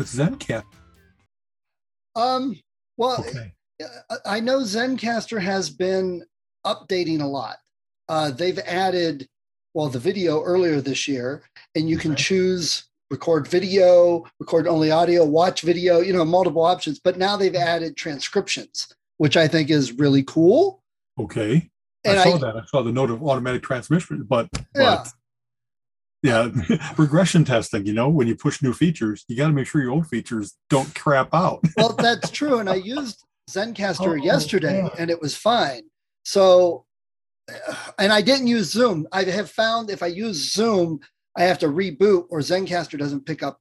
With 0.00 0.08
Zencast. 0.08 0.64
Um, 2.16 2.58
well, 2.96 3.20
Okay. 3.20 3.52
I- 4.08 4.36
I 4.36 4.40
know 4.40 4.60
Zencastr 4.60 5.38
has 5.42 5.68
been 5.68 6.24
updating 6.64 7.20
a 7.20 7.26
lot. 7.26 7.58
Uh, 8.08 8.30
they've 8.30 8.58
added, 8.60 9.28
well, 9.74 9.90
the 9.90 9.98
video 9.98 10.42
earlier 10.42 10.80
this 10.80 11.06
year, 11.06 11.42
and 11.74 11.86
you 11.90 11.98
can 11.98 12.12
Okay. 12.12 12.22
choose 12.22 12.84
record 13.10 13.46
video, 13.46 14.24
record 14.38 14.66
only 14.66 14.90
audio, 14.90 15.22
watch 15.22 15.60
video, 15.60 16.00
you 16.00 16.14
know, 16.14 16.24
multiple 16.24 16.62
options. 16.64 16.98
But 16.98 17.18
now 17.18 17.36
they've 17.36 17.54
added 17.54 17.94
transcriptions, 17.98 18.88
which 19.18 19.36
I 19.36 19.46
think 19.48 19.68
is 19.68 19.92
really 19.92 20.22
cool. 20.22 20.82
Okay. 21.18 21.70
And 22.04 22.18
I 22.18 22.24
saw 22.24 22.36
I- 22.36 22.38
that. 22.38 22.56
I 22.56 22.64
saw 22.64 22.82
the 22.82 22.90
note 22.92 23.10
of 23.10 23.22
automatic 23.22 23.62
transmission, 23.62 24.22
but 24.22 24.48
Yeah. 24.74 25.04
but 25.04 25.08
yeah, 26.22 26.48
regression 26.98 27.44
testing. 27.44 27.86
You 27.86 27.92
know, 27.92 28.08
when 28.08 28.26
you 28.28 28.36
push 28.36 28.62
new 28.62 28.72
features, 28.72 29.24
you 29.28 29.36
got 29.36 29.48
to 29.48 29.52
make 29.52 29.66
sure 29.66 29.80
your 29.80 29.92
old 29.92 30.06
features 30.06 30.56
don't 30.68 30.94
crap 30.94 31.32
out. 31.32 31.60
Well, 31.76 31.94
that's 31.98 32.30
true. 32.30 32.58
And 32.58 32.68
I 32.68 32.74
used 32.76 33.24
Zencastr 33.50 34.00
Oh, 34.08 34.14
yesterday 34.14 34.82
yeah. 34.82 34.90
and 34.98 35.10
it 35.10 35.20
was 35.20 35.36
fine. 35.36 35.82
So, 36.24 36.84
uh, 37.48 37.74
and 37.98 38.12
I 38.12 38.20
didn't 38.20 38.46
use 38.48 38.70
Zoom. 38.70 39.06
I 39.12 39.24
have 39.24 39.50
found 39.50 39.90
if 39.90 40.02
I 40.02 40.06
use 40.08 40.52
Zoom, 40.52 41.00
I 41.36 41.44
have 41.44 41.58
to 41.60 41.68
reboot 41.68 42.26
or 42.30 42.40
Zencastr 42.40 42.98
doesn't 42.98 43.24
pick 43.26 43.42
up 43.42 43.58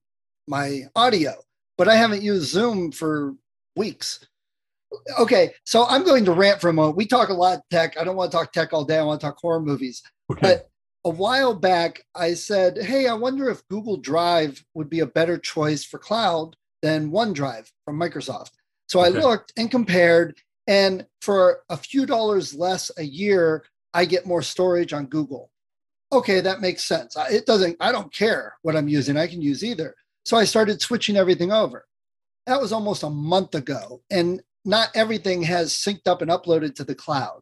my 0.48 0.84
audio. 0.96 1.34
But 1.78 1.88
I 1.88 1.96
haven't 1.96 2.22
used 2.24 2.50
Zoom 2.52 2.92
for 2.92 3.36
weeks. 3.78 4.26
Okay, 5.20 5.54
so 5.66 5.86
I'm 5.88 6.04
going 6.04 6.26
to 6.26 6.32
rant 6.34 6.60
for 6.60 6.70
a 6.70 6.74
moment. 6.74 6.98
We 6.98 7.06
talk 7.06 7.30
a 7.30 7.34
lot 7.34 7.60
tech. 7.72 7.96
I 7.98 8.04
don't 8.04 8.16
want 8.16 8.32
to 8.32 8.38
talk 8.38 8.52
tech 8.52 8.74
all 8.74 8.84
day. 8.84 8.98
I 8.98 9.04
want 9.04 9.22
to 9.22 9.28
talk 9.28 9.38
horror 9.40 9.62
movies. 9.62 10.02
Okay. 10.32 10.42
But 10.42 10.70
a 11.06 11.10
while 11.10 11.54
back, 11.54 12.04
I 12.16 12.34
said, 12.34 12.78
Hey, 12.78 13.08
I 13.08 13.14
wonder 13.14 13.50
if 13.50 13.68
Google 13.70 13.98
Drive 13.98 14.64
would 14.74 14.90
be 14.90 15.00
a 15.00 15.08
better 15.08 15.38
choice 15.38 15.84
for 15.84 15.98
cloud 15.98 16.56
than 16.82 17.12
OneDrive 17.12 17.72
from 17.86 18.00
Microsoft. 18.00 18.52
So 18.88 19.00
I 19.00 19.10
looked 19.10 19.54
and 19.56 19.70
compared, 19.70 20.38
and 20.68 21.06
for 21.22 21.62
a 21.70 21.78
few 21.78 22.06
dollars 22.06 22.56
less 22.56 22.92
a 22.98 23.04
year, 23.04 23.66
I 23.94 24.06
get 24.06 24.26
more 24.26 24.42
storage 24.42 24.94
on 24.94 25.06
Google. 25.06 25.52
Okay, 26.12 26.42
that 26.42 26.62
makes 26.62 26.84
sense. 26.84 27.16
It 27.30 27.46
doesn't, 27.46 27.78
I 27.80 27.92
don't 27.92 28.12
care 28.12 28.54
what 28.64 28.76
I'm 28.76 28.88
using, 28.88 29.16
I 29.16 29.28
can 29.28 29.42
use 29.42 29.64
either. 29.64 29.96
So 30.26 30.38
I 30.38 30.46
started 30.46 30.82
switching 30.82 31.18
everything 31.18 31.52
over. 31.52 31.86
That 32.48 32.60
was 32.60 32.72
almost 32.72 33.04
a 33.04 33.10
month 33.10 33.54
ago, 33.54 34.02
and 34.10 34.42
not 34.66 34.90
everything 34.96 35.44
has 35.44 35.72
synced 35.72 36.08
up 36.08 36.22
and 36.22 36.32
uploaded 36.32 36.76
to 36.76 36.84
the 36.84 36.96
cloud. 36.96 37.42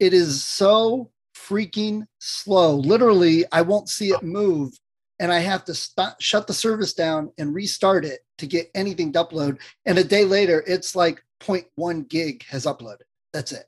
It 0.00 0.12
is 0.12 0.44
so 0.44 1.12
freaking 1.36 2.06
slow. 2.18 2.76
Literally, 2.76 3.44
I 3.52 3.62
won't 3.62 3.88
see 3.88 4.08
it 4.08 4.22
move, 4.22 4.72
and 5.18 5.32
I 5.32 5.40
have 5.40 5.64
to 5.66 5.74
stop, 5.74 6.20
shut 6.20 6.46
the 6.46 6.54
service 6.54 6.94
down 6.94 7.32
and 7.38 7.54
restart 7.54 8.04
it 8.04 8.20
to 8.38 8.46
get 8.46 8.70
anything 8.74 9.12
to 9.12 9.24
upload. 9.24 9.58
And 9.86 9.98
a 9.98 10.04
day 10.04 10.24
later, 10.24 10.64
it's 10.66 10.96
like 10.96 11.22
0.1 11.40 12.08
gig 12.08 12.44
has 12.46 12.64
uploaded. 12.64 13.02
That's 13.32 13.52
it. 13.52 13.66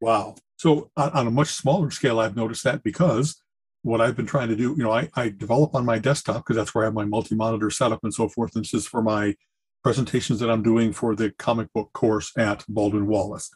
Wow. 0.00 0.36
So 0.56 0.90
on, 0.96 1.10
on 1.10 1.26
a 1.26 1.30
much 1.30 1.48
smaller 1.48 1.90
scale, 1.90 2.20
I've 2.20 2.36
noticed 2.36 2.64
that 2.64 2.82
because 2.82 3.42
what 3.82 4.00
I've 4.00 4.16
been 4.16 4.26
trying 4.26 4.48
to 4.48 4.56
do, 4.56 4.74
you 4.76 4.84
know, 4.84 4.92
I, 4.92 5.08
I 5.14 5.28
develop 5.28 5.74
on 5.74 5.84
my 5.84 5.98
desktop 5.98 6.36
because 6.36 6.56
that's 6.56 6.74
where 6.74 6.84
I 6.84 6.86
have 6.86 6.94
my 6.94 7.04
multi-monitor 7.04 7.70
setup 7.70 8.00
and 8.02 8.14
so 8.14 8.28
forth. 8.28 8.54
And 8.54 8.64
this 8.64 8.74
is 8.74 8.86
for 8.86 9.02
my 9.02 9.34
presentations 9.82 10.38
that 10.38 10.50
I'm 10.50 10.62
doing 10.62 10.92
for 10.92 11.16
the 11.16 11.30
comic 11.32 11.72
book 11.72 11.92
course 11.92 12.32
at 12.38 12.64
Baldwin 12.68 13.08
Wallace. 13.08 13.50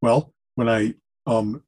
Well, 0.00 0.32
when 0.54 0.68
I 0.68 0.94
um, 1.26 1.62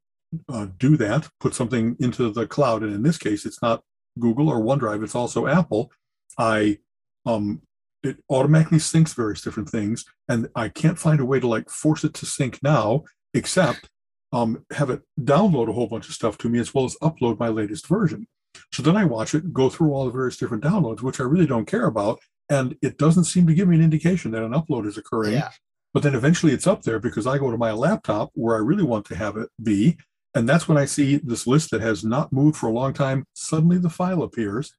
uh, 0.48 0.66
do 0.78 0.96
that, 0.96 1.28
put 1.40 1.54
something 1.54 1.96
into 2.00 2.30
the 2.30 2.46
cloud, 2.46 2.82
and 2.82 2.94
in 2.94 3.02
this 3.02 3.18
case, 3.18 3.44
it's 3.44 3.62
not 3.62 3.82
Google 4.18 4.48
or 4.48 4.60
OneDrive, 4.60 5.02
it's 5.02 5.14
also 5.14 5.46
Apple. 5.46 5.90
I 6.38 6.78
um, 7.26 7.62
it 8.02 8.18
automatically 8.28 8.78
syncs 8.78 9.14
various 9.14 9.40
different 9.40 9.70
things, 9.70 10.04
and 10.28 10.48
I 10.54 10.68
can't 10.68 10.98
find 10.98 11.20
a 11.20 11.24
way 11.24 11.40
to 11.40 11.48
like 11.48 11.70
force 11.70 12.04
it 12.04 12.14
to 12.14 12.26
sync 12.26 12.62
now, 12.62 13.04
except 13.32 13.88
um, 14.32 14.64
have 14.72 14.90
it 14.90 15.02
download 15.20 15.68
a 15.68 15.72
whole 15.72 15.86
bunch 15.86 16.08
of 16.08 16.14
stuff 16.14 16.36
to 16.38 16.48
me 16.48 16.58
as 16.58 16.74
well 16.74 16.84
as 16.84 16.96
upload 16.96 17.38
my 17.38 17.48
latest 17.48 17.86
version. 17.86 18.26
So 18.72 18.82
then 18.82 18.96
I 18.96 19.04
watch 19.04 19.34
it, 19.34 19.52
go 19.52 19.68
through 19.68 19.92
all 19.92 20.04
the 20.04 20.10
various 20.10 20.36
different 20.36 20.64
downloads, 20.64 21.02
which 21.02 21.20
I 21.20 21.24
really 21.24 21.46
don't 21.46 21.66
care 21.66 21.86
about, 21.86 22.20
and 22.48 22.76
it 22.82 22.98
doesn't 22.98 23.24
seem 23.24 23.46
to 23.46 23.54
give 23.54 23.68
me 23.68 23.76
an 23.76 23.82
indication 23.82 24.32
that 24.32 24.42
an 24.42 24.52
upload 24.52 24.86
is 24.86 24.98
occurring. 24.98 25.32
Yeah. 25.32 25.50
But 25.92 26.02
then 26.02 26.14
eventually 26.14 26.52
it's 26.52 26.66
up 26.66 26.82
there 26.82 26.98
because 26.98 27.26
I 27.26 27.38
go 27.38 27.50
to 27.50 27.56
my 27.56 27.70
laptop 27.70 28.30
where 28.34 28.56
I 28.56 28.58
really 28.58 28.82
want 28.82 29.06
to 29.06 29.16
have 29.16 29.36
it 29.36 29.48
be. 29.62 29.96
And 30.34 30.48
that's 30.48 30.68
when 30.68 30.78
I 30.78 30.84
see 30.84 31.16
this 31.16 31.46
list 31.46 31.70
that 31.70 31.80
has 31.80 32.04
not 32.04 32.32
moved 32.32 32.56
for 32.56 32.68
a 32.68 32.72
long 32.72 32.92
time. 32.92 33.24
Suddenly 33.34 33.78
the 33.78 33.90
file 33.90 34.22
appears. 34.22 34.74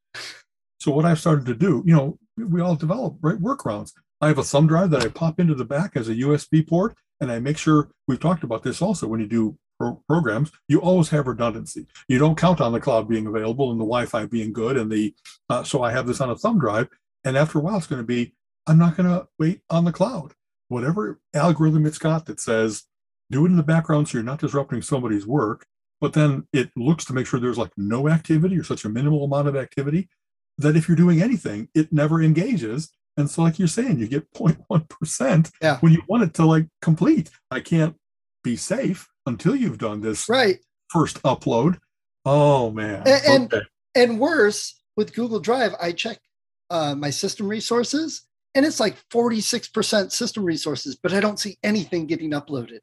So 0.80 0.92
what 0.92 1.06
I've 1.06 1.20
started 1.20 1.46
to 1.46 1.56
do, 1.56 1.82
you 1.86 1.96
know, 1.96 2.18
we 2.38 2.62
all 2.62 2.76
develop 2.76 3.18
right 3.22 3.40
workarounds. 3.40 3.94
I 4.22 4.28
have 4.28 4.38
a 4.38 4.44
thumb 4.44 4.68
drive 4.68 4.90
that 4.92 5.04
I 5.04 5.08
pop 5.08 5.40
into 5.40 5.56
the 5.56 5.66
back 5.66 5.96
as 5.96 6.10
a 6.10 6.16
USB 6.16 6.68
port, 6.68 6.96
and 7.22 7.32
I 7.32 7.40
make 7.40 7.58
sure 7.58 7.90
we've 8.08 8.20
talked 8.20 8.44
about 8.44 8.64
this 8.64 8.82
also 8.82 9.08
when 9.08 9.20
you 9.20 9.28
do 9.28 9.58
pro- 9.80 10.02
programs, 10.08 10.52
you 10.68 10.80
always 10.80 11.10
have 11.10 11.28
redundancy. 11.28 11.88
You 12.08 12.20
don't 12.20 12.38
count 12.38 12.62
on 12.62 12.72
the 12.72 12.80
cloud 12.80 13.08
being 13.08 13.28
available 13.28 13.72
and 13.72 13.80
the 13.80 13.86
Wi-Fi 13.86 14.26
being 14.26 14.54
good, 14.54 14.78
and 14.78 14.92
the 14.92 15.14
uh, 15.50 15.64
so 15.64 15.84
I 15.84 15.92
have 15.92 16.08
this 16.08 16.22
on 16.22 16.30
a 16.30 16.36
thumb 16.36 16.60
drive, 16.60 16.90
and 17.24 17.38
after 17.38 17.60
a 17.60 17.62
while 17.62 17.78
it's 17.78 17.88
going 17.88 18.02
to 18.02 18.08
be 18.08 18.34
I'm 18.68 18.78
not 18.78 18.98
going 18.98 19.10
to 19.10 19.28
wait 19.38 19.62
on 19.70 19.86
the 19.86 19.92
cloud. 19.92 20.34
Whatever 20.70 21.20
algorithm 21.34 21.86
it's 21.86 22.00
got 22.00 22.26
that 22.26 22.40
says 22.40 22.84
do 23.32 23.46
it 23.46 23.50
in 23.50 23.58
the 23.58 23.64
background 23.64 24.08
so 24.08 24.18
you're 24.18 24.24
not 24.24 24.40
disrupting 24.40 24.82
somebody's 24.82 25.26
work, 25.28 25.66
but 26.02 26.14
then 26.14 26.48
it 26.54 26.70
looks 26.76 27.06
to 27.06 27.14
make 27.14 27.26
sure 27.28 27.40
there's 27.40 27.58
like 27.58 27.72
no 27.78 28.08
activity 28.10 28.58
or 28.58 28.64
such 28.64 28.86
a 28.86 28.90
minimal 28.90 29.24
amount 29.24 29.48
of 29.48 29.56
activity 29.56 30.08
that 30.58 30.76
if 30.76 30.88
you're 30.88 30.96
doing 30.98 31.22
anything, 31.22 31.68
it 31.74 31.92
never 31.92 32.22
engages. 32.22 32.90
And 33.18 33.30
so, 33.30 33.42
like 33.44 33.58
you're 33.60 33.68
saying, 33.68 34.00
you 34.00 34.08
get 34.08 34.32
0.1% 34.34 35.52
Yeah. 35.62 35.78
when 35.80 35.94
you 35.94 36.02
want 36.08 36.24
it 36.24 36.34
to 36.36 36.46
like 36.46 36.68
complete. 36.82 37.30
I 37.52 37.60
can't 37.62 37.96
be 38.44 38.56
safe 38.56 39.08
until 39.26 39.56
you've 39.56 39.78
done 39.80 40.02
this 40.02 40.30
Right. 40.30 40.60
first 40.90 41.22
upload. 41.24 41.80
Oh 42.26 42.72
man. 42.72 43.04
And- 43.08 43.54
Okay. 43.54 43.66
And 43.98 44.20
worse, 44.20 44.82
with 44.98 45.14
Google 45.14 45.40
Drive, 45.40 45.74
I 45.82 45.94
check 45.94 46.20
uh, 46.70 46.96
my 46.96 47.10
system 47.10 47.48
resources 47.48 48.24
and 48.54 48.66
it's 48.66 48.80
like 48.80 48.98
46% 49.10 50.12
system 50.12 50.44
resources, 50.44 50.96
but 51.02 51.14
I 51.14 51.20
don't 51.22 51.40
see 51.40 51.58
anything 51.64 52.06
getting 52.06 52.32
uploaded. 52.32 52.80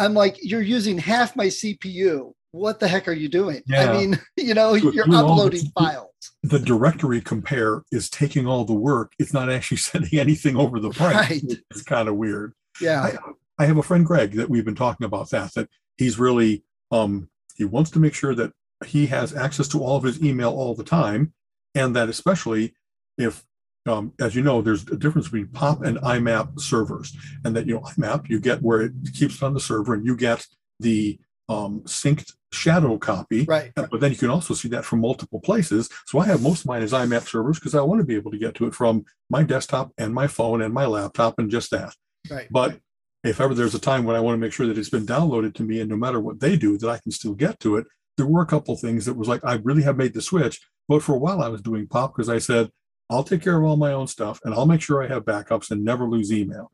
I'm 0.00 0.14
like, 0.14 0.36
you're 0.42 0.62
using 0.62 0.98
half 0.98 1.36
my 1.36 1.46
CPU. 1.46 2.32
What 2.52 2.80
the 2.80 2.88
heck 2.88 3.06
are 3.06 3.12
you 3.12 3.28
doing? 3.28 3.62
Yeah. 3.66 3.90
I 3.92 3.96
mean, 3.96 4.18
you 4.36 4.54
know, 4.54 4.76
So 4.76 4.90
you're 4.92 5.04
uploading 5.14 5.60
this- 5.62 5.70
files. 5.78 6.08
the 6.42 6.58
directory 6.58 7.20
compare 7.20 7.82
is 7.92 8.10
taking 8.10 8.46
all 8.46 8.64
the 8.64 8.74
work. 8.74 9.12
It's 9.18 9.32
not 9.32 9.50
actually 9.50 9.76
sending 9.90 10.18
anything 10.18 10.56
over 10.56 10.80
the 10.80 10.90
pipe. 10.90 11.14
Right. 11.30 11.44
It's 11.70 11.82
kind 11.82 12.08
of 12.08 12.16
weird. 12.16 12.54
Yeah. 12.80 13.02
I, 13.02 13.62
I 13.62 13.66
have 13.66 13.76
a 13.76 13.82
friend 13.82 14.04
Greg 14.06 14.32
that 14.32 14.48
we've 14.50 14.64
been 14.64 14.74
talking 14.74 15.04
about 15.04 15.30
that 15.30 15.52
that 15.54 15.68
he's 15.98 16.18
really 16.18 16.64
um 16.90 17.28
he 17.56 17.64
wants 17.64 17.90
to 17.90 17.98
make 18.00 18.14
sure 18.14 18.34
that 18.34 18.52
he 18.86 19.06
has 19.08 19.36
access 19.36 19.68
to 19.68 19.82
all 19.84 19.96
of 19.98 20.02
his 20.04 20.22
email 20.24 20.48
all 20.50 20.74
the 20.74 20.82
time 20.82 21.34
and 21.74 21.94
that 21.94 22.08
especially 22.08 22.74
if 23.18 23.44
um, 23.86 24.12
as 24.20 24.34
you 24.34 24.42
know 24.42 24.60
there's 24.60 24.82
a 24.88 24.96
difference 24.96 25.28
between 25.28 25.48
pop 25.48 25.82
and 25.82 25.98
imap 25.98 26.60
servers 26.60 27.16
and 27.44 27.56
that 27.56 27.66
you 27.66 27.74
know 27.74 27.80
imap 27.80 28.28
you 28.28 28.38
get 28.38 28.62
where 28.62 28.82
it 28.82 28.92
keeps 29.14 29.36
it 29.36 29.42
on 29.42 29.54
the 29.54 29.60
server 29.60 29.94
and 29.94 30.04
you 30.04 30.16
get 30.16 30.46
the 30.78 31.18
um, 31.48 31.80
synced 31.80 32.34
shadow 32.52 32.98
copy 32.98 33.44
Right. 33.76 33.90
But 33.90 34.00
then 34.00 34.12
you 34.12 34.16
can 34.16 34.30
also 34.30 34.54
see 34.54 34.68
that 34.68 34.84
from 34.84 35.00
multiple 35.00 35.40
places. 35.40 35.88
So 36.06 36.18
I 36.18 36.26
have 36.26 36.42
most 36.42 36.60
of 36.60 36.66
mine 36.66 36.82
as 36.82 36.92
IMAP 36.92 37.26
servers 37.28 37.58
because 37.58 37.74
I 37.74 37.80
want 37.82 38.00
to 38.00 38.06
be 38.06 38.14
able 38.14 38.30
to 38.30 38.38
get 38.38 38.54
to 38.56 38.66
it 38.66 38.74
from 38.74 39.04
my 39.28 39.42
desktop 39.42 39.92
and 39.98 40.14
my 40.14 40.26
phone 40.26 40.62
and 40.62 40.72
my 40.72 40.86
laptop 40.86 41.38
and 41.38 41.50
just 41.50 41.70
that. 41.70 41.94
Right. 42.30 42.48
But 42.50 42.80
if 43.24 43.40
ever 43.40 43.54
there's 43.54 43.74
a 43.74 43.80
time 43.80 44.04
when 44.04 44.16
I 44.16 44.20
want 44.20 44.34
to 44.34 44.38
make 44.38 44.52
sure 44.52 44.66
that 44.66 44.78
it's 44.78 44.90
been 44.90 45.06
downloaded 45.06 45.54
to 45.54 45.62
me 45.62 45.80
and 45.80 45.90
no 45.90 45.96
matter 45.96 46.20
what 46.20 46.40
they 46.40 46.56
do, 46.56 46.78
that 46.78 46.88
I 46.88 46.98
can 46.98 47.12
still 47.12 47.34
get 47.34 47.60
to 47.60 47.76
it, 47.76 47.86
there 48.16 48.26
were 48.26 48.42
a 48.42 48.46
couple 48.46 48.76
things 48.76 49.06
that 49.06 49.14
was 49.14 49.28
like, 49.28 49.44
I 49.44 49.54
really 49.54 49.82
have 49.82 49.96
made 49.96 50.14
the 50.14 50.22
switch. 50.22 50.60
But 50.88 51.02
for 51.02 51.14
a 51.14 51.18
while 51.18 51.42
I 51.42 51.48
was 51.48 51.62
doing 51.62 51.86
pop 51.86 52.14
because 52.14 52.28
I 52.28 52.38
said, 52.38 52.70
I'll 53.10 53.24
take 53.24 53.42
care 53.42 53.58
of 53.58 53.64
all 53.64 53.76
my 53.76 53.92
own 53.92 54.06
stuff 54.06 54.40
and 54.44 54.54
I'll 54.54 54.66
make 54.66 54.80
sure 54.80 55.02
I 55.02 55.08
have 55.08 55.24
backups 55.24 55.70
and 55.70 55.84
never 55.84 56.08
lose 56.08 56.32
email. 56.32 56.70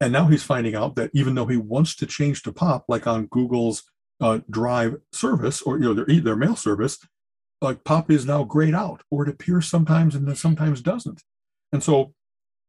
And 0.00 0.12
now 0.12 0.26
he's 0.26 0.42
finding 0.42 0.74
out 0.74 0.96
that 0.96 1.10
even 1.12 1.34
though 1.34 1.46
he 1.46 1.58
wants 1.58 1.94
to 1.96 2.06
change 2.06 2.42
to 2.42 2.52
POP, 2.52 2.86
like 2.88 3.06
on 3.06 3.26
Google's 3.26 3.84
uh, 4.20 4.40
Drive 4.50 4.96
service 5.12 5.60
or 5.62 5.78
you 5.78 5.84
know 5.84 5.94
their 5.94 6.20
their 6.20 6.36
mail 6.36 6.56
service, 6.56 6.98
like 7.60 7.84
POP 7.84 8.10
is 8.10 8.24
now 8.24 8.42
grayed 8.44 8.74
out, 8.74 9.02
or 9.10 9.24
it 9.24 9.28
appears 9.28 9.68
sometimes 9.68 10.14
and 10.14 10.26
then 10.26 10.36
sometimes 10.36 10.80
doesn't. 10.80 11.22
And 11.72 11.82
so 11.82 12.14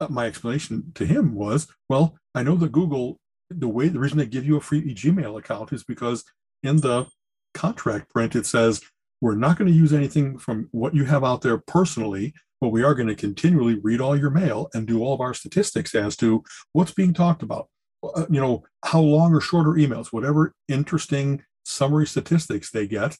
uh, 0.01 0.07
my 0.09 0.25
explanation 0.25 0.91
to 0.95 1.05
him 1.05 1.33
was, 1.33 1.67
well, 1.87 2.17
I 2.35 2.43
know 2.43 2.55
that 2.55 2.73
Google, 2.73 3.19
the 3.49 3.69
way 3.69 3.87
the 3.87 3.99
reason 3.99 4.17
they 4.17 4.25
give 4.25 4.45
you 4.45 4.57
a 4.57 4.61
free 4.61 4.93
Gmail 4.93 5.39
account 5.39 5.71
is 5.71 5.85
because 5.85 6.25
in 6.63 6.77
the 6.77 7.07
contract 7.53 8.09
print 8.09 8.35
it 8.35 8.45
says 8.45 8.81
we're 9.21 9.35
not 9.35 9.57
going 9.57 9.69
to 9.69 9.77
use 9.77 9.93
anything 9.93 10.37
from 10.37 10.67
what 10.71 10.95
you 10.95 11.05
have 11.05 11.23
out 11.23 11.41
there 11.41 11.57
personally, 11.57 12.33
but 12.61 12.69
we 12.69 12.83
are 12.83 12.93
going 12.93 13.07
to 13.07 13.15
continually 13.15 13.79
read 13.79 13.99
all 13.99 14.15
your 14.15 14.29
mail 14.29 14.69
and 14.73 14.87
do 14.87 15.01
all 15.03 15.13
of 15.13 15.19
our 15.19 15.33
statistics 15.33 15.93
as 15.95 16.15
to 16.17 16.43
what's 16.73 16.93
being 16.93 17.13
talked 17.13 17.41
about. 17.41 17.67
Uh, 18.03 18.25
you 18.29 18.39
know, 18.39 18.63
how 18.85 19.01
long 19.01 19.33
or 19.33 19.41
shorter 19.41 19.71
emails, 19.71 20.07
whatever 20.07 20.53
interesting 20.67 21.43
summary 21.65 22.07
statistics 22.07 22.71
they 22.71 22.87
get. 22.87 23.17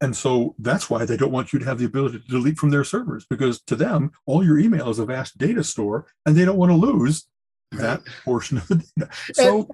And 0.00 0.16
so 0.16 0.54
that's 0.58 0.88
why 0.88 1.04
they 1.04 1.16
don't 1.16 1.32
want 1.32 1.52
you 1.52 1.58
to 1.58 1.64
have 1.64 1.78
the 1.78 1.84
ability 1.84 2.20
to 2.20 2.26
delete 2.26 2.58
from 2.58 2.70
their 2.70 2.84
servers 2.84 3.26
because 3.28 3.60
to 3.62 3.76
them, 3.76 4.10
all 4.26 4.44
your 4.44 4.58
email 4.58 4.88
is 4.88 4.98
a 4.98 5.06
vast 5.06 5.36
data 5.38 5.62
store 5.62 6.06
and 6.26 6.36
they 6.36 6.44
don't 6.44 6.58
want 6.58 6.70
to 6.70 6.76
lose 6.76 7.26
that 7.72 8.02
portion 8.24 8.58
of 8.58 8.68
the 8.68 8.76
data. 8.96 9.10
So, 9.32 9.68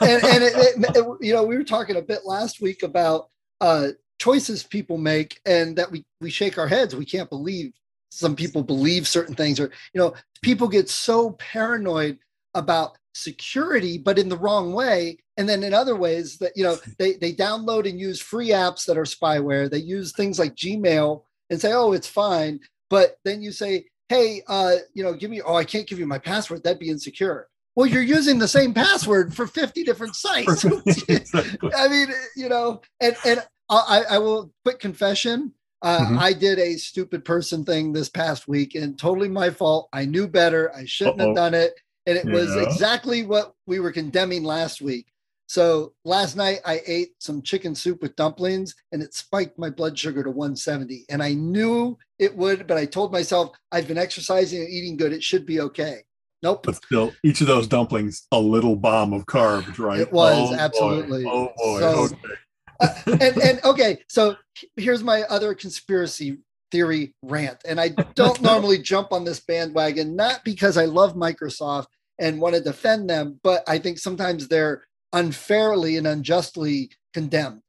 and, 0.00 0.24
and 0.24 0.44
it, 0.44 0.52
it, 0.56 0.96
it, 0.96 1.06
you 1.20 1.32
know, 1.32 1.44
we 1.44 1.56
were 1.56 1.64
talking 1.64 1.96
a 1.96 2.02
bit 2.02 2.20
last 2.24 2.60
week 2.60 2.82
about 2.82 3.28
uh, 3.60 3.88
choices 4.18 4.62
people 4.62 4.98
make 4.98 5.40
and 5.46 5.76
that 5.76 5.90
we 5.90 6.04
we 6.20 6.30
shake 6.30 6.58
our 6.58 6.68
heads 6.68 6.96
we 6.96 7.04
can't 7.04 7.28
believe 7.28 7.72
some 8.16 8.34
people 8.34 8.62
believe 8.62 9.06
certain 9.06 9.34
things 9.34 9.60
or 9.60 9.70
you 9.92 10.00
know 10.00 10.14
people 10.42 10.68
get 10.68 10.88
so 10.88 11.32
paranoid 11.32 12.18
about 12.54 12.96
security 13.14 13.98
but 13.98 14.18
in 14.18 14.28
the 14.28 14.36
wrong 14.36 14.72
way. 14.72 15.18
And 15.36 15.48
then 15.48 15.62
in 15.62 15.74
other 15.74 15.96
ways 15.96 16.38
that 16.38 16.52
you 16.56 16.64
know 16.64 16.76
they 16.98 17.14
they 17.14 17.32
download 17.32 17.88
and 17.88 18.00
use 18.00 18.20
free 18.20 18.50
apps 18.50 18.86
that 18.86 18.96
are 18.96 19.04
spyware. 19.04 19.70
They 19.70 19.78
use 19.78 20.12
things 20.12 20.38
like 20.38 20.54
gmail 20.54 21.22
and 21.50 21.60
say 21.60 21.72
oh 21.72 21.92
it's 21.92 22.08
fine. 22.08 22.60
But 22.88 23.18
then 23.24 23.42
you 23.42 23.52
say 23.52 23.86
hey 24.08 24.42
uh 24.48 24.76
you 24.94 25.02
know 25.02 25.12
give 25.12 25.30
me 25.30 25.42
oh 25.42 25.56
i 25.56 25.64
can't 25.64 25.86
give 25.86 25.98
you 25.98 26.06
my 26.06 26.18
password. 26.18 26.62
That'd 26.62 26.78
be 26.78 26.90
insecure. 26.90 27.48
Well 27.74 27.86
you're 27.86 28.02
using 28.02 28.38
the 28.38 28.48
same 28.48 28.72
password 28.72 29.34
for 29.34 29.46
50 29.46 29.84
different 29.84 30.16
sites. 30.16 30.64
I 31.76 31.88
mean 31.88 32.08
you 32.34 32.48
know 32.48 32.80
and 33.00 33.14
and 33.26 33.42
I, 33.68 34.04
I 34.10 34.18
will 34.18 34.52
quick 34.64 34.78
confession. 34.78 35.52
Uh, 35.82 36.00
mm-hmm. 36.00 36.18
I 36.18 36.32
did 36.32 36.58
a 36.58 36.76
stupid 36.76 37.24
person 37.24 37.64
thing 37.64 37.92
this 37.92 38.08
past 38.08 38.48
week 38.48 38.74
and 38.74 38.98
totally 38.98 39.28
my 39.28 39.50
fault. 39.50 39.88
I 39.92 40.04
knew 40.04 40.26
better. 40.26 40.74
I 40.74 40.84
shouldn't 40.84 41.20
Uh-oh. 41.20 41.28
have 41.28 41.36
done 41.36 41.54
it. 41.54 41.74
And 42.06 42.16
it 42.16 42.26
yeah. 42.26 42.32
was 42.32 42.56
exactly 42.56 43.24
what 43.24 43.54
we 43.66 43.80
were 43.80 43.92
condemning 43.92 44.44
last 44.44 44.80
week. 44.80 45.06
So 45.48 45.92
last 46.04 46.34
night 46.36 46.60
I 46.64 46.80
ate 46.86 47.10
some 47.18 47.42
chicken 47.42 47.74
soup 47.74 48.02
with 48.02 48.16
dumplings 48.16 48.74
and 48.90 49.02
it 49.02 49.14
spiked 49.14 49.58
my 49.58 49.70
blood 49.70 49.98
sugar 49.98 50.24
to 50.24 50.30
170. 50.30 51.04
And 51.08 51.22
I 51.22 51.34
knew 51.34 51.96
it 52.18 52.36
would, 52.36 52.66
but 52.66 52.78
I 52.78 52.86
told 52.86 53.12
myself 53.12 53.50
I've 53.70 53.86
been 53.86 53.98
exercising 53.98 54.60
and 54.60 54.68
eating 54.68 54.96
good. 54.96 55.12
It 55.12 55.22
should 55.22 55.46
be 55.46 55.60
okay. 55.60 56.00
Nope. 56.42 56.64
But 56.64 56.76
still, 56.76 57.12
each 57.22 57.40
of 57.40 57.46
those 57.46 57.66
dumplings, 57.66 58.26
a 58.30 58.38
little 58.38 58.76
bomb 58.76 59.12
of 59.12 59.24
carbs, 59.26 59.78
right? 59.78 60.00
It 60.00 60.12
was 60.12 60.52
oh, 60.52 60.54
absolutely. 60.54 61.24
Boy. 61.24 61.30
Oh 61.30 61.52
boy. 61.56 61.80
So, 61.80 62.14
okay 62.14 62.34
uh, 62.80 62.88
and, 63.06 63.38
and 63.38 63.64
okay, 63.64 63.98
so 64.08 64.36
here's 64.76 65.02
my 65.02 65.22
other 65.22 65.54
conspiracy 65.54 66.38
theory 66.70 67.14
rant. 67.22 67.60
And 67.66 67.80
I 67.80 67.90
don't 68.14 68.40
normally 68.42 68.78
jump 68.78 69.12
on 69.12 69.24
this 69.24 69.40
bandwagon, 69.40 70.16
not 70.16 70.44
because 70.44 70.76
I 70.76 70.86
love 70.86 71.14
Microsoft 71.14 71.86
and 72.18 72.40
want 72.40 72.54
to 72.54 72.60
defend 72.60 73.08
them, 73.10 73.38
but 73.42 73.62
I 73.68 73.78
think 73.78 73.98
sometimes 73.98 74.48
they're 74.48 74.84
unfairly 75.12 75.96
and 75.96 76.06
unjustly 76.06 76.90
condemned. 77.12 77.62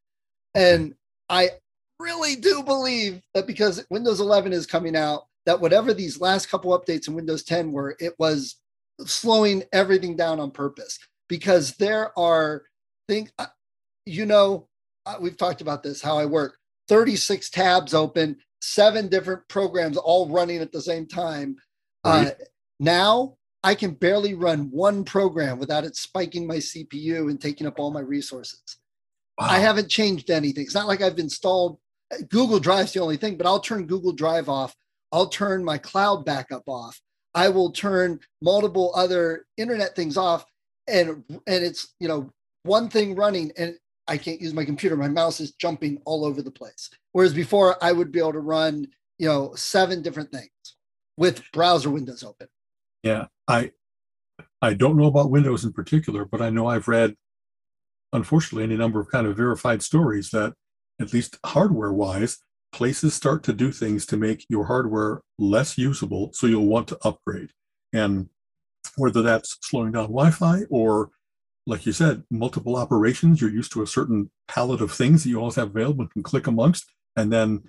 And 0.55 0.95
I 1.29 1.49
really 1.99 2.35
do 2.35 2.63
believe 2.63 3.21
that 3.33 3.47
because 3.47 3.85
Windows 3.89 4.19
11 4.19 4.53
is 4.53 4.65
coming 4.65 4.95
out, 4.95 5.23
that 5.45 5.61
whatever 5.61 5.93
these 5.93 6.19
last 6.19 6.49
couple 6.49 6.77
updates 6.77 7.07
in 7.07 7.13
Windows 7.13 7.43
10 7.43 7.71
were, 7.71 7.95
it 7.99 8.13
was 8.19 8.57
slowing 9.05 9.63
everything 9.71 10.15
down 10.15 10.39
on 10.39 10.51
purpose 10.51 10.99
because 11.29 11.75
there 11.75 12.17
are 12.17 12.63
things, 13.07 13.31
uh, 13.39 13.45
you 14.05 14.25
know, 14.25 14.67
we've 15.19 15.37
talked 15.37 15.61
about 15.61 15.83
this 15.83 16.01
how 16.01 16.17
I 16.17 16.25
work 16.25 16.57
36 16.87 17.49
tabs 17.49 17.93
open, 17.93 18.37
seven 18.61 19.07
different 19.07 19.47
programs 19.47 19.97
all 19.97 20.29
running 20.29 20.59
at 20.59 20.71
the 20.71 20.81
same 20.81 21.05
time. 21.05 21.55
Right. 22.05 22.27
Uh, 22.27 22.31
now 22.79 23.35
I 23.63 23.75
can 23.75 23.91
barely 23.91 24.33
run 24.33 24.69
one 24.71 25.03
program 25.03 25.59
without 25.59 25.83
it 25.83 25.95
spiking 25.95 26.47
my 26.47 26.57
CPU 26.57 27.29
and 27.29 27.39
taking 27.39 27.67
up 27.67 27.79
all 27.79 27.91
my 27.91 27.99
resources. 27.99 28.61
Wow. 29.37 29.47
I 29.49 29.59
haven't 29.59 29.89
changed 29.89 30.29
anything. 30.29 30.63
It's 30.63 30.75
not 30.75 30.87
like 30.87 31.01
I've 31.01 31.19
installed 31.19 31.79
Google 32.29 32.59
Drive's 32.59 32.93
the 32.93 33.01
only 33.01 33.17
thing, 33.17 33.35
but 33.35 33.45
I'll 33.45 33.59
turn 33.59 33.85
Google 33.85 34.13
Drive 34.13 34.49
off. 34.49 34.73
I'll 35.11 35.27
turn 35.27 35.63
my 35.63 35.77
cloud 35.77 36.25
backup 36.25 36.63
off. 36.67 36.99
I 37.33 37.49
will 37.49 37.71
turn 37.71 38.19
multiple 38.41 38.91
other 38.95 39.45
internet 39.57 39.95
things 39.95 40.17
off 40.17 40.45
and 40.87 41.23
and 41.29 41.63
it's 41.63 41.93
you 41.99 42.07
know 42.07 42.31
one 42.63 42.89
thing 42.89 43.15
running 43.15 43.51
and 43.57 43.75
I 44.07 44.17
can't 44.17 44.41
use 44.41 44.53
my 44.53 44.65
computer. 44.65 44.95
My 44.95 45.07
mouse 45.07 45.39
is 45.39 45.51
jumping 45.53 46.01
all 46.05 46.25
over 46.25 46.41
the 46.41 46.51
place. 46.51 46.89
Whereas 47.11 47.33
before, 47.33 47.81
I 47.83 47.91
would 47.91 48.11
be 48.11 48.19
able 48.19 48.33
to 48.33 48.39
run, 48.39 48.87
you 49.17 49.27
know, 49.27 49.53
seven 49.55 50.01
different 50.01 50.31
things 50.31 50.49
with 51.17 51.43
browser 51.51 51.89
windows 51.89 52.23
open. 52.23 52.47
Yeah, 53.03 53.27
I 53.47 53.71
I 54.61 54.73
don't 54.73 54.97
know 54.97 55.05
about 55.05 55.31
Windows 55.31 55.63
in 55.63 55.73
particular, 55.73 56.25
but 56.25 56.41
I 56.41 56.49
know 56.49 56.67
I've 56.67 56.87
read, 56.87 57.15
unfortunately, 58.13 58.63
any 58.63 58.77
number 58.77 58.99
of 58.99 59.09
kind 59.09 59.27
of 59.27 59.37
verified 59.37 59.81
stories 59.83 60.29
that, 60.31 60.53
at 60.99 61.13
least 61.13 61.37
hardware 61.45 61.93
wise, 61.93 62.39
places 62.71 63.13
start 63.13 63.43
to 63.43 63.53
do 63.53 63.71
things 63.71 64.05
to 64.07 64.17
make 64.17 64.45
your 64.49 64.65
hardware 64.65 65.21
less 65.37 65.77
usable, 65.77 66.31
so 66.33 66.47
you'll 66.47 66.67
want 66.67 66.87
to 66.87 66.97
upgrade. 67.03 67.51
And 67.93 68.29
whether 68.95 69.21
that's 69.21 69.57
slowing 69.61 69.91
down 69.91 70.05
Wi-Fi 70.05 70.63
or 70.69 71.11
like 71.67 71.85
you 71.85 71.91
said, 71.91 72.23
multiple 72.31 72.77
operations. 72.77 73.41
You're 73.41 73.51
used 73.51 73.73
to 73.73 73.83
a 73.83 73.87
certain 73.87 74.31
palette 74.47 74.81
of 74.81 74.91
things 74.91 75.23
that 75.23 75.29
you 75.29 75.37
always 75.37 75.55
have 75.55 75.69
available 75.69 76.01
and 76.01 76.11
can 76.11 76.23
click 76.23 76.47
amongst, 76.47 76.85
and 77.15 77.31
then 77.31 77.63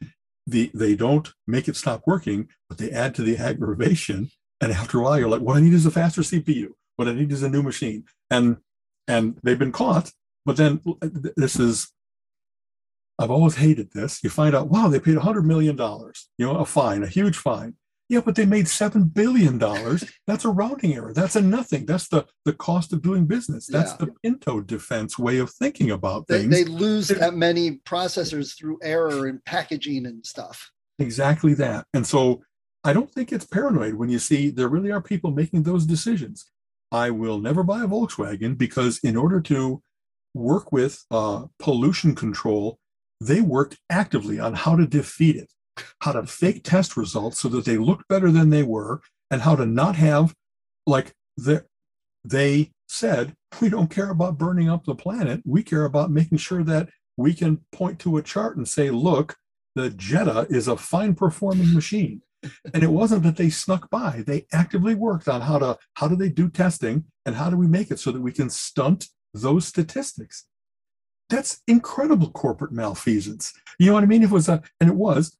the 0.46 0.70
they 0.72 0.94
don't 0.94 1.28
make 1.46 1.68
it 1.68 1.76
stop 1.76 2.04
working, 2.06 2.48
but 2.68 2.78
they 2.78 2.90
add 2.90 3.14
to 3.16 3.22
the 3.22 3.36
aggravation. 3.36 4.30
And 4.60 4.72
after 4.72 4.98
a 4.98 5.02
while, 5.02 5.18
you're 5.18 5.28
like, 5.28 5.42
what 5.42 5.56
I 5.56 5.60
need 5.60 5.74
is 5.74 5.86
a 5.86 5.90
faster 5.90 6.22
CPU. 6.22 6.68
What 6.96 7.08
I 7.08 7.12
need 7.12 7.30
is 7.30 7.42
a 7.42 7.50
new 7.50 7.62
machine. 7.62 8.04
And 8.30 8.58
and 9.06 9.38
they've 9.42 9.58
been 9.58 9.72
caught. 9.72 10.12
But 10.44 10.56
then 10.56 10.80
this 11.36 11.58
is 11.58 11.92
I've 13.18 13.30
always 13.30 13.56
hated 13.56 13.92
this. 13.92 14.22
You 14.22 14.30
find 14.30 14.54
out, 14.54 14.68
wow, 14.68 14.88
they 14.88 15.00
paid 15.00 15.16
$100 15.16 15.44
million, 15.44 15.76
you 15.76 16.46
know, 16.46 16.56
a 16.56 16.64
fine, 16.64 17.02
a 17.02 17.08
huge 17.08 17.36
fine. 17.36 17.74
Yeah, 18.08 18.20
but 18.24 18.36
they 18.36 18.46
made 18.46 18.64
$7 18.64 19.12
billion. 19.12 19.58
That's 20.26 20.44
a 20.46 20.50
rounding 20.50 20.94
error. 20.94 21.12
That's 21.12 21.36
a 21.36 21.42
nothing. 21.42 21.84
That's 21.84 22.08
the, 22.08 22.26
the 22.46 22.54
cost 22.54 22.92
of 22.94 23.02
doing 23.02 23.26
business. 23.26 23.66
That's 23.66 23.90
yeah. 23.92 24.06
the 24.06 24.14
Pinto 24.22 24.62
defense 24.62 25.18
way 25.18 25.38
of 25.38 25.50
thinking 25.50 25.90
about 25.90 26.26
things. 26.26 26.48
They, 26.48 26.62
they 26.62 26.70
lose 26.70 27.08
that 27.08 27.34
many 27.34 27.80
processors 27.80 28.56
through 28.56 28.78
error 28.82 29.26
and 29.26 29.44
packaging 29.44 30.06
and 30.06 30.24
stuff. 30.24 30.70
Exactly 30.98 31.52
that. 31.54 31.84
And 31.92 32.06
so 32.06 32.42
I 32.82 32.94
don't 32.94 33.12
think 33.12 33.30
it's 33.30 33.44
paranoid 33.44 33.94
when 33.94 34.08
you 34.08 34.18
see 34.18 34.48
there 34.50 34.68
really 34.68 34.90
are 34.90 35.02
people 35.02 35.30
making 35.30 35.64
those 35.64 35.84
decisions. 35.84 36.50
I 36.90 37.10
will 37.10 37.38
never 37.38 37.62
buy 37.62 37.84
a 37.84 37.88
Volkswagen 37.88 38.56
because 38.56 38.98
in 39.04 39.16
order 39.16 39.42
to 39.42 39.82
work 40.32 40.72
with 40.72 41.04
uh, 41.10 41.44
pollution 41.58 42.14
control, 42.14 42.78
they 43.20 43.42
worked 43.42 43.78
actively 43.90 44.40
on 44.40 44.54
how 44.54 44.76
to 44.76 44.86
defeat 44.86 45.36
it 45.36 45.52
how 46.00 46.12
to 46.12 46.26
fake 46.26 46.64
test 46.64 46.96
results 46.96 47.40
so 47.40 47.48
that 47.48 47.64
they 47.64 47.76
looked 47.76 48.08
better 48.08 48.30
than 48.30 48.50
they 48.50 48.62
were, 48.62 49.00
and 49.30 49.42
how 49.42 49.56
to 49.56 49.66
not 49.66 49.96
have, 49.96 50.34
like, 50.86 51.14
the, 51.36 51.64
they 52.24 52.72
said, 52.88 53.34
we 53.60 53.68
don't 53.68 53.90
care 53.90 54.10
about 54.10 54.38
burning 54.38 54.68
up 54.68 54.84
the 54.84 54.94
planet. 54.94 55.42
We 55.44 55.62
care 55.62 55.84
about 55.84 56.10
making 56.10 56.38
sure 56.38 56.64
that 56.64 56.88
we 57.16 57.34
can 57.34 57.60
point 57.72 57.98
to 58.00 58.16
a 58.16 58.22
chart 58.22 58.56
and 58.56 58.66
say, 58.66 58.90
look, 58.90 59.36
the 59.74 59.90
Jetta 59.90 60.46
is 60.48 60.68
a 60.68 60.76
fine 60.76 61.14
performing 61.14 61.74
machine. 61.74 62.22
And 62.72 62.82
it 62.82 62.90
wasn't 62.90 63.24
that 63.24 63.36
they 63.36 63.50
snuck 63.50 63.90
by. 63.90 64.22
They 64.26 64.46
actively 64.52 64.94
worked 64.94 65.28
on 65.28 65.40
how 65.40 65.58
to 65.58 65.78
how 65.94 66.06
do 66.06 66.14
they 66.16 66.28
do 66.28 66.48
testing 66.48 67.04
and 67.26 67.34
how 67.34 67.50
do 67.50 67.56
we 67.56 67.66
make 67.66 67.90
it 67.90 67.98
so 67.98 68.12
that 68.12 68.20
we 68.20 68.32
can 68.32 68.48
stunt 68.48 69.08
those 69.34 69.66
statistics. 69.66 70.46
That's 71.28 71.60
incredible 71.66 72.30
corporate 72.30 72.72
malfeasance. 72.72 73.52
You 73.78 73.88
know 73.88 73.94
what 73.94 74.04
I 74.04 74.06
mean? 74.06 74.22
It 74.22 74.30
was 74.30 74.48
a, 74.48 74.62
and 74.80 74.88
it 74.88 74.96
was 74.96 75.36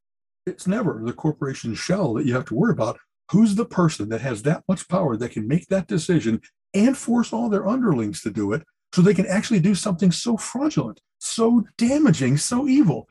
it's 0.48 0.66
never 0.66 1.00
the 1.04 1.12
corporation 1.12 1.74
shell 1.74 2.14
that 2.14 2.26
you 2.26 2.34
have 2.34 2.46
to 2.46 2.54
worry 2.54 2.72
about. 2.72 2.98
Who's 3.30 3.54
the 3.54 3.66
person 3.66 4.08
that 4.08 4.22
has 4.22 4.42
that 4.42 4.64
much 4.68 4.88
power 4.88 5.16
that 5.16 5.32
can 5.32 5.46
make 5.46 5.66
that 5.68 5.86
decision 5.86 6.40
and 6.74 6.96
force 6.96 7.32
all 7.32 7.48
their 7.48 7.68
underlings 7.68 8.22
to 8.22 8.30
do 8.30 8.52
it 8.52 8.62
so 8.92 9.02
they 9.02 9.14
can 9.14 9.26
actually 9.26 9.60
do 9.60 9.74
something 9.74 10.10
so 10.10 10.36
fraudulent, 10.36 11.00
so 11.18 11.64
damaging, 11.76 12.36
so 12.38 12.66
evil? 12.66 13.08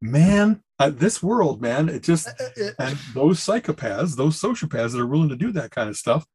Man, 0.00 0.62
uh, 0.78 0.90
this 0.90 1.22
world, 1.22 1.60
man, 1.60 1.88
it 1.88 2.02
just, 2.02 2.28
uh, 2.28 2.62
uh, 2.62 2.70
and 2.78 2.98
those 3.14 3.40
psychopaths, 3.40 4.16
those 4.16 4.40
sociopaths 4.40 4.92
that 4.92 5.00
are 5.00 5.06
willing 5.06 5.30
to 5.30 5.36
do 5.36 5.50
that 5.52 5.70
kind 5.70 5.88
of 5.88 5.96
stuff, 5.96 6.26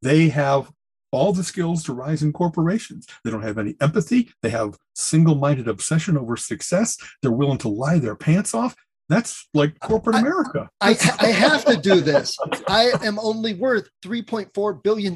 they 0.00 0.28
have 0.30 0.72
all 1.12 1.32
the 1.32 1.44
skills 1.44 1.84
to 1.84 1.92
rise 1.92 2.22
in 2.22 2.32
corporations. 2.32 3.06
They 3.22 3.30
don't 3.30 3.42
have 3.42 3.58
any 3.58 3.76
empathy. 3.80 4.30
They 4.42 4.50
have 4.50 4.76
single 4.94 5.34
minded 5.34 5.68
obsession 5.68 6.16
over 6.16 6.36
success. 6.36 6.96
They're 7.20 7.30
willing 7.30 7.58
to 7.58 7.68
lie 7.68 7.98
their 7.98 8.16
pants 8.16 8.54
off. 8.54 8.74
That's 9.08 9.48
like 9.52 9.78
corporate 9.80 10.16
I, 10.16 10.20
America. 10.20 10.70
I, 10.80 10.96
I 11.20 11.26
have 11.26 11.64
to 11.66 11.76
do 11.76 12.00
this. 12.00 12.36
I 12.68 12.92
am 13.02 13.18
only 13.18 13.54
worth 13.54 13.88
$3.4 14.04 14.82
billion. 14.82 15.14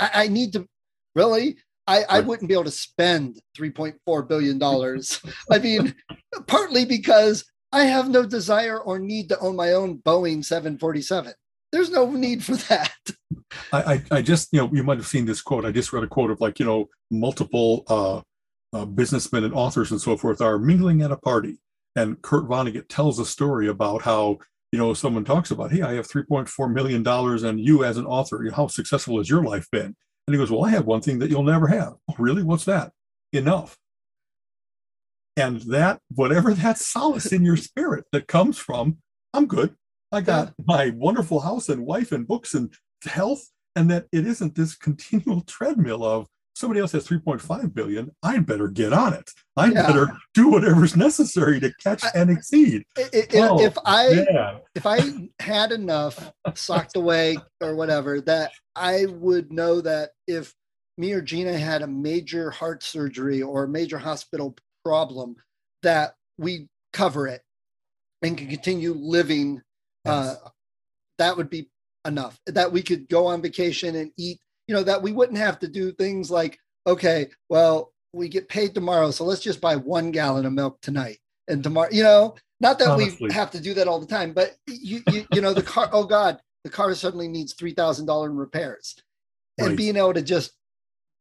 I, 0.00 0.24
I 0.24 0.28
need 0.28 0.52
to 0.54 0.66
really, 1.14 1.56
I, 1.86 2.04
I 2.08 2.20
wouldn't 2.20 2.48
be 2.48 2.54
able 2.54 2.64
to 2.64 2.70
spend 2.70 3.40
$3.4 3.56 4.28
billion. 4.28 4.60
I 5.50 5.58
mean, 5.58 5.94
partly 6.46 6.84
because 6.84 7.44
I 7.72 7.84
have 7.84 8.08
no 8.08 8.24
desire 8.24 8.78
or 8.80 8.98
need 8.98 9.28
to 9.28 9.38
own 9.38 9.56
my 9.56 9.72
own 9.72 9.98
Boeing 9.98 10.44
747. 10.44 11.32
There's 11.72 11.90
no 11.90 12.10
need 12.10 12.42
for 12.42 12.56
that. 12.56 12.92
I, 13.72 13.94
I, 13.94 14.02
I 14.10 14.22
just, 14.22 14.48
you 14.52 14.60
know, 14.60 14.70
you 14.72 14.82
might 14.82 14.98
have 14.98 15.06
seen 15.06 15.26
this 15.26 15.42
quote. 15.42 15.64
I 15.64 15.72
just 15.72 15.92
read 15.92 16.04
a 16.04 16.08
quote 16.08 16.30
of 16.30 16.40
like, 16.40 16.58
you 16.58 16.64
know, 16.64 16.88
multiple 17.10 17.84
uh, 17.88 18.22
uh, 18.76 18.84
businessmen 18.84 19.44
and 19.44 19.54
authors 19.54 19.90
and 19.90 20.00
so 20.00 20.16
forth 20.16 20.40
are 20.40 20.58
mingling 20.58 21.02
at 21.02 21.12
a 21.12 21.16
party. 21.16 21.58
And 21.96 22.20
Kurt 22.20 22.46
Vonnegut 22.46 22.88
tells 22.88 23.18
a 23.18 23.24
story 23.24 23.68
about 23.68 24.02
how, 24.02 24.38
you 24.70 24.78
know, 24.78 24.92
someone 24.92 25.24
talks 25.24 25.50
about, 25.50 25.72
hey, 25.72 25.80
I 25.80 25.94
have 25.94 26.06
$3.4 26.06 26.72
million 26.72 27.06
and 27.06 27.60
you 27.60 27.84
as 27.84 27.96
an 27.96 28.04
author, 28.04 28.48
how 28.54 28.66
successful 28.66 29.16
has 29.16 29.30
your 29.30 29.42
life 29.42 29.66
been? 29.72 29.96
And 30.26 30.34
he 30.34 30.36
goes, 30.36 30.50
well, 30.50 30.64
I 30.64 30.70
have 30.70 30.86
one 30.86 31.00
thing 31.00 31.18
that 31.20 31.30
you'll 31.30 31.42
never 31.42 31.68
have. 31.68 31.94
Oh, 32.10 32.14
really? 32.18 32.42
What's 32.42 32.66
that? 32.66 32.92
Enough. 33.32 33.78
And 35.36 35.62
that, 35.62 36.00
whatever 36.14 36.52
that 36.54 36.78
solace 36.78 37.32
in 37.32 37.44
your 37.44 37.56
spirit 37.56 38.04
that 38.12 38.28
comes 38.28 38.58
from, 38.58 38.98
I'm 39.32 39.46
good. 39.46 39.74
I 40.12 40.20
got 40.20 40.52
my 40.64 40.90
wonderful 40.94 41.40
house 41.40 41.68
and 41.68 41.84
wife 41.84 42.12
and 42.12 42.26
books 42.26 42.54
and 42.54 42.72
health, 43.04 43.50
and 43.74 43.90
that 43.90 44.06
it 44.12 44.26
isn't 44.26 44.54
this 44.54 44.76
continual 44.76 45.40
treadmill 45.42 46.04
of 46.04 46.26
somebody 46.56 46.80
else 46.80 46.92
has 46.92 47.06
3.5 47.06 47.74
billion. 47.74 48.10
I'd 48.22 48.46
better 48.46 48.68
get 48.68 48.92
on 48.92 49.12
it. 49.12 49.30
I'd 49.56 49.74
yeah. 49.74 49.86
better 49.86 50.16
do 50.34 50.48
whatever's 50.48 50.96
necessary 50.96 51.60
to 51.60 51.72
catch 51.82 52.02
I, 52.02 52.10
and 52.14 52.30
exceed. 52.30 52.84
It, 52.96 53.30
oh, 53.34 53.60
if 53.60 53.76
I 53.84 54.26
if 54.74 54.86
I 54.86 55.28
had 55.38 55.70
enough 55.72 56.32
socked 56.54 56.96
away 56.96 57.36
or 57.60 57.76
whatever, 57.76 58.20
that 58.22 58.52
I 58.74 59.06
would 59.06 59.52
know 59.52 59.80
that 59.82 60.10
if 60.26 60.54
me 60.96 61.12
or 61.12 61.20
Gina 61.20 61.58
had 61.58 61.82
a 61.82 61.86
major 61.86 62.50
heart 62.50 62.82
surgery 62.82 63.42
or 63.42 63.64
a 63.64 63.68
major 63.68 63.98
hospital 63.98 64.56
problem, 64.84 65.36
that 65.82 66.14
we 66.38 66.68
cover 66.92 67.28
it 67.28 67.42
and 68.22 68.38
can 68.38 68.48
continue 68.48 68.94
living 68.94 69.60
uh, 70.06 70.36
that 71.18 71.36
would 71.36 71.50
be 71.50 71.68
enough. 72.06 72.38
That 72.46 72.72
we 72.72 72.82
could 72.82 73.08
go 73.08 73.26
on 73.26 73.42
vacation 73.42 73.96
and 73.96 74.12
eat, 74.16 74.38
you 74.66 74.74
know, 74.74 74.82
that 74.82 75.02
we 75.02 75.12
wouldn't 75.12 75.38
have 75.38 75.58
to 75.60 75.68
do 75.68 75.92
things 75.92 76.30
like, 76.30 76.58
okay, 76.86 77.28
well, 77.48 77.92
we 78.12 78.28
get 78.28 78.48
paid 78.48 78.74
tomorrow, 78.74 79.10
so 79.10 79.24
let's 79.24 79.42
just 79.42 79.60
buy 79.60 79.76
one 79.76 80.10
gallon 80.10 80.46
of 80.46 80.52
milk 80.52 80.80
tonight. 80.80 81.18
And 81.48 81.62
tomorrow, 81.62 81.88
you 81.92 82.02
know, 82.02 82.34
not 82.60 82.78
that 82.78 82.88
Honestly. 82.88 83.28
we 83.28 83.34
have 83.34 83.50
to 83.52 83.60
do 83.60 83.74
that 83.74 83.88
all 83.88 84.00
the 84.00 84.06
time, 84.06 84.32
but 84.32 84.56
you, 84.66 85.02
you, 85.10 85.26
you 85.32 85.40
know, 85.40 85.52
the 85.52 85.62
car, 85.62 85.88
oh 85.92 86.04
God, 86.04 86.40
the 86.64 86.70
car 86.70 86.94
suddenly 86.94 87.28
needs 87.28 87.54
$3,000 87.54 88.26
in 88.26 88.36
repairs. 88.36 88.96
Right. 89.60 89.68
And 89.68 89.76
being 89.76 89.96
able 89.96 90.14
to 90.14 90.22
just 90.22 90.52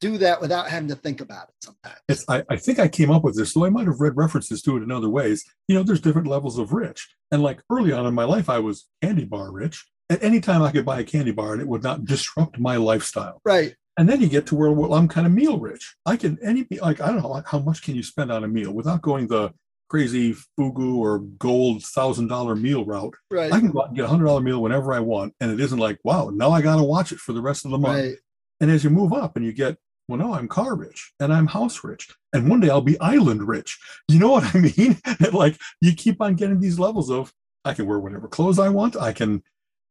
do 0.01 0.17
that 0.17 0.41
without 0.41 0.69
having 0.69 0.89
to 0.89 0.95
think 0.95 1.21
about 1.21 1.49
it 1.49 1.55
sometimes. 1.61 1.99
It's, 2.09 2.25
I, 2.27 2.43
I 2.49 2.57
think 2.57 2.79
I 2.79 2.87
came 2.87 3.11
up 3.11 3.23
with 3.23 3.35
this, 3.35 3.53
so 3.53 3.65
I 3.65 3.69
might 3.69 3.87
have 3.87 3.99
read 3.99 4.15
references 4.15 4.61
to 4.63 4.77
it 4.77 4.83
in 4.83 4.91
other 4.91 5.09
ways. 5.09 5.45
You 5.67 5.75
know, 5.75 5.83
there's 5.83 6.01
different 6.01 6.27
levels 6.27 6.57
of 6.57 6.73
rich. 6.73 7.07
And 7.31 7.41
like 7.41 7.61
early 7.69 7.91
on 7.91 8.05
in 8.05 8.13
my 8.13 8.25
life, 8.25 8.49
I 8.49 8.59
was 8.59 8.87
candy 9.01 9.25
bar 9.25 9.51
rich. 9.51 9.85
At 10.09 10.23
any 10.23 10.39
time 10.39 10.61
I 10.61 10.71
could 10.71 10.85
buy 10.85 10.99
a 10.99 11.03
candy 11.03 11.31
bar 11.31 11.53
and 11.53 11.61
it 11.61 11.67
would 11.67 11.83
not 11.83 12.05
disrupt 12.05 12.59
my 12.59 12.75
lifestyle. 12.77 13.41
Right. 13.43 13.75
And 13.97 14.09
then 14.09 14.21
you 14.21 14.27
get 14.27 14.45
to 14.47 14.55
where 14.55 14.71
well, 14.71 14.93
I'm 14.93 15.07
kind 15.07 15.25
of 15.25 15.33
meal 15.33 15.57
rich. 15.57 15.95
I 16.05 16.17
can 16.17 16.37
any 16.43 16.67
like 16.81 17.01
I 17.01 17.07
don't 17.07 17.21
know 17.21 17.41
how 17.45 17.59
much 17.59 17.81
can 17.81 17.95
you 17.95 18.03
spend 18.03 18.31
on 18.31 18.43
a 18.43 18.47
meal 18.47 18.71
without 18.71 19.01
going 19.01 19.27
the 19.27 19.53
crazy 19.89 20.35
fugu 20.59 20.97
or 20.97 21.19
gold 21.19 21.83
thousand 21.83 22.27
dollar 22.27 22.55
meal 22.55 22.85
route. 22.85 23.15
Right. 23.31 23.51
I 23.51 23.59
can 23.59 23.71
go 23.71 23.81
out 23.81 23.87
and 23.87 23.95
get 23.95 24.05
a 24.05 24.09
hundred 24.09 24.25
dollar 24.25 24.41
meal 24.41 24.61
whenever 24.61 24.93
I 24.93 24.99
want, 24.99 25.33
and 25.39 25.51
it 25.51 25.59
isn't 25.59 25.79
like 25.79 25.99
wow 26.03 26.29
now 26.33 26.51
I 26.51 26.61
got 26.61 26.75
to 26.75 26.83
watch 26.83 27.11
it 27.11 27.19
for 27.19 27.33
the 27.33 27.41
rest 27.41 27.65
of 27.65 27.71
the 27.71 27.77
month. 27.77 28.03
Right. 28.03 28.15
And 28.59 28.71
as 28.71 28.83
you 28.83 28.89
move 28.89 29.13
up 29.13 29.35
and 29.37 29.45
you 29.45 29.53
get 29.53 29.77
well, 30.07 30.19
no, 30.19 30.33
I'm 30.33 30.47
car 30.47 30.75
rich 30.75 31.13
and 31.19 31.33
I'm 31.33 31.47
house 31.47 31.83
rich. 31.83 32.09
And 32.33 32.49
one 32.49 32.59
day 32.59 32.69
I'll 32.69 32.81
be 32.81 32.99
island 32.99 33.47
rich. 33.47 33.79
You 34.07 34.19
know 34.19 34.29
what 34.31 34.55
I 34.55 34.59
mean? 34.59 34.99
like 35.31 35.57
you 35.81 35.93
keep 35.93 36.21
on 36.21 36.35
getting 36.35 36.59
these 36.59 36.79
levels 36.79 37.09
of 37.09 37.33
I 37.63 37.73
can 37.73 37.87
wear 37.87 37.99
whatever 37.99 38.27
clothes 38.27 38.59
I 38.59 38.69
want. 38.69 38.95
I 38.95 39.13
can 39.13 39.41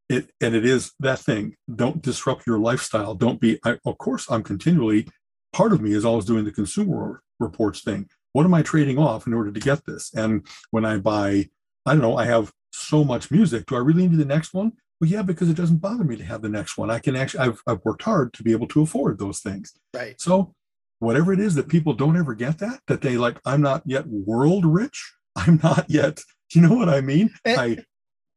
it 0.09 0.31
and 0.41 0.55
it 0.55 0.65
is 0.65 0.93
that 1.01 1.19
thing. 1.19 1.57
Don't 1.75 2.03
disrupt 2.03 2.47
your 2.47 2.59
lifestyle. 2.59 3.15
Don't 3.15 3.41
be 3.41 3.59
I, 3.65 3.79
of 3.85 3.99
course 3.99 4.31
I'm 4.31 4.43
continually 4.43 5.07
part 5.55 5.73
of 5.73 5.81
me 5.81 5.93
is 5.93 6.05
always 6.05 6.25
doing 6.25 6.45
the 6.45 6.53
consumer 6.53 7.23
reports 7.41 7.81
thing. 7.81 8.09
What 8.33 8.45
am 8.45 8.53
I 8.55 8.63
trading 8.63 8.99
off 8.99 9.27
in 9.27 9.33
order 9.33 9.53
to 9.53 9.61
get 9.61 9.87
this? 9.87 10.13
And 10.13 10.47
when 10.73 10.85
I 10.85 10.99
buy, 10.99 11.49
I 11.87 11.93
don't 11.93 12.03
know, 12.03 12.17
I 12.17 12.27
have 12.27 12.53
so 12.73 13.05
much 13.05 13.31
music. 13.31 13.67
Do 13.67 13.77
I 13.77 13.79
really 13.79 14.09
need 14.09 14.19
the 14.19 14.25
next 14.25 14.53
one? 14.53 14.73
Well, 15.01 15.09
yeah, 15.09 15.23
because 15.23 15.49
it 15.49 15.57
doesn't 15.57 15.79
bother 15.79 16.05
me 16.05 16.17
to 16.17 16.25
have 16.25 16.43
the 16.43 16.49
next 16.49 16.77
one. 16.77 16.91
I 16.91 16.99
can 16.99 17.15
actually, 17.15 17.41
I've, 17.41 17.63
I've 17.67 17.85
worked 17.85 18.03
hard 18.03 18.33
to 18.35 18.43
be 18.43 18.53
able 18.53 18.67
to 18.69 18.83
afford 18.83 19.19
those 19.19 19.41
things. 19.41 19.73
Right. 19.95 20.21
So, 20.21 20.53
whatever 20.99 21.33
it 21.33 21.41
is 21.41 21.55
that 21.55 21.69
people 21.69 21.93
don't 21.93 22.17
ever 22.17 22.35
get 22.35 22.59
that, 22.59 22.81
that 22.89 23.01
they 23.01 23.17
like, 23.17 23.39
I'm 23.45 23.61
not 23.61 23.83
yet 23.87 24.07
world 24.07 24.65
rich. 24.67 25.15
I'm 25.37 25.61
not 25.63 25.87
yet, 25.89 26.21
you 26.55 26.61
know 26.61 26.75
what 26.75 26.89
I 26.89 27.01
mean? 27.01 27.31
I, 27.47 27.79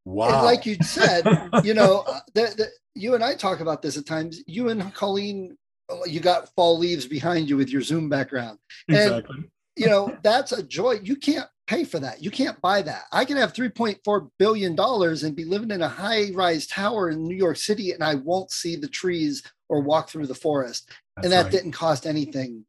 wow. 0.08 0.28
And 0.28 0.46
like 0.46 0.66
you 0.66 0.78
said, 0.82 1.26
you 1.64 1.74
know, 1.74 2.04
uh, 2.08 2.20
the, 2.34 2.54
the, 2.58 2.68
you 2.96 3.16
and 3.16 3.24
I 3.24 3.36
talk 3.36 3.60
about 3.60 3.82
this 3.82 3.98
at 3.98 4.06
times. 4.06 4.42
You 4.48 4.70
and 4.70 4.94
Colleen, 4.94 5.58
uh, 5.90 6.04
you 6.06 6.20
got 6.20 6.54
fall 6.56 6.78
leaves 6.78 7.06
behind 7.06 7.50
you 7.50 7.58
with 7.58 7.70
your 7.70 7.82
Zoom 7.82 8.10
background. 8.10 8.60
Exactly. 8.88 9.36
And, 9.36 9.50
you 9.76 9.88
know, 9.88 10.18
that's 10.24 10.52
a 10.52 10.64
joy. 10.64 11.00
You 11.04 11.16
can't 11.16 11.48
pay 11.68 11.84
for 11.84 12.00
that. 12.00 12.24
You 12.24 12.32
can't 12.32 12.60
buy 12.62 12.82
that. 12.82 13.04
I 13.12 13.26
can 13.26 13.38
have 13.38 13.54
$3.4 13.54 14.30
billion 14.40 14.80
and 14.80 15.36
be 15.36 15.46
living 15.46 15.72
in 15.72 15.82
a 15.82 15.90
high 15.90 16.32
rise 16.34 16.66
tower 16.66 17.10
in 17.10 17.24
New 17.24 17.36
York 17.36 17.58
City 17.58 17.92
and 17.92 18.04
I 18.04 18.16
won't 18.16 18.52
see 18.52 18.76
the 18.76 18.88
trees 18.88 19.44
or 19.70 19.82
walk 19.82 20.10
through 20.10 20.28
the 20.28 20.36
forest. 20.36 20.90
That's 21.16 21.26
and 21.26 21.34
that 21.34 21.44
right. 21.44 21.52
didn't 21.52 21.74
cost 21.74 22.08
anything 22.08 22.66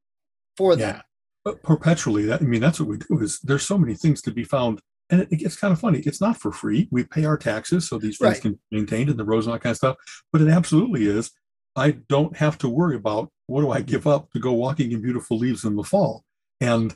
for 0.57 0.73
yeah. 0.73 0.93
them. 0.93 1.03
But 1.45 1.63
perpetually, 1.63 2.27
that 2.27 2.43
I 2.43 2.45
mean, 2.45 2.61
that's 2.61 2.81
what 2.81 2.89
we 2.89 2.99
do 2.99 3.21
is 3.21 3.39
there's 3.41 3.63
so 3.63 3.79
many 3.79 3.95
things 3.95 4.21
to 4.23 4.31
be 4.31 4.45
found. 4.45 4.81
And 5.11 5.23
it, 5.23 5.29
it 5.31 5.37
gets 5.37 5.57
kind 5.57 5.73
of 5.73 5.81
funny. 5.81 6.01
It's 6.01 6.21
not 6.21 6.37
for 6.37 6.53
free. 6.53 6.89
We 6.91 7.05
pay 7.05 7.25
our 7.25 7.39
taxes 7.39 7.89
so 7.89 7.99
these 7.99 8.19
things 8.19 8.35
right. 8.35 8.41
can 8.41 8.53
be 8.53 8.79
maintained 8.79 9.11
and 9.11 9.19
the 9.19 9.25
roads 9.25 9.47
and 9.47 9.53
all 9.53 9.57
that 9.57 9.63
kind 9.63 9.73
of 9.73 9.79
stuff. 9.79 9.97
But 10.33 10.43
it 10.43 10.49
absolutely 10.49 11.07
is. 11.07 11.31
I 11.77 11.93
don't 12.09 12.37
have 12.37 12.59
to 12.59 12.69
worry 12.69 12.97
about 12.97 13.31
what 13.47 13.63
do 13.63 13.71
I 13.71 13.81
give 13.81 14.07
up 14.07 14.31
to 14.33 14.41
go 14.41 14.53
walking 14.53 14.93
in 14.93 15.01
beautiful 15.01 15.39
leaves 15.39 15.65
in 15.65 15.77
the 15.77 15.85
fall. 15.85 16.25
And 16.61 16.95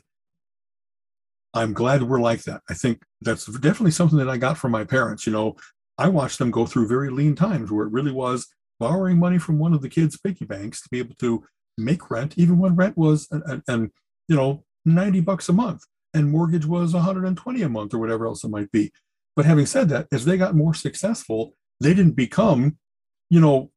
I'm 1.53 1.73
glad 1.73 2.03
we're 2.03 2.19
like 2.19 2.43
that. 2.43 2.61
I 2.69 2.73
think 2.73 3.03
that's 3.21 3.45
definitely 3.45 3.91
something 3.91 4.17
that 4.17 4.29
I 4.29 4.37
got 4.37 4.57
from 4.57 4.71
my 4.71 4.83
parents. 4.83 5.25
You 5.25 5.33
know, 5.33 5.55
I 5.97 6.09
watched 6.09 6.39
them 6.39 6.51
go 6.51 6.65
through 6.65 6.87
very 6.87 7.09
lean 7.09 7.35
times 7.35 7.71
where 7.71 7.85
it 7.85 7.93
really 7.93 8.11
was 8.11 8.47
borrowing 8.79 9.19
money 9.19 9.37
from 9.37 9.59
one 9.59 9.73
of 9.73 9.81
the 9.81 9.89
kids' 9.89 10.17
piggy 10.17 10.45
banks 10.45 10.81
to 10.81 10.89
be 10.89 10.99
able 10.99 11.15
to 11.15 11.43
make 11.77 12.11
rent, 12.11 12.33
even 12.37 12.57
when 12.57 12.75
rent 12.75 12.97
was 12.97 13.27
and, 13.31 13.63
and 13.67 13.91
you 14.27 14.35
know 14.35 14.63
90 14.85 15.21
bucks 15.21 15.49
a 15.49 15.53
month 15.53 15.83
and 16.13 16.31
mortgage 16.31 16.65
was 16.65 16.93
120 16.93 17.61
a 17.61 17.69
month 17.69 17.93
or 17.93 17.99
whatever 17.99 18.25
else 18.25 18.43
it 18.43 18.49
might 18.49 18.71
be. 18.71 18.91
But 19.35 19.45
having 19.45 19.65
said 19.65 19.89
that, 19.89 20.07
as 20.11 20.25
they 20.25 20.37
got 20.37 20.55
more 20.55 20.73
successful, 20.73 21.55
they 21.79 21.93
didn't 21.93 22.15
become, 22.15 22.77
you 23.29 23.39
know, 23.39 23.71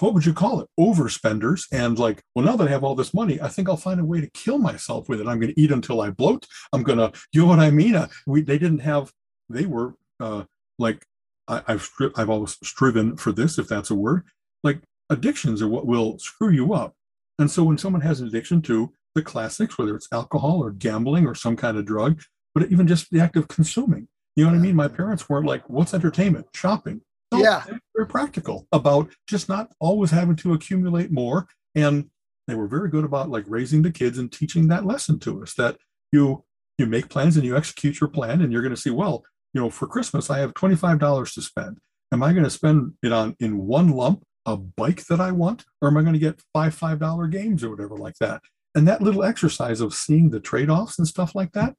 what 0.00 0.14
would 0.14 0.26
you 0.26 0.32
call 0.34 0.60
it? 0.60 0.68
Overspenders 0.78 1.64
and 1.72 1.98
like 1.98 2.22
well 2.34 2.44
now 2.44 2.56
that 2.56 2.68
i 2.68 2.70
have 2.70 2.84
all 2.84 2.94
this 2.94 3.14
money 3.14 3.40
i 3.40 3.48
think 3.48 3.68
i'll 3.68 3.76
find 3.76 3.98
a 3.98 4.04
way 4.04 4.20
to 4.20 4.30
kill 4.30 4.58
myself 4.58 5.08
with 5.08 5.20
it. 5.20 5.26
I'm 5.26 5.40
going 5.40 5.54
to 5.54 5.60
eat 5.60 5.72
until 5.72 6.02
i 6.02 6.10
bloat. 6.10 6.46
I'm 6.74 6.82
going 6.82 6.98
to 6.98 7.10
you 7.32 7.42
know 7.42 7.46
what 7.46 7.58
i 7.58 7.70
mean? 7.70 7.94
Uh, 7.96 8.08
we, 8.26 8.42
they 8.42 8.58
didn't 8.58 8.80
have 8.80 9.12
they 9.48 9.64
were 9.64 9.94
uh, 10.20 10.44
like 10.78 11.04
I, 11.48 11.62
have 11.66 11.88
i've 12.16 12.28
always 12.28 12.58
striven 12.62 13.16
for 13.16 13.32
this 13.32 13.58
if 13.58 13.66
that's 13.66 13.90
a 13.90 13.94
word. 13.94 14.24
Like 14.62 14.80
addictions 15.08 15.62
are 15.62 15.68
what 15.68 15.86
will 15.86 16.18
screw 16.18 16.50
you 16.50 16.74
up. 16.74 16.94
And 17.38 17.50
so 17.50 17.64
when 17.64 17.78
someone 17.78 18.02
has 18.02 18.20
an 18.20 18.28
addiction 18.28 18.60
to 18.62 18.92
the 19.18 19.22
classics 19.22 19.76
whether 19.76 19.96
it's 19.96 20.08
alcohol 20.12 20.62
or 20.62 20.70
gambling 20.70 21.26
or 21.26 21.34
some 21.34 21.56
kind 21.56 21.76
of 21.76 21.84
drug 21.84 22.20
but 22.54 22.70
even 22.70 22.86
just 22.86 23.10
the 23.10 23.20
act 23.20 23.36
of 23.36 23.48
consuming 23.48 24.08
you 24.36 24.44
know 24.44 24.50
what 24.50 24.56
i 24.56 24.60
mean 24.60 24.76
my 24.76 24.86
mm-hmm. 24.86 24.96
parents 24.96 25.28
weren't 25.28 25.46
like 25.46 25.68
what's 25.68 25.94
entertainment 25.94 26.46
shopping 26.54 27.00
no, 27.32 27.38
yeah. 27.40 27.64
They're 27.94 28.06
practical 28.06 28.66
about 28.72 29.10
just 29.26 29.48
not 29.48 29.70
always 29.80 30.10
having 30.10 30.36
to 30.36 30.54
accumulate 30.54 31.10
more. 31.10 31.46
And 31.74 32.10
they 32.46 32.54
were 32.54 32.68
very 32.68 32.88
good 32.88 33.04
about 33.04 33.28
like 33.28 33.44
raising 33.46 33.82
the 33.82 33.90
kids 33.90 34.18
and 34.18 34.32
teaching 34.32 34.68
that 34.68 34.86
lesson 34.86 35.18
to 35.20 35.42
us 35.42 35.54
that 35.54 35.76
you 36.12 36.44
you 36.78 36.86
make 36.86 37.08
plans 37.08 37.36
and 37.36 37.44
you 37.44 37.56
execute 37.56 38.00
your 38.00 38.08
plan 38.08 38.40
and 38.40 38.52
you're 38.52 38.62
going 38.62 38.74
to 38.74 38.80
see, 38.80 38.90
well, 38.90 39.24
you 39.52 39.60
know, 39.60 39.68
for 39.68 39.88
Christmas, 39.88 40.30
I 40.30 40.38
have 40.38 40.54
$25 40.54 41.34
to 41.34 41.42
spend. 41.42 41.78
Am 42.12 42.22
I 42.22 42.32
going 42.32 42.44
to 42.44 42.50
spend 42.50 42.92
it 43.02 43.12
on 43.12 43.34
in 43.40 43.66
one 43.66 43.90
lump 43.90 44.22
a 44.46 44.56
bike 44.56 45.04
that 45.06 45.20
I 45.20 45.32
want, 45.32 45.64
or 45.82 45.88
am 45.88 45.96
I 45.96 46.02
going 46.02 46.14
to 46.14 46.18
get 46.18 46.40
five 46.54 46.74
five 46.74 46.98
dollar 47.00 47.26
games 47.26 47.62
or 47.62 47.70
whatever 47.70 47.96
like 47.96 48.14
that? 48.20 48.40
And 48.78 48.86
that 48.86 49.02
little 49.02 49.24
exercise 49.24 49.80
of 49.80 49.92
seeing 49.92 50.30
the 50.30 50.38
trade 50.38 50.70
offs 50.70 51.00
and 51.00 51.08
stuff 51.08 51.34
like 51.34 51.50
that, 51.50 51.74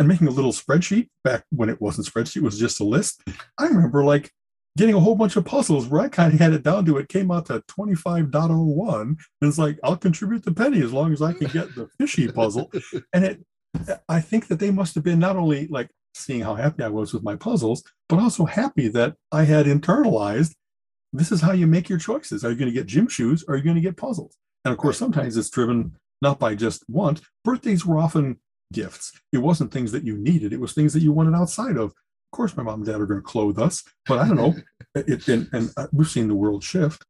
and 0.00 0.08
making 0.08 0.26
a 0.26 0.32
little 0.32 0.50
spreadsheet 0.50 1.06
back 1.22 1.44
when 1.50 1.68
it 1.68 1.80
wasn't 1.80 2.08
spreadsheet, 2.08 2.38
it 2.38 2.42
was 2.42 2.58
just 2.58 2.80
a 2.80 2.84
list. 2.84 3.22
I 3.56 3.68
remember 3.68 4.02
like 4.02 4.32
getting 4.76 4.96
a 4.96 5.00
whole 5.00 5.14
bunch 5.14 5.36
of 5.36 5.44
puzzles 5.44 5.86
where 5.86 6.00
I 6.00 6.08
kind 6.08 6.34
of 6.34 6.40
had 6.40 6.52
it 6.52 6.64
down 6.64 6.86
to 6.86 6.96
it 6.96 7.08
came 7.08 7.30
out 7.30 7.46
to 7.46 7.62
25.01. 7.70 9.00
And 9.00 9.18
it's 9.42 9.58
like, 9.58 9.78
I'll 9.84 9.96
contribute 9.96 10.44
the 10.44 10.52
penny 10.52 10.82
as 10.82 10.92
long 10.92 11.12
as 11.12 11.22
I 11.22 11.34
can 11.34 11.46
get 11.46 11.72
the 11.76 11.88
fishy 12.00 12.26
puzzle. 12.26 12.72
And 13.12 13.24
it, 13.24 13.46
I 14.08 14.20
think 14.20 14.48
that 14.48 14.58
they 14.58 14.72
must 14.72 14.96
have 14.96 15.04
been 15.04 15.20
not 15.20 15.36
only 15.36 15.68
like 15.68 15.88
seeing 16.14 16.40
how 16.40 16.56
happy 16.56 16.82
I 16.82 16.88
was 16.88 17.14
with 17.14 17.22
my 17.22 17.36
puzzles, 17.36 17.84
but 18.08 18.18
also 18.18 18.44
happy 18.44 18.88
that 18.88 19.14
I 19.30 19.44
had 19.44 19.66
internalized 19.66 20.54
this 21.12 21.30
is 21.30 21.40
how 21.40 21.52
you 21.52 21.68
make 21.68 21.88
your 21.88 22.00
choices. 22.00 22.44
Are 22.44 22.50
you 22.50 22.56
going 22.56 22.72
to 22.72 22.76
get 22.76 22.88
gym 22.88 23.06
shoes 23.06 23.44
or 23.46 23.54
are 23.54 23.56
you 23.56 23.62
going 23.62 23.76
to 23.76 23.80
get 23.80 23.96
puzzles? 23.96 24.36
And 24.64 24.72
of 24.72 24.78
course, 24.78 24.98
sometimes 24.98 25.36
it's 25.36 25.48
driven 25.48 25.94
not 26.24 26.40
by 26.40 26.56
just 26.56 26.82
want. 26.88 27.20
Birthdays 27.44 27.86
were 27.86 27.98
often 27.98 28.40
gifts. 28.72 29.12
It 29.32 29.38
wasn't 29.38 29.72
things 29.72 29.92
that 29.92 30.04
you 30.04 30.16
needed, 30.16 30.52
it 30.52 30.60
was 30.60 30.72
things 30.72 30.92
that 30.94 31.02
you 31.02 31.12
wanted 31.12 31.34
outside 31.34 31.76
of 31.76 31.90
Of 31.90 32.32
course, 32.32 32.56
my 32.56 32.64
mom 32.64 32.80
and 32.80 32.86
dad 32.86 33.00
are 33.00 33.06
going 33.06 33.20
to 33.20 33.26
clothe 33.26 33.60
us, 33.60 33.84
but 34.06 34.18
I 34.18 34.26
don't 34.26 34.36
know. 34.36 34.54
it, 34.96 35.28
and, 35.28 35.48
and 35.52 35.70
uh, 35.76 35.86
we've 35.92 36.08
seen 36.08 36.26
the 36.26 36.34
world 36.34 36.64
shift. 36.64 37.04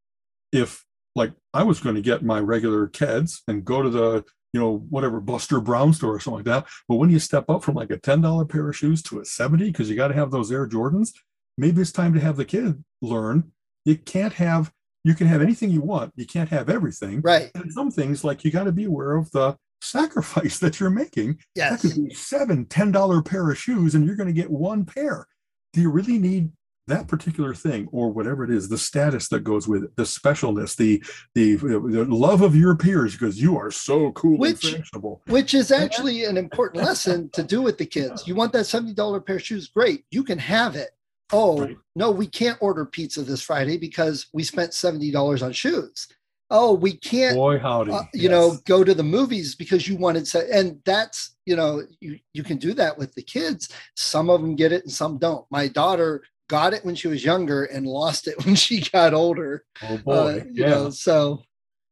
If 0.52 0.84
like 1.14 1.32
I 1.54 1.62
was 1.62 1.80
going 1.80 1.94
to 1.94 2.02
get 2.10 2.22
my 2.22 2.40
regular 2.40 2.88
Keds 2.88 3.38
and 3.48 3.64
go 3.64 3.80
to 3.80 3.88
the 3.88 4.24
you 4.52 4.60
know 4.60 4.86
whatever 4.90 5.20
Buster 5.20 5.60
Brown 5.60 5.92
store 5.94 6.14
or 6.14 6.20
something 6.20 6.44
like 6.44 6.52
that, 6.52 6.66
but 6.88 6.96
when 6.96 7.10
you 7.10 7.18
step 7.18 7.48
up 7.48 7.64
from 7.64 7.74
like 7.76 7.90
a 7.90 7.98
ten 7.98 8.20
dollar 8.20 8.44
pair 8.44 8.68
of 8.68 8.76
shoes 8.76 9.02
to 9.04 9.20
a 9.20 9.24
seventy 9.24 9.70
because 9.70 9.88
you 9.88 9.96
got 9.96 10.08
to 10.08 10.14
have 10.14 10.30
those 10.30 10.52
Air 10.52 10.68
Jordans, 10.68 11.10
maybe 11.56 11.80
it's 11.80 11.92
time 11.92 12.12
to 12.14 12.20
have 12.20 12.36
the 12.36 12.44
kid 12.44 12.84
learn 13.00 13.52
you 13.84 13.96
can't 13.96 14.34
have 14.34 14.72
you 15.04 15.14
can 15.14 15.26
have 15.26 15.42
anything 15.42 15.70
you 15.70 15.82
want 15.82 16.12
you 16.16 16.26
can't 16.26 16.48
have 16.48 16.68
everything 16.68 17.20
right 17.20 17.50
and 17.54 17.72
some 17.72 17.90
things 17.90 18.24
like 18.24 18.44
you 18.44 18.50
got 18.50 18.64
to 18.64 18.72
be 18.72 18.84
aware 18.84 19.16
of 19.16 19.30
the 19.32 19.56
sacrifice 19.84 20.58
that 20.60 20.80
you're 20.80 20.90
making. 20.90 21.38
Yes. 21.54 21.82
That 21.82 21.88
could 21.88 22.08
be 22.08 22.14
seven, 22.14 22.66
ten 22.66 22.90
dollar 22.90 23.22
pair 23.22 23.50
of 23.50 23.58
shoes, 23.58 23.94
and 23.94 24.06
you're 24.06 24.16
going 24.16 24.28
to 24.28 24.32
get 24.32 24.50
one 24.50 24.84
pair. 24.84 25.26
Do 25.72 25.80
you 25.80 25.90
really 25.90 26.18
need 26.18 26.50
that 26.86 27.08
particular 27.08 27.54
thing 27.54 27.88
or 27.92 28.10
whatever 28.10 28.44
it 28.44 28.50
is, 28.50 28.68
the 28.68 28.76
status 28.76 29.28
that 29.28 29.40
goes 29.40 29.66
with 29.66 29.84
it, 29.84 29.96
the 29.96 30.02
specialness, 30.02 30.76
the 30.76 31.02
the, 31.34 31.56
the 31.56 32.04
love 32.04 32.42
of 32.42 32.54
your 32.54 32.76
peers 32.76 33.12
because 33.12 33.40
you 33.40 33.56
are 33.56 33.70
so 33.70 34.12
cool 34.12 34.36
which, 34.36 34.64
and 34.64 34.76
fashionable. 34.84 35.22
Which 35.26 35.54
is 35.54 35.70
actually 35.70 36.24
an 36.24 36.36
important 36.36 36.84
lesson 36.84 37.30
to 37.30 37.42
do 37.42 37.62
with 37.62 37.78
the 37.78 37.86
kids. 37.86 38.28
You 38.28 38.34
want 38.34 38.52
that 38.52 38.66
$70 38.66 39.26
pair 39.26 39.36
of 39.36 39.42
shoes? 39.42 39.68
Great. 39.68 40.04
You 40.10 40.24
can 40.24 40.38
have 40.38 40.76
it. 40.76 40.90
Oh, 41.32 41.62
right. 41.62 41.76
no, 41.96 42.10
we 42.10 42.26
can't 42.26 42.58
order 42.60 42.84
pizza 42.84 43.22
this 43.22 43.42
Friday 43.42 43.78
because 43.78 44.26
we 44.32 44.44
spent 44.44 44.72
$70 44.72 45.42
on 45.42 45.52
shoes 45.52 46.08
oh, 46.50 46.72
we 46.72 46.92
can't, 46.92 47.36
boy, 47.36 47.58
howdy, 47.58 47.90
uh, 47.90 48.02
you 48.12 48.28
yes. 48.28 48.30
know, 48.30 48.56
go 48.64 48.84
to 48.84 48.94
the 48.94 49.02
movies 49.02 49.54
because 49.54 49.88
you 49.88 49.96
wanted 49.96 50.24
to. 50.26 50.52
And 50.52 50.80
that's, 50.84 51.36
you 51.46 51.56
know, 51.56 51.82
you, 52.00 52.18
you 52.32 52.42
can 52.42 52.58
do 52.58 52.74
that 52.74 52.96
with 52.96 53.12
the 53.14 53.22
kids. 53.22 53.68
Some 53.96 54.30
of 54.30 54.40
them 54.40 54.56
get 54.56 54.72
it 54.72 54.84
and 54.84 54.92
some 54.92 55.18
don't. 55.18 55.44
My 55.50 55.68
daughter 55.68 56.22
got 56.48 56.72
it 56.72 56.84
when 56.84 56.94
she 56.94 57.08
was 57.08 57.24
younger 57.24 57.64
and 57.64 57.86
lost 57.86 58.28
it 58.28 58.36
when 58.46 58.54
she 58.54 58.80
got 58.80 59.14
older. 59.14 59.64
Oh 59.82 59.98
boy. 59.98 60.12
Uh, 60.12 60.44
you 60.52 60.62
yeah. 60.62 60.70
know, 60.70 60.90
so 60.90 61.42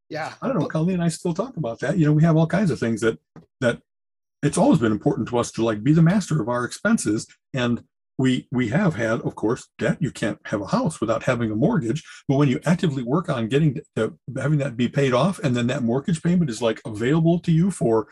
yeah. 0.09 0.35
I 0.41 0.49
don't 0.49 0.59
know. 0.59 0.67
Colleen 0.67 0.95
and 0.95 1.05
I 1.05 1.09
still 1.09 1.35
talk 1.35 1.57
about 1.57 1.81
that. 1.81 1.99
You 1.99 2.07
know, 2.07 2.13
we 2.13 2.23
have 2.23 2.37
all 2.37 2.47
kinds 2.47 2.71
of 2.71 2.79
things 2.79 3.01
that, 3.01 3.19
that 3.61 3.81
it's 4.43 4.59
always 4.59 4.79
been 4.79 4.93
important 4.93 5.29
to 5.29 5.39
us 5.39 5.51
to 5.53 5.65
like 5.65 5.83
be 5.83 5.93
the 5.93 6.03
master 6.03 6.41
of 6.41 6.49
our 6.49 6.65
expenses 6.65 7.27
and 7.55 7.83
we 8.19 8.47
we 8.51 8.69
have 8.69 8.95
had 8.95 9.21
of 9.23 9.35
course 9.35 9.69
debt. 9.79 9.99
You 10.01 10.11
can't 10.11 10.39
have 10.47 10.61
a 10.61 10.67
house 10.67 11.01
without 11.01 11.25
having 11.25 11.51
a 11.51 11.57
mortgage. 11.57 12.03
But 12.29 12.37
when 12.37 12.49
you 12.49 12.61
actively 12.65 13.03
work 13.03 13.29
on 13.29 13.49
getting 13.49 13.81
to, 13.97 14.19
having 14.37 14.59
that 14.59 14.77
be 14.77 14.89
paid 14.89 15.13
off 15.13 15.39
and 15.41 15.57
then 15.57 15.67
that 15.69 15.83
mortgage 15.83 16.23
payment 16.23 16.51
is 16.51 16.63
like 16.63 16.81
available 16.87 17.39
to 17.41 17.53
you 17.53 17.71
for 17.71 18.09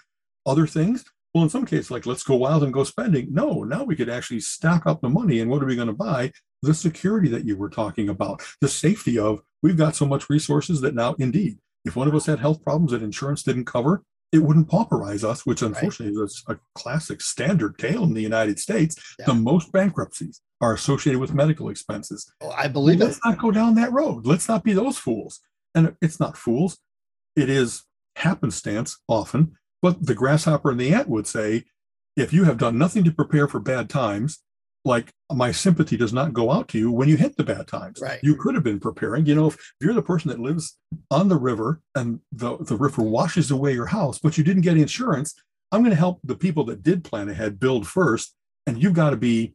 other 0.47 0.67
things 0.67 1.05
well 1.35 1.45
in 1.45 1.51
some 1.51 1.67
cases 1.67 1.91
like 1.91 2.07
let's 2.07 2.23
go 2.23 2.35
wild 2.35 2.63
and 2.65 2.73
go 2.73 2.85
spending. 2.85 3.29
No 3.31 3.63
now 3.63 3.85
we 3.85 3.97
could 3.97 4.09
actually 4.09 4.41
stack 4.41 4.87
up 4.87 5.01
the 5.01 5.09
money 5.09 5.41
and 5.41 5.51
what 5.51 5.63
are 5.63 5.67
we 5.67 5.77
going 5.77 5.89
to 5.89 5.95
buy? 5.95 6.33
The 6.63 6.75
security 6.75 7.29
that 7.29 7.47
you 7.47 7.57
were 7.57 7.71
talking 7.71 8.09
about 8.09 8.43
the 8.61 8.69
safety 8.69 9.19
of 9.19 9.41
we've 9.63 9.77
got 9.77 9.97
so 9.97 10.07
much 10.07 10.31
resources 10.31 10.81
that 10.81 10.95
now 10.95 11.15
indeed 11.19 11.59
if 11.85 11.97
one 11.97 12.09
of 12.09 12.15
us 12.15 12.27
had 12.27 12.39
health 12.39 12.63
problems 12.63 12.93
that 12.93 13.03
insurance 13.03 13.43
didn't 13.43 13.65
cover 13.65 14.03
it 14.33 14.39
wouldn't 14.39 14.69
pauperize 14.69 15.25
us, 15.25 15.45
which 15.45 15.63
unfortunately 15.63 16.17
right. 16.17 16.25
is 16.25 16.45
a 16.47 16.57
classic 16.75 17.21
standard 17.21 17.79
tale 17.79 18.05
in 18.05 18.15
the 18.15 18.23
United 18.23 18.59
States. 18.59 18.97
Yeah. 19.19 19.27
The 19.27 19.35
most 19.35 19.73
bankruptcies 19.73 20.41
are 20.61 20.75
associated 20.75 21.21
with 21.21 21.35
medical 21.35 21.69
expenses. 21.69 22.33
Oh, 22.41 22.51
I 22.51 22.69
believe 22.69 23.01
well, 23.01 23.09
Let's 23.09 23.21
not 23.25 23.39
go 23.39 23.51
down 23.51 23.75
that 23.77 23.93
road. 23.93 24.27
Let's 24.27 24.49
not 24.49 24.63
be 24.63 24.73
those 24.73 24.99
fools. 24.99 25.41
And 25.75 25.97
it's 26.01 26.21
not 26.21 26.37
fools. 26.37 26.79
It 27.35 27.49
is 27.49 27.85
happenstance 28.17 28.99
often. 29.09 29.57
But 29.83 30.07
the 30.07 30.15
grasshopper 30.15 30.71
and 30.71 30.81
the 30.81 30.95
ant 30.95 31.09
would 31.09 31.27
say, 31.27 31.65
if 32.17 32.33
you 32.33 32.45
have 32.45 32.59
done 32.59 32.77
nothing 32.77 33.03
to 33.05 33.13
prepare 33.13 33.49
for 33.49 33.61
bad 33.61 33.89
times, 33.89 34.41
like 34.85 35.13
my 35.31 35.53
sympathy 35.53 35.97
does 35.97 36.13
not 36.13 36.33
go 36.33 36.51
out 36.51 36.69
to 36.69 36.79
you 36.79 36.91
when 36.91 37.09
you 37.09 37.17
hit 37.17 37.37
the 37.37 37.45
bad 37.45 37.67
times. 37.67 38.01
Right. 38.01 38.19
You 38.23 38.37
could 38.37 38.55
have 38.55 38.65
been 38.65 38.81
preparing. 38.81 39.27
You 39.27 39.35
know, 39.35 39.47
if, 39.49 39.55
if 39.55 39.75
you're 39.83 39.95
the 39.95 40.03
person 40.03 40.31
that 40.31 40.41
lives 40.41 40.79
on 41.11 41.29
the 41.29 41.37
river 41.37 41.81
and 41.95 42.21
the, 42.33 42.57
the 42.59 42.77
river 42.77 43.03
washes 43.03 43.51
away 43.51 43.75
your 43.75 43.87
house, 43.87 44.19
but 44.19 44.39
you 44.39 44.45
didn't 44.45 44.63
get 44.63 44.77
insurance, 44.77 45.35
I'm 45.73 45.83
going 45.83 45.91
to 45.91 45.97
help 45.97 46.21
the 46.25 46.35
people 46.35 46.65
that 46.65 46.83
did 46.83 47.05
plan 47.05 47.29
ahead 47.29 47.61
build 47.61 47.87
first. 47.87 48.35
And 48.67 48.83
you've 48.83 48.95
got 48.95 49.11
to 49.11 49.17
be, 49.17 49.55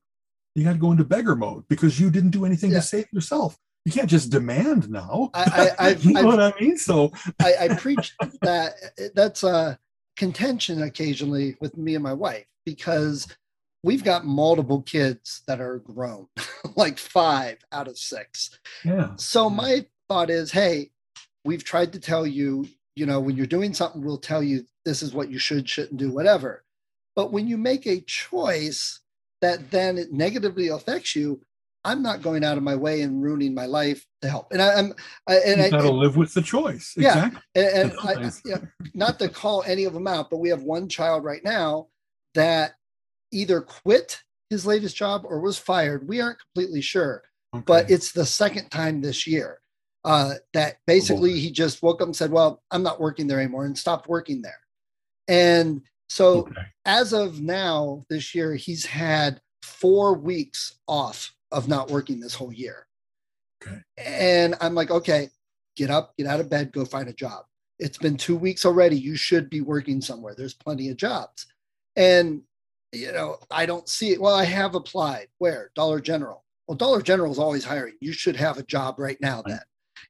you 0.54 0.64
got 0.64 0.74
to 0.74 0.80
go 0.80 0.92
into 0.92 1.04
beggar 1.04 1.36
mode 1.36 1.68
because 1.68 2.00
you 2.00 2.10
didn't 2.12 2.32
do 2.32 2.46
anything 2.46 2.72
yeah. 2.72 2.78
to 2.78 2.84
save 2.84 3.08
yourself. 3.12 3.58
You 3.86 3.92
can't 3.92 4.10
just 4.10 4.32
demand 4.32 4.90
now. 4.90 5.30
I, 5.34 5.72
I, 5.78 5.90
you 6.00 6.14
know 6.14 6.20
I've, 6.20 6.26
what 6.26 6.40
I 6.40 6.54
mean? 6.60 6.78
So 6.78 7.12
I, 7.40 7.54
I 7.62 7.68
preach 7.76 8.16
that 8.42 8.74
that's 9.14 9.44
a 9.44 9.78
contention 10.18 10.82
occasionally 10.84 11.56
with 11.60 11.78
me 11.78 11.96
and 11.96 12.04
my 12.04 12.14
wife 12.14 12.46
because 12.66 13.28
we've 13.86 14.04
got 14.04 14.26
multiple 14.26 14.82
kids 14.82 15.44
that 15.48 15.62
are 15.62 15.78
grown, 15.78 16.28
like 16.76 16.98
five 16.98 17.60
out 17.72 17.88
of 17.88 17.98
six. 18.00 18.50
Yeah. 18.84 19.12
So 19.18 19.48
my 19.48 19.86
thought 20.10 20.32
is, 20.32 20.52
hey, 20.52 20.90
we've 21.46 21.64
tried 21.64 21.94
to 21.94 22.00
tell 22.00 22.26
you, 22.26 22.68
you 22.96 23.06
know, 23.06 23.20
when 23.20 23.38
you're 23.38 23.46
doing 23.46 23.76
something, 23.76 24.04
we'll 24.04 24.18
tell 24.18 24.42
you 24.42 24.66
this 24.86 25.04
is 25.04 25.14
what 25.14 25.30
you 25.30 25.38
should, 25.38 25.70
shouldn't 25.70 25.98
do, 25.98 26.12
whatever. 26.12 26.64
But 27.16 27.32
when 27.32 27.48
you 27.48 27.58
make 27.58 27.86
a 27.86 28.02
choice 28.02 29.02
that 29.42 29.70
then 29.70 30.00
it 30.00 30.12
negatively 30.12 30.70
affects 30.70 31.16
you, 31.16 31.42
I'm 31.84 32.02
not 32.02 32.24
going 32.24 32.44
out 32.44 32.58
of 32.58 32.64
my 32.64 32.76
way 32.76 33.02
and 33.02 33.22
ruining 33.22 33.54
my 33.54 33.68
life 33.68 34.04
to 34.24 34.30
help. 34.30 34.52
And 34.52 34.64
I, 34.64 34.80
am 34.80 34.94
and 35.28 35.62
you 35.62 35.70
got 35.70 35.84
to 35.84 35.92
live 35.92 36.18
with 36.18 36.34
the 36.34 36.42
choice. 36.42 36.96
Yeah. 36.98 37.28
Exactly. 37.28 37.42
And, 37.54 37.92
and 37.92 37.94
I, 38.00 38.32
yeah, 38.44 38.58
not 38.96 39.20
to 39.20 39.30
call 39.30 39.64
any 39.68 39.84
of 39.84 39.94
them 39.94 40.08
out, 40.08 40.32
but 40.32 40.38
we 40.38 40.50
have 40.50 40.64
one 40.64 40.90
child 40.90 41.24
right 41.24 41.44
now 41.44 41.90
that 42.34 42.74
either 43.36 43.62
quit 43.62 44.20
his 44.50 44.66
latest 44.66 44.96
job 44.96 45.24
or 45.26 45.40
was 45.40 45.58
fired. 45.58 46.08
We 46.08 46.22
aren't 46.22 46.40
completely 46.40 46.82
sure, 46.82 47.24
okay. 47.54 47.64
but 47.66 47.90
it's 47.90 48.12
the 48.12 48.26
second 48.26 48.70
time 48.70 49.02
this 49.02 49.28
year 49.28 49.60
uh, 50.06 50.36
that 50.54 50.78
basically 50.86 51.32
oh, 51.32 51.36
he 51.36 51.52
just 51.52 51.82
woke 51.82 52.02
up 52.02 52.08
and 52.08 52.16
said, 52.16 52.32
Well, 52.32 52.62
I'm 52.72 52.84
not 52.84 53.02
working 53.02 53.28
there 53.28 53.40
anymore 53.40 53.66
and 53.66 53.78
stopped 53.78 54.08
working 54.08 54.42
there. 54.42 54.60
And 55.28 55.82
so 56.10 56.40
okay. 56.40 56.62
as 56.86 57.12
of 57.12 57.42
now, 57.42 58.06
this 58.10 58.36
year, 58.36 58.56
he's 58.56 58.86
had 58.86 59.42
four 59.64 60.14
weeks 60.14 60.78
off 60.88 61.34
of 61.52 61.68
not 61.68 61.90
working 61.90 62.20
this 62.20 62.36
whole 62.36 62.54
year. 62.54 62.86
Okay. 63.64 63.78
And 63.98 64.56
I'm 64.62 64.76
like, 64.76 64.92
okay, 64.92 65.30
get 65.76 65.90
up, 65.90 66.14
get 66.18 66.28
out 66.28 66.40
of 66.40 66.50
bed, 66.50 66.72
go 66.72 66.86
find 66.86 67.10
a 67.10 67.14
job. 67.14 67.46
It's 67.80 67.98
been 67.98 68.16
two 68.16 68.36
weeks 68.36 68.66
already. 68.66 68.98
You 68.98 69.16
should 69.16 69.50
be 69.50 69.62
working 69.62 70.02
somewhere. 70.02 70.36
There's 70.38 70.54
plenty 70.54 70.90
of 70.90 70.98
jobs. 70.98 71.48
And 71.96 72.44
you 72.96 73.12
know, 73.12 73.38
I 73.52 73.66
don't 73.66 73.88
see 73.88 74.12
it. 74.12 74.22
Well, 74.22 74.36
I 74.36 74.46
have 74.46 74.76
applied. 74.76 75.28
Where? 75.38 75.72
Dollar 75.76 76.00
General. 76.00 76.44
Well, 76.68 76.78
Dollar 76.78 77.02
General 77.02 77.32
is 77.32 77.40
always 77.40 77.64
hiring. 77.64 77.96
You 78.02 78.14
should 78.14 78.36
have 78.36 78.58
a 78.58 78.64
job 78.64 78.96
right 78.98 79.18
now 79.22 79.44
then. 79.46 79.60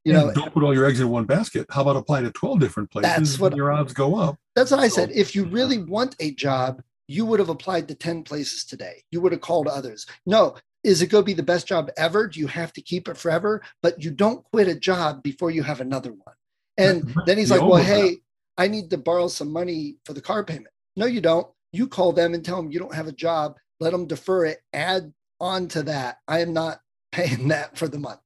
You 0.03 0.13
know, 0.13 0.31
don't 0.31 0.53
put 0.53 0.63
all 0.63 0.73
your 0.73 0.85
eggs 0.85 0.99
in 0.99 1.09
one 1.09 1.25
basket. 1.25 1.65
How 1.69 1.81
about 1.81 1.95
apply 1.95 2.21
to 2.21 2.31
12 2.31 2.59
different 2.59 2.91
places? 2.91 3.11
That's 3.11 3.39
what 3.39 3.55
your 3.55 3.71
odds 3.71 3.91
go 3.91 4.15
up. 4.15 4.37
That's 4.55 4.71
what 4.71 4.79
I 4.79 4.87
said. 4.87 5.11
If 5.11 5.35
you 5.35 5.45
really 5.45 5.79
want 5.79 6.15
a 6.19 6.31
job, 6.31 6.81
you 7.07 7.25
would 7.25 7.39
have 7.39 7.49
applied 7.49 7.87
to 7.87 7.95
10 7.95 8.23
places 8.23 8.65
today. 8.65 9.03
You 9.11 9.21
would 9.21 9.31
have 9.31 9.41
called 9.41 9.67
others. 9.67 10.05
No, 10.25 10.55
is 10.83 11.01
it 11.01 11.07
going 11.07 11.23
to 11.23 11.25
be 11.25 11.33
the 11.33 11.43
best 11.43 11.67
job 11.67 11.89
ever? 11.97 12.27
Do 12.27 12.39
you 12.39 12.47
have 12.47 12.71
to 12.73 12.81
keep 12.81 13.07
it 13.07 13.17
forever? 13.17 13.63
But 13.81 14.03
you 14.03 14.11
don't 14.11 14.43
quit 14.45 14.67
a 14.67 14.75
job 14.75 15.23
before 15.23 15.49
you 15.49 15.63
have 15.63 15.81
another 15.81 16.11
one. 16.11 16.35
And 16.77 17.13
then 17.25 17.37
he's 17.37 17.49
the 17.49 17.57
like, 17.57 17.67
well, 17.67 17.83
hey, 17.83 18.17
I 18.57 18.67
need 18.67 18.91
to 18.91 18.97
borrow 18.97 19.27
some 19.27 19.51
money 19.51 19.97
for 20.05 20.13
the 20.13 20.21
car 20.21 20.43
payment. 20.43 20.69
No, 20.95 21.05
you 21.05 21.21
don't 21.21 21.47
you 21.75 21.87
call 21.87 22.13
them 22.13 22.33
and 22.33 22.43
tell 22.43 22.57
them 22.57 22.71
you 22.71 22.79
don't 22.79 22.95
have 22.95 23.07
a 23.07 23.11
job, 23.11 23.55
let 23.79 23.91
them 23.91 24.07
defer 24.07 24.45
it, 24.45 24.59
add 24.73 25.13
on 25.39 25.67
to 25.69 25.83
that. 25.83 26.17
I 26.27 26.39
am 26.39 26.53
not 26.53 26.79
paying 27.11 27.47
that 27.49 27.77
for 27.77 27.87
the 27.87 27.99
month. 27.99 28.19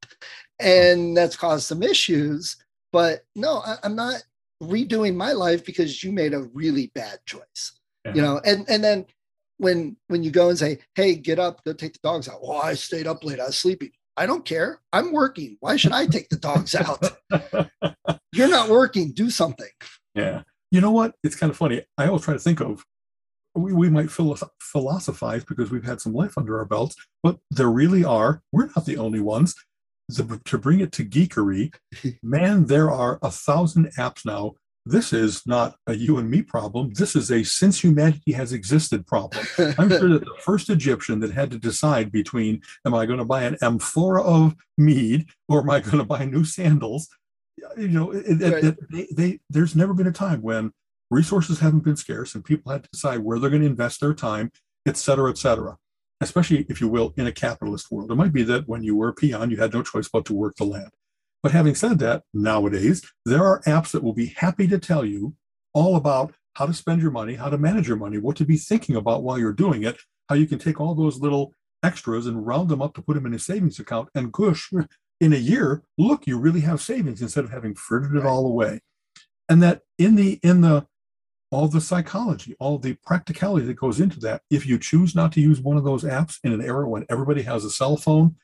And 0.60 1.16
that's 1.16 1.38
caused 1.38 1.68
some 1.68 1.84
issues. 1.84 2.58
But 2.92 3.22
no, 3.36 3.62
I, 3.66 3.78
am 3.84 3.96
not 3.96 4.24
redoing 4.62 5.16
my 5.16 5.32
life 5.32 5.64
because 5.64 6.04
you 6.04 6.12
made 6.12 6.34
a 6.34 6.44
really 6.54 6.92
bad 6.96 7.20
choice. 7.26 7.80
Yeah. 8.06 8.14
You 8.16 8.22
know, 8.22 8.42
and 8.44 8.68
and 8.70 8.84
then 8.84 9.06
when 9.58 9.96
when 10.08 10.24
you 10.24 10.32
go 10.32 10.50
and 10.50 10.58
say, 10.58 10.80
hey, 10.96 11.16
get 11.16 11.38
up, 11.38 11.64
go 11.64 11.74
take 11.74 11.94
the 11.94 12.00
dogs 12.02 12.28
out. 12.28 12.42
Well, 12.42 12.62
I 12.62 12.74
stayed 12.74 13.08
up 13.08 13.24
late, 13.24 13.40
I 13.40 13.46
was 13.46 13.58
sleeping. 13.58 13.92
I 14.18 14.26
don't 14.26 14.44
care. 14.44 14.82
I'm 14.92 15.14
working. 15.14 15.58
Why 15.62 15.78
should 15.78 15.94
I 15.94 16.06
take 16.06 16.28
the 16.30 16.36
dogs 16.36 16.76
out? 16.76 17.02
You're 18.34 18.50
not 18.50 18.70
working. 18.70 19.14
Do 19.14 19.30
something. 19.30 19.70
Yeah. 20.14 20.42
You 20.72 20.82
know 20.82 20.92
what? 20.92 21.16
It's 21.24 21.36
kind 21.36 21.50
of 21.50 21.56
funny. 21.56 21.84
I 21.98 22.08
always 22.08 22.24
try 22.24 22.34
to 22.34 22.40
think 22.40 22.60
of 22.60 22.84
we, 23.56 23.74
we 23.74 23.90
might 23.90 24.10
philosophize 24.12 25.44
because 25.44 25.72
we've 25.72 25.86
had 25.86 26.02
some 26.02 26.14
life 26.14 26.38
under 26.38 26.58
our 26.58 26.66
belts, 26.66 26.96
but 27.24 27.38
there 27.52 27.70
really 27.70 28.04
are, 28.04 28.42
we're 28.52 28.70
not 28.76 28.86
the 28.86 28.98
only 28.98 29.20
ones. 29.20 29.56
The, 30.08 30.42
to 30.46 30.58
bring 30.58 30.80
it 30.80 30.92
to 30.94 31.06
geekery, 31.06 31.74
man, 32.24 32.66
there 32.66 32.90
are 32.90 33.20
a 33.22 33.32
thousand 33.32 33.92
apps 33.98 34.26
now 34.26 34.56
this 34.90 35.14
is 35.14 35.46
not 35.46 35.76
a 35.88 35.94
you 35.94 36.18
and 36.18 36.30
me 36.30 36.42
problem. 36.42 36.92
This 36.94 37.16
is 37.16 37.32
a 37.32 37.44
since 37.44 37.84
humanity 37.84 38.32
has 38.32 38.54
existed 38.54 39.06
problem. 39.06 39.46
I'm 39.58 39.90
sure 39.90 40.10
that 40.10 40.26
the 40.26 40.36
first 40.42 40.70
Egyptian 40.70 41.20
that 41.20 41.32
had 41.32 41.52
to 41.52 41.60
decide 41.60 42.12
between 42.12 42.62
am 42.86 42.94
I 42.94 43.06
going 43.06 43.20
to 43.20 43.26
buy 43.26 43.44
an 43.44 43.58
amphora 43.62 44.24
of 44.24 44.56
mead 44.78 45.28
or 45.48 45.60
am 45.62 45.70
I 45.70 45.80
going 45.82 45.98
to 45.98 46.06
buy 46.06 46.26
new 46.26 46.44
sandals? 46.44 47.08
You 47.78 47.90
know, 47.90 48.12
it, 48.12 48.42
right. 48.42 48.64
it, 48.64 48.78
they, 48.92 49.08
they, 49.12 49.40
there's 49.50 49.76
never 49.76 49.94
been 49.94 50.08
a 50.08 50.14
time 50.14 50.42
when 50.42 50.72
resources 51.10 51.60
haven't 51.60 51.84
been 51.84 51.96
scarce 51.96 52.36
and 52.36 52.46
people 52.46 52.72
had 52.72 52.84
to 52.84 52.90
decide 52.92 53.20
where 53.20 53.40
they're 53.40 53.50
going 53.50 53.62
to 53.62 53.68
invest 53.68 54.02
their 54.02 54.14
time, 54.14 54.52
et 54.86 54.98
cetera, 54.98 55.30
et 55.30 55.38
cetera. 55.38 55.78
Especially, 56.22 56.66
if 56.68 56.82
you 56.82 56.90
will, 56.90 57.14
in 57.16 57.28
a 57.28 57.32
capitalist 57.32 57.90
world. 57.90 58.12
It 58.12 58.16
might 58.16 58.34
be 58.34 58.44
that 58.44 58.68
when 58.68 58.84
you 58.84 58.96
were 58.96 59.08
a 59.08 59.14
peon, 59.14 59.50
you 59.52 59.58
had 59.58 59.74
no 59.74 59.84
choice 59.84 60.10
but 60.10 60.26
to 60.26 60.34
work 60.34 60.56
the 60.58 60.66
land. 60.66 60.90
But 61.42 61.54
having 61.54 61.76
said 61.76 62.00
that, 62.00 62.24
nowadays, 62.34 63.10
there 63.26 63.46
are 63.46 63.62
apps 63.62 63.92
that 63.92 64.04
will 64.04 64.14
be 64.14 64.34
happy 64.36 64.68
to 64.68 64.78
tell 64.78 65.06
you 65.06 65.36
all 65.74 65.96
about 65.96 66.34
how 66.56 66.66
to 66.66 66.74
spend 66.74 67.02
your 67.02 67.12
money, 67.12 67.36
how 67.36 67.50
to 67.50 67.58
manage 67.58 67.88
your 67.88 67.96
money, 67.96 68.18
what 68.18 68.36
to 68.36 68.46
be 68.46 68.58
thinking 68.58 68.98
about 68.98 69.24
while 69.24 69.40
you're 69.40 69.54
doing 69.54 69.84
it, 69.84 69.98
how 70.28 70.36
you 70.36 70.46
can 70.46 70.60
take 70.60 70.82
all 70.82 70.94
those 70.94 71.20
little 71.20 71.54
extras 71.84 72.28
and 72.28 72.46
round 72.46 72.68
them 72.68 72.82
up 72.82 72.94
to 72.96 73.02
put 73.02 73.14
them 73.14 73.26
in 73.26 73.34
a 73.34 73.40
savings 73.40 73.80
account. 73.80 74.10
And 74.14 74.32
gosh, 74.34 74.70
in 75.22 75.34
a 75.34 75.38
year, 75.38 75.84
look, 75.98 76.28
you 76.28 76.38
really 76.38 76.62
have 76.62 76.82
savings 76.82 77.22
instead 77.22 77.46
of 77.46 77.52
having 77.52 77.76
frittered 77.76 78.18
it 78.18 78.26
all 78.26 78.46
away. 78.46 78.82
And 79.48 79.64
that 79.64 79.82
in 79.98 80.16
the 80.16 80.40
in 80.44 80.62
the 80.62 80.86
all 81.52 81.68
the 81.68 81.82
psychology, 81.82 82.56
all 82.60 82.78
the 82.78 82.96
practicality 83.06 83.66
that 83.66 83.74
goes 83.74 84.00
into 84.00 84.20
that, 84.20 84.42
if 84.50 84.66
you 84.66 84.78
choose 84.78 85.16
not 85.16 85.32
to 85.34 85.42
use 85.42 85.60
one 85.60 85.78
of 85.78 85.84
those 85.84 86.04
apps 86.04 86.38
in 86.44 86.54
an 86.54 86.62
era 86.62 86.88
when 86.88 87.06
everybody 87.10 87.42
has 87.42 87.66
a 87.66 87.70
cell 87.70 87.98
phone 87.98 88.36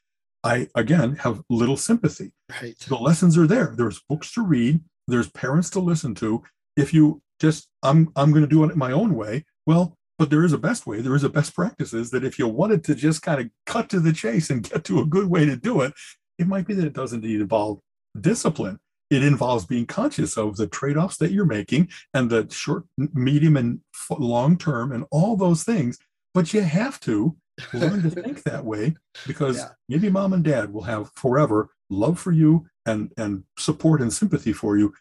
I 0.45 0.67
again 0.75 1.15
have 1.15 1.41
little 1.49 1.75
sympathy. 1.75 2.31
Right. 2.61 2.77
The 2.77 2.95
lessons 2.95 3.35
are 3.37 3.47
there. 3.47 3.73
There's 3.75 4.01
books 4.07 4.31
to 4.33 4.43
read. 4.43 4.79
There's 5.07 5.29
parents 5.31 5.71
to 5.71 5.79
listen 5.79 6.13
to. 6.15 6.43
If 6.77 6.93
you 6.93 7.21
just 7.41 7.67
I'm 7.81 8.11
I'm 8.15 8.29
going 8.29 8.43
to 8.43 8.49
do 8.49 8.63
it 8.63 8.75
my 8.75 8.91
own 8.91 9.15
way, 9.15 9.45
well, 9.65 9.97
but 10.19 10.29
there 10.29 10.45
is 10.45 10.53
a 10.53 10.59
best 10.59 10.85
way. 10.85 11.01
There 11.01 11.15
is 11.15 11.23
a 11.23 11.29
best 11.29 11.55
practices 11.55 12.11
that 12.11 12.23
if 12.23 12.37
you 12.37 12.47
wanted 12.47 12.83
to 12.85 12.95
just 12.95 13.23
kind 13.23 13.41
of 13.41 13.49
cut 13.65 13.89
to 13.89 13.99
the 13.99 14.13
chase 14.13 14.51
and 14.51 14.69
get 14.69 14.83
to 14.85 14.99
a 14.99 15.05
good 15.05 15.27
way 15.27 15.45
to 15.45 15.57
do 15.57 15.81
it, 15.81 15.93
it 16.37 16.47
might 16.47 16.67
be 16.67 16.75
that 16.75 16.85
it 16.85 16.93
doesn't 16.93 17.21
need 17.21 17.37
to 17.37 17.41
involve 17.41 17.79
discipline. 18.19 18.77
It 19.09 19.23
involves 19.23 19.65
being 19.65 19.85
conscious 19.85 20.37
of 20.37 20.57
the 20.57 20.67
trade-offs 20.67 21.17
that 21.17 21.31
you're 21.31 21.45
making 21.45 21.89
and 22.13 22.29
the 22.29 22.47
short, 22.49 22.85
medium, 22.97 23.55
and 23.55 23.79
long 24.09 24.57
term, 24.57 24.91
and 24.91 25.05
all 25.11 25.37
those 25.37 25.63
things. 25.63 25.99
But 26.33 26.53
you 26.53 26.61
have 26.61 26.99
to 27.01 27.35
learn 27.73 28.01
to 28.03 28.09
think 28.09 28.43
that 28.43 28.65
way 28.65 28.95
because 29.25 29.57
yeah. 29.57 29.69
maybe 29.87 30.09
mom 30.09 30.33
and 30.33 30.43
dad 30.43 30.73
will 30.73 30.83
have 30.83 31.11
forever 31.15 31.69
love 31.89 32.19
for 32.19 32.31
you 32.31 32.65
and 32.85 33.11
and 33.17 33.43
support 33.57 34.01
and 34.01 34.11
sympathy 34.11 34.51
for 34.51 34.77
you 34.77 34.93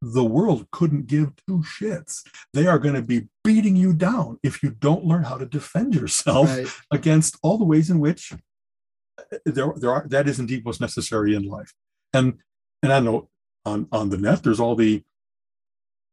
the 0.00 0.24
world 0.24 0.66
couldn't 0.70 1.06
give 1.06 1.32
two 1.46 1.62
shits 1.62 2.22
they 2.54 2.66
are 2.66 2.78
going 2.78 2.94
to 2.94 3.02
be 3.02 3.28
beating 3.42 3.74
you 3.74 3.92
down 3.92 4.38
if 4.42 4.62
you 4.62 4.70
don't 4.70 5.04
learn 5.04 5.24
how 5.24 5.36
to 5.36 5.46
defend 5.46 5.94
yourself 5.94 6.48
right. 6.48 6.68
against 6.92 7.36
all 7.42 7.58
the 7.58 7.64
ways 7.64 7.90
in 7.90 7.98
which 7.98 8.32
uh, 8.32 9.38
there, 9.44 9.72
there 9.76 9.90
are 9.90 10.06
that 10.08 10.28
is 10.28 10.38
indeed 10.38 10.64
what's 10.64 10.80
necessary 10.80 11.34
in 11.34 11.42
life 11.42 11.74
and 12.12 12.38
and 12.82 12.92
i 12.92 13.00
know 13.00 13.28
on 13.68 13.88
on 13.92 14.10
the 14.10 14.16
net 14.16 14.42
there's 14.42 14.60
all 14.60 14.74
the 14.74 15.02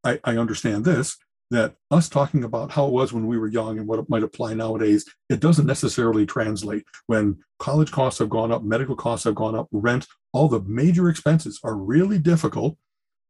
i 0.04 0.18
i 0.24 0.36
understand 0.36 0.84
this 0.84 1.16
that 1.50 1.74
us 1.90 2.08
talking 2.08 2.44
about 2.44 2.72
how 2.72 2.86
it 2.86 2.92
was 2.92 3.12
when 3.12 3.26
we 3.26 3.38
were 3.38 3.46
young 3.46 3.78
and 3.78 3.86
what 3.86 3.98
it 3.98 4.10
might 4.10 4.22
apply 4.22 4.54
nowadays, 4.54 5.04
it 5.28 5.40
doesn't 5.40 5.66
necessarily 5.66 6.26
translate. 6.26 6.84
When 7.06 7.38
college 7.58 7.92
costs 7.92 8.18
have 8.18 8.28
gone 8.28 8.50
up, 8.50 8.64
medical 8.64 8.96
costs 8.96 9.24
have 9.24 9.36
gone 9.36 9.54
up, 9.54 9.68
rent, 9.70 10.06
all 10.32 10.48
the 10.48 10.60
major 10.60 11.08
expenses 11.08 11.60
are 11.62 11.76
really 11.76 12.18
difficult. 12.18 12.76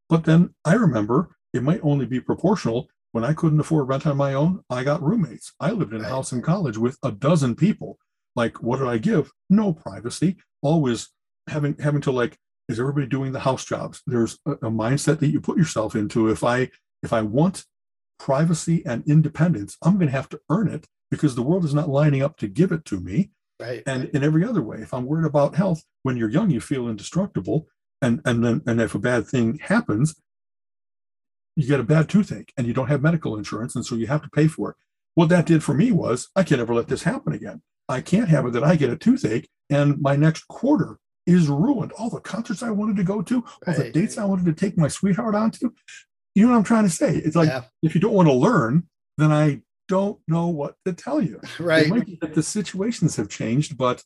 But 0.09 0.25
then 0.25 0.55
I 0.65 0.75
remember 0.75 1.37
it 1.53 1.63
might 1.63 1.81
only 1.83 2.07
be 2.07 2.21
proportional. 2.21 2.89
When 3.13 3.25
I 3.25 3.33
couldn't 3.33 3.61
afford 3.61 3.89
rent 3.89 4.07
on 4.07 4.17
my 4.17 4.35
own, 4.35 4.63
I 4.71 4.85
got 4.85 5.03
roommates. 5.03 5.53
I 5.61 5.71
lived 5.71 5.95
in 5.95 6.05
a 6.05 6.09
house 6.09 6.33
in 6.33 6.43
college 6.43 6.79
with 6.79 6.99
a 7.03 7.13
dozen 7.13 7.55
people. 7.55 7.99
Like, 8.35 8.63
what 8.63 8.79
did 8.79 8.89
I 8.89 8.99
give? 8.99 9.31
No 9.49 9.73
privacy. 9.73 10.37
Always 10.63 11.09
having 11.49 11.77
having 11.79 12.03
to 12.03 12.11
like, 12.11 12.39
is 12.69 12.81
everybody 12.81 13.07
doing 13.07 13.33
the 13.33 13.41
house 13.41 13.65
jobs? 13.65 14.03
There's 14.07 14.39
a, 14.47 14.53
a 14.53 14.71
mindset 14.71 15.21
that 15.21 15.29
you 15.29 15.41
put 15.41 15.59
yourself 15.59 15.95
into. 15.95 16.29
If 16.29 16.43
I 16.45 16.71
if 17.03 17.13
I 17.13 17.23
want 17.23 17.65
privacy 18.19 18.83
and 18.87 19.05
independence, 19.07 19.77
I'm 19.83 19.95
going 19.95 20.09
to 20.09 20.13
have 20.13 20.29
to 20.31 20.41
earn 20.51 20.69
it 20.69 20.87
because 21.11 21.35
the 21.35 21.43
world 21.43 21.65
is 21.65 21.75
not 21.75 21.89
lining 21.89 22.23
up 22.23 22.37
to 22.39 22.49
give 22.49 22.73
it 22.73 22.85
to 22.87 23.01
me. 23.01 23.31
Right. 23.61 23.83
And 23.87 24.07
in 24.07 24.23
every 24.23 24.45
other 24.45 24.63
way, 24.63 24.79
if 24.79 24.93
I'm 24.93 25.07
worried 25.07 25.27
about 25.27 25.55
health, 25.55 25.83
when 26.03 26.17
you're 26.17 26.31
young, 26.31 26.51
you 26.51 26.61
feel 26.61 26.89
indestructible. 26.89 27.67
And, 28.03 28.21
and 28.25 28.45
then, 28.45 28.63
and 28.67 28.81
if 28.81 28.95
a 28.95 28.99
bad 28.99 29.27
thing 29.27 29.59
happens, 29.63 30.15
you 31.55 31.67
get 31.67 31.81
a 31.81 31.85
bad 31.85 32.09
toothache 32.09 32.53
and 32.57 32.67
you 32.67 32.75
don't 32.75 32.89
have 32.89 33.01
medical 33.03 33.37
insurance. 33.37 33.75
And 33.75 33.87
so 33.87 33.95
you 33.95 34.07
have 34.09 34.23
to 34.23 34.29
pay 34.29 34.47
for 34.47 34.71
it. 34.71 34.77
What 35.15 35.31
that 35.31 35.47
did 35.47 35.65
for 35.65 35.73
me 35.73 35.91
was 35.93 36.29
I 36.37 36.43
can't 36.43 36.61
ever 36.61 36.75
let 36.75 36.89
this 36.89 37.05
happen 37.05 37.33
again. 37.33 37.63
I 37.89 38.03
can't 38.03 38.29
have 38.29 38.45
it 38.47 38.53
that 38.53 38.65
I 38.65 38.77
get 38.77 38.91
a 38.91 38.97
toothache 38.97 39.49
and 39.71 40.01
my 40.03 40.17
next 40.17 40.47
quarter 40.49 40.99
is 41.27 41.49
ruined. 41.49 41.93
All 41.93 42.11
the 42.11 42.21
concerts 42.21 42.63
I 42.63 42.71
wanted 42.71 42.97
to 42.97 43.05
go 43.05 43.23
to, 43.23 43.45
all 43.67 43.75
the 43.75 43.91
dates 43.91 44.17
I 44.17 44.25
wanted 44.25 44.47
to 44.47 44.53
take 44.53 44.79
my 44.79 44.89
sweetheart 44.89 45.35
onto, 45.35 45.73
you 46.35 46.45
know 46.45 46.53
what 46.53 46.59
I'm 46.59 46.65
trying 46.65 46.85
to 46.85 46.91
say? 46.91 47.17
It's 47.17 47.37
like 47.37 47.49
yeah. 47.49 47.65
if 47.83 47.95
you 47.95 48.01
don't 48.01 48.13
want 48.13 48.29
to 48.29 48.35
learn, 48.35 48.89
then 49.19 49.33
I 49.33 49.63
don't 49.89 50.19
know 50.29 50.49
what 50.49 50.77
to 50.85 50.93
tell 50.93 51.21
you. 51.21 51.41
Right. 51.59 51.87
It 51.87 51.89
might 51.89 52.07
be 52.07 52.19
that 52.21 52.35
the 52.35 52.43
situations 52.43 53.17
have 53.17 53.29
changed, 53.29 53.77
but 53.77 54.05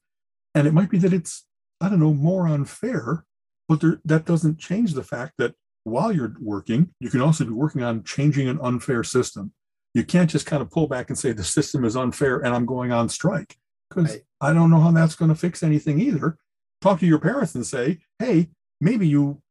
and 0.54 0.66
it 0.66 0.74
might 0.74 0.90
be 0.90 0.98
that 0.98 1.12
it's 1.12 1.46
I 1.80 1.88
don't 1.88 2.00
know 2.00 2.14
more 2.14 2.46
unfair, 2.46 3.24
but 3.68 3.80
there, 3.80 4.00
that 4.04 4.26
doesn't 4.26 4.59
change 4.59 4.94
the 4.94 5.02
fact 5.02 5.35
that 5.38 5.54
while 5.85 6.12
you're 6.12 6.35
working, 6.40 6.90
you 7.00 7.11
can 7.11 7.20
also 7.20 7.44
be 7.44 7.52
working 7.52 7.83
on 7.83 8.04
changing 8.04 8.48
an 8.48 8.61
unfair 8.62 9.02
system. 9.02 9.52
You 9.94 10.04
can't 10.04 10.30
just 10.30 10.46
kind 10.46 10.62
of 10.62 10.70
pull 10.70 10.87
back 10.87 11.09
and 11.09 11.18
say 11.18 11.33
the 11.33 11.42
system 11.42 11.85
is 11.85 11.96
unfair 11.96 12.38
and 12.38 12.54
I'm 12.54 12.66
going 12.66 12.92
on 12.92 13.09
strike 13.09 13.56
because 13.88 14.11
right. 14.11 14.22
I 14.40 14.52
don't 14.52 14.70
know 14.70 14.80
how 14.80 14.92
that's 14.92 15.16
going 15.16 15.30
to 15.30 15.35
fix 15.35 15.62
anything 15.62 15.98
either. 15.98 16.38
Talk 16.80 17.00
to 17.00 17.06
your 17.06 17.18
parents 17.18 17.54
and 17.54 17.66
say, 17.66 17.98
hey, 18.18 18.48
maybe 18.80 19.06
you 19.06 19.42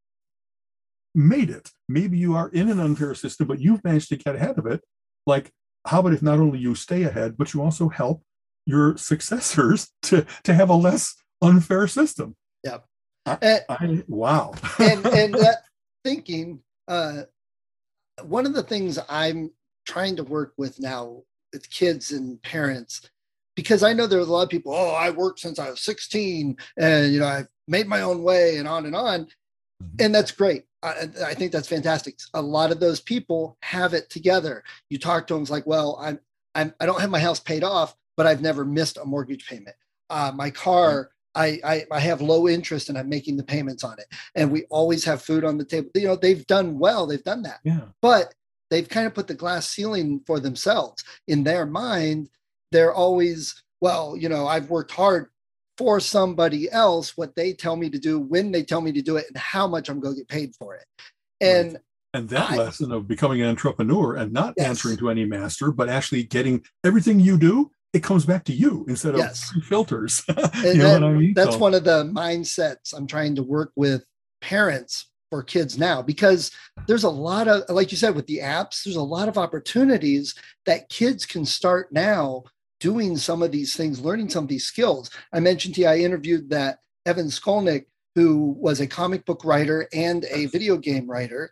made 1.13 1.49
it. 1.49 1.71
Maybe 1.87 2.17
you 2.17 2.35
are 2.35 2.49
in 2.49 2.69
an 2.69 2.79
unfair 2.79 3.13
system, 3.15 3.47
but 3.47 3.59
you've 3.59 3.83
managed 3.83 4.09
to 4.09 4.17
get 4.17 4.35
ahead 4.35 4.57
of 4.57 4.65
it. 4.65 4.81
Like, 5.25 5.51
how 5.85 5.99
about 5.99 6.13
if 6.13 6.21
not 6.21 6.39
only 6.39 6.59
you 6.59 6.75
stay 6.75 7.03
ahead, 7.03 7.37
but 7.37 7.53
you 7.53 7.61
also 7.61 7.89
help 7.89 8.23
your 8.65 8.97
successors 8.97 9.89
to, 10.03 10.25
to 10.43 10.53
have 10.53 10.69
a 10.69 10.75
less 10.75 11.15
unfair 11.41 11.87
system? 11.87 12.35
Yeah. 12.63 12.79
I, 13.25 13.37
and, 13.41 13.61
I, 13.69 14.03
wow. 14.07 14.53
and, 14.79 15.05
and 15.05 15.33
that 15.35 15.63
thinking, 16.03 16.61
uh, 16.87 17.23
one 18.23 18.45
of 18.45 18.53
the 18.53 18.63
things 18.63 18.99
I'm 19.07 19.51
trying 19.85 20.15
to 20.17 20.23
work 20.23 20.53
with 20.57 20.79
now 20.79 21.23
with 21.53 21.69
kids 21.69 22.11
and 22.11 22.41
parents, 22.41 23.09
because 23.59 23.83
I 23.83 23.91
know 23.91 24.07
there's 24.07 24.29
a 24.29 24.31
lot 24.31 24.43
of 24.43 24.49
people, 24.49 24.73
oh, 24.73 24.91
I 24.91 25.09
worked 25.09 25.41
since 25.41 25.59
I 25.59 25.69
was 25.69 25.81
16 25.81 26.55
and, 26.77 27.11
you 27.11 27.19
know, 27.19 27.27
I've 27.27 27.47
made 27.67 27.89
my 27.89 27.99
own 27.99 28.23
way 28.23 28.55
and 28.55 28.69
on 28.69 28.85
and 28.85 28.95
on. 28.95 29.25
Mm-hmm. 29.25 29.95
And 29.99 30.15
that's 30.15 30.31
great. 30.31 30.63
I, 30.81 31.09
I, 31.25 31.33
think 31.33 31.51
that's 31.51 31.67
fantastic. 31.67 32.17
A 32.33 32.41
lot 32.41 32.71
of 32.71 32.79
those 32.79 33.01
people 33.01 33.57
have 33.61 33.93
it 33.93 34.09
together. 34.09 34.63
You 34.89 34.97
talk 34.97 35.27
to 35.27 35.33
them, 35.33 35.43
it's 35.43 35.51
like, 35.51 35.67
well, 35.67 35.97
I'm, 35.99 36.21
I'm 36.55 36.73
I 36.79 36.85
don't 36.85 37.01
have 37.01 37.09
my 37.09 37.19
house 37.19 37.41
paid 37.41 37.65
off, 37.65 37.93
but 38.15 38.25
I've 38.25 38.41
never 38.41 38.63
missed 38.63 38.97
a 38.97 39.03
mortgage 39.03 39.45
payment. 39.45 39.75
Uh, 40.09 40.31
my 40.33 40.49
car, 40.49 41.11
I, 41.35 41.59
I 41.65 41.85
I 41.91 41.99
have 41.99 42.21
low 42.21 42.47
interest 42.47 42.87
and 42.87 42.97
I'm 42.97 43.09
making 43.09 43.35
the 43.35 43.43
payments 43.43 43.83
on 43.83 43.99
it, 43.99 44.07
and 44.35 44.51
we 44.51 44.63
always 44.69 45.03
have 45.03 45.21
food 45.21 45.43
on 45.43 45.57
the 45.57 45.65
table. 45.65 45.89
You 45.93 46.07
know, 46.07 46.15
they've 46.15 46.47
done 46.47 46.79
well. 46.79 47.05
They've 47.05 47.23
done 47.23 47.43
that. 47.43 47.59
Yeah. 47.63 47.81
But 48.01 48.33
they've 48.71 48.87
kind 48.87 49.05
of 49.05 49.13
put 49.13 49.27
the 49.27 49.35
glass 49.35 49.67
ceiling 49.67 50.21
for 50.25 50.39
themselves 50.39 51.03
in 51.27 51.43
their 51.43 51.65
mind. 51.65 52.29
They're 52.71 52.93
always 52.93 53.61
well. 53.81 54.15
You 54.17 54.29
know, 54.29 54.47
I've 54.47 54.69
worked 54.69 54.91
hard 54.91 55.27
for 55.77 55.99
somebody 55.99 56.69
else 56.69 57.15
what 57.15 57.35
they 57.35 57.53
tell 57.53 57.75
me 57.75 57.89
to 57.89 57.97
do, 57.97 58.19
when 58.19 58.51
they 58.51 58.63
tell 58.63 58.81
me 58.81 58.91
to 58.91 59.01
do 59.01 59.15
it, 59.15 59.25
and 59.29 59.37
how 59.37 59.65
much 59.67 59.89
I'm 59.89 59.99
going 59.99 60.15
to 60.15 60.21
get 60.21 60.27
paid 60.27 60.53
for 60.55 60.75
it. 60.75 60.85
And 61.39 61.73
right. 61.73 61.81
and 62.13 62.29
that 62.29 62.51
I, 62.51 62.57
lesson 62.57 62.91
of 62.91 63.07
becoming 63.07 63.41
an 63.41 63.47
entrepreneur 63.47 64.15
and 64.15 64.33
not 64.33 64.55
yes. 64.57 64.67
answering 64.67 64.97
to 64.97 65.09
any 65.09 65.25
master, 65.25 65.71
but 65.71 65.89
actually 65.89 66.23
getting 66.23 66.63
everything 66.83 67.19
you 67.19 67.37
do, 67.37 67.71
it 67.93 68.03
comes 68.03 68.25
back 68.25 68.43
to 68.45 68.53
you 68.53 68.85
instead 68.87 69.13
of 69.13 69.19
yes. 69.19 69.53
filters. 69.63 70.23
you 70.63 70.75
know 70.75 70.93
what 70.93 71.03
I 71.03 71.11
mean? 71.13 71.33
That's 71.33 71.53
so. 71.53 71.57
one 71.57 71.73
of 71.73 71.83
the 71.83 72.03
mindsets 72.03 72.93
I'm 72.93 73.07
trying 73.07 73.35
to 73.35 73.43
work 73.43 73.71
with 73.75 74.03
parents 74.41 75.09
for 75.29 75.43
kids 75.43 75.77
now 75.77 76.01
because 76.01 76.51
there's 76.87 77.03
a 77.03 77.09
lot 77.09 77.47
of 77.47 77.63
like 77.69 77.91
you 77.91 77.97
said 77.97 78.15
with 78.15 78.25
the 78.25 78.39
apps 78.39 78.83
there's 78.83 78.95
a 78.95 79.01
lot 79.01 79.27
of 79.27 79.37
opportunities 79.37 80.33
that 80.65 80.89
kids 80.89 81.23
can 81.25 81.45
start 81.45 81.91
now 81.91 82.43
doing 82.79 83.17
some 83.17 83.43
of 83.43 83.51
these 83.51 83.75
things, 83.75 83.99
learning 83.99 84.29
some 84.29 84.43
of 84.43 84.49
these 84.49 84.65
skills. 84.65 85.09
I 85.33 85.39
mentioned 85.39 85.75
to 85.75 85.81
you, 85.81 85.87
I 85.87 85.97
interviewed 85.99 86.49
that 86.49 86.79
Evan 87.05 87.27
Skolnick, 87.27 87.85
who 88.15 88.55
was 88.59 88.79
a 88.79 88.87
comic 88.87 89.25
book 89.25 89.43
writer 89.45 89.87
and 89.93 90.25
a 90.31 90.47
video 90.47 90.77
game 90.77 91.09
writer. 91.09 91.51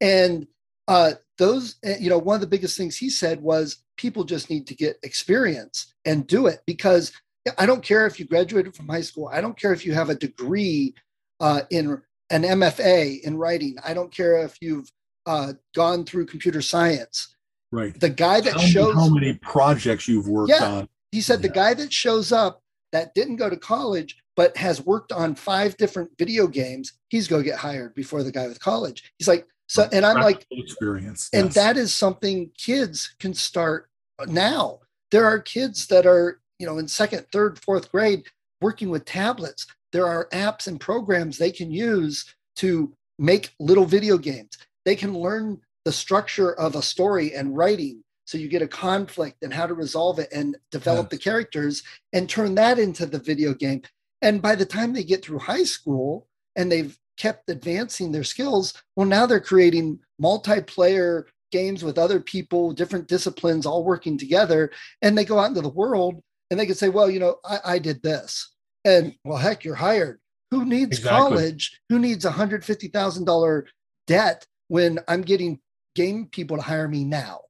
And 0.00 0.46
uh, 0.86 1.12
those, 1.38 1.76
eh, 1.84 1.96
you 1.98 2.10
know, 2.10 2.18
one 2.18 2.34
of 2.34 2.40
the 2.40 2.46
biggest 2.46 2.76
things 2.76 2.96
he 2.96 3.08
said 3.08 3.40
was 3.40 3.78
people 3.96 4.24
just 4.24 4.50
need 4.50 4.66
to 4.66 4.74
get 4.74 4.98
experience 5.02 5.94
and 6.04 6.26
do 6.26 6.46
it 6.46 6.60
because 6.66 7.12
I 7.58 7.66
don't 7.66 7.82
care 7.82 8.06
if 8.06 8.18
you 8.18 8.26
graduated 8.26 8.74
from 8.74 8.88
high 8.88 9.02
school. 9.02 9.30
I 9.32 9.40
don't 9.40 9.58
care 9.58 9.72
if 9.72 9.84
you 9.84 9.92
have 9.94 10.10
a 10.10 10.14
degree 10.14 10.94
uh, 11.40 11.62
in 11.70 12.00
an 12.30 12.42
MFA 12.42 13.20
in 13.22 13.36
writing. 13.36 13.76
I 13.84 13.94
don't 13.94 14.14
care 14.14 14.38
if 14.38 14.56
you've 14.60 14.90
uh, 15.26 15.54
gone 15.74 16.04
through 16.04 16.26
computer 16.26 16.62
science. 16.62 17.33
Right. 17.74 17.98
The 17.98 18.10
guy 18.10 18.40
that 18.40 18.52
Tell 18.52 18.60
shows 18.62 18.94
how 18.94 19.08
many 19.08 19.34
projects 19.34 20.06
you've 20.06 20.28
worked 20.28 20.50
Yeah. 20.50 20.64
on. 20.64 20.88
he 21.10 21.20
said 21.20 21.42
the 21.42 21.48
guy 21.48 21.74
that 21.74 21.92
shows 21.92 22.32
up 22.32 22.62
that 22.92 23.14
didn't 23.14 23.36
go 23.36 23.50
to 23.50 23.56
college 23.56 24.16
but 24.36 24.56
has 24.56 24.84
worked 24.84 25.12
on 25.12 25.34
five 25.34 25.76
different 25.76 26.10
video 26.18 26.46
games, 26.46 26.92
he's 27.08 27.28
going 27.28 27.42
to 27.42 27.48
get 27.48 27.58
hired 27.58 27.94
before 27.94 28.22
the 28.22 28.32
guy 28.32 28.46
with 28.48 28.58
college. 28.60 29.12
He's 29.18 29.28
like, 29.28 29.46
so, 29.66 29.88
and 29.92 30.04
I'm 30.04 30.20
like, 30.20 30.46
experience. 30.50 31.30
and 31.32 31.46
yes. 31.46 31.54
that 31.54 31.76
is 31.76 31.94
something 31.94 32.50
kids 32.56 33.14
can 33.18 33.32
start 33.34 33.88
now. 34.26 34.80
There 35.10 35.24
are 35.24 35.38
kids 35.38 35.86
that 35.86 36.06
are, 36.06 36.40
you 36.58 36.66
know, 36.66 36.78
in 36.78 36.86
second, 36.88 37.26
third, 37.32 37.58
fourth 37.60 37.90
grade 37.90 38.24
working 38.60 38.90
with 38.90 39.04
tablets. 39.04 39.66
There 39.92 40.06
are 40.06 40.28
apps 40.32 40.66
and 40.66 40.80
programs 40.80 41.38
they 41.38 41.50
can 41.50 41.70
use 41.70 42.34
to 42.56 42.92
make 43.18 43.54
little 43.58 43.86
video 43.86 44.18
games. 44.18 44.58
They 44.84 44.96
can 44.96 45.16
learn 45.16 45.60
the 45.84 45.92
structure 45.92 46.52
of 46.54 46.74
a 46.74 46.82
story 46.82 47.34
and 47.34 47.56
writing. 47.56 48.02
So 48.26 48.38
you 48.38 48.48
get 48.48 48.62
a 48.62 48.68
conflict 48.68 49.42
and 49.42 49.52
how 49.52 49.66
to 49.66 49.74
resolve 49.74 50.18
it 50.18 50.28
and 50.32 50.56
develop 50.70 51.06
Yes. 51.06 51.10
the 51.18 51.24
characters 51.24 51.82
and 52.12 52.28
turn 52.28 52.54
that 52.54 52.78
into 52.78 53.04
the 53.06 53.18
video 53.18 53.52
game. 53.54 53.82
And 54.22 54.40
by 54.40 54.54
the 54.54 54.64
time 54.64 54.92
they 54.94 55.04
get 55.04 55.22
through 55.24 55.40
high 55.40 55.64
school 55.64 56.26
and 56.56 56.72
they've 56.72 56.98
kept 57.18 57.50
advancing 57.50 58.12
their 58.12 58.24
skills, 58.24 58.72
well, 58.96 59.06
now 59.06 59.26
they're 59.26 59.40
creating 59.40 60.00
multiplayer 60.20 61.24
games 61.52 61.84
with 61.84 61.98
other 61.98 62.18
people, 62.18 62.72
different 62.72 63.06
disciplines, 63.08 63.66
all 63.66 63.84
working 63.84 64.16
together. 64.18 64.70
And 65.02 65.16
they 65.16 65.24
go 65.26 65.38
out 65.38 65.48
into 65.50 65.60
the 65.60 65.68
world 65.68 66.20
and 66.50 66.58
they 66.58 66.66
can 66.66 66.74
say, 66.74 66.88
well, 66.88 67.10
you 67.10 67.20
know, 67.20 67.36
I, 67.44 67.58
I 67.64 67.78
did 67.78 68.02
this. 68.02 68.52
And 68.86 69.14
well, 69.24 69.38
heck, 69.38 69.64
you're 69.64 69.74
hired. 69.74 70.18
Who 70.50 70.64
needs 70.64 70.98
Exactly. 70.98 71.18
college? 71.36 71.80
Who 71.90 71.98
needs 71.98 72.24
a 72.24 72.30
$150,000 72.30 73.62
debt 74.06 74.46
when 74.68 74.98
I'm 75.08 75.22
getting 75.22 75.60
game 75.94 76.26
people 76.26 76.56
to 76.56 76.62
hire 76.62 76.88
me 76.88 77.04
now? 77.04 77.40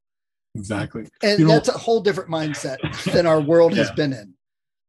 exactly. 0.57 1.09
And 1.23 1.39
You 1.41 1.47
know- 1.47 1.53
that's 1.53 1.69
a 1.69 1.73
whole 1.77 2.01
different 2.01 2.31
mindset 2.31 2.77
than 3.13 3.27
our 3.27 3.41
world 3.41 3.75
has 3.75 3.91
been 3.93 4.13
in. 4.13 4.35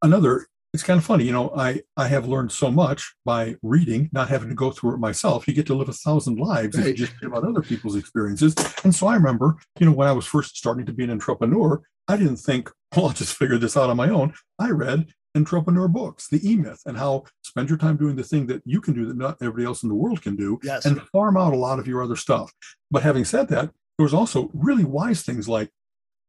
Another, 0.04 0.46
it's 0.74 0.84
kind 0.84 1.00
of 1.00 1.04
funny, 1.06 1.24
you 1.24 1.32
know, 1.32 1.52
I 1.56 1.82
I 1.98 2.08
have 2.08 2.28
learned 2.28 2.52
so 2.52 2.70
much 2.70 3.16
by 3.26 3.56
reading, 3.64 4.10
not 4.12 4.30
having 4.30 4.50
to 4.50 4.56
go 4.56 4.70
through 4.70 4.94
it 4.94 5.00
myself. 5.00 5.48
You 5.48 5.54
get 5.56 5.66
to 5.68 5.74
live 5.76 5.90
a 5.90 5.94
thousand 5.94 6.38
lives 6.38 6.76
if 6.78 6.82
you 6.84 6.90
Right. 6.92 6.96
just 6.96 7.14
about 7.24 7.44
other 7.46 7.62
people's 7.64 7.96
experiences. 7.96 8.54
And 8.84 8.94
so 8.94 9.08
I 9.08 9.16
remember, 9.16 9.56
you 9.80 9.88
know, 9.88 9.94
when 9.94 10.08
I 10.08 10.12
was 10.12 10.26
first 10.28 10.56
starting 10.58 10.86
to 10.86 10.94
be 10.94 11.04
an 11.06 11.10
entrepreneur, 11.12 11.82
I 12.08 12.18
didn't 12.18 12.38
think, 12.38 12.70
well, 12.96 13.08
I'll 13.08 13.14
just 13.14 13.36
figure 13.36 13.58
this 13.58 13.76
out 13.76 13.90
on 13.90 13.98
my 13.98 14.10
own. 14.10 14.34
I 14.60 14.70
read 14.70 15.08
entrepreneur 15.36 15.88
books, 15.88 16.28
the 16.30 16.40
E 16.50 16.56
Myth, 16.56 16.82
and 16.86 16.98
how 16.98 17.24
spend 17.44 17.70
your 17.70 17.78
time 17.78 17.98
doing 17.98 18.16
the 18.16 18.24
thing 18.24 18.48
that 18.48 18.62
you 18.66 18.82
can 18.82 18.94
do 18.94 19.06
that 19.06 19.18
not 19.18 19.38
everybody 19.42 19.66
else 19.66 19.84
in 19.84 19.90
the 19.90 19.96
world 19.96 20.22
can 20.22 20.36
do, 20.36 20.60
Yes. 20.64 20.86
and 20.86 21.02
farm 21.10 21.38
out 21.38 21.54
a 21.54 21.58
lot 21.58 21.80
of 21.80 21.88
your 21.88 22.02
other 22.02 22.16
stuff. 22.16 22.52
But 22.90 23.04
having 23.04 23.26
said 23.26 23.48
that, 23.50 23.72
there 23.98 24.04
was 24.04 24.14
also 24.14 24.50
really 24.54 24.84
wise 24.84 25.24
things 25.24 25.48
like, 25.48 25.70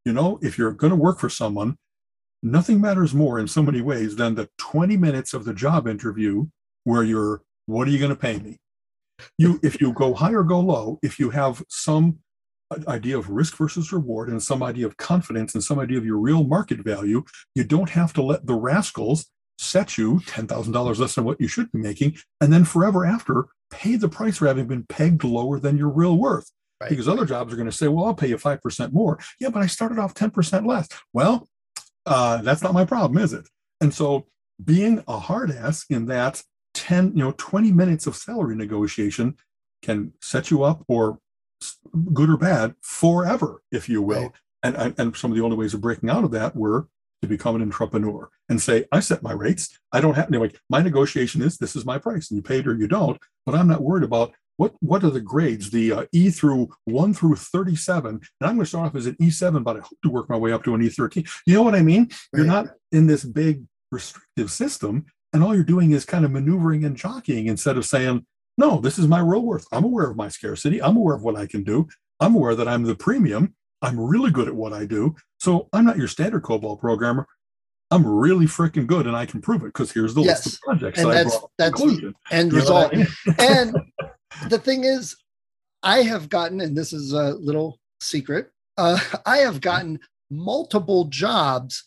you 0.04 0.12
know, 0.12 0.38
if 0.42 0.58
you're 0.58 0.72
going 0.72 0.90
to 0.92 0.96
work 0.96 1.18
for 1.18 1.28
someone, 1.28 1.76
nothing 2.42 2.80
matters 2.80 3.14
more 3.14 3.38
in 3.38 3.48
so 3.48 3.62
many 3.62 3.80
ways 3.80 4.16
than 4.16 4.34
the 4.34 4.48
20 4.58 4.96
minutes 4.96 5.34
of 5.34 5.44
the 5.44 5.54
job 5.54 5.88
interview 5.88 6.46
where 6.84 7.02
you're, 7.02 7.42
what 7.66 7.88
are 7.88 7.90
you 7.90 7.98
going 7.98 8.10
to 8.10 8.16
pay 8.16 8.38
me? 8.38 8.58
You, 9.38 9.58
if 9.62 9.80
you 9.80 9.92
go 9.92 10.14
high 10.14 10.32
or 10.32 10.44
go 10.44 10.60
low, 10.60 10.98
if 11.02 11.18
you 11.18 11.30
have 11.30 11.64
some 11.68 12.18
idea 12.88 13.16
of 13.16 13.30
risk 13.30 13.56
versus 13.56 13.92
reward 13.92 14.28
and 14.28 14.42
some 14.42 14.62
idea 14.62 14.86
of 14.86 14.96
confidence 14.96 15.54
and 15.54 15.62
some 15.62 15.78
idea 15.78 15.98
of 15.98 16.04
your 16.04 16.18
real 16.18 16.44
market 16.44 16.80
value, 16.80 17.24
you 17.54 17.64
don't 17.64 17.90
have 17.90 18.12
to 18.14 18.22
let 18.22 18.46
the 18.46 18.54
rascals 18.54 19.26
set 19.58 19.96
you 19.96 20.20
$10,000 20.26 20.98
less 20.98 21.14
than 21.14 21.24
what 21.24 21.40
you 21.40 21.48
should 21.48 21.70
be 21.72 21.78
making. 21.78 22.16
And 22.40 22.52
then 22.52 22.64
forever 22.64 23.06
after, 23.06 23.46
pay 23.70 23.96
the 23.96 24.08
price 24.08 24.38
for 24.38 24.46
having 24.46 24.66
been 24.66 24.84
pegged 24.84 25.24
lower 25.24 25.58
than 25.58 25.78
your 25.78 25.88
real 25.88 26.16
worth. 26.16 26.50
Right. 26.80 26.90
Because 26.90 27.08
other 27.08 27.24
jobs 27.24 27.52
are 27.52 27.56
going 27.56 27.70
to 27.70 27.76
say, 27.76 27.88
well, 27.88 28.04
I'll 28.04 28.14
pay 28.14 28.28
you 28.28 28.36
5% 28.36 28.92
more. 28.92 29.18
Yeah, 29.40 29.48
but 29.48 29.62
I 29.62 29.66
started 29.66 29.98
off 29.98 30.12
10% 30.12 30.66
less. 30.66 30.88
Well, 31.12 31.48
uh, 32.04 32.42
that's 32.42 32.62
not 32.62 32.74
my 32.74 32.84
problem, 32.84 33.22
is 33.22 33.32
it? 33.32 33.48
And 33.80 33.94
so 33.94 34.26
being 34.62 35.02
a 35.08 35.18
hard 35.18 35.50
ass 35.50 35.86
in 35.88 36.06
that 36.06 36.42
10, 36.74 37.16
you 37.16 37.24
know, 37.24 37.34
20 37.38 37.72
minutes 37.72 38.06
of 38.06 38.14
salary 38.14 38.56
negotiation 38.56 39.36
can 39.82 40.12
set 40.20 40.50
you 40.50 40.64
up 40.64 40.84
or 40.86 41.18
good 42.12 42.30
or 42.30 42.36
bad 42.36 42.74
forever, 42.82 43.62
if 43.70 43.88
you 43.88 44.02
will. 44.02 44.22
Right. 44.22 44.32
And, 44.62 44.94
and, 44.98 45.16
some 45.16 45.30
of 45.30 45.36
the 45.36 45.44
only 45.44 45.56
ways 45.56 45.74
of 45.74 45.80
breaking 45.80 46.10
out 46.10 46.24
of 46.24 46.32
that 46.32 46.56
were 46.56 46.88
to 47.22 47.28
become 47.28 47.54
an 47.54 47.62
entrepreneur 47.62 48.28
and 48.48 48.60
say, 48.60 48.84
I 48.90 49.00
set 49.00 49.22
my 49.22 49.32
rates. 49.32 49.78
I 49.92 50.00
don't 50.00 50.14
have, 50.14 50.30
like, 50.30 50.58
my 50.68 50.82
negotiation 50.82 51.40
is 51.40 51.56
this 51.56 51.76
is 51.76 51.84
my 51.84 51.98
price 51.98 52.30
and 52.30 52.36
you 52.36 52.42
pay 52.42 52.58
it 52.58 52.66
or 52.66 52.74
you 52.74 52.88
don't, 52.88 53.18
but 53.44 53.54
I'm 53.54 53.68
not 53.68 53.82
worried 53.82 54.02
about 54.02 54.34
what 54.56 54.74
what 54.80 55.04
are 55.04 55.10
the 55.10 55.20
grades 55.20 55.70
the 55.70 55.92
uh, 55.92 56.04
e 56.12 56.30
through 56.30 56.68
1 56.84 57.14
through 57.14 57.36
37 57.36 58.10
and 58.10 58.22
i'm 58.40 58.56
going 58.56 58.60
to 58.60 58.66
start 58.66 58.86
off 58.86 58.94
as 58.94 59.06
an 59.06 59.14
e7 59.16 59.62
but 59.62 59.76
i 59.76 59.80
hope 59.80 59.98
to 60.02 60.10
work 60.10 60.28
my 60.28 60.36
way 60.36 60.52
up 60.52 60.64
to 60.64 60.74
an 60.74 60.80
e13 60.80 61.28
you 61.46 61.54
know 61.54 61.62
what 61.62 61.74
i 61.74 61.82
mean 61.82 62.08
you're 62.34 62.46
not 62.46 62.68
in 62.92 63.06
this 63.06 63.24
big 63.24 63.64
restrictive 63.92 64.50
system 64.50 65.04
and 65.32 65.42
all 65.42 65.54
you're 65.54 65.64
doing 65.64 65.92
is 65.92 66.04
kind 66.04 66.24
of 66.24 66.30
maneuvering 66.30 66.84
and 66.84 66.96
jockeying 66.96 67.46
instead 67.46 67.76
of 67.76 67.84
saying 67.84 68.24
no 68.58 68.80
this 68.80 68.98
is 68.98 69.06
my 69.08 69.18
real 69.18 69.42
worth 69.42 69.66
i'm 69.72 69.84
aware 69.84 70.08
of 70.10 70.16
my 70.16 70.28
scarcity 70.28 70.80
i'm 70.82 70.96
aware 70.96 71.14
of 71.14 71.22
what 71.22 71.36
i 71.36 71.46
can 71.46 71.62
do 71.62 71.86
i'm 72.20 72.34
aware 72.34 72.54
that 72.54 72.68
i'm 72.68 72.82
the 72.82 72.94
premium 72.94 73.54
i'm 73.82 73.98
really 73.98 74.30
good 74.30 74.48
at 74.48 74.54
what 74.54 74.72
i 74.72 74.84
do 74.84 75.14
so 75.38 75.68
i'm 75.72 75.84
not 75.84 75.96
your 75.98 76.08
standard 76.08 76.42
cobol 76.42 76.78
programmer 76.78 77.26
i'm 77.90 78.06
really 78.06 78.46
freaking 78.46 78.86
good 78.86 79.06
and 79.06 79.16
i 79.16 79.24
can 79.26 79.40
prove 79.40 79.62
it 79.62 79.66
because 79.66 79.92
here's 79.92 80.14
the 80.14 80.20
list 80.20 80.46
Yes. 80.46 80.54
of 80.54 80.60
projects 80.62 80.98
And 81.00 81.10
that 81.10 81.14
that's- 81.24 81.44
that's 81.58 81.80
the 81.80 82.14
End 82.30 82.52
You 82.52 82.58
result. 82.58 82.92
I 82.92 82.96
mean? 82.96 83.06
and 83.38 83.76
the 84.50 84.58
thing 84.58 84.84
is, 84.84 85.16
I 85.82 86.02
have 86.02 86.28
gotten, 86.28 86.60
and 86.60 86.76
this 86.76 86.92
is 86.92 87.12
a 87.12 87.34
little 87.34 87.78
secret, 88.00 88.50
uh, 88.76 88.98
I 89.26 89.38
have 89.38 89.60
gotten 89.60 90.00
multiple 90.30 91.04
jobs 91.04 91.84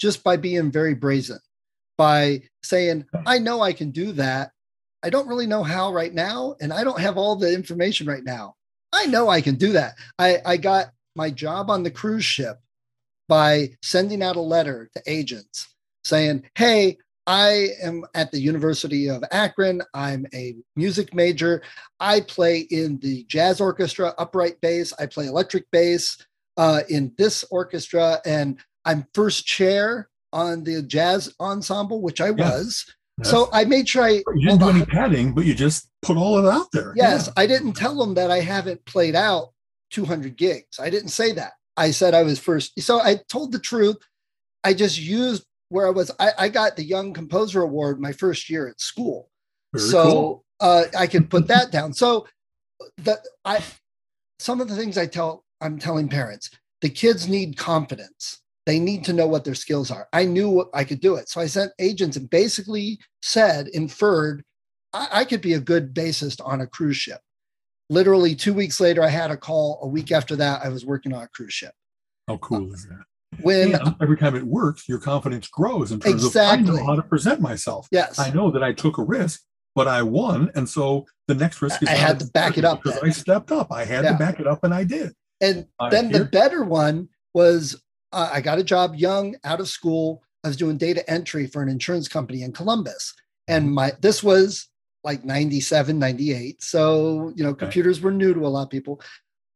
just 0.00 0.24
by 0.24 0.36
being 0.38 0.70
very 0.72 0.94
brazen, 0.94 1.38
by 1.98 2.42
saying, 2.62 3.04
I 3.26 3.38
know 3.38 3.60
I 3.60 3.72
can 3.74 3.90
do 3.90 4.12
that. 4.12 4.52
I 5.02 5.10
don't 5.10 5.28
really 5.28 5.46
know 5.46 5.62
how 5.62 5.92
right 5.92 6.12
now, 6.12 6.54
and 6.60 6.72
I 6.72 6.84
don't 6.84 7.00
have 7.00 7.16
all 7.18 7.36
the 7.36 7.52
information 7.52 8.06
right 8.06 8.24
now. 8.24 8.54
I 8.92 9.06
know 9.06 9.28
I 9.28 9.40
can 9.40 9.56
do 9.56 9.72
that. 9.72 9.94
I, 10.18 10.38
I 10.44 10.56
got 10.56 10.92
my 11.16 11.30
job 11.30 11.70
on 11.70 11.82
the 11.82 11.90
cruise 11.90 12.24
ship 12.24 12.58
by 13.28 13.70
sending 13.82 14.22
out 14.22 14.36
a 14.36 14.40
letter 14.40 14.90
to 14.94 15.02
agents 15.06 15.68
saying, 16.04 16.42
Hey, 16.54 16.98
I 17.26 17.68
am 17.82 18.04
at 18.14 18.32
the 18.32 18.40
University 18.40 19.08
of 19.08 19.22
Akron. 19.30 19.80
I'm 19.94 20.26
a 20.34 20.56
music 20.74 21.14
major. 21.14 21.62
I 22.00 22.20
play 22.20 22.60
in 22.70 22.98
the 22.98 23.24
jazz 23.28 23.60
orchestra, 23.60 24.12
upright 24.18 24.60
bass. 24.60 24.92
I 24.98 25.06
play 25.06 25.26
electric 25.26 25.70
bass 25.70 26.18
uh, 26.56 26.82
in 26.88 27.12
this 27.16 27.44
orchestra, 27.50 28.20
and 28.26 28.58
I'm 28.84 29.06
first 29.14 29.46
chair 29.46 30.08
on 30.32 30.64
the 30.64 30.82
jazz 30.82 31.32
ensemble, 31.38 32.02
which 32.02 32.20
I 32.20 32.30
Yes. 32.30 32.38
was. 32.38 32.94
So 33.22 33.48
I 33.52 33.64
made 33.64 33.88
sure 33.88 34.04
I 34.04 34.22
you 34.34 34.46
didn't 34.48 34.60
do 34.60 34.64
on. 34.66 34.76
any 34.76 34.86
padding, 34.86 35.32
but 35.32 35.44
you 35.44 35.54
just 35.54 35.88
put 36.00 36.16
all 36.16 36.38
of 36.38 36.44
it 36.44 36.48
out 36.48 36.72
there. 36.72 36.92
Yes, 36.96 37.28
I 37.36 37.46
didn't 37.46 37.74
tell 37.74 37.96
them 37.96 38.14
that 38.14 38.30
I 38.30 38.40
haven't 38.40 38.84
played 38.84 39.14
out 39.14 39.52
200 39.90 40.36
gigs. 40.36 40.80
I 40.80 40.90
didn't 40.90 41.10
say 41.10 41.32
that. 41.32 41.52
I 41.76 41.90
said 41.90 42.14
I 42.14 42.22
was 42.22 42.38
first. 42.38 42.80
So 42.80 43.00
I 43.00 43.20
told 43.28 43.52
the 43.52 43.58
truth. 43.58 43.96
I 44.64 44.74
just 44.74 44.98
used 44.98 45.44
where 45.68 45.86
I 45.86 45.90
was. 45.90 46.10
I, 46.18 46.32
I 46.38 46.48
got 46.48 46.76
the 46.76 46.84
Young 46.84 47.12
Composer 47.12 47.62
Award 47.62 48.00
my 48.00 48.12
first 48.12 48.48
year 48.48 48.68
at 48.68 48.80
school. 48.80 49.30
Very 49.72 49.88
so 49.88 50.02
cool. 50.04 50.44
uh, 50.60 50.84
I 50.96 51.06
can 51.06 51.26
put 51.26 51.48
that 51.48 51.70
down. 51.70 51.92
So 51.92 52.26
the 52.98 53.18
I 53.44 53.62
some 54.38 54.60
of 54.60 54.68
the 54.68 54.76
things 54.76 54.98
I 54.98 55.06
tell 55.06 55.44
I'm 55.60 55.78
telling 55.78 56.08
parents, 56.08 56.50
the 56.80 56.90
kids 56.90 57.28
need 57.28 57.56
confidence. 57.56 58.41
They 58.66 58.78
need 58.78 59.04
to 59.06 59.12
know 59.12 59.26
what 59.26 59.44
their 59.44 59.54
skills 59.56 59.90
are. 59.90 60.08
I 60.12 60.24
knew 60.24 60.48
what 60.48 60.68
I 60.72 60.84
could 60.84 61.00
do 61.00 61.16
it. 61.16 61.28
So 61.28 61.40
I 61.40 61.46
sent 61.46 61.72
agents 61.80 62.16
and 62.16 62.30
basically 62.30 62.98
said, 63.20 63.68
inferred, 63.68 64.44
I, 64.92 65.08
I 65.12 65.24
could 65.24 65.40
be 65.40 65.54
a 65.54 65.60
good 65.60 65.92
bassist 65.94 66.40
on 66.44 66.60
a 66.60 66.66
cruise 66.66 66.96
ship. 66.96 67.20
Literally 67.90 68.34
two 68.36 68.54
weeks 68.54 68.78
later, 68.80 69.02
I 69.02 69.08
had 69.08 69.30
a 69.30 69.36
call. 69.36 69.80
A 69.82 69.88
week 69.88 70.12
after 70.12 70.36
that, 70.36 70.64
I 70.64 70.68
was 70.68 70.86
working 70.86 71.12
on 71.12 71.24
a 71.24 71.28
cruise 71.28 71.52
ship. 71.52 71.72
How 72.28 72.36
cool 72.38 72.72
is 72.72 72.86
that? 72.86 73.02
When 73.42 73.74
And 73.74 73.96
every 74.00 74.16
time 74.16 74.36
it 74.36 74.44
works, 74.44 74.88
your 74.88 75.00
confidence 75.00 75.48
grows 75.48 75.90
in 75.90 75.98
terms 76.00 76.22
of 76.22 76.28
Exactly. 76.28 76.68
I 76.70 76.76
know 76.76 76.84
how 76.86 76.94
to 76.96 77.02
present 77.02 77.40
myself. 77.40 77.88
yes, 77.90 78.18
I 78.18 78.30
know 78.30 78.50
that 78.52 78.62
I 78.62 78.72
took 78.72 78.98
a 78.98 79.02
risk, 79.02 79.40
but 79.74 79.88
I 79.88 80.02
won, 80.02 80.50
and 80.54 80.68
so 80.68 81.06
the 81.28 81.34
next 81.34 81.62
risk 81.62 81.82
is 81.82 81.88
I 81.88 81.92
had 81.94 82.20
to 82.20 82.26
back 82.26 82.58
it 82.58 82.64
up 82.64 82.82
because 82.82 83.00
then. 83.00 83.08
I 83.08 83.12
stepped 83.12 83.50
up. 83.50 83.72
I 83.72 83.84
had 83.84 84.04
Yeah. 84.04 84.12
to 84.12 84.18
back 84.18 84.38
it 84.38 84.46
up, 84.46 84.62
and 84.64 84.72
I 84.72 84.84
did. 84.84 85.14
And 85.40 85.66
I 85.80 85.88
then 85.88 86.12
the 86.12 86.26
better 86.26 86.62
one 86.62 87.08
was 87.34 87.82
uh, 88.12 88.30
I 88.32 88.40
got 88.40 88.58
a 88.58 88.64
job 88.64 88.94
young, 88.94 89.36
out 89.44 89.60
of 89.60 89.68
school. 89.68 90.22
I 90.44 90.48
was 90.48 90.56
doing 90.56 90.76
data 90.76 91.08
entry 91.10 91.46
for 91.46 91.62
an 91.62 91.68
insurance 91.68 92.08
company 92.08 92.42
in 92.42 92.52
Columbus. 92.52 93.14
And 93.48 93.66
Mm-hmm. 93.66 93.74
my 93.74 93.92
this 94.00 94.22
was 94.22 94.68
like 95.04 95.24
97, 95.24 95.98
98. 95.98 96.62
So, 96.62 97.32
you 97.34 97.42
know, 97.42 97.54
computers 97.54 98.00
were 98.00 98.12
new 98.12 98.34
to 98.34 98.46
a 98.46 98.48
lot 98.48 98.62
of 98.62 98.70
people. 98.70 99.00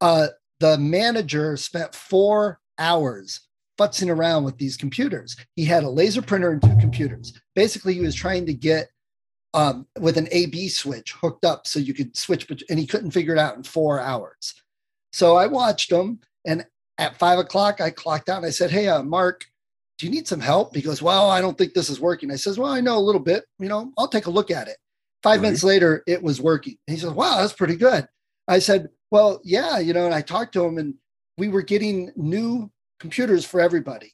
Uh, 0.00 0.28
the 0.58 0.76
manager 0.78 1.56
spent 1.56 1.94
four 1.94 2.60
hours 2.78 3.40
futzing 3.78 4.10
around 4.14 4.44
with 4.44 4.58
these 4.58 4.76
computers. 4.76 5.36
He 5.54 5.64
had 5.64 5.84
a 5.84 5.88
laser 5.88 6.22
printer 6.22 6.50
and 6.50 6.62
two 6.62 6.76
computers. 6.80 7.32
Basically, 7.54 7.94
he 7.94 8.00
was 8.00 8.14
trying 8.14 8.46
to 8.46 8.54
get 8.54 8.88
um, 9.54 9.86
with 9.98 10.16
an 10.16 10.28
AB 10.32 10.68
switch 10.68 11.12
hooked 11.12 11.44
up 11.44 11.66
so 11.66 11.78
you 11.78 11.94
could 11.94 12.16
switch, 12.16 12.50
and 12.68 12.78
he 12.78 12.86
couldn't 12.86 13.12
figure 13.12 13.34
it 13.34 13.38
out 13.38 13.56
in 13.56 13.62
four 13.62 14.00
hours. 14.00 14.54
So 15.12 15.36
I 15.36 15.46
watched 15.46 15.90
him, 15.92 16.20
and 16.44 16.66
at 16.98 17.18
five 17.18 17.38
o'clock, 17.38 17.80
I 17.80 17.90
clocked 17.90 18.28
out 18.28 18.38
and 18.38 18.46
I 18.46 18.50
said, 18.50 18.70
Hey, 18.70 18.88
uh, 18.88 19.02
Mark, 19.02 19.44
do 19.98 20.06
you 20.06 20.12
need 20.12 20.28
some 20.28 20.40
help? 20.40 20.74
He 20.74 20.82
goes, 20.82 21.02
Well, 21.02 21.30
I 21.30 21.40
don't 21.40 21.56
think 21.56 21.74
this 21.74 21.90
is 21.90 22.00
working. 22.00 22.30
I 22.30 22.36
says, 22.36 22.58
Well, 22.58 22.72
I 22.72 22.80
know 22.80 22.96
a 22.96 23.00
little 23.00 23.20
bit. 23.20 23.44
You 23.58 23.68
know, 23.68 23.92
I'll 23.98 24.08
take 24.08 24.26
a 24.26 24.30
look 24.30 24.50
at 24.50 24.68
it. 24.68 24.76
Five 25.22 25.36
right. 25.36 25.42
minutes 25.42 25.64
later, 25.64 26.02
it 26.06 26.22
was 26.22 26.40
working. 26.40 26.76
And 26.86 26.96
he 26.96 27.00
says, 27.00 27.12
Wow, 27.12 27.40
that's 27.40 27.52
pretty 27.52 27.76
good. 27.76 28.06
I 28.48 28.58
said, 28.58 28.88
Well, 29.10 29.40
yeah, 29.44 29.78
you 29.78 29.92
know, 29.92 30.06
and 30.06 30.14
I 30.14 30.22
talked 30.22 30.52
to 30.54 30.64
him 30.64 30.78
and 30.78 30.94
we 31.38 31.48
were 31.48 31.62
getting 31.62 32.12
new 32.16 32.70
computers 33.00 33.44
for 33.44 33.60
everybody. 33.60 34.12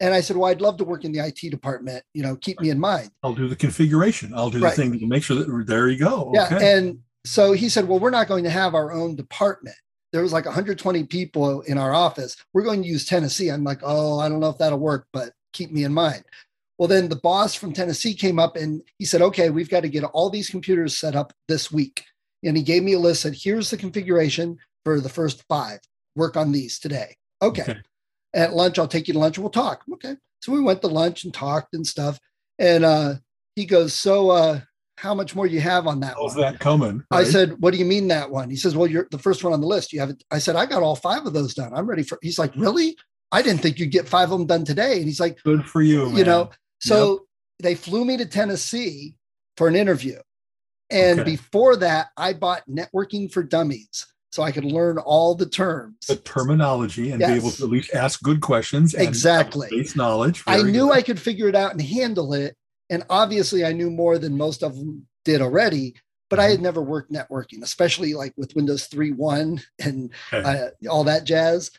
And 0.00 0.12
I 0.12 0.20
said, 0.20 0.36
Well, 0.36 0.50
I'd 0.50 0.60
love 0.60 0.76
to 0.78 0.84
work 0.84 1.04
in 1.04 1.12
the 1.12 1.24
IT 1.24 1.50
department. 1.50 2.04
You 2.14 2.22
know, 2.22 2.36
keep 2.36 2.60
me 2.60 2.70
in 2.70 2.78
mind. 2.78 3.10
I'll 3.22 3.34
do 3.34 3.48
the 3.48 3.56
configuration. 3.56 4.32
I'll 4.34 4.50
do 4.50 4.60
right. 4.60 4.74
the 4.74 4.82
thing 4.82 4.98
to 4.98 5.06
make 5.06 5.22
sure 5.22 5.36
that 5.36 5.66
there 5.66 5.88
you 5.88 5.98
go. 5.98 6.32
Yeah. 6.34 6.46
Okay. 6.46 6.76
And 6.76 6.98
so 7.24 7.52
he 7.52 7.68
said, 7.68 7.88
Well, 7.88 7.98
we're 7.98 8.10
not 8.10 8.28
going 8.28 8.44
to 8.44 8.50
have 8.50 8.74
our 8.74 8.92
own 8.92 9.16
department. 9.16 9.76
There 10.14 10.22
was 10.22 10.32
like 10.32 10.44
120 10.44 11.02
people 11.06 11.62
in 11.62 11.76
our 11.76 11.92
office. 11.92 12.36
We're 12.52 12.62
going 12.62 12.82
to 12.82 12.88
use 12.88 13.04
Tennessee. 13.04 13.48
I'm 13.48 13.64
like, 13.64 13.80
Oh, 13.82 14.20
I 14.20 14.28
don't 14.28 14.38
know 14.38 14.48
if 14.48 14.58
that'll 14.58 14.78
work, 14.78 15.08
but 15.12 15.32
keep 15.52 15.72
me 15.72 15.82
in 15.82 15.92
mind. 15.92 16.22
Well, 16.78 16.86
then 16.86 17.08
the 17.08 17.16
boss 17.16 17.56
from 17.56 17.72
Tennessee 17.72 18.14
came 18.14 18.38
up 18.38 18.54
and 18.54 18.80
he 18.96 19.06
said, 19.06 19.22
Okay, 19.22 19.50
we've 19.50 19.68
got 19.68 19.80
to 19.80 19.88
get 19.88 20.04
all 20.04 20.30
these 20.30 20.48
computers 20.48 20.96
set 20.96 21.16
up 21.16 21.32
this 21.48 21.72
week. 21.72 22.04
And 22.44 22.56
he 22.56 22.62
gave 22.62 22.84
me 22.84 22.92
a 22.92 22.98
list, 23.00 23.22
said, 23.22 23.34
Here's 23.34 23.70
the 23.70 23.76
configuration 23.76 24.56
for 24.84 25.00
the 25.00 25.08
first 25.08 25.42
five. 25.48 25.80
Work 26.14 26.36
on 26.36 26.52
these 26.52 26.78
today. 26.78 27.16
Okay. 27.42 27.62
okay. 27.62 27.80
At 28.34 28.54
lunch, 28.54 28.78
I'll 28.78 28.86
take 28.86 29.08
you 29.08 29.14
to 29.14 29.18
lunch 29.18 29.36
and 29.36 29.42
we'll 29.42 29.50
talk. 29.50 29.82
Okay. 29.94 30.14
So 30.42 30.52
we 30.52 30.60
went 30.60 30.80
to 30.82 30.86
lunch 30.86 31.24
and 31.24 31.34
talked 31.34 31.74
and 31.74 31.84
stuff. 31.84 32.20
And 32.60 32.84
uh, 32.84 33.14
he 33.56 33.66
goes, 33.66 33.94
So, 33.94 34.30
uh, 34.30 34.60
how 34.96 35.14
much 35.14 35.34
more 35.34 35.48
do 35.48 35.54
you 35.54 35.60
have 35.60 35.86
on 35.86 36.00
that 36.00 36.14
How's 36.14 36.36
one? 36.36 36.42
that 36.42 36.60
coming? 36.60 37.04
Right? 37.10 37.20
I 37.20 37.24
said, 37.24 37.60
What 37.60 37.72
do 37.72 37.78
you 37.78 37.84
mean 37.84 38.08
that 38.08 38.30
one? 38.30 38.50
He 38.50 38.56
says, 38.56 38.76
Well, 38.76 38.86
you're 38.86 39.08
the 39.10 39.18
first 39.18 39.42
one 39.42 39.52
on 39.52 39.60
the 39.60 39.66
list. 39.66 39.92
You 39.92 40.00
have 40.00 40.10
it. 40.10 40.22
I 40.30 40.38
said, 40.38 40.56
I 40.56 40.66
got 40.66 40.82
all 40.82 40.96
five 40.96 41.26
of 41.26 41.32
those 41.32 41.54
done. 41.54 41.72
I'm 41.74 41.86
ready 41.86 42.02
for 42.02 42.18
he's 42.22 42.38
like, 42.38 42.54
Really? 42.56 42.96
I 43.32 43.42
didn't 43.42 43.62
think 43.62 43.78
you'd 43.78 43.90
get 43.90 44.08
five 44.08 44.30
of 44.30 44.38
them 44.38 44.46
done 44.46 44.64
today. 44.64 44.96
And 44.96 45.04
he's 45.04 45.20
like, 45.20 45.42
Good 45.42 45.66
for 45.66 45.82
you. 45.82 46.06
Man. 46.06 46.16
You 46.16 46.24
know, 46.24 46.50
so 46.80 47.12
yep. 47.12 47.20
they 47.62 47.74
flew 47.74 48.04
me 48.04 48.16
to 48.16 48.26
Tennessee 48.26 49.16
for 49.56 49.68
an 49.68 49.76
interview. 49.76 50.18
And 50.90 51.20
okay. 51.20 51.30
before 51.30 51.76
that, 51.76 52.08
I 52.16 52.34
bought 52.34 52.62
networking 52.68 53.32
for 53.32 53.42
dummies 53.42 54.06
so 54.30 54.42
I 54.42 54.50
could 54.50 54.64
learn 54.64 54.98
all 54.98 55.34
the 55.34 55.48
terms, 55.48 56.06
the 56.08 56.16
terminology, 56.16 57.12
and 57.12 57.20
yes. 57.20 57.30
be 57.30 57.36
able 57.36 57.50
to 57.52 57.64
at 57.64 57.70
least 57.70 57.94
ask 57.94 58.20
good 58.20 58.40
questions. 58.40 58.92
exactly, 58.92 59.68
base 59.70 59.94
knowledge. 59.94 60.42
I 60.46 60.62
knew 60.62 60.88
good. 60.88 60.92
I 60.92 61.02
could 61.02 61.20
figure 61.20 61.48
it 61.48 61.54
out 61.54 61.70
and 61.70 61.80
handle 61.80 62.34
it, 62.34 62.56
and 62.90 63.04
obviously, 63.10 63.64
I 63.64 63.72
knew 63.72 63.90
more 63.90 64.18
than 64.18 64.36
most 64.36 64.62
of 64.62 64.76
them 64.76 65.06
did 65.24 65.40
already. 65.40 65.94
But 66.30 66.38
mm-hmm. 66.38 66.46
I 66.46 66.50
had 66.50 66.62
never 66.62 66.82
worked 66.82 67.12
networking, 67.12 67.62
especially 67.62 68.14
like 68.14 68.32
with 68.36 68.56
Windows 68.56 68.88
3.1 68.88 69.62
and 69.78 70.10
okay. 70.32 70.70
uh, 70.84 70.90
all 70.90 71.04
that 71.04 71.24
jazz. 71.24 71.70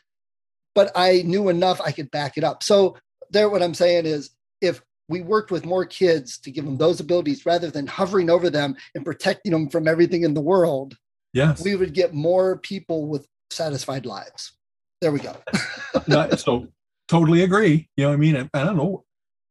But 0.74 0.92
I 0.94 1.22
knew 1.22 1.48
enough 1.48 1.80
I 1.80 1.90
could 1.90 2.10
back 2.10 2.36
it 2.36 2.44
up. 2.44 2.62
So 2.62 2.96
there, 3.30 3.48
what 3.48 3.62
I'm 3.62 3.74
saying 3.74 4.06
is, 4.06 4.30
if 4.60 4.82
we 5.08 5.20
worked 5.20 5.50
with 5.50 5.64
more 5.64 5.84
kids 5.84 6.38
to 6.38 6.50
give 6.50 6.64
them 6.64 6.78
those 6.78 7.00
abilities 7.00 7.44
rather 7.44 7.70
than 7.70 7.86
hovering 7.86 8.30
over 8.30 8.50
them 8.50 8.76
and 8.94 9.04
protecting 9.04 9.52
them 9.52 9.68
from 9.68 9.88
everything 9.88 10.22
in 10.22 10.34
the 10.34 10.40
world, 10.40 10.96
yes 11.36 11.62
we 11.62 11.76
would 11.76 11.92
get 11.92 12.14
more 12.14 12.58
people 12.58 13.06
with 13.06 13.26
satisfied 13.50 14.06
lives 14.06 14.52
there 15.00 15.12
we 15.12 15.20
go 15.20 15.36
so 16.36 16.66
totally 17.08 17.42
agree 17.42 17.88
you 17.96 18.04
know 18.04 18.08
what 18.08 18.14
i 18.14 18.16
mean 18.16 18.50
i 18.54 18.64
don't 18.64 18.76
know 18.76 19.04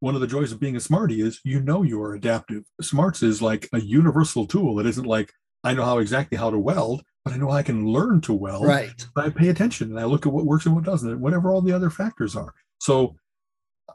one 0.06 0.14
of 0.14 0.20
the 0.20 0.26
joys 0.28 0.52
of 0.52 0.60
being 0.60 0.76
a 0.76 0.80
smarty 0.80 1.20
is 1.20 1.40
you 1.42 1.60
know 1.60 1.82
you 1.82 2.00
are 2.00 2.14
adaptive. 2.14 2.62
Smarts 2.80 3.24
is 3.24 3.42
like 3.42 3.68
a 3.72 3.80
universal 3.80 4.46
tool 4.46 4.78
it 4.78 4.86
isn't 4.86 5.04
like 5.04 5.32
i 5.64 5.74
know 5.74 5.84
how 5.84 5.98
exactly 5.98 6.38
how 6.38 6.48
to 6.48 6.60
weld 6.60 7.02
but 7.24 7.34
i 7.34 7.36
know 7.36 7.50
i 7.50 7.62
can 7.62 7.84
learn 7.88 8.20
to 8.20 8.32
weld. 8.32 8.66
Right. 8.66 9.04
I 9.16 9.30
pay 9.30 9.48
attention 9.48 9.90
and 9.90 9.98
i 9.98 10.04
look 10.04 10.24
at 10.24 10.32
what 10.32 10.46
works 10.46 10.64
and 10.64 10.76
what 10.76 10.84
doesn't 10.84 11.20
whatever 11.20 11.50
all 11.50 11.60
the 11.60 11.72
other 11.72 11.90
factors 11.90 12.36
are. 12.36 12.54
So 12.78 13.16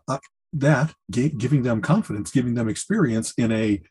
uh, 0.10 0.18
that 0.52 0.94
giving 1.10 1.64
them 1.64 1.82
confidence 1.82 2.30
giving 2.30 2.56
them 2.56 2.68
experience 2.68 3.34
in 3.38 3.54
a 3.54 3.82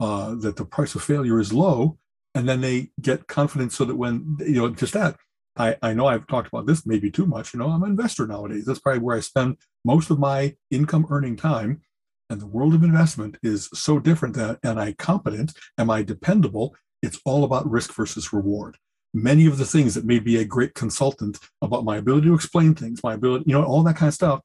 uh, 0.00 0.34
that 0.34 0.56
the 0.56 0.66
price 0.66 0.94
of 0.94 1.02
failure 1.02 1.40
is 1.40 1.50
low 1.52 1.98
and 2.34 2.46
then 2.46 2.60
they 2.60 2.90
get 3.00 3.26
confidence 3.26 3.74
so 3.74 3.86
that 3.86 3.96
when 3.96 4.36
you 4.40 4.60
know 4.60 4.68
just 4.68 4.92
that 4.92 5.16
I, 5.60 5.76
I 5.82 5.92
know 5.92 6.06
I've 6.06 6.26
talked 6.26 6.48
about 6.48 6.66
this 6.66 6.86
maybe 6.86 7.10
too 7.10 7.26
much. 7.26 7.52
You 7.52 7.60
know, 7.60 7.68
I'm 7.68 7.82
an 7.82 7.90
investor 7.90 8.26
nowadays. 8.26 8.64
That's 8.64 8.78
probably 8.78 9.00
where 9.00 9.16
I 9.16 9.20
spend 9.20 9.58
most 9.84 10.10
of 10.10 10.18
my 10.18 10.56
income 10.70 11.06
earning 11.10 11.36
time. 11.36 11.82
And 12.30 12.40
the 12.40 12.46
world 12.46 12.74
of 12.74 12.82
investment 12.82 13.36
is 13.42 13.68
so 13.74 13.98
different 13.98 14.36
than 14.36 14.56
am 14.64 14.78
I 14.78 14.92
competent? 14.92 15.52
Am 15.76 15.90
I 15.90 16.02
dependable? 16.02 16.76
It's 17.02 17.20
all 17.24 17.44
about 17.44 17.70
risk 17.70 17.92
versus 17.94 18.32
reward. 18.32 18.76
Many 19.12 19.46
of 19.46 19.58
the 19.58 19.64
things 19.64 19.94
that 19.94 20.04
made 20.04 20.24
me 20.24 20.36
a 20.36 20.44
great 20.44 20.74
consultant 20.74 21.38
about 21.60 21.84
my 21.84 21.96
ability 21.96 22.28
to 22.28 22.34
explain 22.34 22.74
things, 22.74 23.02
my 23.02 23.14
ability, 23.14 23.44
you 23.48 23.54
know, 23.54 23.64
all 23.64 23.82
that 23.82 23.96
kind 23.96 24.08
of 24.08 24.14
stuff. 24.14 24.40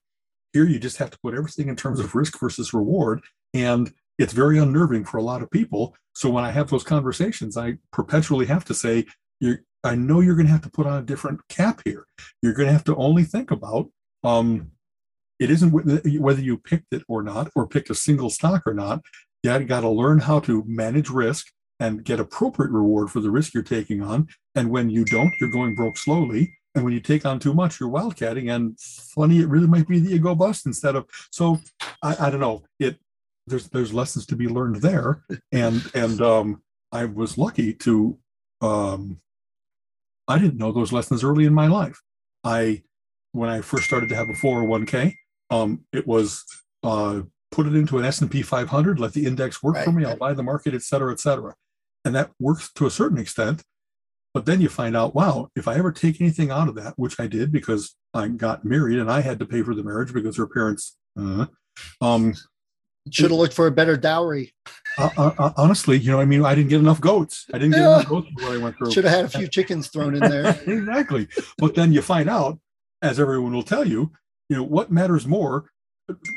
Here 0.54 0.65
you 0.65 0.80
just 0.80 0.97
have 0.97 1.12
to 1.12 1.19
put 1.19 1.36
everything 1.36 1.69
in 1.69 1.75
terms 1.75 1.99
of 1.99 2.15
risk 2.15 2.39
versus 2.39 2.73
reward. 2.73 3.21
And 3.54 3.93
it's 4.17 4.34
very 4.34 4.58
unnerving 4.58 5.06
for 5.06 5.17
a 5.17 5.23
lot 5.23 5.43
of 5.43 5.51
people. 5.51 5.95
So 6.13 6.30
when 6.30 6.43
I 6.43 6.51
have 6.51 6.69
those 6.69 6.84
conversations, 6.84 7.56
I 7.56 7.78
perpetually 7.91 8.47
have 8.47 8.65
to 8.65 8.73
say, 8.73 9.06
you're, 9.39 9.60
I 9.86 9.95
know 9.95 10.19
you're 10.19 10.36
going 10.36 10.48
to 10.48 10.52
have 10.52 10.63
to 10.63 10.69
put 10.69 10.88
on 10.88 11.02
a 11.02 11.06
different 11.06 11.48
cap 11.48 11.82
here. 11.86 12.06
You're 12.41 12.54
going 12.54 12.67
to 12.67 12.74
have 12.74 12.84
to 12.86 12.95
only 12.95 13.24
think 13.24 13.52
about 13.52 13.89
um, 14.24 14.71
it 15.39 15.52
isn't 15.52 15.71
whether 15.71 16.41
you 16.41 16.58
picked 16.58 16.93
it 16.93 17.04
or 17.08 17.21
not, 17.21 17.50
or 17.56 17.67
picked 17.67 17.89
a 17.89 17.95
single 17.95 18.30
stock 18.30 18.63
or 18.65 18.74
not. 18.74 19.02
You 19.43 19.60
got 19.60 19.82
to 19.82 19.89
learn 19.89 20.19
how 20.19 20.39
to 20.41 20.63
manage 20.65 21.10
risk 21.10 21.48
and 21.80 22.04
get 22.04 22.19
appropriate 22.19 22.71
reward 22.71 23.12
for 23.12 23.19
the 23.19 23.30
risk 23.30 23.54
you're 23.54 23.63
taking 23.63 24.02
on. 24.02 24.28
And 24.56 24.69
when 24.69 24.89
you 24.89 25.06
don't, 25.06 25.34
you're 25.39 25.52
going 25.52 25.76
broke 25.76 25.98
slowly. 25.98 26.58
And 26.74 26.84
when 26.84 26.93
you 26.93 27.00
take 27.00 27.26
on 27.26 27.39
too 27.39 27.54
much, 27.54 27.80
you're 27.80 27.89
wildcatting. 27.89 28.54
And 28.54 28.80
funny, 28.80 29.39
it 29.39 29.48
really 29.48 29.67
might 29.67 29.88
be 29.88 30.00
that 30.00 30.10
you 30.10 30.19
go 30.19 30.36
bust 30.36 30.65
instead 30.65 30.95
of. 30.95 31.06
So 31.32 31.60
I, 32.02 32.28
I 32.28 32.30
don't 32.30 32.39
know. 32.39 32.63
It 32.80 32.98
there's 33.48 33.69
there's 33.69 33.93
lessons 33.93 34.26
to 34.28 34.36
be 34.36 34.48
learned 34.48 34.78
there, 34.78 35.24
and 35.52 35.84
and 35.93 36.19
um, 36.21 36.63
I 36.91 37.06
was 37.06 37.38
lucky 37.38 37.74
to 37.74 38.17
um, 38.62 39.19
I 40.27 40.39
didn't 40.39 40.57
know 40.57 40.71
those 40.71 40.91
lessons 40.91 41.23
early 41.23 41.45
in 41.45 41.53
my 41.53 41.67
life. 41.67 41.99
I 42.43 42.83
when 43.31 43.49
I 43.49 43.61
first 43.61 43.83
started 43.83 44.09
to 44.09 44.15
have 44.15 44.29
a 44.29 44.33
401k, 44.33 45.13
um, 45.49 45.83
it 45.91 46.07
was 46.07 46.45
uh, 46.83 47.21
put 47.51 47.67
it 47.67 47.75
into 47.75 47.97
an 47.97 48.05
S&P 48.05 48.41
500, 48.41 48.99
let 48.99 49.13
the 49.13 49.25
index 49.25 49.61
work 49.61 49.75
right. 49.75 49.85
for 49.85 49.91
me, 49.91 50.05
I'll 50.05 50.15
buy 50.15 50.33
the 50.33 50.43
market, 50.43 50.73
et 50.73 50.81
cetera, 50.81 51.11
et 51.11 51.19
cetera. 51.19 51.53
And 52.03 52.15
that 52.15 52.31
works 52.39 52.71
to 52.73 52.85
a 52.85 52.91
certain 52.91 53.17
extent. 53.17 53.63
But 54.33 54.45
then 54.45 54.59
you 54.59 54.69
find 54.69 54.95
out, 54.95 55.15
wow, 55.15 55.49
if 55.55 55.67
I 55.67 55.75
ever 55.75 55.91
take 55.91 56.19
anything 56.19 56.51
out 56.51 56.67
of 56.67 56.75
that, 56.75 56.93
which 56.97 57.19
I 57.19 57.27
did 57.27 57.51
because 57.51 57.95
I 58.13 58.27
got 58.27 58.65
married 58.65 58.99
and 58.99 59.09
I 59.09 59.21
had 59.21 59.39
to 59.39 59.45
pay 59.45 59.61
for 59.61 59.73
the 59.73 59.83
marriage 59.83 60.13
because 60.13 60.35
her 60.38 60.47
parents, 60.47 60.97
uh, 61.17 61.45
um, 62.01 62.33
should 63.09 63.31
have 63.31 63.39
looked 63.39 63.53
for 63.53 63.67
a 63.67 63.71
better 63.71 63.95
dowry. 63.95 64.53
Uh, 64.97 65.10
uh, 65.17 65.31
uh, 65.38 65.53
honestly, 65.58 65.97
you 65.97 66.12
know, 66.12 66.19
I 66.19 66.25
mean, 66.25 66.45
I 66.45 66.55
didn't 66.55 66.69
get 66.69 66.79
enough 66.79 67.01
goats. 67.01 67.45
I 67.53 67.58
didn't 67.58 67.73
get 67.73 67.81
enough 67.81 68.05
goats 68.10 68.27
for 68.38 68.45
what 68.45 68.53
I 68.53 68.58
went 68.58 68.77
through. 68.77 68.91
Should 68.91 69.05
have 69.05 69.13
had 69.13 69.25
a 69.25 69.38
few 69.38 69.47
chickens 69.47 69.89
thrown 69.89 70.15
in 70.15 70.21
there. 70.21 70.49
exactly. 70.67 71.27
But 71.58 71.75
then 71.75 71.91
you 71.91 72.01
find 72.01 72.29
out, 72.29 72.60
as 73.01 73.19
everyone 73.19 73.53
will 73.53 73.63
tell 73.63 73.88
you, 73.88 74.12
you 74.49 74.55
know, 74.55 74.63
what 74.63 74.91
matters 74.91 75.27
more, 75.27 75.69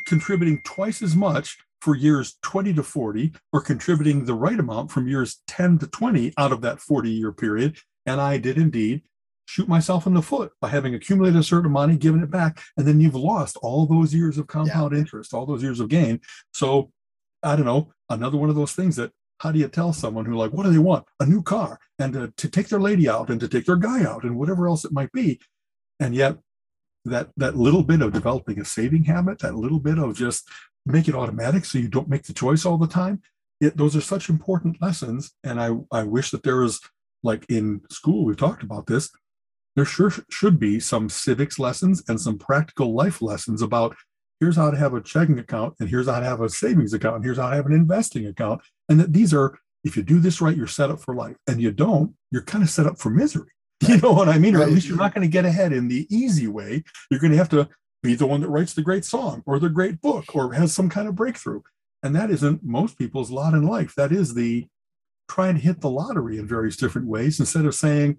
contributing 0.06 0.60
twice 0.64 1.02
as 1.02 1.14
much 1.14 1.58
for 1.80 1.94
years 1.94 2.36
20 2.42 2.74
to 2.74 2.82
40 2.82 3.32
or 3.52 3.60
contributing 3.60 4.24
the 4.24 4.34
right 4.34 4.58
amount 4.58 4.90
from 4.90 5.06
years 5.06 5.42
10 5.46 5.78
to 5.78 5.86
20 5.86 6.32
out 6.36 6.52
of 6.52 6.60
that 6.62 6.80
40 6.80 7.10
year 7.10 7.32
period. 7.32 7.78
And 8.06 8.20
I 8.20 8.38
did 8.38 8.58
indeed 8.58 9.02
shoot 9.44 9.68
myself 9.68 10.06
in 10.06 10.14
the 10.14 10.22
foot 10.22 10.52
by 10.60 10.68
having 10.68 10.94
accumulated 10.94 11.40
a 11.40 11.44
certain 11.44 11.70
money, 11.70 11.96
giving 11.96 12.22
it 12.22 12.30
back, 12.30 12.60
and 12.76 12.86
then 12.86 13.00
you've 13.00 13.14
lost 13.14 13.56
all 13.62 13.86
those 13.86 14.12
years 14.12 14.36
of 14.36 14.46
compound 14.46 14.92
yeah. 14.92 14.98
interest, 14.98 15.32
all 15.32 15.46
those 15.46 15.62
years 15.62 15.80
of 15.80 15.88
gain. 15.88 16.20
So 16.52 16.90
I 17.42 17.56
don't 17.56 17.64
know, 17.64 17.92
another 18.08 18.36
one 18.36 18.48
of 18.48 18.56
those 18.56 18.72
things 18.72 18.96
that 18.96 19.12
how 19.40 19.52
do 19.52 19.58
you 19.58 19.68
tell 19.68 19.92
someone 19.92 20.24
who 20.24 20.34
like, 20.34 20.52
what 20.52 20.64
do 20.64 20.72
they 20.72 20.78
want? 20.78 21.06
A 21.20 21.26
new 21.26 21.42
car 21.42 21.78
and 21.98 22.12
to, 22.12 22.32
to 22.36 22.48
take 22.48 22.68
their 22.68 22.80
lady 22.80 23.08
out 23.08 23.30
and 23.30 23.38
to 23.40 23.48
take 23.48 23.66
their 23.66 23.76
guy 23.76 24.04
out 24.04 24.24
and 24.24 24.36
whatever 24.36 24.66
else 24.68 24.84
it 24.84 24.92
might 24.92 25.12
be. 25.12 25.40
And 26.00 26.14
yet 26.14 26.38
that 27.04 27.30
that 27.36 27.56
little 27.56 27.82
bit 27.82 28.02
of 28.02 28.12
developing 28.12 28.60
a 28.60 28.64
saving 28.64 29.04
habit, 29.04 29.38
that 29.40 29.54
little 29.54 29.80
bit 29.80 29.98
of 29.98 30.16
just 30.16 30.48
make 30.84 31.08
it 31.08 31.14
automatic 31.14 31.64
so 31.64 31.78
you 31.78 31.88
don't 31.88 32.08
make 32.08 32.24
the 32.24 32.32
choice 32.32 32.64
all 32.64 32.78
the 32.78 32.86
time. 32.86 33.22
It, 33.60 33.76
those 33.76 33.96
are 33.96 34.00
such 34.00 34.28
important 34.28 34.80
lessons. 34.80 35.32
And 35.44 35.60
I, 35.60 35.70
I 35.92 36.02
wish 36.04 36.30
that 36.30 36.42
there 36.42 36.60
was 36.60 36.80
like 37.22 37.44
in 37.48 37.82
school, 37.90 38.24
we've 38.24 38.36
talked 38.36 38.62
about 38.62 38.86
this, 38.86 39.10
there 39.76 39.84
sure 39.84 40.12
should 40.30 40.58
be 40.58 40.80
some 40.80 41.08
civics 41.08 41.58
lessons 41.58 42.02
and 42.08 42.20
some 42.20 42.38
practical 42.38 42.94
life 42.94 43.20
lessons 43.22 43.62
about 43.62 43.96
here's 44.40 44.56
how 44.56 44.70
to 44.70 44.76
have 44.76 44.94
a 44.94 45.00
checking 45.00 45.38
account 45.38 45.74
and 45.80 45.88
here's 45.88 46.08
how 46.08 46.20
to 46.20 46.26
have 46.26 46.40
a 46.40 46.48
savings 46.48 46.92
account 46.92 47.16
and 47.16 47.24
here's 47.24 47.38
how 47.38 47.50
to 47.50 47.56
have 47.56 47.66
an 47.66 47.72
investing 47.72 48.26
account 48.26 48.60
and 48.88 49.00
that 49.00 49.12
these 49.12 49.34
are 49.34 49.58
if 49.84 49.96
you 49.96 50.02
do 50.02 50.20
this 50.20 50.40
right 50.40 50.56
you're 50.56 50.66
set 50.66 50.90
up 50.90 51.00
for 51.00 51.14
life 51.14 51.36
and 51.46 51.60
you 51.60 51.70
don't 51.70 52.14
you're 52.30 52.42
kind 52.42 52.62
of 52.62 52.70
set 52.70 52.86
up 52.86 52.98
for 52.98 53.10
misery 53.10 53.50
You 53.88 53.98
know 53.98 54.12
what 54.12 54.28
I 54.28 54.38
mean? 54.38 54.56
Or 54.56 54.62
at 54.62 54.70
least 54.70 54.88
you're 54.88 54.98
not 54.98 55.14
going 55.14 55.26
to 55.26 55.30
get 55.30 55.44
ahead 55.44 55.72
in 55.72 55.88
the 55.88 56.06
easy 56.10 56.48
way. 56.48 56.82
You're 57.10 57.20
going 57.20 57.30
to 57.30 57.38
have 57.38 57.48
to 57.50 57.68
be 58.02 58.14
the 58.14 58.26
one 58.26 58.40
that 58.40 58.48
writes 58.48 58.74
the 58.74 58.82
great 58.82 59.04
song 59.04 59.42
or 59.46 59.58
the 59.58 59.68
great 59.68 60.00
book 60.00 60.34
or 60.34 60.52
has 60.54 60.74
some 60.74 60.88
kind 60.88 61.08
of 61.08 61.14
breakthrough. 61.14 61.62
And 62.02 62.14
that 62.14 62.30
isn't 62.30 62.64
most 62.64 62.98
people's 62.98 63.30
lot 63.30 63.54
in 63.54 63.66
life. 63.66 63.94
That 63.94 64.12
is 64.12 64.34
the 64.34 64.66
trying 65.28 65.54
to 65.54 65.60
hit 65.60 65.80
the 65.80 65.90
lottery 65.90 66.38
in 66.38 66.46
various 66.46 66.76
different 66.76 67.06
ways 67.06 67.38
instead 67.38 67.66
of 67.66 67.74
saying, 67.74 68.18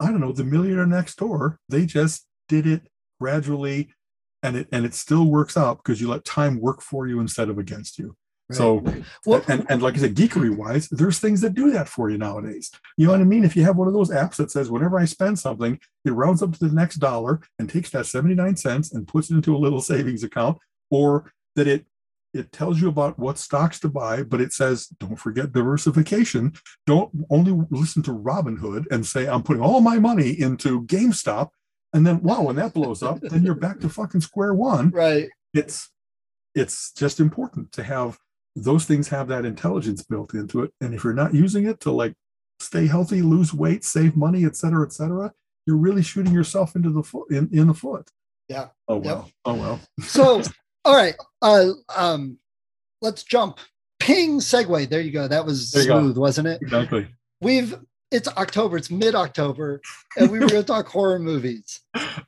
I 0.00 0.06
don't 0.06 0.20
know, 0.20 0.32
the 0.32 0.44
millionaire 0.44 0.86
next 0.86 1.16
door, 1.16 1.58
they 1.68 1.86
just 1.86 2.26
did 2.48 2.66
it 2.66 2.82
gradually 3.20 3.94
and 4.42 4.56
it 4.56 4.68
and 4.72 4.84
it 4.84 4.94
still 4.94 5.26
works 5.26 5.56
out 5.56 5.78
because 5.78 6.00
you 6.00 6.08
let 6.08 6.24
time 6.24 6.60
work 6.60 6.80
for 6.82 7.06
you 7.06 7.20
instead 7.20 7.48
of 7.48 7.58
against 7.58 7.98
you. 7.98 8.16
So 8.50 8.82
Well- 9.26 9.42
and, 9.46 9.66
and 9.68 9.82
like 9.82 9.94
I 9.96 9.98
said, 9.98 10.14
geekery 10.14 10.54
wise, 10.56 10.88
there's 10.88 11.18
things 11.18 11.42
that 11.42 11.54
do 11.54 11.70
that 11.72 11.86
for 11.88 12.08
you 12.08 12.16
nowadays. 12.16 12.70
You 12.96 13.06
know 13.06 13.12
what 13.12 13.20
I 13.20 13.24
mean? 13.24 13.44
If 13.44 13.54
you 13.56 13.62
have 13.64 13.76
one 13.76 13.88
of 13.88 13.94
those 13.94 14.10
apps 14.10 14.36
that 14.36 14.50
says 14.50 14.70
whenever 14.70 14.98
I 14.98 15.04
spend 15.04 15.38
something, 15.38 15.78
it 16.04 16.10
rounds 16.12 16.42
up 16.42 16.52
to 16.54 16.66
the 16.66 16.74
next 16.74 16.96
dollar 16.96 17.42
and 17.58 17.68
takes 17.68 17.90
that 17.90 18.06
79 18.06 18.56
cents 18.56 18.92
and 18.92 19.06
puts 19.06 19.30
it 19.30 19.34
into 19.34 19.54
a 19.54 19.58
little 19.58 19.80
savings 19.92 20.24
account, 20.24 20.58
or 20.90 21.30
that 21.56 21.66
it 21.66 21.84
it 22.34 22.52
tells 22.52 22.80
you 22.80 22.88
about 22.88 23.18
what 23.18 23.38
stocks 23.38 23.80
to 23.80 23.88
buy, 23.88 24.22
but 24.22 24.40
it 24.40 24.52
says 24.52 24.86
don't 25.00 25.16
forget 25.16 25.52
diversification. 25.52 26.52
Don't 26.86 27.10
only 27.30 27.66
listen 27.70 28.02
to 28.04 28.12
Robinhood 28.12 28.84
and 28.90 29.04
say 29.06 29.26
I'm 29.26 29.42
putting 29.42 29.62
all 29.62 29.80
my 29.80 29.98
money 29.98 30.30
into 30.38 30.82
GameStop. 30.82 31.50
And 31.92 32.06
then 32.06 32.22
wow, 32.22 32.42
when 32.42 32.56
that 32.56 32.74
blows 32.74 33.02
up, 33.02 33.20
then 33.20 33.42
you're 33.42 33.54
back 33.54 33.80
to 33.80 33.88
fucking 33.88 34.20
square 34.20 34.54
one 34.54 34.90
right. 34.90 35.28
it's 35.54 35.90
it's 36.54 36.92
just 36.92 37.20
important 37.20 37.72
to 37.72 37.82
have 37.82 38.18
those 38.56 38.84
things 38.84 39.08
have 39.08 39.28
that 39.28 39.44
intelligence 39.44 40.02
built 40.02 40.34
into 40.34 40.62
it 40.62 40.72
and 40.80 40.92
if 40.94 41.04
you're 41.04 41.12
not 41.12 41.32
using 41.34 41.66
it 41.66 41.78
to 41.80 41.90
like 41.92 42.14
stay 42.60 42.86
healthy 42.86 43.22
lose 43.22 43.54
weight 43.54 43.84
save 43.84 44.16
money 44.16 44.44
et 44.44 44.56
cetera 44.56 44.84
et 44.84 44.92
cetera 44.92 45.32
you're 45.66 45.76
really 45.76 46.02
shooting 46.02 46.32
yourself 46.32 46.74
into 46.74 46.90
the 46.90 47.02
foot 47.02 47.30
in, 47.30 47.48
in 47.52 47.68
the 47.68 47.74
foot 47.74 48.10
Yeah. 48.48 48.68
oh 48.88 48.96
well 48.96 49.30
oh 49.44 49.54
well 49.54 49.80
So, 50.00 50.42
all 50.84 50.96
right. 50.96 51.14
Uh, 51.42 51.70
um, 51.96 52.38
let's 53.02 53.22
jump. 53.22 53.58
Ping 54.00 54.38
segue. 54.40 54.88
There 54.88 55.00
you 55.00 55.12
go. 55.12 55.28
That 55.28 55.44
was 55.44 55.72
you 55.74 55.86
go. 55.86 56.00
smooth, 56.00 56.16
wasn't 56.16 56.48
it? 56.48 56.62
exactly 56.62 57.06
We've 57.40 57.76
it's 58.10 58.28
October. 58.28 58.76
It's 58.76 58.90
mid 58.90 59.14
October, 59.14 59.80
and 60.16 60.30
we 60.30 60.38
were 60.38 60.46
going 60.48 60.62
to 60.62 60.66
talk 60.66 60.86
horror 60.88 61.18
movies. 61.18 61.80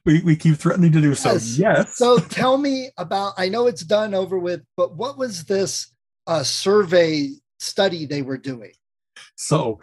we, 0.05 0.23
we 0.23 0.37
keep 0.37 0.57
threatening 0.57 0.93
to 0.93 1.01
do 1.01 1.15
so 1.15 1.33
Yes. 1.33 1.59
yes 1.59 1.97
So 1.97 2.19
tell 2.19 2.59
me 2.59 2.91
about. 2.99 3.35
I 3.37 3.49
know 3.49 3.67
it's 3.67 3.83
done 3.83 4.15
over 4.15 4.39
with, 4.39 4.63
but 4.77 4.97
what 4.97 5.19
was 5.19 5.45
this 5.45 5.93
uh, 6.27 6.43
survey 6.43 7.31
study 7.59 8.07
they 8.07 8.23
were 8.23 8.39
doing? 8.39 8.73
So, 9.37 9.81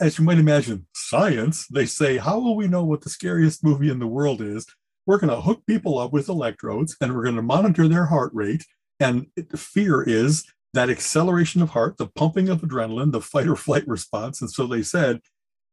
as 0.00 0.18
you 0.18 0.24
might 0.24 0.38
imagine, 0.38 0.86
science, 0.94 1.66
they 1.68 1.86
say, 1.86 2.16
how 2.16 2.38
will 2.38 2.56
we 2.56 2.66
know 2.68 2.84
what 2.84 3.02
the 3.02 3.10
scariest 3.10 3.62
movie 3.62 3.90
in 3.90 3.98
the 3.98 4.06
world 4.06 4.40
is? 4.40 4.66
We're 5.06 5.18
going 5.18 5.30
to 5.30 5.40
hook 5.40 5.62
people 5.66 5.98
up 5.98 6.12
with 6.12 6.28
electrodes 6.28 6.96
and 7.00 7.14
we're 7.14 7.24
going 7.24 7.36
to 7.36 7.42
monitor 7.42 7.88
their 7.88 8.06
heart 8.06 8.32
rate. 8.34 8.64
And 8.98 9.26
the 9.36 9.56
fear 9.56 10.02
is 10.02 10.44
that 10.74 10.90
acceleration 10.90 11.62
of 11.62 11.70
heart, 11.70 11.96
the 11.96 12.06
pumping 12.06 12.48
of 12.48 12.60
adrenaline, 12.60 13.12
the 13.12 13.20
fight 13.20 13.48
or 13.48 13.56
flight 13.56 13.86
response. 13.86 14.40
And 14.40 14.50
so 14.50 14.66
they 14.66 14.82
said, 14.82 15.20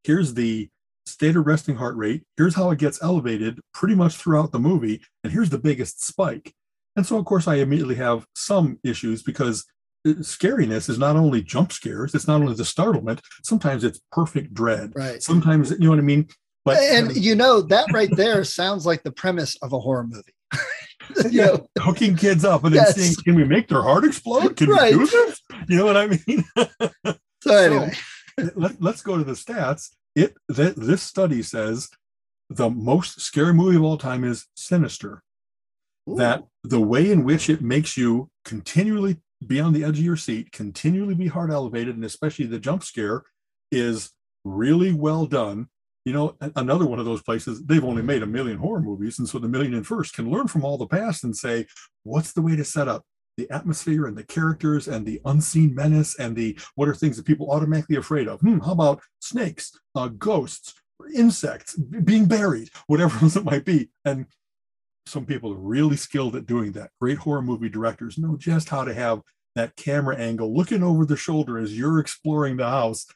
here's 0.03 0.33
the 0.33 0.69
state 1.05 1.35
of 1.35 1.45
resting 1.45 1.75
heart 1.75 1.95
rate. 1.95 2.23
Here's 2.35 2.55
how 2.55 2.71
it 2.71 2.79
gets 2.79 3.01
elevated 3.01 3.59
pretty 3.73 3.95
much 3.95 4.15
throughout 4.15 4.51
the 4.51 4.59
movie. 4.59 5.01
And 5.23 5.31
here's 5.31 5.49
the 5.49 5.59
biggest 5.59 6.03
spike. 6.05 6.53
And 6.95 7.05
so, 7.05 7.17
of 7.17 7.25
course, 7.25 7.47
I 7.47 7.55
immediately 7.55 7.95
have 7.95 8.25
some 8.35 8.79
issues 8.83 9.21
because 9.21 9.65
uh, 10.05 10.13
scariness 10.21 10.89
is 10.89 10.97
not 10.97 11.15
only 11.15 11.43
jump 11.43 11.71
scares, 11.71 12.15
it's 12.15 12.27
not 12.27 12.41
only 12.41 12.55
the 12.55 12.65
startlement, 12.65 13.21
sometimes 13.43 13.83
it's 13.83 14.01
perfect 14.11 14.53
dread. 14.53 14.93
Right. 14.95 15.21
Sometimes, 15.21 15.71
you 15.71 15.79
know 15.79 15.91
what 15.91 15.99
I 15.99 16.03
mean? 16.03 16.27
But 16.65 16.79
and 16.79 17.15
you 17.15 17.33
know 17.33 17.61
that 17.61 17.93
right 17.93 18.13
there 18.13 18.43
sounds 18.43 18.85
like 18.85 19.03
the 19.03 19.11
premise 19.11 19.55
of 19.61 19.71
a 19.71 19.79
horror 19.79 20.05
movie. 20.05 20.33
You 21.15 21.29
yeah, 21.31 21.45
know, 21.45 21.67
hooking 21.79 22.15
kids 22.15 22.43
up 22.45 22.63
and 22.63 22.75
then 22.75 22.83
Yes. 22.83 22.95
saying, 22.95 23.15
can 23.23 23.35
we 23.35 23.43
make 23.45 23.67
their 23.67 23.81
heart 23.81 24.03
explode? 24.03 24.55
Can 24.57 24.69
Right. 24.69 24.93
we 24.95 25.05
do 25.05 25.07
this? 25.07 25.41
You 25.69 25.77
know 25.77 25.85
what 25.85 25.97
I 25.97 26.07
mean? 26.07 26.43
so 27.43 27.53
anyway, 27.55 27.93
Let, 28.55 28.81
us 28.83 29.01
go 29.01 29.17
to 29.17 29.23
the 29.23 29.33
stats. 29.33 29.89
It 30.15 30.35
that 30.49 30.75
this 30.75 31.01
study 31.03 31.43
says 31.43 31.89
the 32.49 32.69
most 32.69 33.19
scary 33.21 33.53
movie 33.53 33.77
of 33.77 33.83
all 33.83 33.97
time 33.97 34.23
is 34.23 34.45
Sinister. 34.55 35.21
that 36.07 36.43
the 36.63 36.79
way 36.81 37.11
in 37.11 37.23
which 37.23 37.49
it 37.49 37.61
makes 37.61 37.97
you 37.97 38.29
continually 38.45 39.17
be 39.45 39.59
on 39.59 39.73
the 39.73 39.83
edge 39.83 39.99
of 39.99 40.05
your 40.05 40.15
seat, 40.17 40.51
continually 40.51 41.13
be 41.13 41.27
heart 41.27 41.51
elevated, 41.51 41.95
and 41.95 42.03
especially 42.05 42.45
the 42.47 42.57
jump 42.59 42.83
scare 42.83 43.23
is 43.71 44.11
really 44.43 44.91
well 44.93 45.25
done. 45.25 45.67
You 46.07 46.13
know, 46.13 46.37
another 46.55 46.85
one 46.85 46.99
of 46.99 47.05
those 47.05 47.21
places, 47.21 47.65
they've 47.65 47.83
only 47.83 48.01
made 48.01 48.23
a 48.23 48.25
million 48.25 48.59
horror 48.59 48.79
movies. 48.79 49.19
And 49.19 49.27
so 49.27 49.39
the 49.39 49.49
million 49.49 49.73
and 49.73 49.85
first 49.85 50.13
can 50.13 50.31
learn 50.31 50.47
from 50.47 50.63
all 50.63 50.77
the 50.77 50.87
past 50.87 51.25
and 51.25 51.35
say, 51.35 51.65
what's 52.03 52.31
the 52.31 52.41
way 52.41 52.55
to 52.55 52.63
set 52.63 52.87
up 52.87 53.03
the 53.35 53.51
atmosphere 53.51 54.05
and 54.05 54.17
the 54.17 54.23
characters 54.23 54.87
and 54.87 55.05
the 55.05 55.19
unseen 55.25 55.75
menace 55.75 56.17
and 56.17 56.33
the 56.33 56.57
what 56.75 56.87
are 56.87 56.95
things 56.95 57.17
that 57.17 57.25
people 57.25 57.51
automatically 57.51 57.97
afraid 57.97 58.29
of? 58.29 58.39
Hmm, 58.39 58.59
how 58.59 58.71
about 58.71 59.01
snakes, 59.19 59.77
uh, 59.95 60.07
ghosts, 60.07 60.75
insects, 61.13 61.75
being 61.75 62.25
buried, 62.25 62.69
whatever 62.87 63.19
else 63.21 63.35
it 63.35 63.43
might 63.43 63.65
be. 63.65 63.89
And 64.05 64.27
some 65.07 65.25
people 65.25 65.51
are 65.51 65.59
really 65.59 65.97
skilled 65.97 66.37
at 66.37 66.45
doing 66.45 66.71
that. 66.71 66.91
Great 67.01 67.17
horror 67.17 67.41
movie 67.41 67.67
directors 67.67 68.17
know 68.17 68.37
just 68.37 68.69
how 68.69 68.85
to 68.85 68.93
have 68.93 69.23
that 69.55 69.75
camera 69.75 70.15
angle 70.15 70.55
looking 70.55 70.83
over 70.83 71.05
the 71.05 71.17
shoulder 71.17 71.57
as 71.57 71.77
you're 71.77 71.99
exploring 71.99 72.55
the 72.55 72.69
house. 72.69 73.07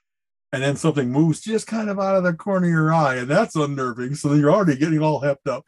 And 0.53 0.61
then 0.61 0.75
something 0.75 1.09
moves 1.09 1.39
just 1.39 1.65
kind 1.65 1.89
of 1.89 1.99
out 1.99 2.17
of 2.17 2.23
the 2.23 2.33
corner 2.33 2.67
of 2.67 2.71
your 2.71 2.93
eye, 2.93 3.15
and 3.17 3.27
that's 3.27 3.55
unnerving. 3.55 4.15
So 4.15 4.29
then 4.29 4.39
you're 4.39 4.51
already 4.51 4.77
getting 4.77 5.01
all 5.01 5.21
hepped 5.21 5.47
up. 5.47 5.63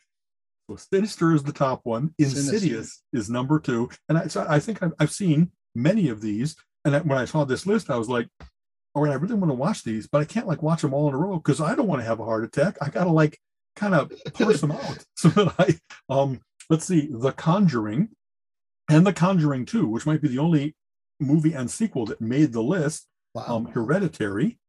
So 0.69 0.75
Sinister 0.75 1.33
is 1.33 1.43
the 1.43 1.53
top 1.53 1.81
one. 1.83 2.13
Sinister. 2.19 2.39
Insidious 2.53 3.01
is 3.13 3.29
number 3.29 3.59
two. 3.59 3.89
And 4.09 4.17
I, 4.17 4.27
so 4.27 4.45
I 4.47 4.59
think 4.59 4.83
I've, 4.83 4.93
I've 4.99 5.11
seen 5.11 5.51
many 5.73 6.09
of 6.09 6.21
these. 6.21 6.55
And 6.83 6.95
I- 6.95 6.99
when 6.99 7.17
I 7.17 7.25
saw 7.25 7.45
this 7.45 7.65
list, 7.65 7.89
I 7.89 7.97
was 7.97 8.09
like, 8.09 8.27
all 8.95 9.03
right, 9.03 9.11
I 9.11 9.15
really 9.15 9.35
want 9.35 9.49
to 9.49 9.55
watch 9.55 9.83
these, 9.83 10.07
but 10.07 10.21
I 10.21 10.25
can't 10.25 10.47
like 10.47 10.61
watch 10.61 10.81
them 10.81 10.93
all 10.93 11.07
in 11.07 11.15
a 11.15 11.17
row 11.17 11.37
because 11.37 11.61
I 11.61 11.75
don't 11.75 11.87
want 11.87 12.01
to 12.01 12.05
have 12.05 12.19
a 12.19 12.25
heart 12.25 12.43
attack. 12.43 12.77
I 12.81 12.89
got 12.89 13.05
to 13.05 13.11
like 13.11 13.39
kind 13.75 13.95
of 13.95 14.11
parse 14.33 14.61
them 14.61 14.71
out 14.71 15.05
so 15.15 15.29
that 15.29 15.53
I 15.57 15.79
um 16.13 16.41
let's 16.69 16.85
see 16.85 17.09
the 17.11 17.31
conjuring 17.31 18.09
and 18.89 19.05
the 19.05 19.13
conjuring 19.13 19.65
2 19.65 19.87
which 19.87 20.05
might 20.05 20.21
be 20.21 20.27
the 20.27 20.39
only 20.39 20.75
movie 21.19 21.53
and 21.53 21.69
sequel 21.69 22.05
that 22.05 22.21
made 22.21 22.53
the 22.53 22.61
list 22.61 23.07
wow. 23.33 23.45
um 23.47 23.65
hereditary 23.65 24.59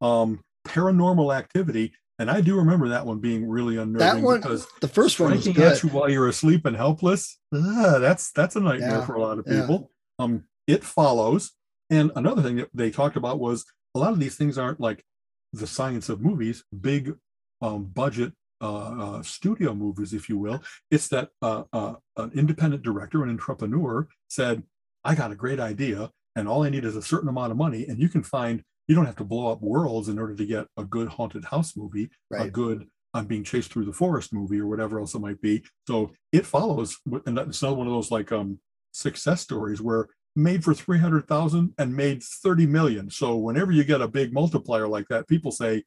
um 0.00 0.40
paranormal 0.66 1.36
activity. 1.36 1.92
And 2.18 2.30
i 2.30 2.40
do 2.40 2.56
remember 2.56 2.88
that 2.88 3.04
one 3.06 3.18
being 3.18 3.48
really 3.48 3.76
unnerving 3.76 3.98
that 3.98 4.22
one, 4.22 4.40
because 4.40 4.66
the 4.80 4.88
first 4.88 5.20
one 5.20 5.38
striking 5.40 5.62
at 5.62 5.82
you 5.82 5.90
while 5.90 6.08
you're 6.08 6.28
asleep 6.28 6.64
and 6.64 6.76
helpless. 6.76 7.38
Ah, 7.54 7.98
that's 7.98 8.32
that's 8.32 8.56
a 8.56 8.60
nightmare 8.60 8.98
Yeah, 8.98 9.06
for 9.06 9.14
a 9.14 9.20
lot 9.20 9.38
of 9.38 9.44
yeah. 9.46 9.60
people. 9.60 9.90
Um 10.18 10.44
it 10.66 10.82
follows. 10.82 11.52
And 11.90 12.10
another 12.16 12.42
thing 12.42 12.56
that 12.56 12.70
they 12.74 12.90
talked 12.90 13.16
about 13.16 13.38
was 13.38 13.64
a 13.94 13.98
lot 13.98 14.12
of 14.12 14.18
these 14.18 14.34
things 14.34 14.58
aren't 14.58 14.80
like 14.80 15.04
the 15.52 15.66
science 15.66 16.08
of 16.08 16.20
movies 16.20 16.64
big 16.80 17.14
um 17.62 17.84
budget 17.84 18.32
uh, 18.60 19.18
uh 19.18 19.22
studio 19.22 19.74
movies 19.74 20.12
if 20.12 20.28
you 20.28 20.38
will. 20.38 20.62
It's 20.90 21.08
that 21.08 21.28
uh, 21.42 21.64
uh 21.72 21.94
an 22.16 22.32
independent 22.34 22.82
director 22.82 23.22
an 23.22 23.30
entrepreneur 23.30 24.08
said 24.28 24.62
i 25.04 25.14
got 25.14 25.30
a 25.30 25.36
great 25.36 25.60
idea 25.60 26.10
and 26.34 26.48
all 26.48 26.64
i 26.64 26.70
need 26.70 26.84
is 26.84 26.96
a 26.96 27.02
certain 27.02 27.28
amount 27.28 27.52
of 27.52 27.58
money 27.58 27.86
and 27.86 28.00
you 28.00 28.08
can 28.08 28.22
find 28.22 28.64
you 28.88 28.94
don't 28.94 29.06
have 29.06 29.16
to 29.16 29.24
blow 29.24 29.50
up 29.50 29.62
worlds 29.62 30.08
in 30.08 30.18
order 30.18 30.34
to 30.34 30.46
get 30.46 30.66
a 30.76 30.84
good 30.84 31.08
haunted 31.08 31.44
house 31.44 31.76
movie 31.76 32.10
a 32.46 32.50
good 32.50 32.86
I'm 33.14 33.26
being 33.26 33.44
chased 33.44 33.72
through 33.72 33.86
the 33.86 33.92
forest 33.92 34.32
movie 34.32 34.60
or 34.60 34.66
whatever 34.66 34.98
else 34.98 35.14
it 35.14 35.20
might 35.20 35.40
be. 35.40 35.64
So 35.86 36.12
it 36.32 36.44
follows, 36.44 36.98
and 37.24 37.38
that's 37.38 37.62
not 37.62 37.76
one 37.76 37.86
of 37.86 37.92
those 37.92 38.10
like 38.10 38.30
um 38.30 38.58
success 38.92 39.40
stories 39.40 39.80
where 39.80 40.08
made 40.36 40.62
for 40.62 40.74
300,000 40.74 41.74
and 41.78 41.96
made 41.96 42.22
30 42.22 42.66
million. 42.66 43.10
So 43.10 43.36
whenever 43.36 43.72
you 43.72 43.84
get 43.84 44.02
a 44.02 44.08
big 44.08 44.34
multiplier 44.34 44.86
like 44.86 45.08
that, 45.08 45.26
people 45.26 45.50
say, 45.50 45.82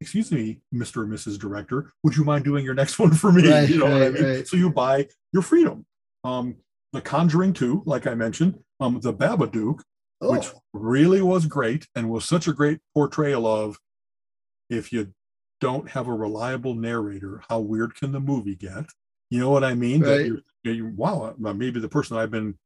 excuse 0.00 0.32
me, 0.32 0.60
Mr. 0.74 1.02
and 1.02 1.12
Mrs. 1.12 1.38
Director, 1.38 1.92
would 2.02 2.16
you 2.16 2.24
mind 2.24 2.44
doing 2.44 2.64
your 2.64 2.74
next 2.74 2.98
one 2.98 3.12
for 3.12 3.30
me? 3.30 3.50
Right, 3.50 3.68
you 3.68 3.78
know 3.78 3.90
what 3.90 4.02
I 4.02 4.08
mean? 4.08 4.24
right. 4.24 4.48
So 4.48 4.56
you 4.56 4.70
buy 4.70 5.08
your 5.32 5.42
freedom. 5.42 5.84
Um, 6.24 6.56
the 6.92 7.02
Conjuring 7.02 7.52
2, 7.52 7.82
like 7.84 8.06
I 8.06 8.14
mentioned, 8.14 8.58
um, 8.80 8.98
the 9.00 9.12
Babadook, 9.12 9.80
Oh, 10.24 10.30
which 10.30 10.46
really 10.72 11.20
was 11.20 11.46
great 11.46 11.88
and 11.96 12.08
was 12.08 12.24
such 12.24 12.46
a 12.46 12.52
great 12.52 12.78
portrayal 12.94 13.44
of 13.46 13.76
if 14.70 14.92
you 14.92 15.12
don't 15.60 15.90
have 15.90 16.06
a 16.06 16.12
reliable 16.14 16.74
narrator, 16.74 17.42
how 17.48 17.58
weird 17.58 17.96
can 17.96 18.12
the 18.12 18.20
movie 18.20 18.54
get? 18.54 18.86
You 19.30 19.40
know 19.40 19.50
what 19.50 19.64
I 19.64 19.74
mean? 19.74 20.00
That 20.02 20.16
Right. 20.18 20.26
you're, 20.26 20.40
that 20.64 20.74
you 20.74 20.92
wow, 20.94 21.34
uh, 21.44 21.52
maybe 21.52 21.80
the 21.80 21.88
person 21.88 22.16
I've 22.16 22.30
been 22.30 22.56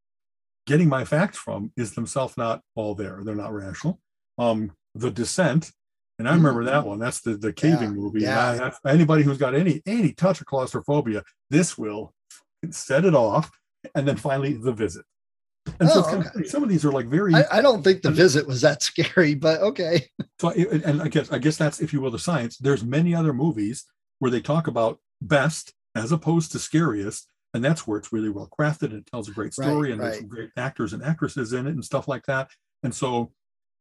getting 0.66 0.88
my 0.88 1.04
facts 1.06 1.38
from 1.38 1.72
is 1.76 1.94
themselves 1.94 2.36
not 2.36 2.60
all 2.74 2.94
there. 2.94 3.22
They're 3.24 3.34
not 3.34 3.54
rational. 3.54 4.00
Um, 4.36 4.72
the 4.94 5.10
Descent, 5.10 5.72
and 6.18 6.28
I 6.28 6.34
remember 6.34 6.64
that 6.64 6.84
one. 6.86 6.98
That's 6.98 7.20
the 7.22 7.36
the 7.38 7.52
caving 7.54 7.90
Yeah, 7.90 8.00
movie. 8.00 8.20
yeah. 8.22 8.70
I- 8.84 8.90
anybody 8.90 9.22
who's 9.22 9.38
got 9.38 9.54
any 9.54 9.80
any 9.86 10.12
touch 10.12 10.40
of 10.42 10.46
claustrophobia, 10.46 11.22
this 11.50 11.78
will 11.78 12.12
set 12.70 13.04
it 13.06 13.14
off. 13.14 13.50
And 13.94 14.06
then 14.06 14.16
finally, 14.16 14.54
the 14.54 14.72
visit. 14.72 15.04
And 15.80 15.88
so 15.88 15.96
Oh, 15.96 15.98
it's 16.00 16.08
kind 16.08 16.44
of 16.44 16.46
some 16.48 16.62
of 16.62 16.68
these 16.68 16.84
are 16.84 16.92
like 16.92 17.06
very. 17.06 17.34
I, 17.34 17.44
I 17.58 17.60
don't 17.62 17.82
think 17.82 18.02
the 18.02 18.10
visit 18.10 18.46
was 18.46 18.60
that 18.62 18.82
scary, 18.82 19.34
but 19.34 19.60
okay. 19.60 20.08
so 20.40 20.50
and 20.50 21.02
I 21.02 21.08
guess 21.08 21.30
I 21.32 21.38
guess 21.38 21.56
that's 21.56 21.80
if 21.80 21.92
you 21.92 22.00
will 22.00 22.10
the 22.10 22.18
science. 22.18 22.56
There's 22.58 22.84
many 22.84 23.14
other 23.14 23.32
movies 23.32 23.84
where 24.18 24.30
they 24.30 24.40
talk 24.40 24.66
about 24.66 24.98
best 25.20 25.72
as 25.94 26.12
opposed 26.12 26.52
to 26.52 26.58
scariest, 26.58 27.28
and 27.54 27.64
that's 27.64 27.86
where 27.86 27.98
it's 27.98 28.12
really 28.12 28.28
well 28.30 28.48
crafted 28.58 28.90
and 28.90 28.94
it 28.94 29.06
tells 29.06 29.28
a 29.28 29.32
great 29.32 29.54
Right, 29.58 29.66
story 29.66 29.92
and 29.92 30.00
there's 30.00 30.12
right. 30.14 30.20
some 30.20 30.28
great 30.28 30.50
actors 30.56 30.92
and 30.92 31.02
actresses 31.02 31.52
in 31.52 31.66
it 31.66 31.70
and 31.70 31.84
stuff 31.84 32.06
like 32.08 32.24
that. 32.26 32.50
And 32.82 32.94
so 32.94 33.32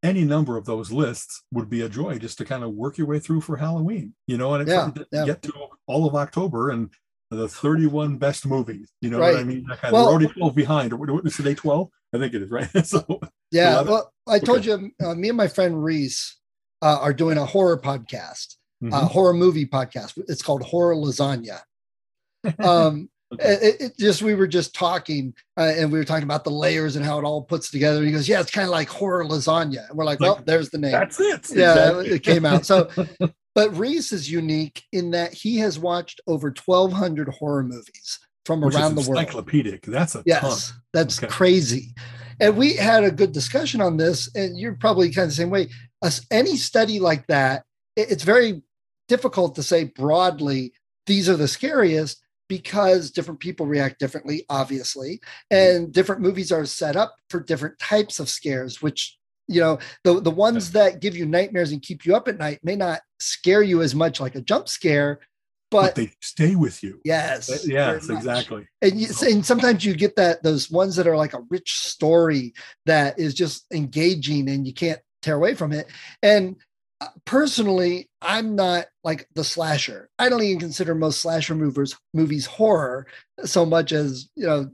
any 0.03 0.23
number 0.23 0.55
of 0.57 0.65
those 0.65 0.91
lists 0.91 1.43
would 1.51 1.69
be 1.69 1.81
a 1.81 1.89
joy 1.89 2.17
just 2.19 2.37
to 2.37 2.45
kind 2.45 2.63
of 2.63 2.71
work 2.73 2.97
your 2.97 3.07
way 3.07 3.19
through 3.19 3.41
for 3.41 3.57
Halloween, 3.57 4.13
you 4.27 4.37
know, 4.37 4.53
and 4.53 4.61
it's 4.63 4.71
Yeah, 4.71 4.91
to 4.95 5.07
yeah. 5.11 5.25
get 5.25 5.41
to 5.43 5.53
all 5.87 6.07
of 6.07 6.15
October 6.15 6.69
and 6.69 6.89
the 7.31 7.47
31 7.47 8.17
best 8.17 8.45
movies, 8.45 8.91
you 9.01 9.09
know 9.09 9.19
what 9.19 9.35
I 9.35 9.43
mean? 9.43 9.65
That 9.67 9.81
kind 9.81 9.93
Well- 9.93 10.07
already 10.07 10.27
12 10.27 10.55
behind, 10.55 10.93
or 10.93 10.97
what 10.97 11.25
is 11.25 11.35
today 11.35 11.55
12? 11.55 11.89
I 12.13 12.17
think 12.19 12.33
it 12.33 12.41
is, 12.43 12.51
right? 12.51 12.69
so 12.87 13.03
Yeah. 13.51 13.73
Eleven? 13.73 13.91
Well, 13.93 14.13
I 14.27 14.39
told 14.39 14.59
Okay. 14.59 14.69
you, 14.69 14.91
uh, 15.05 15.15
me 15.15 15.29
and 15.29 15.37
my 15.37 15.47
friend 15.47 15.83
Reese 15.83 16.37
uh, 16.81 16.97
are 17.01 17.13
doing 17.13 17.37
a 17.37 17.45
horror 17.45 17.79
podcast, 17.79 18.55
mhm. 18.83 18.93
a 18.93 19.05
horror 19.05 19.33
movie 19.33 19.65
podcast. 19.65 20.13
It's 20.29 20.41
called 20.41 20.61
Horror 20.63 20.95
Lasagna. 20.95 21.59
Um, 22.59 23.09
Okay. 23.33 23.53
it, 23.53 23.81
it 23.81 23.97
just 23.97 24.21
we 24.21 24.35
were 24.35 24.45
just 24.45 24.75
talking 24.75 25.33
uh, 25.57 25.73
and 25.75 25.91
we 25.91 25.97
were 25.97 26.05
talking 26.05 26.23
about 26.23 26.43
the 26.43 26.51
layers 26.51 26.95
and 26.95 27.03
how 27.03 27.17
it 27.17 27.23
all 27.23 27.41
puts 27.41 27.71
together. 27.71 27.97
And 27.97 28.05
he 28.05 28.11
goes, 28.13 28.29
"Yeah, 28.29 28.39
it's 28.39 28.51
kind 28.51 28.65
of 28.65 28.71
like 28.71 28.87
horror 28.87 29.25
lasagna." 29.25 29.89
And 29.89 29.97
we're 29.97 30.05
like, 30.05 30.19
Like, 30.21 30.35
"Well, 30.35 30.43
there's 30.45 30.69
the 30.69 30.77
name." 30.77 30.91
that's 30.91 31.19
it. 31.19 31.49
yeah, 31.51 31.71
Exactly. 31.71 32.09
it 32.11 32.19
came 32.23 32.45
out. 32.45 32.67
So, 32.67 32.87
but 33.55 33.75
Reese 33.75 34.11
is 34.11 34.29
unique 34.29 34.83
in 34.91 35.11
that 35.11 35.33
he 35.33 35.57
has 35.57 35.79
watched 35.79 36.21
over 36.27 36.53
1,200 36.53 37.29
horror 37.29 37.63
movies 37.63 38.19
from 38.45 38.61
Which 38.61 38.75
around 38.75 38.95
the 38.95 39.01
world. 39.01 39.21
encyclopedic. 39.21 39.83
That's 39.83 40.13
a 40.13 40.19
ton. 40.19 40.23
Yes, 40.27 40.73
that's 40.93 41.17
Okay. 41.17 41.27
crazy. 41.27 41.95
And 42.39 42.57
we 42.57 42.75
had 42.75 43.03
a 43.03 43.11
good 43.11 43.31
discussion 43.31 43.81
on 43.81 43.97
this, 43.97 44.29
and 44.35 44.59
you're 44.59 44.75
probably 44.75 45.09
kind 45.09 45.23
of 45.23 45.29
the 45.29 45.35
same 45.35 45.49
way. 45.49 45.69
As 46.03 46.25
any 46.29 46.57
study 46.57 46.99
like 46.99 47.25
that, 47.27 47.63
it's 47.95 48.23
very 48.23 48.61
difficult 49.07 49.55
to 49.55 49.63
say 49.63 49.85
broadly 49.85 50.73
these 51.05 51.29
are 51.29 51.37
the 51.37 51.47
scariest 51.47 52.21
because 52.47 53.11
different 53.11 53.39
people 53.39 53.65
react 53.65 53.99
differently, 53.99 54.45
obviously, 54.49 55.19
mm-hmm. 55.51 55.55
and 55.55 55.93
different 55.93 56.21
movies 56.21 56.51
are 56.51 56.65
set 56.65 56.95
up 56.95 57.15
for 57.29 57.39
different 57.39 57.79
types 57.79 58.19
of 58.19 58.29
scares, 58.29 58.81
which 58.81 59.17
you 59.47 59.61
know 59.61 59.79
the 60.03 60.19
the 60.19 60.31
ones 60.31 60.71
that 60.71 60.99
give 60.99 61.15
you 61.15 61.25
nightmares 61.25 61.71
and 61.71 61.81
keep 61.81 62.05
you 62.05 62.15
up 62.15 62.27
at 62.27 62.37
night 62.37 62.59
may 62.63 62.75
not 62.75 63.01
scare 63.19 63.63
you 63.63 63.81
as 63.81 63.95
much 63.95 64.19
like 64.19 64.35
a 64.35 64.41
jump 64.41 64.67
scare, 64.67 65.19
But, 65.71 65.81
but, 65.81 65.95
they 65.95 66.11
stay 66.21 66.55
with 66.55 66.83
you. 66.83 66.99
yes, 67.03 67.65
yes, 67.67 68.09
exactly. 68.09 68.67
and 68.81 68.99
you, 68.99 69.07
and 69.21 69.45
sometimes 69.45 69.83
you 69.85 69.95
get 69.95 70.15
that 70.15 70.43
those 70.43 70.69
ones 70.69 70.95
that 70.95 71.07
are 71.07 71.17
like 71.17 71.33
a 71.33 71.43
rich 71.49 71.73
story 71.79 72.53
that 72.85 73.17
is 73.19 73.33
just 73.33 73.65
engaging 73.73 74.49
and 74.49 74.67
you 74.67 74.73
can't 74.73 74.99
tear 75.21 75.35
away 75.35 75.55
from 75.55 75.71
it 75.71 75.87
and 76.21 76.55
uh, 77.01 77.07
personally 77.25 78.07
i'm 78.21 78.55
not 78.55 78.85
like 79.03 79.27
the 79.33 79.43
slasher 79.43 80.07
i 80.19 80.29
don't 80.29 80.43
even 80.43 80.59
consider 80.59 80.93
most 80.93 81.19
slasher 81.19 81.55
movers 81.55 81.95
movies 82.13 82.45
horror 82.45 83.07
so 83.43 83.65
much 83.65 83.91
as 83.91 84.29
you 84.35 84.45
know 84.45 84.69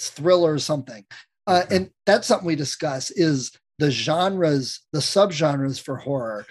thriller 0.00 0.52
or 0.54 0.58
something 0.58 1.04
uh, 1.46 1.62
Okay. 1.64 1.76
and 1.76 1.90
that's 2.04 2.26
something 2.26 2.46
we 2.46 2.56
discuss 2.56 3.10
is 3.12 3.52
the 3.78 3.90
genres 3.90 4.80
the 4.92 5.00
subgenres 5.00 5.80
for 5.80 5.96
horror 5.96 6.46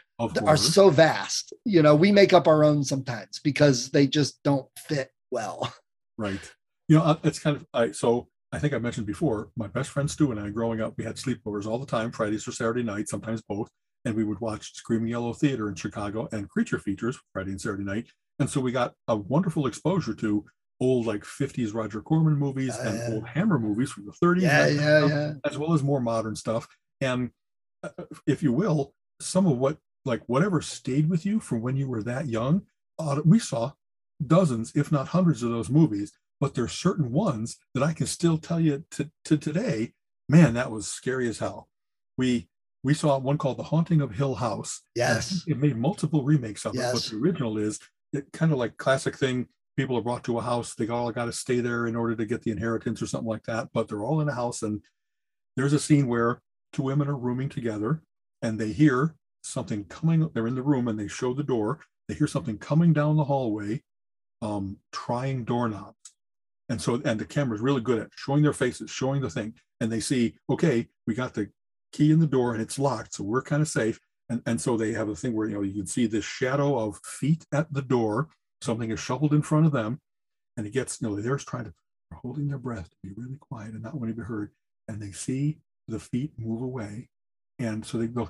are 0.45 0.57
so 0.57 0.89
vast 0.89 1.53
you 1.65 1.81
know 1.81 1.95
we 1.95 2.11
make 2.11 2.33
up 2.33 2.47
our 2.47 2.63
own 2.63 2.83
sometimes 2.83 3.39
because 3.43 3.89
they 3.91 4.05
just 4.07 4.41
don't 4.43 4.67
fit 4.77 5.09
well 5.31 5.73
Right. 6.17 6.51
You 6.87 6.97
know, 6.97 7.03
uh, 7.03 7.17
it's 7.23 7.39
kind 7.39 7.55
of 7.55 7.65
I 7.73 7.91
so 7.91 8.27
I 8.51 8.59
think 8.59 8.73
I 8.73 8.77
mentioned 8.77 9.07
before, 9.07 9.49
my 9.55 9.67
best 9.67 9.89
friend 9.89 10.11
Stu 10.11 10.31
and 10.31 10.39
I 10.39 10.49
growing 10.49 10.79
up, 10.81 10.93
we 10.97 11.03
had 11.03 11.15
sleepovers 11.15 11.65
all 11.65 11.79
the 11.79 11.85
time, 11.85 12.11
Fridays 12.11 12.47
or 12.47 12.51
Saturday 12.51 12.83
night, 12.83 13.09
sometimes 13.09 13.41
both. 13.41 13.69
And 14.05 14.13
we 14.15 14.23
would 14.23 14.39
watch 14.39 14.73
Screaming 14.73 15.07
Yellow 15.07 15.33
Theater 15.33 15.67
in 15.69 15.75
Chicago 15.75 16.27
and 16.31 16.49
Creature 16.49 16.79
Features 16.79 17.17
Friday 17.33 17.51
and 17.51 17.61
Saturday 17.61 17.83
night. 17.83 18.07
And 18.39 18.49
so 18.49 18.59
we 18.61 18.71
got 18.71 18.93
a 19.07 19.15
wonderful 19.15 19.65
exposure 19.67 20.13
to 20.15 20.45
old 20.79 21.05
like 21.07 21.23
50s 21.23 21.73
Roger 21.73 22.01
Corman 22.01 22.37
movies 22.37 22.75
Oh, 22.77 22.87
and 22.87 23.13
old 23.13 23.27
Hammer 23.27 23.57
movies 23.57 23.91
from 23.91 24.05
the 24.05 24.13
30s, 24.23 24.41
yeah 24.41 24.65
that 24.65 24.77
kind 24.77 25.03
of 25.03 25.09
yeah 25.09 25.15
yeah 25.17 25.33
as 25.45 25.57
well 25.57 25.73
as 25.73 25.81
more 25.81 26.01
modern 26.01 26.35
stuff. 26.35 26.67
And 27.01 27.31
uh, 27.83 27.89
if 28.25 28.41
you 28.41 28.53
will, 28.53 28.93
some 29.19 29.47
of 29.47 29.57
what 29.57 29.77
like 30.05 30.21
whatever 30.27 30.61
stayed 30.61 31.09
with 31.09 31.25
you 31.25 31.39
from 31.39 31.61
when 31.61 31.75
you 31.75 31.87
were 31.87 32.03
that 32.03 32.27
young, 32.27 32.63
uh, 32.97 33.21
we 33.25 33.39
saw 33.39 33.73
dozens, 34.25 34.75
if 34.75 34.91
not 34.91 35.09
hundreds, 35.09 35.43
of 35.43 35.51
those 35.51 35.69
movies. 35.69 36.13
But 36.39 36.55
there's 36.55 36.71
certain 36.71 37.11
ones 37.11 37.57
that 37.73 37.83
I 37.83 37.93
can 37.93 38.07
still 38.07 38.37
tell 38.37 38.59
you 38.59 38.83
to, 38.91 39.11
to 39.25 39.37
today. 39.37 39.93
Man, 40.27 40.53
that 40.55 40.71
was 40.71 40.87
scary 40.87 41.27
as 41.27 41.39
hell. 41.39 41.69
We 42.17 42.47
we 42.83 42.93
saw 42.93 43.19
one 43.19 43.37
called 43.37 43.57
The 43.57 43.63
Haunting 43.63 44.01
of 44.01 44.11
Hill 44.15 44.35
House. 44.35 44.81
Yes. 44.95 45.43
it 45.47 45.59
made 45.59 45.77
multiple 45.77 46.23
remakes 46.23 46.65
of 46.65 46.73
it. 46.73 46.79
But 46.93 47.03
the 47.03 47.17
original 47.17 47.57
is 47.57 47.79
it 48.11 48.31
kind 48.33 48.51
of 48.51 48.57
like 48.57 48.77
classic 48.77 49.15
thing. 49.15 49.47
People 49.77 49.97
are 49.97 50.01
brought 50.01 50.23
to 50.25 50.37
a 50.37 50.41
house. 50.41 50.73
They 50.73 50.87
all 50.87 51.11
got 51.11 51.25
to 51.25 51.31
stay 51.31 51.59
there 51.59 51.87
in 51.87 51.95
order 51.95 52.15
to 52.15 52.25
get 52.25 52.41
the 52.41 52.51
inheritance 52.51 53.01
or 53.01 53.07
something 53.07 53.29
like 53.29 53.43
that. 53.43 53.69
But 53.73 53.87
they're 53.87 54.03
all 54.03 54.19
in 54.21 54.29
a 54.29 54.33
house, 54.33 54.63
and 54.63 54.81
there's 55.55 55.73
a 55.73 55.79
scene 55.79 56.07
where 56.07 56.41
two 56.73 56.83
women 56.83 57.07
are 57.07 57.17
rooming 57.17 57.49
together, 57.49 58.01
and 58.41 58.59
they 58.59 58.71
hear 58.71 59.15
something 59.43 59.85
coming. 59.85 60.29
They're 60.33 60.47
in 60.47 60.55
the 60.55 60.61
room, 60.61 60.87
and 60.87 60.99
they 60.99 61.07
show 61.07 61.33
the 61.33 61.43
door. 61.43 61.79
They 62.07 62.15
hear 62.15 62.27
something 62.27 62.57
coming 62.57 62.93
down 62.93 63.17
the 63.17 63.23
hallway, 63.23 63.81
um, 64.41 64.77
trying 64.91 65.43
doorknobs. 65.43 65.95
And 66.69 66.81
so, 66.81 67.01
and 67.03 67.19
the 67.19 67.25
camera's 67.25 67.61
really 67.61 67.81
good 67.81 67.99
at 67.99 68.09
showing 68.15 68.43
their 68.43 68.53
faces, 68.53 68.89
showing 68.89 69.21
the 69.21 69.29
thing, 69.29 69.53
and 69.81 69.91
they 69.91 69.99
see, 69.99 70.35
okay, 70.49 70.87
we 71.05 71.13
got 71.13 71.33
the 71.33 71.49
key 71.91 72.11
in 72.11 72.19
the 72.19 72.27
door 72.27 72.53
and 72.53 72.61
it's 72.61 72.79
locked, 72.79 73.13
so 73.13 73.23
we're 73.23 73.41
kind 73.41 73.61
of 73.61 73.67
safe. 73.67 73.99
And 74.29 74.41
and 74.45 74.61
so 74.61 74.77
they 74.77 74.93
have 74.93 75.09
a 75.09 75.15
thing 75.15 75.33
where 75.33 75.47
you 75.47 75.55
know 75.55 75.61
you 75.61 75.73
can 75.73 75.87
see 75.87 76.05
this 76.07 76.23
shadow 76.23 76.79
of 76.79 76.99
feet 77.03 77.45
at 77.51 77.73
the 77.73 77.81
door. 77.81 78.29
Something 78.61 78.91
is 78.91 78.99
shoveled 78.99 79.33
in 79.33 79.41
front 79.41 79.65
of 79.65 79.71
them, 79.73 79.99
and 80.55 80.65
it 80.65 80.71
gets 80.71 81.01
you 81.01 81.09
know 81.09 81.19
they're 81.19 81.37
trying 81.37 81.65
to 81.65 81.73
holding 82.13 82.47
their 82.47 82.57
breath 82.57 82.89
to 82.89 82.95
be 83.03 83.09
really 83.15 83.37
quiet 83.37 83.73
and 83.73 83.83
not 83.83 83.95
want 83.95 84.09
to 84.09 84.15
be 84.15 84.21
heard. 84.21 84.51
And 84.87 85.01
they 85.01 85.11
see 85.11 85.57
the 85.87 85.99
feet 85.99 86.31
move 86.37 86.61
away, 86.61 87.09
and 87.59 87.85
so 87.85 87.97
they 87.97 88.07
go. 88.07 88.29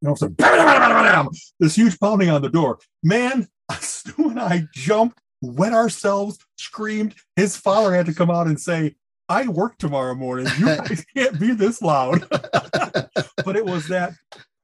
You 0.00 0.08
know, 0.10 0.14
so 0.14 0.28
bam, 0.28 0.56
bam, 0.56 0.66
bam, 0.66 0.90
bam, 0.90 1.24
bam, 1.24 1.28
this 1.58 1.74
huge 1.74 1.98
pounding 1.98 2.30
on 2.30 2.42
the 2.42 2.48
door. 2.48 2.78
Man, 3.02 3.48
Stu 3.80 4.30
and 4.30 4.38
I 4.38 4.62
jumped, 4.72 5.20
wet 5.42 5.72
ourselves, 5.72 6.38
screamed. 6.56 7.14
His 7.36 7.56
father 7.56 7.92
had 7.94 8.06
to 8.06 8.14
come 8.14 8.30
out 8.30 8.46
and 8.46 8.60
say, 8.60 8.94
I 9.28 9.48
work 9.48 9.76
tomorrow 9.78 10.14
morning. 10.14 10.46
You 10.58 10.66
guys 10.76 11.04
can't 11.16 11.38
be 11.40 11.52
this 11.52 11.82
loud. 11.82 12.26
but 12.30 13.56
it 13.56 13.64
was 13.66 13.88
that 13.88 14.12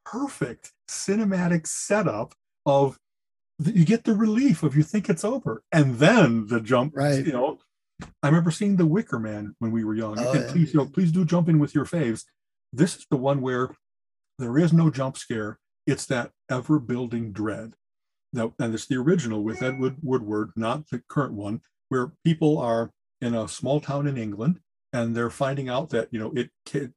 perfect 0.05 0.73
cinematic 0.89 1.67
setup 1.67 2.33
of 2.65 2.97
you 3.59 3.85
get 3.85 4.05
the 4.05 4.15
relief 4.15 4.63
of 4.63 4.77
you 4.77 4.83
think 4.83 5.09
it's 5.09 5.25
over. 5.25 5.63
And 5.73 5.97
then 5.97 6.47
the 6.47 6.61
jump, 6.61 6.93
Right. 6.97 7.27
you 7.27 7.33
know. 7.33 7.59
I 8.23 8.29
remember 8.29 8.51
seeing 8.51 8.77
the 8.77 8.87
Wicker 8.87 9.19
Man 9.19 9.55
when 9.59 9.71
we 9.71 9.85
were 9.85 9.95
young. 9.95 10.19
Oh, 10.19 10.33
and 10.33 10.41
yeah. 10.41 10.53
please, 10.53 10.75
you 10.75 10.81
know, 10.81 10.87
please 10.87 11.13
do 11.13 11.25
jump 11.25 11.49
in 11.49 11.59
with 11.59 11.75
your 11.75 11.85
faves. 11.85 12.25
This 12.73 12.97
is 12.97 13.07
the 13.11 13.17
one 13.17 13.41
where 13.41 13.71
there 14.39 14.59
is 14.59 14.73
no 14.73 14.91
jump 14.91 15.17
scare. 15.17 15.59
It's 15.87 16.07
that 16.07 16.31
ever 16.51 16.79
building 16.79 17.33
dread. 17.33 17.75
Now, 18.33 18.55
and 18.59 18.75
it's 18.75 18.87
the 18.87 18.97
original 18.97 19.45
with 19.45 19.63
Edward 19.63 19.97
Woodward, 20.03 20.51
not 20.57 20.89
the 20.89 21.03
current 21.09 21.35
one, 21.35 21.61
where 21.89 22.13
people 22.25 22.59
are 22.59 22.91
in 23.21 23.35
a 23.35 23.47
small 23.47 23.81
town 23.81 24.07
in 24.07 24.17
England 24.17 24.61
and 24.95 25.15
they're 25.15 25.29
finding 25.29 25.69
out 25.69 25.91
that 25.91 26.09
you 26.13 26.19
know 26.19 26.33
it 26.35 26.51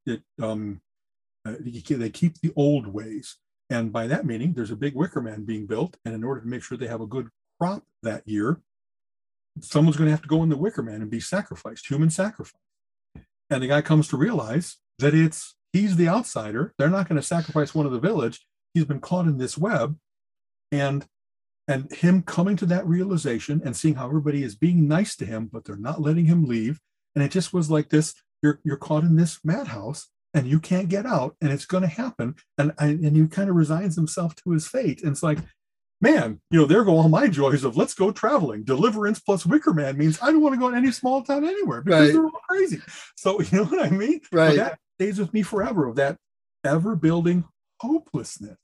it 0.05 0.21
um 0.39 0.79
uh, 1.45 1.55
they 1.63 2.09
keep 2.09 2.39
the 2.39 2.53
old 2.55 2.87
ways, 2.87 3.37
and 3.69 3.91
by 3.91 4.07
that 4.07 4.25
meaning, 4.25 4.53
there's 4.53 4.71
a 4.71 4.75
big 4.75 4.95
wicker 4.95 5.21
man 5.21 5.43
being 5.43 5.65
built, 5.65 5.97
and 6.05 6.13
in 6.13 6.23
order 6.23 6.41
to 6.41 6.47
make 6.47 6.63
sure 6.63 6.77
they 6.77 6.87
have 6.87 7.01
a 7.01 7.07
good 7.07 7.29
crop 7.59 7.83
that 8.03 8.27
year, 8.27 8.61
someone's 9.61 9.97
going 9.97 10.07
to 10.07 10.11
have 10.11 10.21
to 10.21 10.27
go 10.27 10.43
in 10.43 10.49
the 10.49 10.57
wicker 10.57 10.83
man 10.83 11.01
and 11.01 11.11
be 11.11 11.19
sacrificed, 11.19 11.87
human 11.87 12.09
sacrifice. 12.09 12.61
And 13.49 13.63
the 13.63 13.67
guy 13.67 13.81
comes 13.81 14.07
to 14.09 14.17
realize 14.17 14.77
that 14.99 15.13
it's 15.13 15.55
he's 15.73 15.95
the 15.95 16.07
outsider. 16.07 16.73
They're 16.77 16.89
not 16.89 17.07
going 17.07 17.19
to 17.21 17.27
sacrifice 17.27 17.73
one 17.73 17.85
of 17.85 17.91
the 17.91 17.99
village. 17.99 18.45
He's 18.73 18.85
been 18.85 18.99
caught 18.99 19.27
in 19.27 19.37
this 19.37 19.57
web, 19.57 19.97
and 20.71 21.05
and 21.67 21.91
him 21.91 22.23
coming 22.23 22.55
to 22.57 22.65
that 22.67 22.87
realization 22.87 23.61
and 23.63 23.75
seeing 23.75 23.95
how 23.95 24.07
everybody 24.07 24.43
is 24.43 24.55
being 24.55 24.87
nice 24.87 25.15
to 25.17 25.25
him, 25.25 25.49
but 25.51 25.65
they're 25.65 25.75
not 25.75 26.01
letting 26.01 26.25
him 26.25 26.45
leave. 26.45 26.79
And 27.15 27.23
it 27.23 27.31
just 27.31 27.53
was 27.53 27.69
like 27.69 27.89
this: 27.89 28.15
you're 28.41 28.59
you're 28.63 28.77
caught 28.77 29.03
in 29.03 29.15
this 29.15 29.39
madhouse, 29.43 30.09
and 30.33 30.47
you 30.47 30.59
can't 30.59 30.89
get 30.89 31.05
out, 31.05 31.35
and 31.41 31.51
it's 31.51 31.65
going 31.65 31.83
to 31.83 31.89
happen. 31.89 32.35
And 32.57 32.73
and 32.79 33.15
he 33.15 33.27
kind 33.27 33.49
of 33.49 33.55
resigns 33.55 33.95
himself 33.95 34.35
to 34.35 34.51
his 34.51 34.67
fate. 34.67 35.01
And 35.01 35.11
it's 35.11 35.23
like, 35.23 35.39
man, 36.01 36.39
you 36.51 36.59
know, 36.59 36.65
there 36.65 36.83
go 36.83 36.97
all 36.97 37.09
my 37.09 37.27
joys 37.27 37.63
of 37.63 37.77
let's 37.77 37.93
go 37.93 38.11
traveling. 38.11 38.63
Deliverance 38.63 39.19
plus 39.19 39.45
Wicker 39.45 39.73
Man 39.73 39.97
means 39.97 40.19
I 40.21 40.31
don't 40.31 40.41
want 40.41 40.53
to 40.55 40.59
go 40.59 40.67
in 40.67 40.75
any 40.75 40.91
small 40.91 41.23
town 41.23 41.45
anywhere 41.45 41.81
because 41.81 42.07
Right. 42.07 42.13
they're 42.13 42.25
all 42.25 42.41
crazy. 42.49 42.81
So 43.15 43.41
you 43.41 43.57
know 43.57 43.63
what 43.65 43.85
I 43.85 43.89
mean? 43.89 44.21
But 44.31 44.37
right 44.37 44.55
that 44.57 44.79
stays 44.99 45.19
with 45.19 45.33
me 45.33 45.41
forever 45.41 45.87
of 45.87 45.95
that 45.95 46.17
ever 46.63 46.95
building 46.95 47.45
hopelessness. 47.79 48.57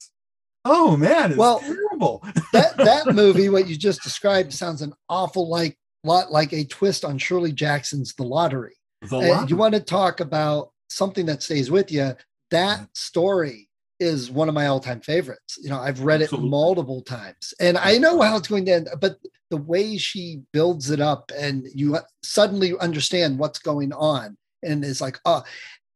Oh 0.65 0.95
man, 0.95 1.31
it's 1.31 1.37
Well, 1.37 1.59
terrible. 1.59 2.23
that 2.53 2.77
that 2.77 3.13
movie 3.13 3.49
what 3.49 3.67
you 3.67 3.75
just 3.75 4.03
described 4.03 4.53
sounds 4.53 4.81
an 4.81 4.93
awful 5.09 5.49
like 5.49 5.77
lot 6.03 6.31
like 6.31 6.51
a 6.53 6.65
twist 6.65 7.05
on 7.05 7.17
shirley 7.17 7.53
jackson's 7.53 8.13
the 8.15 8.23
lottery 8.23 8.75
The 9.03 9.19
And 9.19 9.49
you 9.49 9.55
want 9.55 9.73
to 9.73 9.79
talk 9.79 10.19
about 10.19 10.71
something 10.89 11.25
that 11.27 11.41
stays 11.41 11.71
with 11.71 11.91
you. 11.91 12.13
That 12.51 12.77
mm-hmm. 12.77 12.83
story 12.93 13.69
is 14.03 14.29
one 14.29 14.49
of 14.49 14.55
my 14.55 14.67
all-time 14.67 15.01
favorites. 15.01 15.57
You 15.61 15.69
know, 15.69 15.79
I've 15.79 16.01
read 16.01 16.21
it 16.21 16.31
multiple 16.31 17.01
times, 17.01 17.53
and 17.59 17.77
I 17.77 17.97
know 17.97 18.21
how 18.21 18.37
it's 18.37 18.47
going 18.47 18.65
to 18.65 18.73
end. 18.73 18.89
But 18.99 19.17
the 19.49 19.57
way 19.57 19.97
she 19.97 20.41
builds 20.51 20.89
it 20.89 20.99
up, 20.99 21.31
and 21.37 21.65
you 21.73 21.97
suddenly 22.21 22.73
understand 22.79 23.39
what's 23.39 23.59
going 23.59 23.93
on, 23.93 24.37
and 24.61 24.83
it's 24.83 25.01
like, 25.01 25.19
oh, 25.25 25.43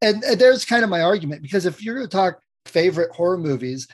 and, 0.01 0.23
and 0.23 0.39
there's 0.39 0.65
kind 0.65 0.83
of 0.83 0.89
my 0.89 1.01
argument 1.01 1.41
because 1.41 1.65
if 1.65 1.83
you're 1.83 1.95
going 1.95 2.07
to 2.07 2.15
talk 2.15 2.39
favorite 2.65 3.11
horror 3.11 3.37
movies, 3.37 3.87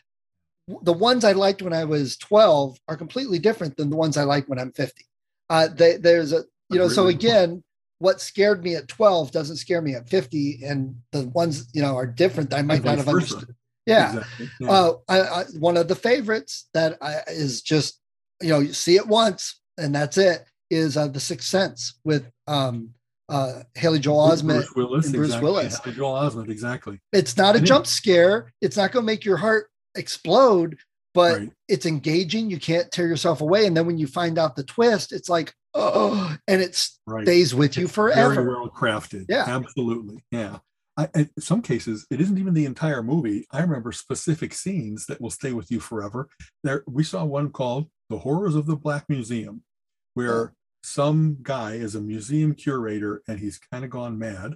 the 0.81 0.93
ones 0.93 1.23
I 1.23 1.33
liked 1.33 1.61
when 1.61 1.73
I 1.73 1.85
was 1.85 2.17
12 2.17 2.77
are 2.87 2.97
completely 2.97 3.39
different 3.39 3.77
than 3.77 3.89
the 3.89 3.95
ones 3.95 4.17
I 4.17 4.23
like 4.23 4.47
when 4.47 4.59
I'm 4.59 4.71
50. 4.71 5.05
Uh, 5.49 5.67
they, 5.67 5.97
there's 5.97 6.33
a, 6.33 6.43
you 6.69 6.79
know, 6.79 6.87
so 6.87 7.07
again, 7.07 7.63
what 7.99 8.19
scared 8.19 8.63
me 8.63 8.75
at 8.75 8.87
12 8.87 9.31
doesn't 9.31 9.57
scare 9.57 9.81
me 9.81 9.95
at 9.95 10.09
50, 10.09 10.61
and 10.65 10.95
the 11.11 11.27
ones 11.29 11.69
you 11.73 11.81
know 11.81 11.95
are 11.95 12.07
different. 12.07 12.49
that 12.49 12.59
I 12.59 12.61
might 12.61 12.83
not 12.83 12.97
have 12.97 13.07
understood. 13.07 13.55
Yeah. 13.85 14.13
Exactly. 14.17 14.49
Yeah. 14.59 14.71
Uh, 14.71 14.93
I, 15.09 15.19
I, 15.21 15.43
one 15.59 15.77
of 15.77 15.87
the 15.87 15.95
favorites 15.95 16.69
that 16.73 16.97
I, 17.01 17.17
is 17.27 17.61
just, 17.61 17.99
you 18.41 18.49
know, 18.49 18.59
you 18.59 18.73
see 18.73 18.95
it 18.95 19.07
once 19.07 19.59
and 19.77 19.93
that's 19.93 20.17
it. 20.17 20.45
Is 20.69 20.97
uh, 20.97 21.07
the 21.07 21.19
Sixth 21.19 21.47
Sense 21.47 21.99
with 22.03 22.25
um, 22.47 22.89
uh, 23.29 23.61
Haley 23.75 23.99
Joel 23.99 24.29
Bruce 24.29 24.41
Osment. 24.41 24.75
Willis. 24.75 25.05
and 25.05 25.13
Bruce 25.15 25.27
exactly. 25.27 25.45
Willis. 25.45 25.79
Yeah, 25.85 25.91
Joel 25.93 26.13
Osment. 26.13 26.49
Exactly. 26.49 26.99
It's 27.11 27.37
not 27.37 27.53
a 27.55 27.57
And 27.59 27.65
it- 27.65 27.67
jump 27.67 27.85
scare. 27.85 28.51
It's 28.61 28.75
not 28.77 28.91
going 28.91 29.03
to 29.03 29.05
make 29.05 29.23
your 29.23 29.37
heart 29.37 29.67
explode, 29.95 30.77
but 31.13 31.37
Right. 31.37 31.51
it's 31.67 31.85
engaging. 31.85 32.49
You 32.49 32.59
can't 32.59 32.91
tear 32.91 33.07
yourself 33.07 33.41
away. 33.41 33.67
And 33.67 33.77
then 33.77 33.85
when 33.85 33.99
you 33.99 34.07
find 34.07 34.39
out 34.39 34.55
the 34.55 34.63
twist, 34.63 35.11
it's 35.13 35.29
like, 35.29 35.53
oh, 35.75 36.35
and 36.47 36.61
it 36.61 36.87
Right. 37.05 37.23
stays 37.25 37.53
with 37.53 37.77
you 37.77 37.85
It's 37.85 37.93
forever. 37.93 38.33
Very 38.33 38.47
well 38.47 38.69
crafted. 38.69 39.25
Yeah. 39.29 39.43
Absolutely. 39.47 40.23
Yeah. 40.31 40.57
I, 40.95 41.09
in 41.15 41.29
some 41.39 41.61
cases, 41.61 42.05
it 42.11 42.21
isn't 42.21 42.37
even 42.37 42.53
the 42.53 42.65
entire 42.65 43.01
movie. 43.01 43.47
I 43.51 43.61
remember 43.61 43.91
specific 43.91 44.53
scenes 44.53 45.07
that 45.07 45.19
will 45.19 45.31
stay 45.31 45.51
with 45.51 45.71
you 45.71 45.79
forever. 45.79 46.27
There, 46.63 46.83
we 46.87 47.03
saw 47.03 47.25
one 47.25 47.51
called 47.51 47.89
"The 48.09 48.19
Horrors 48.19 48.55
of 48.55 48.67
the 48.67 48.75
Black 48.75 49.09
Museum," 49.09 49.63
oh. 49.63 49.69
where 50.13 50.49
Oh. 50.49 50.51
some 50.83 51.37
guy 51.41 51.73
is 51.73 51.95
a 51.95 52.01
museum 52.01 52.53
curator 52.53 53.23
and 53.27 53.39
he's 53.39 53.57
kind 53.71 53.83
of 53.83 53.89
gone 53.89 54.19
mad. 54.19 54.55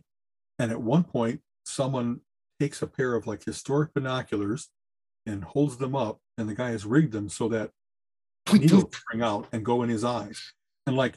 And 0.59 0.71
at 0.71 0.81
one 0.81 1.03
point, 1.03 1.41
someone 1.65 2.21
takes 2.59 2.81
a 2.81 2.87
pair 2.87 3.15
of 3.15 3.27
like 3.27 3.43
historic 3.43 3.93
binoculars 3.93 4.69
and 5.25 5.43
holds 5.43 5.77
them 5.77 5.95
up, 5.95 6.19
and 6.37 6.47
the 6.47 6.55
guy 6.55 6.69
has 6.71 6.85
rigged 6.85 7.13
them 7.13 7.29
so 7.29 7.49
that 7.49 7.71
needles 8.53 8.85
spring 8.95 9.21
out 9.21 9.47
and 9.51 9.65
go 9.65 9.83
in 9.83 9.89
his 9.89 10.03
eyes. 10.03 10.53
And 10.85 10.95
like, 10.95 11.15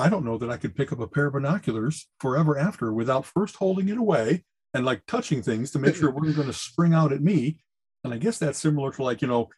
I 0.00 0.08
don't 0.08 0.24
know 0.24 0.38
that 0.38 0.50
I 0.50 0.56
could 0.56 0.74
pick 0.74 0.92
up 0.92 1.00
a 1.00 1.06
pair 1.06 1.26
of 1.26 1.34
binoculars 1.34 2.08
forever 2.20 2.58
after 2.58 2.92
without 2.92 3.26
first 3.26 3.56
holding 3.56 3.88
it 3.88 3.98
away 3.98 4.44
and 4.74 4.84
like 4.84 5.02
touching 5.06 5.42
things 5.42 5.70
to 5.72 5.78
make 5.78 5.94
sure 5.96 6.08
it 6.08 6.14
wasn't 6.14 6.36
going 6.36 6.48
to 6.48 6.52
spring 6.54 6.94
out 6.94 7.12
at 7.12 7.22
me. 7.22 7.58
And 8.04 8.14
I 8.14 8.18
guess 8.18 8.38
that's 8.38 8.58
similar 8.58 8.90
to 8.92 9.02
like, 9.02 9.20
you 9.22 9.28
know, 9.28 9.50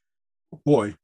boy, 0.64 0.96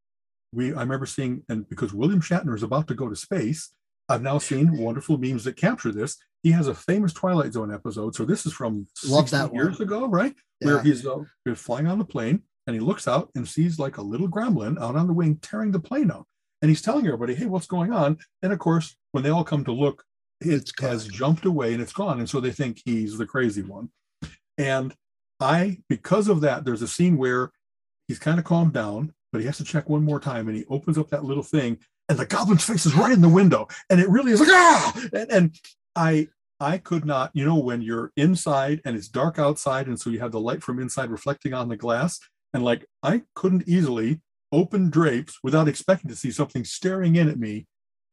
we 0.53 0.75
I 0.75 0.81
remember 0.81 1.07
seeing, 1.07 1.43
and 1.49 1.69
because 1.69 1.93
William 1.93 2.21
Shatner 2.21 2.55
is 2.55 2.63
about 2.63 2.89
to 2.89 2.95
go 2.95 3.09
to 3.09 3.17
space, 3.17 3.73
I've 4.09 4.23
now 4.23 4.39
seen 4.39 4.79
wonderful 4.79 5.19
memes 5.19 5.45
that 5.45 5.57
capture 5.57 5.93
this. 5.93 6.17
He 6.43 6.53
has 6.53 6.67
a 6.69 6.75
famous 6.75 7.13
Twilight 7.13 7.53
Zone 7.53 7.73
episode. 7.73 8.15
So 8.15 8.25
this 8.25 8.47
is 8.47 8.53
from 8.53 8.87
Love 9.07 9.29
60 9.29 9.37
that 9.37 9.53
one. 9.53 9.55
years 9.55 9.81
ago, 9.81 10.07
right? 10.09 10.35
Where 10.61 10.77
Yeah. 10.77 10.83
he's, 10.83 11.07
uh, 11.07 11.19
he's 11.45 11.59
flying 11.59 11.87
on 11.87 11.99
the 11.99 12.05
plane 12.05 12.43
and 12.67 12.75
he 12.75 12.81
looks 12.81 13.07
out 13.07 13.31
and 13.35 13.47
sees 13.47 13.79
like 13.79 13.99
a 13.99 14.03
little 14.03 14.29
gremlin 14.29 14.81
out 14.81 14.97
on 14.97 15.07
the 15.07 15.13
wing 15.13 15.37
tearing 15.43 15.73
the 15.73 15.81
plane 15.81 16.11
up. 16.11 16.27
And 16.61 16.69
he's 16.69 16.83
telling 16.83 17.07
everybody, 17.07 17.35
hey, 17.35 17.47
what's 17.47 17.67
going 17.67 17.93
on? 17.93 18.19
And 18.43 18.53
of 18.53 18.59
course, 18.59 18.97
when 19.13 19.23
they 19.23 19.31
all 19.31 19.45
come 19.45 19.65
to 19.65 19.73
look, 19.73 20.05
it 20.41 20.49
It's 20.53 20.73
has 20.81 21.07
jumped 21.07 21.45
away 21.45 21.73
and 21.73 21.83
it's 21.83 21.93
gone. 21.93 22.19
And 22.19 22.29
so 22.29 22.41
they 22.41 22.53
think 22.53 22.81
he's 22.85 23.19
the 23.19 23.27
crazy 23.27 23.63
one. 23.63 23.91
And 24.57 24.95
I, 25.41 25.79
because 25.89 26.29
of 26.29 26.41
that, 26.41 26.65
there's 26.65 26.83
a 26.83 26.89
scene 26.89 27.17
where 27.17 27.51
he's 28.09 28.19
kind 28.19 28.39
of 28.39 28.45
calmed 28.45 28.73
down, 28.73 29.13
but 29.33 29.41
he 29.41 29.47
has 29.47 29.59
to 29.59 29.65
check 29.65 29.89
one 29.89 30.05
more 30.05 30.21
time 30.21 30.49
and 30.49 30.57
he 30.57 30.65
opens 30.69 30.99
up 30.99 31.11
that 31.11 31.25
little 31.25 31.43
thing 31.43 31.79
and 32.09 32.19
the 32.19 32.27
goblin's 32.27 32.65
face 32.65 32.87
is 32.87 32.95
right 32.95 33.13
in 33.13 33.21
the 33.21 33.29
window. 33.29 33.69
And 33.91 34.01
it 34.01 34.09
really 34.09 34.33
is 34.33 34.41
like, 34.41 34.49
ah! 34.51 35.01
And, 35.13 35.31
and 35.31 35.61
I, 35.95 36.29
I 36.61 36.79
could 36.79 37.05
not, 37.05 37.31
you 37.35 37.45
know, 37.45 37.59
when 37.59 37.83
you're 37.83 38.13
inside 38.17 38.81
and 38.85 38.97
it's 38.97 39.09
dark 39.09 39.39
outside, 39.39 39.87
and 39.87 40.01
so 40.01 40.11
you 40.11 40.19
have 40.21 40.33
the 40.33 40.41
light 40.41 40.63
from 40.63 40.81
inside 40.81 41.11
reflecting 41.11 41.55
on 41.55 41.69
the 41.69 41.77
glass, 41.77 42.19
and 42.53 42.65
like 42.65 42.87
I 43.03 43.23
couldn't 43.35 43.69
easily 43.69 44.21
open 44.53 44.91
drapes 44.91 45.39
without 45.43 45.69
expecting 45.69 46.09
to 46.11 46.17
see 46.17 46.31
something 46.31 46.65
staring 46.65 47.17
in 47.17 47.29
at 47.29 47.39
me 47.39 47.67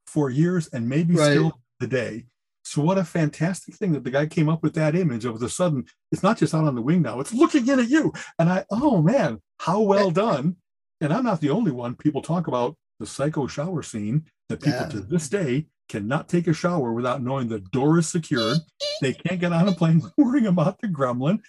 for 0.08 0.30
years 0.30 0.68
and 0.74 0.88
maybe 0.90 1.16
Right. 1.16 1.32
still 1.32 1.60
today. 1.80 2.26
So 2.64 2.82
what 2.82 2.98
a 2.98 3.04
fantastic 3.04 3.76
thing 3.76 3.94
that 3.94 4.04
the 4.04 4.10
guy 4.12 4.26
came 4.26 4.50
up 4.50 4.64
with 4.64 4.74
that 4.74 4.96
image 4.96 5.24
of 5.26 5.40
the 5.40 5.50
sudden 5.50 5.86
it's 6.12 6.24
not 6.24 6.38
just 6.38 6.54
out 6.56 6.66
on 6.66 6.76
the 6.76 6.82
wing 6.82 7.02
now, 7.02 7.20
it's 7.20 7.34
looking 7.34 7.68
in 7.68 7.80
at 7.80 7.90
you. 7.90 8.12
And 8.40 8.50
I, 8.50 8.66
oh 8.72 9.02
man, 9.02 9.40
how 9.60 9.82
well 9.82 10.12
done. 10.28 10.58
And 11.02 11.14
I'm 11.14 11.24
not 11.26 11.42
the 11.42 11.50
only 11.52 11.72
one. 11.72 11.96
People 11.96 12.22
talk 12.22 12.48
about 12.48 12.76
the 13.00 13.06
psycho 13.06 13.48
shower 13.48 13.84
scene 13.84 14.26
that 14.50 14.62
people 14.62 14.80
Yeah. 14.82 14.88
to 14.90 15.00
this 15.02 15.28
day 15.30 15.68
cannot 15.90 16.28
take 16.28 16.48
a 16.48 16.54
shower 16.54 16.92
without 16.94 17.22
knowing 17.22 17.48
the 17.50 17.60
door 17.60 18.00
is 18.00 18.10
secured. 18.10 18.58
They 19.02 19.14
can't 19.14 19.40
get 19.40 19.52
on 19.54 19.68
a 19.68 19.74
plane 19.74 20.02
worrying 20.18 20.48
about 20.48 20.80
the 20.82 20.88
gremlin. 20.88 21.40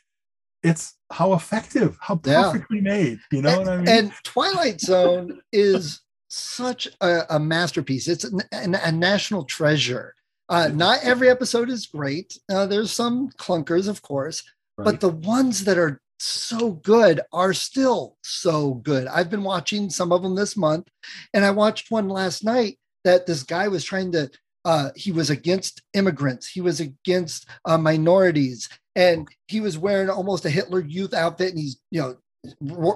It's 0.66 0.94
how 1.10 1.32
effective, 1.34 1.96
how 2.00 2.20
Yeah. 2.24 2.50
perfectly 2.50 2.80
made. 2.80 3.18
You 3.32 3.42
know 3.42 3.58
what 3.58 3.68
I 3.68 3.76
mean? 3.78 3.88
And 3.88 4.12
Twilight 4.24 4.80
Zone 4.80 5.40
is 5.52 6.00
such 6.28 6.88
a, 7.00 7.22
a 7.30 7.38
masterpiece. 7.38 8.08
It's 8.08 8.24
an, 8.24 8.40
an- 8.52 8.74
a 8.74 8.92
national 8.92 9.44
treasure. 9.44 10.14
Uh, 10.48 10.68
not 10.72 11.00
every 11.02 11.28
episode 11.28 11.70
is 11.70 11.86
great. 11.86 12.38
Uh, 12.52 12.66
there's 12.66 12.92
some 12.92 13.30
clunkers, 13.38 13.88
of 13.88 14.02
course, 14.02 14.42
but 14.76 15.00
the 15.00 15.08
ones 15.08 15.64
that 15.64 15.78
are 15.78 16.00
so 16.18 16.72
good 16.72 17.20
are 17.32 17.52
still 17.52 18.16
so 18.22 18.74
good. 18.74 19.06
I've 19.08 19.30
been 19.30 19.42
watching 19.42 19.90
some 19.90 20.12
of 20.12 20.22
them 20.22 20.34
this 20.34 20.56
month, 20.56 20.88
and 21.34 21.44
I 21.44 21.50
watched 21.50 21.90
one 21.90 22.08
last 22.08 22.44
night 22.44 22.78
that 23.04 23.26
this 23.26 23.42
guy 23.42 23.68
was 23.68 23.84
trying 23.84 24.12
to. 24.12 24.30
Uh, 24.64 24.90
he 24.96 25.12
was 25.12 25.30
against 25.30 25.82
immigrants. 25.94 26.48
He 26.48 26.60
was 26.60 26.80
against 26.80 27.46
uh, 27.64 27.78
minorities, 27.78 28.68
and 28.96 29.28
he 29.46 29.60
was 29.60 29.78
wearing 29.78 30.10
almost 30.10 30.44
a 30.44 30.50
Hitler 30.50 30.80
Youth 30.80 31.14
outfit, 31.14 31.50
and 31.50 31.58
he's 31.58 31.78
you 31.90 32.00
know 32.00 32.16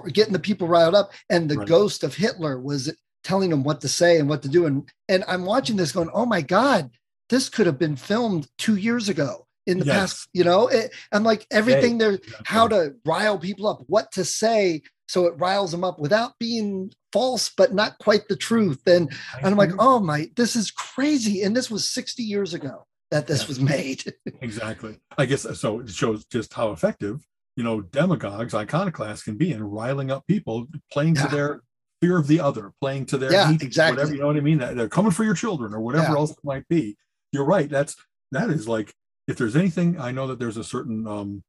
getting 0.09 0.33
the 0.33 0.39
people 0.39 0.67
riled 0.67 0.95
up. 0.95 1.11
And 1.29 1.49
the 1.49 1.57
Right. 1.57 1.67
ghost 1.67 2.03
of 2.03 2.15
Hitler 2.15 2.59
was 2.59 2.93
telling 3.23 3.51
him 3.51 3.63
what 3.63 3.81
to 3.81 3.87
say 3.87 4.19
and 4.19 4.27
what 4.27 4.41
to 4.41 4.49
do. 4.49 4.65
And 4.65 4.89
and 5.07 5.23
I'm 5.27 5.45
watching 5.45 5.77
this, 5.77 5.91
going, 5.91 6.09
"Oh 6.13 6.25
my 6.25 6.41
God, 6.41 6.89
this 7.29 7.47
could 7.47 7.67
have 7.67 7.79
been 7.79 7.95
filmed 7.95 8.47
two 8.57 8.75
years 8.75 9.07
ago." 9.07 9.47
In 9.67 9.77
the 9.77 9.85
Yes. 9.85 9.95
past, 9.95 10.29
you 10.33 10.43
know, 10.43 10.67
it, 10.67 10.91
I'm 11.11 11.23
like 11.23 11.45
everything 11.51 11.99
there 11.99 12.19
how 12.45 12.67
to 12.67 12.95
rile 13.05 13.37
people 13.37 13.67
up, 13.67 13.83
what 13.85 14.11
to 14.13 14.25
say 14.25 14.81
so 15.07 15.25
it 15.27 15.37
riles 15.37 15.71
them 15.71 15.83
up 15.83 15.99
without 15.99 16.39
being 16.39 16.89
false, 17.11 17.51
but 17.55 17.73
not 17.73 17.99
quite 17.99 18.27
the 18.29 18.35
truth. 18.35 18.81
And, 18.87 19.09
and 19.33 19.45
I'm 19.45 19.57
like, 19.57 19.73
oh 19.77 19.99
my, 19.99 20.31
this 20.37 20.55
is 20.55 20.71
crazy. 20.71 21.43
And 21.43 21.55
this 21.55 21.69
was 21.69 21.85
60 21.85 22.23
years 22.23 22.53
ago 22.53 22.87
that 23.11 23.27
this 23.27 23.41
Yeah. 23.43 23.47
was 23.47 23.59
made. 23.59 24.13
Exactly. 24.41 24.97
I 25.17 25.25
guess 25.25 25.45
so. 25.59 25.81
It 25.81 25.89
shows 25.89 26.25
just 26.25 26.53
how 26.53 26.71
effective, 26.71 27.27
you 27.55 27.63
know, 27.63 27.81
demagogues, 27.81 28.53
iconoclasts 28.55 29.23
can 29.23 29.37
be 29.37 29.51
in 29.51 29.63
riling 29.63 30.09
up 30.09 30.25
people, 30.27 30.67
playing 30.91 31.15
Yeah. 31.15 31.25
to 31.27 31.35
their 31.35 31.61
fear 32.01 32.17
of 32.17 32.27
the 32.27 32.39
other, 32.39 32.71
playing 32.81 33.05
to 33.07 33.17
their 33.17 33.31
Yeah, 33.31 33.51
hate, 33.51 33.61
exactly. 33.61 33.97
whatever. 33.97 34.13
You 34.15 34.21
know 34.21 34.27
what 34.27 34.37
I 34.37 34.41
mean? 34.41 34.57
That 34.57 34.75
They're 34.75 34.89
coming 34.89 35.11
for 35.11 35.23
your 35.23 35.35
children 35.35 35.73
or 35.73 35.81
whatever 35.81 36.05
Yeah. 36.11 36.15
else 36.17 36.31
it 36.31 36.37
might 36.43 36.67
be. 36.67 36.97
You're 37.31 37.45
right. 37.45 37.69
That's 37.69 37.95
that 38.31 38.49
is 38.49 38.67
like 38.67 38.93
if 39.27 39.37
there's 39.37 39.55
anything, 39.55 39.99
I 39.99 40.11
know 40.11 40.25
that 40.27 40.39
there's 40.39 40.57
a 40.57 40.63
certain 40.63 41.05
um 41.07 41.43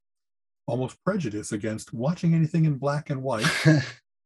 almost 0.66 1.02
prejudice 1.04 1.52
against 1.52 1.92
watching 1.92 2.34
anything 2.34 2.64
in 2.66 2.76
black 2.78 3.10
and 3.10 3.22
white 3.22 3.46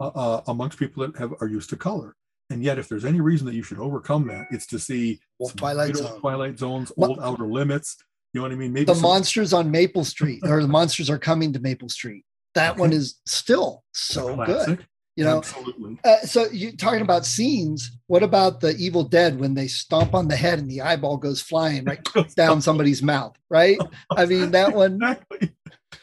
uh, 0.01 0.07
uh, 0.07 0.41
amongst 0.49 0.79
people 0.79 1.07
that 1.07 1.17
have 1.19 1.33
are 1.41 1.47
used 1.49 1.71
to 1.71 1.77
color. 1.77 2.15
And 2.51 2.63
yet, 2.63 2.79
if 2.79 2.89
there's 2.89 3.05
any 3.05 3.21
reason 3.21 3.47
that 3.47 3.55
you 3.55 3.63
should 3.63 3.79
overcome 3.81 4.29
that, 4.29 4.47
it's 4.51 4.67
to 4.69 4.79
see 4.79 5.19
Twilight 5.57 5.97
Zone. 5.97 6.21
Twilight 6.21 6.59
Zones, 6.59 6.93
old 6.97 7.19
Outer 7.21 7.47
Limits. 7.47 7.97
You 8.33 8.41
know 8.41 8.43
what 8.49 8.53
I 8.53 8.57
mean? 8.57 8.73
Maybe 8.73 8.85
the 8.85 8.95
some- 8.95 9.03
monsters 9.03 9.53
on 9.53 9.71
Maple 9.71 10.05
Street 10.05 10.41
or 10.45 10.63
the 10.63 10.69
monsters 10.69 11.11
are 11.11 11.19
coming 11.19 11.53
to 11.55 11.59
Maple 11.61 11.89
Street. 11.89 12.25
That 12.55 12.73
Okay. 12.73 12.81
one 12.81 12.93
is 12.93 13.17
still 13.27 13.83
so 13.93 14.37
good. 14.45 14.87
You 15.17 15.25
know, 15.25 15.39
absolutely. 15.39 15.99
Uh, 16.05 16.21
so 16.21 16.47
you 16.51 16.77
talking 16.77 17.01
about 17.01 17.25
scenes? 17.25 17.91
What 18.07 18.23
about 18.23 18.61
the 18.61 18.77
Evil 18.77 19.03
Dead 19.03 19.41
when 19.41 19.55
they 19.55 19.67
stomp 19.67 20.15
on 20.15 20.29
the 20.29 20.37
head 20.37 20.59
and 20.59 20.71
the 20.71 20.83
eyeball 20.83 21.17
goes 21.17 21.41
flying 21.41 21.85
right 21.87 22.07
down 22.37 22.61
somebody's 22.61 23.03
mouth? 23.03 23.35
Right? 23.49 23.79
I 24.11 24.27
mean, 24.27 24.51
that 24.51 24.75
one 24.75 25.01
Exactly. 25.03 25.53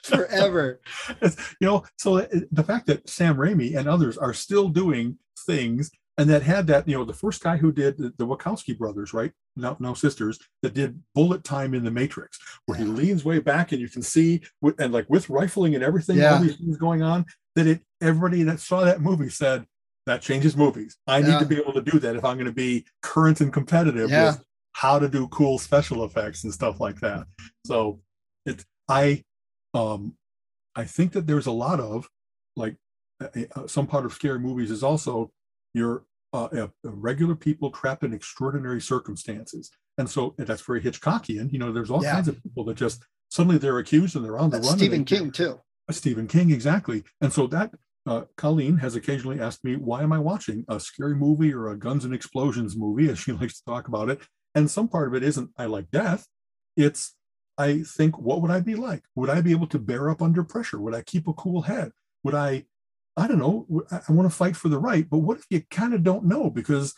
forever. 0.04 0.82
You 1.62 1.68
know, 1.68 1.84
so 1.98 2.28
the 2.52 2.64
fact 2.64 2.88
that 2.88 3.08
Sam 3.08 3.38
Raimi 3.38 3.78
and 3.78 3.88
others 3.88 4.18
are 4.18 4.34
still 4.34 4.68
doing 4.70 5.18
things 5.46 5.92
and 6.18 6.30
that 6.30 6.44
had 6.44 6.68
that, 6.68 6.88
you 6.88 6.96
know, 6.96 7.04
the 7.04 7.14
first 7.14 7.42
guy 7.44 7.58
who 7.58 7.72
did 7.72 7.98
the, 7.98 8.14
the 8.18 8.28
Wachowski 8.28 8.78
brothers, 8.78 9.14
right? 9.14 9.32
No, 9.56 9.76
no 9.80 9.94
sisters 9.94 10.40
that 10.62 10.74
did 10.74 11.02
bullet 11.16 11.44
time 11.44 11.74
in 11.74 11.84
the 11.84 11.92
Matrix, 11.92 12.40
where 12.66 12.78
he 12.78 12.84
leans 12.86 13.26
way 13.26 13.40
back 13.40 13.72
and 13.72 13.82
you 13.82 13.90
can 13.90 14.02
see, 14.04 14.42
with, 14.62 14.80
and 14.80 14.94
like 14.94 15.10
with 15.10 15.30
rifling 15.30 15.76
and 15.76 15.84
everything, 15.84 16.18
Yeah. 16.18 16.36
all 16.36 16.42
these 16.42 16.58
things 16.58 16.78
going 16.78 17.02
on, 17.02 17.26
that 17.56 17.68
it 17.68 17.82
everybody 18.02 18.44
that 18.44 18.60
saw 18.60 18.82
that 18.84 19.02
movie 19.02 19.30
said 19.30 19.66
that 20.06 20.22
changes 20.22 20.58
movies. 20.58 20.98
I 21.08 21.22
need 21.22 21.40
to 21.40 21.46
be 21.46 21.58
able 21.58 21.74
to 21.74 21.82
do 21.82 21.98
that 22.00 22.16
if 22.16 22.26
I'm 22.26 22.36
going 22.36 22.48
to 22.48 22.52
be 22.54 22.86
current 23.02 23.42
and 23.42 23.54
competitive 23.54 24.10
Yeah. 24.10 24.32
with 24.32 24.44
how 24.74 25.00
to 25.00 25.08
do 25.08 25.28
cool 25.30 25.58
special 25.60 26.04
effects 26.04 26.44
and 26.44 26.54
stuff 26.54 26.80
like 26.80 27.00
that. 27.00 27.26
So 27.66 28.02
it's 28.46 28.66
I 28.90 29.24
um 29.74 30.16
I 30.76 30.84
think 30.86 31.14
that 31.14 31.26
there's 31.28 31.46
a 31.48 31.52
lot 31.52 31.80
of 31.80 32.10
like 32.56 32.76
uh, 33.22 33.68
some 33.68 33.88
part 33.88 34.06
of 34.06 34.14
scary 34.14 34.40
movies 34.40 34.70
is 34.72 34.84
also 34.84 35.32
you're 35.74 36.06
uh, 36.34 36.68
regular 36.84 37.36
people 37.36 37.70
trapped 37.72 38.04
in 38.04 38.14
extraordinary 38.14 38.82
circumstances. 38.82 39.72
And 39.98 40.10
so 40.10 40.34
and 40.38 40.48
that's 40.48 40.62
very 40.62 40.82
Hitchcockian. 40.82 41.52
You 41.52 41.60
know, 41.60 41.72
there's 41.72 41.92
all 41.92 42.04
yeah. 42.04 42.14
kinds 42.14 42.28
of 42.28 42.42
people 42.42 42.66
that 42.66 42.78
just 42.78 43.06
suddenly 43.30 43.58
they're 43.58 43.78
accused 43.78 44.16
and 44.16 44.26
they're 44.26 44.40
on 44.40 44.50
the 44.50 44.58
that's 44.58 44.70
run. 44.70 44.78
Stephen 44.78 45.06
King 45.06 45.32
too. 45.32 45.60
Stephen 45.92 46.28
King, 46.28 46.52
exactly. 46.52 47.04
And 47.22 47.32
so 47.32 47.46
that 47.48 47.72
uh, 48.06 48.24
Colleen 48.38 48.78
has 48.78 48.96
occasionally 48.96 49.40
asked 49.40 49.64
me, 49.64 49.76
why 49.76 50.02
am 50.02 50.14
I 50.14 50.20
watching 50.20 50.66
a 50.68 50.80
scary 50.80 51.16
movie 51.16 51.54
or 51.54 51.70
a 51.70 51.78
guns 51.78 52.06
and 52.06 52.14
explosions 52.14 52.76
movie, 52.76 53.10
as 53.10 53.20
she 53.20 53.32
likes 53.42 53.60
to 53.60 53.66
talk 53.66 53.88
about 53.88 54.10
it? 54.10 54.22
And 54.56 54.70
some 54.70 54.88
part 54.88 55.08
of 55.08 55.16
it 55.16 55.24
isn't 55.24 55.52
I 55.58 55.66
like 55.66 55.92
death. 55.92 56.28
It's 56.76 57.16
I 57.58 57.84
think, 57.84 58.18
what 58.18 58.42
would 58.42 58.50
I 58.50 58.62
be 58.62 58.74
like? 58.74 59.04
Would 59.16 59.30
I 59.30 59.42
be 59.42 59.52
able 59.52 59.68
to 59.68 59.80
bear 59.80 60.10
up 60.10 60.22
under 60.22 60.44
pressure? 60.44 60.80
Would 60.80 60.96
I 60.96 61.02
keep 61.02 61.28
a 61.28 61.34
cool 61.34 61.64
head? 61.64 61.92
Would 62.24 62.34
I 62.34 62.66
I 63.16 63.28
don't 63.28 63.40
know, 63.40 63.68
I 63.92 64.12
want 64.12 64.30
to 64.30 64.36
fight 64.36 64.56
for 64.56 64.70
the 64.70 64.80
right, 64.80 65.08
but 65.08 65.20
what 65.20 65.38
if 65.38 65.46
you 65.50 65.62
kind 65.70 65.94
of 65.94 66.04
don't 66.04 66.26
know 66.26 66.50
because 66.50 66.96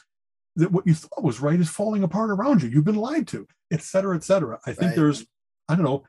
that 0.55 0.72
what 0.72 0.88
you 0.88 0.93
thought 0.93 1.24
was 1.24 1.41
right 1.41 1.59
is 1.59 1.70
falling 1.70 2.03
apart 2.03 2.30
around 2.30 2.63
you? 2.63 2.70
You've 2.70 2.86
been 2.86 2.95
lied 2.95 3.28
to, 3.30 3.45
et 3.72 3.82
cetera, 3.82 4.16
et 4.16 4.24
cetera. 4.24 4.59
I 4.66 4.72
think 4.72 4.89
right. 4.89 4.95
there's, 4.95 5.26
I 5.68 5.76
don't 5.76 5.84
know, 5.84 6.03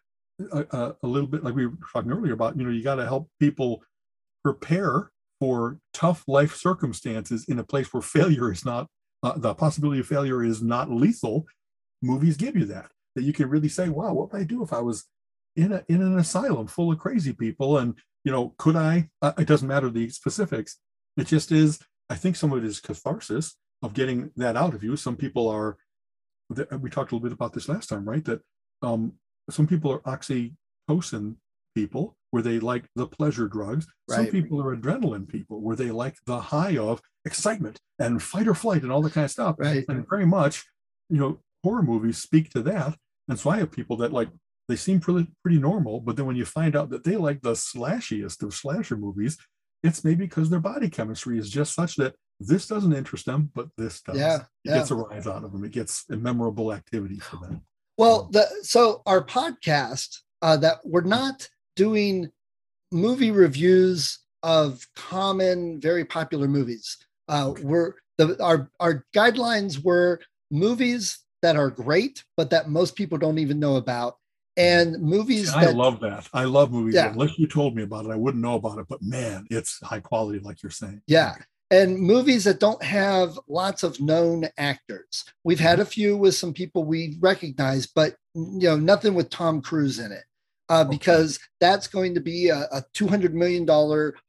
a, 0.52 0.94
a, 1.02 1.06
little 1.06 1.28
bit 1.28 1.42
like 1.42 1.54
we 1.54 1.66
were 1.66 1.76
talking 1.92 2.12
earlier 2.12 2.34
about, 2.34 2.56
you 2.56 2.64
know, 2.64 2.70
you 2.70 2.84
got 2.84 2.96
to 2.96 3.06
help 3.06 3.28
people 3.40 3.82
prepare 4.44 5.10
for 5.40 5.78
tough 5.92 6.22
life 6.28 6.54
circumstances 6.54 7.44
in 7.48 7.58
a 7.58 7.64
place 7.64 7.92
where 7.92 8.02
failure 8.02 8.52
is 8.52 8.64
not, 8.64 8.86
uh, 9.24 9.36
the 9.36 9.54
possibility 9.54 10.00
of 10.00 10.06
failure 10.06 10.44
is 10.44 10.62
not 10.62 10.90
lethal. 10.90 11.46
Movies 12.00 12.36
give 12.36 12.56
you 12.56 12.66
that, 12.66 12.90
that 13.16 13.24
you 13.24 13.32
can 13.32 13.48
really 13.48 13.68
say, 13.68 13.88
wow, 13.88 14.12
what 14.12 14.32
would 14.32 14.40
I 14.40 14.44
do 14.44 14.62
if 14.62 14.72
I 14.72 14.80
was 14.80 15.06
in 15.56 15.72
a 15.72 15.82
in 15.88 16.02
an 16.02 16.18
asylum 16.18 16.66
full 16.66 16.92
of 16.92 16.98
crazy 16.98 17.32
people 17.32 17.78
and 17.78 17.94
you 18.26 18.32
know, 18.32 18.54
could 18.58 18.74
I? 18.74 19.08
Uh, 19.22 19.32
it 19.38 19.46
doesn't 19.46 19.68
matter 19.68 19.88
the 19.88 20.08
specifics. 20.10 20.78
It 21.16 21.28
just 21.28 21.52
is. 21.52 21.78
I 22.10 22.16
think 22.16 22.34
some 22.34 22.52
of 22.52 22.58
it 22.58 22.66
is 22.66 22.80
catharsis 22.80 23.54
of 23.82 23.94
getting 23.94 24.32
that 24.36 24.56
out 24.56 24.74
of 24.74 24.82
you. 24.82 24.96
Some 24.96 25.16
people 25.16 25.48
are. 25.48 25.78
We 26.50 26.90
talked 26.90 27.12
a 27.12 27.14
little 27.14 27.20
bit 27.20 27.32
about 27.32 27.52
this 27.52 27.68
last 27.68 27.88
time, 27.88 28.04
right? 28.04 28.24
That 28.24 28.40
um, 28.82 29.12
some 29.48 29.68
people 29.68 29.92
are 29.92 30.00
oxytocin 30.00 31.36
people, 31.76 32.16
where 32.32 32.42
they 32.42 32.58
like 32.58 32.86
the 32.96 33.06
pleasure 33.06 33.46
drugs. 33.46 33.86
Right. 34.08 34.16
Some 34.16 34.26
people 34.26 34.60
are 34.60 34.76
adrenaline 34.76 35.28
people, 35.28 35.60
where 35.60 35.76
they 35.76 35.92
like 35.92 36.16
the 36.26 36.40
high 36.40 36.76
of 36.76 37.00
excitement 37.24 37.78
and 38.00 38.20
fight 38.20 38.48
or 38.48 38.54
flight 38.54 38.82
and 38.82 38.90
all 38.90 39.02
that 39.02 39.12
kind 39.12 39.26
of 39.26 39.30
stuff. 39.30 39.54
Right. 39.56 39.84
And 39.88 40.04
very 40.08 40.26
much, 40.26 40.64
you 41.08 41.18
know, 41.18 41.38
horror 41.62 41.82
movies 41.82 42.18
speak 42.18 42.50
to 42.50 42.62
that. 42.62 42.96
And 43.28 43.38
so 43.38 43.50
I 43.50 43.58
have 43.58 43.70
people 43.70 43.96
that 43.98 44.12
like 44.12 44.30
they 44.68 44.76
seem 44.76 45.00
pretty 45.00 45.28
pretty 45.42 45.58
normal, 45.58 46.00
but 46.00 46.16
then 46.16 46.26
when 46.26 46.36
you 46.36 46.44
find 46.44 46.76
out 46.76 46.90
that 46.90 47.04
they 47.04 47.16
like 47.16 47.40
the 47.42 47.52
slashiest 47.52 48.42
of 48.42 48.54
slasher 48.54 48.96
movies, 48.96 49.38
it's 49.82 50.04
maybe 50.04 50.26
because 50.26 50.50
their 50.50 50.60
body 50.60 50.88
chemistry 50.88 51.38
is 51.38 51.50
just 51.50 51.74
such 51.74 51.96
that 51.96 52.14
this 52.40 52.66
doesn't 52.66 52.92
interest 52.92 53.26
them, 53.26 53.50
but 53.54 53.68
this 53.78 54.02
does. 54.02 54.18
Yeah, 54.18 54.36
it 54.36 54.42
yeah. 54.64 54.78
gets 54.78 54.90
a 54.90 54.96
rise 54.96 55.26
out 55.26 55.44
of 55.44 55.52
them. 55.52 55.64
It 55.64 55.72
gets 55.72 56.04
a 56.10 56.16
memorable 56.16 56.72
activity 56.72 57.18
for 57.18 57.36
them. 57.36 57.62
Well, 57.98 58.28
the 58.30 58.46
so 58.62 59.02
our 59.06 59.24
podcast 59.24 60.18
uh, 60.42 60.56
that 60.58 60.78
we're 60.84 61.02
not 61.02 61.48
doing 61.76 62.30
movie 62.92 63.30
reviews 63.30 64.18
of 64.42 64.86
common, 64.94 65.80
very 65.80 66.04
popular 66.04 66.46
movies. 66.46 66.96
Uh, 67.28 67.48
okay. 67.48 67.62
We're 67.62 67.94
the 68.18 68.42
our 68.42 68.70
our 68.80 69.04
guidelines 69.14 69.82
were 69.82 70.20
movies 70.50 71.20
that 71.42 71.56
are 71.56 71.70
great, 71.70 72.24
but 72.36 72.50
that 72.50 72.68
most 72.68 72.96
people 72.96 73.18
don't 73.18 73.38
even 73.38 73.58
know 73.58 73.76
about, 73.76 74.16
and 74.56 75.00
movies 75.00 75.52
I 75.52 75.66
love 75.70 76.00
that. 76.00 76.28
I 76.32 76.44
love 76.44 76.72
movies. 76.72 76.94
Yeah. 76.94 77.12
Unless 77.12 77.38
you 77.38 77.46
told 77.46 77.76
me 77.76 77.82
about 77.82 78.06
it, 78.06 78.10
I 78.10 78.16
wouldn't 78.16 78.42
know 78.42 78.54
about 78.54 78.78
it. 78.78 78.86
But 78.88 79.02
man, 79.02 79.46
it's 79.50 79.78
high 79.82 80.00
quality, 80.00 80.38
like 80.38 80.62
you're 80.62 80.70
saying. 80.70 81.02
Yeah. 81.06 81.34
And 81.70 81.98
movies 81.98 82.44
that 82.44 82.60
don't 82.60 82.82
have 82.82 83.38
lots 83.48 83.82
of 83.82 84.00
known 84.00 84.48
actors. 84.56 85.24
We've 85.44 85.60
had 85.60 85.80
a 85.80 85.84
few 85.84 86.16
with 86.16 86.36
some 86.36 86.52
people 86.52 86.84
we 86.84 87.16
recognize, 87.20 87.86
but 87.86 88.14
you 88.34 88.68
know, 88.68 88.76
nothing 88.76 89.14
with 89.14 89.30
Tom 89.30 89.60
Cruise 89.60 89.98
in 89.98 90.12
it. 90.12 90.24
Uh, 90.68 90.80
okay. 90.80 90.96
because 90.96 91.38
that's 91.60 91.86
going 91.86 92.12
to 92.12 92.20
be 92.20 92.48
a, 92.48 92.66
a 92.72 92.82
$200 92.92 93.32
million 93.32 93.64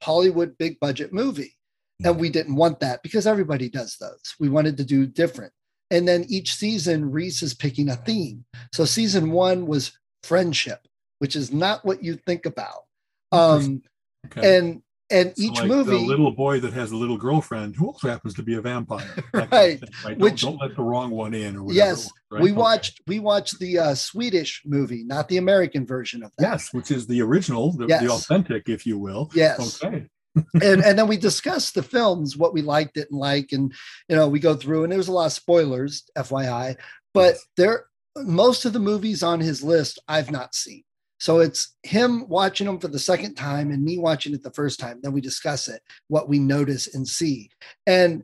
Hollywood 0.03 0.55
big 0.59 0.80
budget 0.80 1.11
movie. 1.11 1.55
And 2.03 2.19
we 2.19 2.30
didn't 2.30 2.55
want 2.55 2.80
that 2.82 3.01
because 3.01 3.25
everybody 3.25 3.69
does 3.69 3.97
those. 3.99 4.36
We 4.39 4.49
wanted 4.49 4.78
to 4.78 4.84
do 4.84 5.07
different. 5.07 5.51
And 5.89 6.07
then 6.07 6.25
each 6.30 6.53
season, 6.53 7.11
Reese 7.11 7.41
is 7.41 7.55
picking 7.55 7.89
a 7.89 7.95
theme. 7.95 8.45
So 8.73 8.86
season 8.86 9.32
one 9.32 9.65
was 9.65 9.97
friendship, 10.28 10.88
which 11.19 11.36
is 11.36 11.51
not 11.51 11.86
what 11.86 12.03
you 12.03 12.15
think 12.15 12.45
about. 12.45 12.84
Um, 13.32 13.82
okay. 14.25 14.57
And 14.57 14.82
and 15.09 15.34
so 15.38 15.43
each 15.43 15.59
like 15.59 15.67
movie, 15.67 15.91
the 15.91 15.97
little 15.99 16.32
boy 16.32 16.59
that 16.59 16.73
has 16.73 16.91
a 16.91 16.97
little 16.97 17.17
girlfriend 17.17 17.78
who 17.78 17.88
also 17.88 18.09
happens 18.09 18.34
to 18.34 18.43
be 18.43 18.55
a 18.55 18.61
vampire, 18.61 19.23
right? 19.34 19.49
Kind 19.49 19.84
of 19.84 20.05
right? 20.05 20.17
Which 20.17 20.41
don't, 20.41 20.57
don't, 20.57 20.67
let 20.67 20.75
the 20.75 20.84
wrong 20.84 21.11
one 21.11 21.34
in, 21.34 21.55
or 21.55 21.63
whatever. 21.63 21.78
Yes, 21.78 22.11
right? 22.30 22.41
we 22.41 22.51
okay. 22.51 22.59
watched 22.59 23.01
we 23.07 23.19
watched 23.19 23.59
the 23.59 23.80
uh, 23.80 23.95
Swedish 23.95 24.63
movie, 24.65 25.03
not 25.05 25.30
the 25.30 25.38
American 25.38 25.86
version 25.86 26.23
of 26.23 26.32
that. 26.38 26.51
Yes, 26.51 26.73
which 26.73 26.91
is 26.91 27.07
the 27.07 27.21
original, 27.21 27.71
the, 27.71 27.88
yes. 27.88 28.03
the 28.03 28.11
authentic, 28.11 28.67
if 28.67 28.86
you 28.86 28.97
will. 28.97 29.32
Yes. 29.34 29.82
Okay. 29.82 30.07
and 30.61 30.84
and 30.84 30.99
then 30.99 31.07
we 31.07 31.17
discussed 31.17 31.73
the 31.73 31.84
films, 31.84 32.36
what 32.36 32.53
we 32.53 32.61
liked, 32.61 32.95
didn't 32.95 33.17
like, 33.17 33.53
and 33.53 33.73
you 34.09 34.15
know 34.15 34.28
we 34.28 34.39
go 34.39 34.55
through, 34.55 34.84
and 34.84 34.91
there's 34.91 35.07
a 35.07 35.13
lot 35.13 35.28
of 35.28 35.34
spoilers, 35.34 36.03
FYI. 36.17 36.75
But 37.13 37.36
yes. 37.36 37.47
there 37.55 37.86
most 38.24 38.65
of 38.65 38.74
the 38.74 38.80
movies 38.80 39.24
on 39.24 39.39
his 39.39 39.63
list 39.63 39.99
I've 40.07 40.32
not 40.32 40.55
seen. 40.55 40.84
So 41.20 41.39
it's 41.39 41.76
him 41.84 42.28
watching 42.28 42.68
them 42.68 42.80
for 42.80 42.89
the 42.89 42.99
second 42.99 43.36
time 43.36 43.72
and 43.72 43.84
me 43.84 43.97
watching 43.97 44.34
it 44.34 44.43
the 44.43 44.51
first 44.51 44.80
time. 44.80 44.99
Then 45.01 45.13
we 45.13 45.22
discuss 45.22 45.68
it, 45.68 45.82
what 46.09 46.30
we 46.30 46.38
notice 46.38 46.93
and 46.93 47.07
see. 47.07 47.49
And 47.88 48.24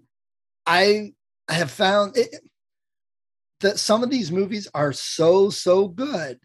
I 0.67 1.13
have 1.49 1.71
found 1.71 2.17
it, 2.17 2.35
that 3.61 3.79
some 3.79 4.03
of 4.03 4.11
these 4.11 4.31
movies 4.31 4.67
are 4.73 4.93
so, 4.93 5.49
so 5.49 5.87
good 5.87 6.39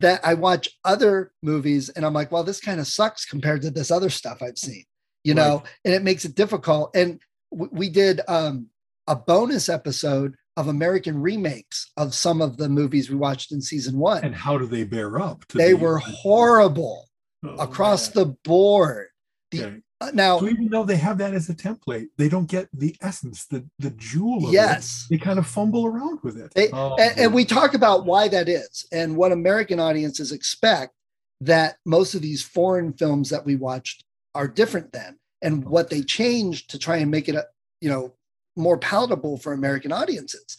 that 0.00 0.20
I 0.24 0.34
watch 0.34 0.68
other 0.84 1.32
movies 1.42 1.88
and 1.88 2.04
I'm 2.04 2.12
like, 2.12 2.30
well, 2.30 2.44
this 2.44 2.60
kind 2.60 2.80
of 2.80 2.86
sucks 2.86 3.24
compared 3.24 3.62
to 3.62 3.70
this 3.70 3.90
other 3.90 4.10
stuff 4.10 4.42
I've 4.42 4.58
seen, 4.58 4.84
you 5.22 5.34
know, 5.34 5.58
right. 5.58 5.66
and 5.84 5.94
it 5.94 6.02
makes 6.02 6.24
it 6.24 6.34
difficult. 6.34 6.94
And 6.94 7.20
w- 7.50 7.70
we 7.72 7.88
did 7.88 8.20
um, 8.28 8.66
a 9.06 9.16
bonus 9.16 9.68
episode 9.68 10.36
of 10.56 10.68
American 10.68 11.20
remakes 11.20 11.90
of 11.96 12.14
some 12.14 12.40
of 12.40 12.56
the 12.56 12.68
movies 12.68 13.10
we 13.10 13.16
watched 13.16 13.52
in 13.52 13.60
season 13.60 13.98
one. 13.98 14.24
And 14.24 14.34
how 14.34 14.56
do 14.56 14.66
they 14.66 14.84
bear 14.84 15.20
up? 15.20 15.44
they 15.48 15.72
the- 15.72 15.78
were 15.78 15.98
horrible 15.98 17.08
oh, 17.44 17.56
across 17.56 18.14
man. 18.14 18.24
the 18.24 18.30
board. 18.44 19.08
The, 19.50 19.64
okay. 19.64 19.76
uh, 20.00 20.10
now, 20.14 20.38
so 20.38 20.48
even 20.48 20.68
though 20.68 20.84
they 20.84 20.96
have 20.96 21.18
that 21.18 21.34
as 21.34 21.48
a 21.48 21.54
template, 21.54 22.06
they 22.16 22.28
don't 22.28 22.48
get 22.48 22.68
the 22.72 22.96
essence, 23.00 23.46
the 23.46 23.64
the 23.78 23.90
jewel. 23.90 24.52
yes, 24.52 25.06
it. 25.10 25.14
they 25.14 25.24
kind 25.24 25.38
of 25.38 25.46
fumble 25.46 25.86
around 25.86 26.20
with 26.22 26.38
it. 26.38 26.52
They, 26.54 26.70
oh, 26.72 26.96
and, 26.96 27.18
and 27.18 27.34
we 27.34 27.44
talk 27.44 27.74
about 27.74 28.04
why 28.06 28.28
that 28.28 28.48
is, 28.48 28.86
and 28.90 29.16
what 29.16 29.32
American 29.32 29.78
audiences 29.78 30.32
expect 30.32 30.94
that 31.40 31.76
most 31.84 32.14
of 32.14 32.22
these 32.22 32.42
foreign 32.42 32.92
films 32.94 33.30
that 33.30 33.44
we 33.44 33.54
watched 33.56 34.04
are 34.34 34.48
different 34.48 34.92
than, 34.92 35.18
and 35.42 35.64
what 35.64 35.90
they 35.90 36.02
changed 36.02 36.70
to 36.70 36.78
try 36.78 36.96
and 36.96 37.10
make 37.10 37.28
it 37.28 37.34
a 37.34 37.44
you 37.80 37.90
know 37.90 38.14
more 38.56 38.78
palatable 38.78 39.38
for 39.38 39.52
American 39.52 39.92
audiences. 39.92 40.56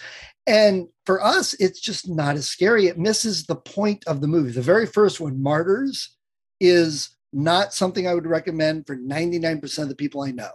And 0.48 0.88
for 1.06 1.24
us, 1.24 1.54
it's 1.56 1.80
just 1.80 2.10
not 2.10 2.36
as 2.36 2.48
scary. 2.48 2.88
It 2.88 3.00
misses 3.00 3.46
the 3.46 3.56
point 3.56 4.04
of 4.06 4.22
the 4.22 4.28
movie. 4.28 4.52
The 4.52 4.62
very 4.62 4.86
first 4.86 5.20
one, 5.20 5.42
Martyrs, 5.42 6.16
is 6.60 7.16
not 7.34 7.74
something 7.74 8.08
I 8.08 8.14
would 8.14 8.28
recommend 8.28 8.88
for 8.88 8.96
99% 8.96 9.78
of 9.80 9.90
the 9.90 9.96
people 9.96 10.22
I 10.22 10.32
know. 10.32 10.52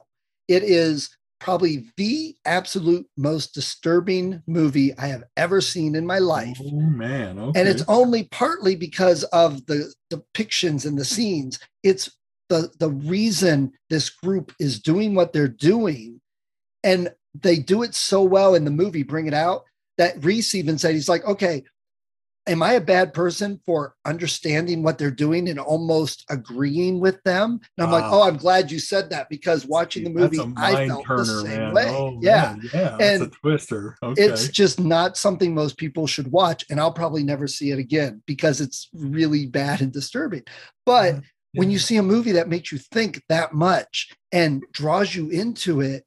It 0.49 0.63
is 0.63 1.17
probably 1.41 1.87
the 1.97 2.37
absolute 2.45 3.07
most 3.17 3.55
disturbing 3.55 4.43
movie 4.47 4.97
I 4.99 5.07
have 5.09 5.25
ever 5.37 5.61
seen 5.61 5.97
in 5.97 6.07
my 6.07 6.19
life. 6.19 6.59
Oh 6.63 6.71
man. 6.71 7.39
Okay. 7.39 7.59
And 7.59 7.69
it's 7.69 7.85
only 7.89 8.25
partly 8.25 8.77
because 8.77 9.25
of 9.25 9.65
the 9.67 9.93
depictions 10.13 10.87
and 10.87 10.99
the 10.99 11.05
scenes. 11.05 11.59
It's 11.83 12.11
the 12.51 12.71
the 12.79 12.91
reason 12.91 13.73
this 13.89 14.11
group 14.11 14.53
is 14.61 14.81
doing 14.81 15.15
what 15.15 15.33
they're 15.33 15.49
doing 15.49 16.21
and 16.85 17.11
they 17.35 17.57
do 17.59 17.83
it 17.83 17.95
so 17.95 18.23
well 18.23 18.55
in 18.55 18.65
the 18.65 18.71
movie, 18.71 19.03
bring 19.03 19.27
it 19.27 19.35
out 19.35 19.65
that 20.01 20.25
Reese 20.25 20.55
even 20.55 20.79
said, 20.79 20.95
he's 20.95 21.11
like, 21.11 21.27
okay, 21.27 21.63
am 22.47 22.63
I 22.63 22.73
a 22.73 22.81
bad 22.81 23.13
person 23.13 23.61
for 23.67 23.95
understanding 24.07 24.83
what 24.83 24.97
they're 24.97 25.11
doing 25.11 25.47
and 25.51 25.61
almost 25.61 26.25
agreeing 26.31 27.01
with 27.01 27.23
them? 27.23 27.61
And 27.77 27.87
I'm 27.87 27.91
wow. 27.91 28.01
like, 28.01 28.11
oh, 28.11 28.23
I'm 28.23 28.39
glad 28.39 28.71
you 28.71 28.79
said 28.79 29.11
that 29.11 29.29
because 29.29 29.67
watching 29.67 30.05
the 30.05 30.11
movie, 30.11 30.41
I 30.57 30.89
felt 30.89 31.05
turner, 31.05 31.23
the 31.23 31.43
same 31.43 31.59
man. 31.59 31.75
way. 31.75 31.89
Oh, 31.89 32.19
yeah. 32.23 32.57
Man. 32.57 32.71
Yeah. 32.73 32.97
And 32.99 33.23
a 33.25 33.29
twister. 33.29 33.99
Okay. 34.03 34.23
It's 34.23 34.49
just 34.49 34.81
not 34.81 35.19
something 35.19 35.55
most 35.55 35.77
people 35.77 36.07
should 36.07 36.33
watch. 36.33 36.65
And 36.71 36.81
I'll 36.81 36.95
probably 36.95 37.23
never 37.23 37.47
see 37.47 37.71
it 37.71 37.79
again 37.79 38.23
because 38.27 38.63
it's 38.63 38.89
really 38.95 39.47
bad 39.47 39.83
and 39.83 39.93
disturbing. 39.93 40.45
But 40.87 41.17
yeah. 41.17 41.21
when 41.53 41.71
you 41.71 41.79
see 41.79 41.99
a 41.99 42.03
movie 42.03 42.33
that 42.33 42.49
makes 42.49 42.73
you 42.73 42.79
think 42.79 43.23
that 43.29 43.53
much 43.53 44.13
and 44.33 44.65
draws 44.73 45.15
you 45.15 45.29
into 45.29 45.83
it, 45.83 46.05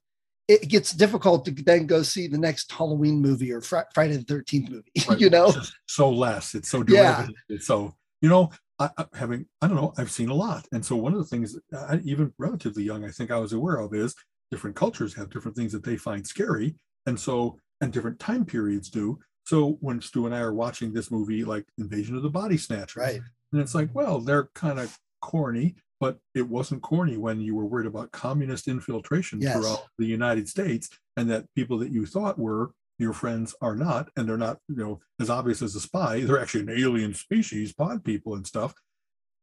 it 0.47 0.67
gets 0.69 0.91
difficult 0.91 1.45
to 1.45 1.51
then 1.51 1.87
go 1.87 2.03
see 2.03 2.27
the 2.27 2.37
next 2.37 2.71
Halloween 2.71 3.21
movie 3.21 3.51
or 3.51 3.61
Fr- 3.61 3.89
Friday 3.93 4.17
the 4.17 4.23
Thirteenth 4.23 4.69
movie. 4.69 4.91
Right. 5.07 5.19
you 5.19 5.29
know, 5.29 5.53
so 5.87 6.09
less. 6.09 6.55
It's 6.55 6.69
so 6.69 6.83
Yeah. 6.87 7.27
It's 7.49 7.67
so 7.67 7.95
you 8.21 8.29
know, 8.29 8.51
I, 8.79 8.89
I, 8.97 9.05
having 9.13 9.45
I 9.61 9.67
don't 9.67 9.75
know, 9.75 9.93
I've 9.97 10.11
seen 10.11 10.29
a 10.29 10.33
lot, 10.33 10.67
and 10.71 10.85
so 10.85 10.95
one 10.95 11.13
of 11.13 11.19
the 11.19 11.25
things, 11.25 11.57
I, 11.73 11.99
even 12.03 12.33
relatively 12.37 12.83
young, 12.83 13.03
I 13.03 13.09
think 13.09 13.31
I 13.31 13.37
was 13.37 13.53
aware 13.53 13.77
of 13.77 13.93
is 13.93 14.15
different 14.51 14.75
cultures 14.75 15.15
have 15.15 15.31
different 15.31 15.57
things 15.57 15.71
that 15.71 15.83
they 15.83 15.97
find 15.97 16.25
scary, 16.25 16.75
and 17.05 17.19
so 17.19 17.59
and 17.81 17.91
different 17.91 18.19
time 18.19 18.45
periods 18.45 18.89
do. 18.89 19.19
So 19.45 19.77
when 19.81 19.99
Stu 20.01 20.25
and 20.25 20.33
I 20.33 20.39
are 20.39 20.53
watching 20.53 20.93
this 20.93 21.11
movie, 21.11 21.43
like 21.43 21.65
Invasion 21.77 22.15
of 22.15 22.23
the 22.23 22.29
Body 22.29 22.57
Snatchers, 22.57 22.95
right? 22.95 23.21
and 23.51 23.61
it's 23.61 23.75
like, 23.75 23.89
well, 23.93 24.19
they're 24.19 24.49
kind 24.55 24.79
of 24.79 24.97
corny, 25.21 25.75
but 26.03 26.17
it 26.35 26.49
wasn't 26.49 26.81
corny 26.81 27.15
when 27.15 27.39
you 27.39 27.55
were 27.55 27.63
worried 27.65 27.87
about 27.87 28.11
communist 28.11 28.67
infiltration 28.67 29.39
Yes. 29.39 29.55
throughout 29.55 29.83
the 29.97 30.05
United 30.05 30.49
States 30.49 30.89
and 31.15 31.29
that 31.31 31.45
people 31.55 31.77
that 31.77 31.93
you 31.93 32.05
thought 32.05 32.37
were 32.37 32.71
your 32.99 33.13
friends 33.13 33.55
are 33.61 33.75
not, 33.75 34.09
and 34.17 34.27
they're 34.27 34.37
not, 34.47 34.57
you 34.67 34.75
know, 34.75 34.99
as 35.21 35.29
obvious 35.29 35.61
as 35.61 35.75
a 35.75 35.79
spy. 35.79 36.19
They're 36.19 36.41
actually 36.41 36.63
an 36.63 36.77
alien 36.81 37.13
species, 37.13 37.71
pod 37.73 38.03
people 38.03 38.35
and 38.35 38.45
stuff. 38.45 38.73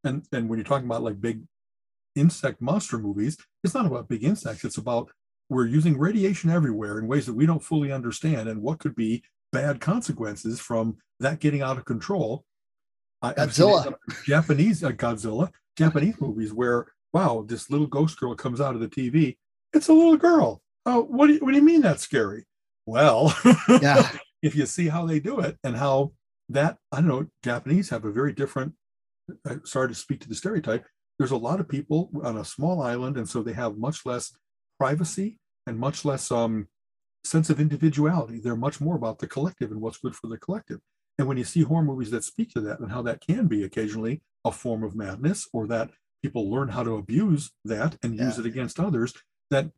And 0.05 0.17
and 0.33 0.51
when 0.51 0.59
you're 0.59 0.67
talking 0.73 0.85
about 0.91 1.03
like 1.03 1.19
big 1.19 1.39
insect 2.15 2.61
monster 2.61 2.99
movies, 2.99 3.39
it's 3.65 3.73
not 3.75 3.87
about 3.87 4.09
big 4.09 4.23
insects. 4.23 4.63
It's 4.65 4.77
about 4.77 5.11
we're 5.49 5.67
using 5.67 5.99
radiation 5.99 6.51
everywhere 6.51 6.99
in 6.99 7.07
ways 7.09 7.25
that 7.27 7.35
we 7.41 7.47
don't 7.47 7.65
fully 7.71 7.91
understand, 7.91 8.51
and 8.51 8.61
what 8.61 8.81
could 8.81 8.95
be 8.95 9.23
bad 9.51 9.81
consequences 9.81 10.61
from 10.61 10.99
that 11.21 11.41
getting 11.41 11.63
out 11.63 11.79
of 11.79 11.87
control. 11.87 12.45
I, 13.23 13.35
I've 13.37 13.55
seen 13.55 13.67
Godzilla. 13.67 13.95
Japanese 14.27 14.85
uh, 14.85 14.91
Godzilla, 14.91 15.51
Japanese 15.77 16.21
movies 16.21 16.53
where 16.53 16.87
wow, 17.13 17.45
this 17.47 17.71
little 17.71 17.87
ghost 17.89 18.19
girl 18.21 18.35
comes 18.35 18.61
out 18.61 18.75
of 18.75 18.81
the 18.81 18.89
TV. 18.89 19.37
It's 19.73 19.89
a 19.89 19.93
little 19.93 20.17
girl. 20.17 20.63
Oh, 20.87 21.03
what 21.03 21.27
do 21.27 21.35
you, 21.35 21.41
what 21.41 21.51
do 21.51 21.57
you 21.57 21.63
mean 21.65 21.81
that's 21.81 22.03
scary? 22.03 22.45
Well, 22.87 23.35
Yeah. 23.69 24.09
if 24.43 24.55
you 24.55 24.65
see 24.67 24.89
how 24.89 25.07
they 25.07 25.21
do 25.21 25.41
it 25.41 25.57
and 25.65 25.77
how 25.77 26.13
that 26.49 26.79
I 26.93 26.97
don't 26.97 27.09
know, 27.09 27.27
Japanese 27.45 27.91
have 27.91 28.05
a 28.05 28.11
very 28.11 28.33
different. 28.33 28.75
I 29.47 29.57
sorry 29.65 29.89
to 29.89 29.95
speak 29.95 30.21
to 30.21 30.29
the 30.29 30.35
stereotype. 30.35 30.85
There's 31.19 31.31
a 31.31 31.37
lot 31.37 31.61
of 31.61 31.69
people 31.69 32.11
on 32.25 32.39
a 32.39 32.45
small 32.45 32.83
island, 32.83 33.17
and 33.17 33.29
so 33.29 33.43
they 33.43 33.53
have 33.53 33.77
much 33.77 34.07
less 34.07 34.33
privacy 34.79 35.39
and 35.67 35.79
much 35.79 36.05
less 36.05 36.31
um, 36.33 36.67
sense 37.25 37.51
of 37.51 37.61
individuality. 37.61 38.41
They're 38.41 38.57
much 38.57 38.81
more 38.81 38.97
about 38.97 39.19
the 39.19 39.27
collective 39.29 39.71
and 39.71 39.81
what's 39.81 39.99
good 39.99 40.17
for 40.17 40.29
the 40.29 40.39
collective. 40.39 40.81
And 41.21 41.29
when 41.29 41.37
you 41.37 41.45
see 41.45 41.61
horror 41.65 41.83
movies 41.85 42.11
that 42.13 42.25
speak 42.25 42.49
to 42.53 42.63
that 42.63 42.81
and 42.81 42.91
how 42.91 43.03
that 43.03 43.21
can 43.21 43.47
be 43.47 43.63
occasionally 43.63 44.23
a 44.43 44.51
form 44.51 44.83
of 44.83 44.97
madness, 44.97 45.47
or 45.53 45.67
that 45.67 45.91
people 46.23 46.51
learn 46.51 46.69
how 46.69 46.83
to 46.83 46.97
abuse 46.97 47.51
that 47.63 47.99
and 48.03 48.19
use 48.19 48.39
it 48.39 48.47
against 48.47 48.81
others, 48.81 49.13
that 49.51 49.71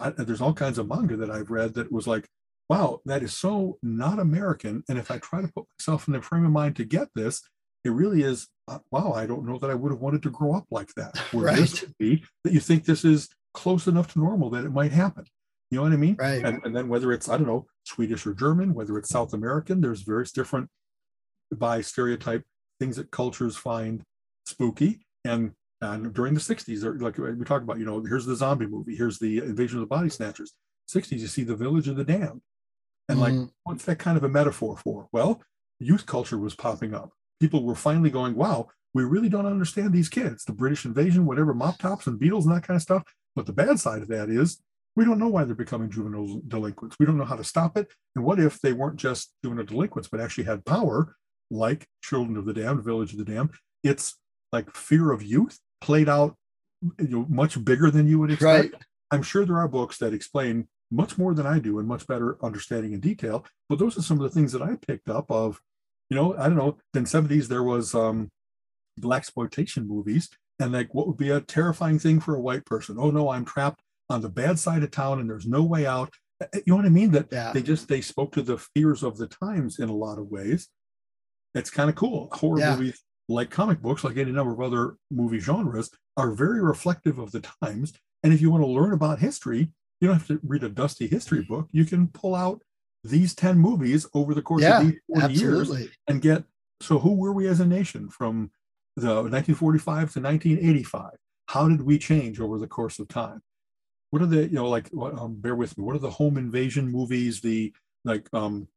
I, 0.00 0.10
there's 0.10 0.40
all 0.40 0.52
kinds 0.52 0.78
of 0.78 0.88
manga 0.88 1.16
that 1.16 1.30
I've 1.30 1.52
read 1.52 1.74
that 1.74 1.92
was 1.92 2.08
like, 2.08 2.26
wow, 2.68 3.00
that 3.04 3.22
is 3.22 3.36
so 3.36 3.78
not 3.84 4.18
American. 4.18 4.82
And 4.88 4.98
if 4.98 5.12
I 5.12 5.18
try 5.18 5.42
to 5.42 5.52
put 5.54 5.66
myself 5.78 6.08
in 6.08 6.14
the 6.14 6.20
frame 6.22 6.44
of 6.44 6.50
mind 6.50 6.74
to 6.74 6.84
get 6.84 7.06
this, 7.14 7.40
it 7.84 7.90
really 7.90 8.24
is, 8.24 8.48
uh, 8.66 8.80
wow, 8.90 9.12
I 9.12 9.26
don't 9.26 9.46
know 9.46 9.58
that 9.60 9.70
I 9.70 9.74
would 9.74 9.92
have 9.92 10.00
wanted 10.00 10.24
to 10.24 10.30
grow 10.30 10.54
up 10.56 10.66
like 10.72 10.92
that. 10.96 11.16
Where 11.30 11.54
this 11.54 11.74
Right. 11.74 11.82
would 11.82 11.98
be 11.98 12.24
that 12.42 12.52
you 12.52 12.58
think 12.58 12.84
this 12.84 13.04
is 13.04 13.28
close 13.52 13.86
enough 13.86 14.12
to 14.14 14.18
normal 14.18 14.50
that 14.50 14.64
it 14.64 14.72
might 14.72 14.90
happen. 14.90 15.24
You 15.74 15.80
know 15.80 15.86
what 15.86 15.92
I 15.92 15.96
mean? 15.96 16.14
Right. 16.16 16.44
And, 16.44 16.60
and 16.64 16.76
then 16.76 16.88
whether 16.88 17.12
it's, 17.12 17.28
I 17.28 17.36
don't 17.36 17.48
know, 17.48 17.66
Swedish 17.82 18.28
or 18.28 18.32
German, 18.32 18.74
whether 18.74 18.96
it's 18.96 19.08
South 19.08 19.34
American, 19.34 19.80
there's 19.80 20.02
various 20.02 20.30
different 20.30 20.70
by 21.52 21.80
stereotype 21.80 22.44
things 22.78 22.94
that 22.94 23.10
cultures 23.10 23.56
find 23.56 24.04
spooky. 24.46 25.00
And 25.24 25.50
and 25.80 26.14
during 26.14 26.32
the 26.32 26.40
60s, 26.40 27.02
like 27.02 27.18
we 27.18 27.44
talk 27.44 27.62
about, 27.62 27.80
you 27.80 27.84
know, 27.84 28.00
here's 28.04 28.24
the 28.24 28.36
zombie 28.36 28.68
movie, 28.68 28.94
here's 28.94 29.18
the 29.18 29.38
invasion 29.38 29.78
of 29.78 29.80
the 29.80 29.86
body 29.88 30.08
snatchers. 30.08 30.52
60s, 30.88 31.18
you 31.18 31.26
see 31.26 31.42
the 31.42 31.56
village 31.56 31.88
of 31.88 31.96
the 31.96 32.04
damned. 32.04 32.40
And 33.08 33.18
like, 33.18 33.34
Mhm. 33.34 33.50
what's 33.64 33.84
that 33.86 33.98
kind 33.98 34.16
of 34.16 34.22
a 34.22 34.28
metaphor 34.28 34.76
for? 34.76 35.08
Well, 35.10 35.42
youth 35.80 36.06
culture 36.06 36.38
was 36.38 36.54
popping 36.54 36.94
up. 36.94 37.10
People 37.40 37.64
were 37.64 37.74
finally 37.74 38.10
going, 38.10 38.36
wow, 38.36 38.68
we 38.94 39.02
really 39.02 39.28
don't 39.28 39.44
understand 39.44 39.92
these 39.92 40.08
kids, 40.08 40.44
the 40.44 40.52
British 40.52 40.84
invasion, 40.84 41.26
whatever, 41.26 41.52
mop 41.52 41.78
tops 41.78 42.06
and 42.06 42.20
Beatles 42.20 42.44
and 42.44 42.54
that 42.54 42.62
kind 42.62 42.76
of 42.76 42.82
stuff. 42.82 43.02
But 43.34 43.46
the 43.46 43.52
bad 43.52 43.80
side 43.80 44.02
of 44.02 44.08
that 44.08 44.30
is 44.30 44.62
we 44.96 45.04
don't 45.04 45.18
know 45.18 45.28
why 45.28 45.44
they're 45.44 45.54
becoming 45.54 45.90
juvenile 45.90 46.40
delinquents. 46.46 46.96
We 46.98 47.06
don't 47.06 47.18
know 47.18 47.24
how 47.24 47.36
to 47.36 47.44
stop 47.44 47.76
it. 47.76 47.92
And 48.14 48.24
what 48.24 48.38
if 48.38 48.60
they 48.60 48.72
weren't 48.72 48.96
just 48.96 49.32
juvenile 49.42 49.66
delinquents, 49.66 50.08
but 50.08 50.20
actually 50.20 50.44
had 50.44 50.64
power, 50.64 51.16
like 51.50 51.88
Children 52.02 52.36
of 52.36 52.44
the 52.44 52.52
Damned, 52.52 52.84
Village 52.84 53.12
of 53.12 53.18
the 53.18 53.24
Damned? 53.24 53.50
It's 53.82 54.16
like 54.52 54.74
fear 54.74 55.10
of 55.10 55.22
youth 55.22 55.58
played 55.80 56.08
out 56.08 56.36
you 56.98 57.08
know, 57.08 57.26
much 57.28 57.62
bigger 57.64 57.90
than 57.90 58.06
you 58.06 58.18
would 58.18 58.30
expect. 58.30 58.72
Right. 58.72 58.82
I'm 59.10 59.22
sure 59.22 59.44
there 59.44 59.58
are 59.58 59.68
books 59.68 59.98
that 59.98 60.14
explain 60.14 60.68
much 60.90 61.18
more 61.18 61.34
than 61.34 61.46
I 61.46 61.58
do 61.58 61.78
and 61.78 61.88
much 61.88 62.06
better 62.06 62.36
understanding 62.42 62.92
in 62.92 63.00
detail. 63.00 63.44
But 63.68 63.78
those 63.78 63.98
are 63.98 64.02
some 64.02 64.18
of 64.18 64.22
the 64.22 64.34
things 64.34 64.52
that 64.52 64.62
I 64.62 64.76
picked 64.86 65.08
up 65.08 65.30
of, 65.30 65.60
you 66.10 66.16
know, 66.16 66.36
I 66.36 66.44
don't 66.44 66.56
know. 66.56 66.78
In 66.94 67.04
70s 67.04 67.48
there 67.48 67.62
was 67.62 67.94
um 67.94 68.30
black 68.98 69.22
exploitation 69.22 69.88
movies, 69.88 70.30
and 70.60 70.72
like 70.72 70.94
what 70.94 71.06
would 71.06 71.16
be 71.16 71.30
a 71.30 71.40
terrifying 71.40 71.98
thing 71.98 72.20
for 72.20 72.34
a 72.34 72.40
white 72.40 72.64
person? 72.64 72.96
Oh 72.98 73.10
no, 73.10 73.30
I'm 73.30 73.44
trapped 73.44 73.82
on 74.10 74.20
the 74.20 74.28
bad 74.28 74.58
side 74.58 74.82
of 74.82 74.90
town 74.90 75.20
and 75.20 75.28
there's 75.28 75.46
no 75.46 75.62
way 75.62 75.86
out. 75.86 76.10
Uh, 76.40 76.46
You 76.54 76.62
know 76.68 76.76
what 76.76 76.84
I 76.86 76.90
mean? 76.90 77.10
That 77.12 77.28
Yeah. 77.32 77.52
they 77.52 77.62
just 77.62 77.88
they 77.88 78.00
spoke 78.00 78.32
to 78.32 78.42
the 78.42 78.58
fears 78.58 79.02
of 79.02 79.16
the 79.16 79.26
times 79.28 79.78
in 79.78 79.88
a 79.88 79.94
lot 79.94 80.18
of 80.18 80.28
ways. 80.28 80.68
It's 81.54 81.70
kind 81.70 81.88
of 81.88 81.96
cool. 81.96 82.28
Horror 82.32 82.58
Yeah. 82.60 82.76
movies, 82.76 83.02
like 83.28 83.50
comic 83.50 83.80
books, 83.80 84.04
like 84.04 84.16
any 84.16 84.32
number 84.32 84.52
of 84.52 84.60
other 84.60 84.96
movie 85.10 85.38
genres, 85.38 85.90
are 86.16 86.32
very 86.32 86.60
reflective 86.62 87.18
of 87.18 87.30
the 87.32 87.40
times. 87.62 87.92
And 88.22 88.32
if 88.32 88.40
you 88.40 88.50
want 88.50 88.62
to 88.62 88.66
learn 88.68 88.92
about 88.92 89.18
history, 89.20 89.72
you 90.00 90.08
don't 90.08 90.16
have 90.18 90.26
to 90.26 90.40
read 90.42 90.64
a 90.64 90.68
dusty 90.68 91.06
history 91.06 91.42
book. 91.42 91.68
You 91.72 91.84
can 91.84 92.08
pull 92.08 92.34
out 92.34 92.62
these 93.04 93.34
10 93.34 93.58
movies 93.58 94.06
over 94.14 94.34
the 94.34 94.42
course 94.42 94.62
Yeah, 94.62 94.80
of 94.80 94.86
these 94.86 95.00
40 95.08 95.34
years 95.34 95.70
and 96.08 96.20
get 96.22 96.44
so 96.80 96.98
who 96.98 97.14
were 97.14 97.32
we 97.32 97.46
as 97.46 97.60
a 97.60 97.66
nation 97.66 98.08
from 98.08 98.50
the 98.96 99.06
1945 99.22 100.12
to 100.14 100.20
1985 100.20 101.10
how 101.48 101.68
did 101.68 101.82
we 101.82 101.98
change 101.98 102.40
over 102.40 102.58
the 102.58 102.66
course 102.66 102.98
of 102.98 103.06
time 103.08 103.42
what 104.14 104.22
are 104.22 104.26
the 104.26 104.42
you 104.44 104.54
know 104.54 104.68
like 104.68 104.88
what, 104.90 105.18
um, 105.18 105.34
bear 105.34 105.56
with 105.56 105.76
me. 105.76 105.82
What 105.82 105.96
are 105.96 105.98
the 105.98 106.08
home 106.08 106.38
invasion 106.38 106.88
movies 106.88 107.40
the 107.40 107.74
like 108.04 108.28
um 108.32 108.68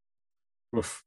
with 0.73 1.03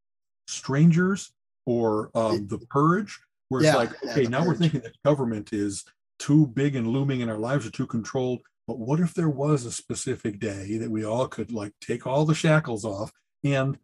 strangers 0.47 1.33
or 1.67 2.13
um 2.15 2.47
the 2.47 2.59
purge 2.59 3.19
where 3.49 3.61
it's 3.61 3.71
Yeah, 3.71 3.77
like 3.79 3.93
okay 4.05 4.23
The 4.23 4.29
now 4.29 4.47
we're 4.47 4.55
thinking 4.55 4.83
that 4.83 5.03
government 5.05 5.53
is 5.53 5.85
too 6.21 6.47
big 6.47 6.77
and 6.77 6.87
looming 6.87 7.23
and 7.23 7.31
our 7.31 7.39
lives 7.39 7.67
are 7.67 7.73
too 7.73 7.89
controlled 7.89 8.43
but 8.69 8.79
what 8.79 9.01
if 9.01 9.15
there 9.15 9.29
was 9.29 9.65
a 9.65 9.73
specific 9.73 10.39
day 10.39 10.79
that 10.79 10.93
we 10.93 11.05
all 11.05 11.27
could 11.27 11.51
like 11.51 11.73
take 11.81 12.07
all 12.07 12.25
the 12.25 12.35
shackles 12.35 12.85
off 12.85 13.11
and 13.43 13.81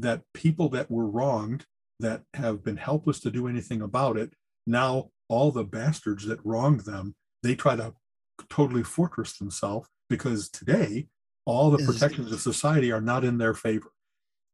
that 0.00 0.22
people 0.34 0.68
that 0.70 0.90
were 0.90 1.06
wronged 1.06 1.66
that 2.00 2.24
have 2.34 2.64
been 2.64 2.78
helpless 2.78 3.20
to 3.20 3.30
do 3.30 3.46
anything 3.46 3.80
about 3.80 4.16
it 4.16 4.32
now 4.66 5.10
all 5.28 5.52
the 5.52 5.62
bastards 5.64 6.26
that 6.26 6.44
wronged 6.44 6.80
them 6.80 7.14
they 7.44 7.54
try 7.54 7.76
to 7.76 7.94
totally 8.48 8.82
fortress 8.82 9.38
themselves 9.38 9.88
because 10.08 10.48
today 10.48 11.06
all 11.46 11.70
the 11.70 11.78
protections 11.78 12.32
of 12.32 12.40
society 12.40 12.90
are 12.90 13.00
not 13.00 13.24
in 13.24 13.38
their 13.38 13.54
favor 13.54 13.90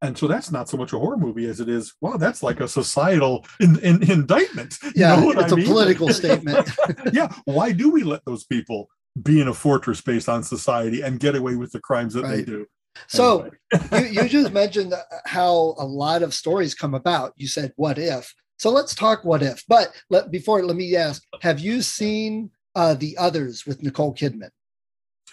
and 0.03 0.16
so 0.16 0.26
that's 0.26 0.51
not 0.51 0.68
so 0.68 0.76
much 0.76 0.93
a 0.93 0.99
horror 0.99 1.16
movie 1.16 1.47
as 1.47 1.61
it 1.61 1.68
is 1.68 1.95
wow 2.01 2.16
that's 2.16 2.43
like 2.43 2.61
a 2.61 2.68
societal 2.68 3.45
in, 3.61 3.78
in, 3.81 4.03
indictment 4.11 4.76
You 4.83 4.91
Yeah, 4.97 5.20
know 5.20 5.31
it's 5.31 5.53
I 5.53 5.55
a 5.55 5.57
mean? 5.57 5.66
political 5.66 6.11
statement. 6.12 6.70
yeah 7.12 7.33
why 7.45 7.72
do 7.72 7.91
we 7.91 8.03
let 8.03 8.24
those 8.24 8.45
people 8.45 8.89
be 9.22 9.41
in 9.41 9.49
a 9.49 9.55
fortress 9.55 10.01
based 10.01 10.28
on 10.28 10.43
society 10.43 11.03
and 11.03 11.18
get 11.20 11.35
away 11.37 11.57
with 11.57 11.72
the 11.72 11.81
crimes 11.81 12.14
that 12.14 12.28
they 12.28 12.43
do 12.43 12.66
So 13.09 13.51
Anyway. 13.72 14.05
you, 14.12 14.22
you 14.22 14.28
just 14.28 14.53
mentioned 14.53 14.93
uh, 14.93 15.03
how 15.26 15.74
a 15.78 15.85
lot 15.87 16.22
of 16.22 16.35
stories 16.35 16.74
come 16.74 16.95
about. 16.95 17.33
You 17.37 17.47
said, 17.49 17.72
what 17.76 17.99
if? 17.99 18.33
So 18.59 18.70
let's 18.70 18.95
talk 18.95 19.24
what 19.24 19.43
if. 19.43 19.64
But 19.68 19.89
let, 20.11 20.31
before, 20.31 20.62
let 20.64 20.76
me 20.76 20.97
ask 20.97 21.22
have 21.41 21.61
you 21.61 21.83
seen 21.83 22.51
uh, 22.75 22.95
The 22.95 23.16
Others 23.18 23.66
with 23.66 23.83
Nicole 23.83 24.14
Kidman? 24.14 24.51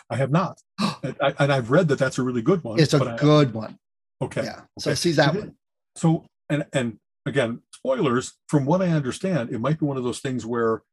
I 0.09 0.15
have 0.15 0.31
not, 0.31 0.59
and, 1.03 1.15
I, 1.21 1.33
and 1.39 1.51
I've 1.51 1.71
read 1.71 1.87
that 1.89 1.99
that's 1.99 2.17
a 2.17 2.23
really 2.23 2.41
good 2.41 2.63
one. 2.63 2.79
It's 2.79 2.93
a 2.93 3.15
good 3.19 3.53
one. 3.53 3.77
okay. 4.21 4.43
Yeah. 4.43 4.61
So 4.79 4.91
okay. 4.91 4.95
see 4.95 5.11
that 5.13 5.33
So 5.33 5.39
one. 5.39 5.55
So 5.95 6.25
and 6.49 6.65
and 6.73 6.99
again, 7.25 7.61
spoilers. 7.73 8.33
From 8.47 8.65
what 8.65 8.81
I 8.81 8.89
understand, 8.89 9.51
it 9.51 9.59
might 9.59 9.79
be 9.79 9.85
one 9.85 9.97
of 9.97 10.03
those 10.03 10.19
things 10.19 10.45
where 10.45 10.83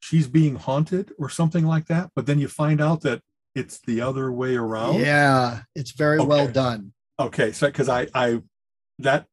she's 0.00 0.28
being 0.28 0.56
haunted 0.56 1.12
or 1.18 1.28
something 1.28 1.66
like 1.66 1.86
that, 1.86 2.10
but 2.14 2.26
then 2.26 2.38
you 2.38 2.48
find 2.48 2.80
out 2.80 3.00
that 3.02 3.22
it's 3.54 3.80
the 3.86 4.00
other 4.00 4.32
way 4.32 4.56
around. 4.56 5.00
Yeah. 5.00 5.62
It's 5.74 5.92
very 5.92 6.20
well 6.20 6.48
done. 6.48 6.92
Okay, 7.20 7.52
so 7.52 7.68
because 7.68 7.88
I 7.88 8.08
I 8.14 8.42
that 8.98 9.26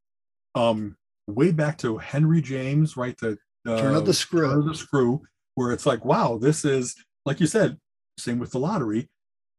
um 0.56 0.96
way 1.28 1.52
back 1.52 1.78
to 1.80 1.98
Henry 1.98 2.42
James, 2.42 2.96
right? 2.96 3.18
The 3.18 3.38
uh, 3.68 3.80
Turn 3.80 3.96
of 3.96 4.06
the 4.06 4.14
screw. 4.14 4.50
Turn 4.50 4.60
of 4.60 4.66
the 4.66 4.76
screw, 4.76 5.22
where 5.62 5.72
it's 5.72 5.86
like, 5.86 6.04
wow, 6.04 6.38
this 6.38 6.66
is 6.66 6.96
like 7.26 7.40
you 7.40 7.48
said, 7.48 7.78
same 8.18 8.40
with 8.40 8.52
the 8.52 8.60
lottery. 8.60 9.10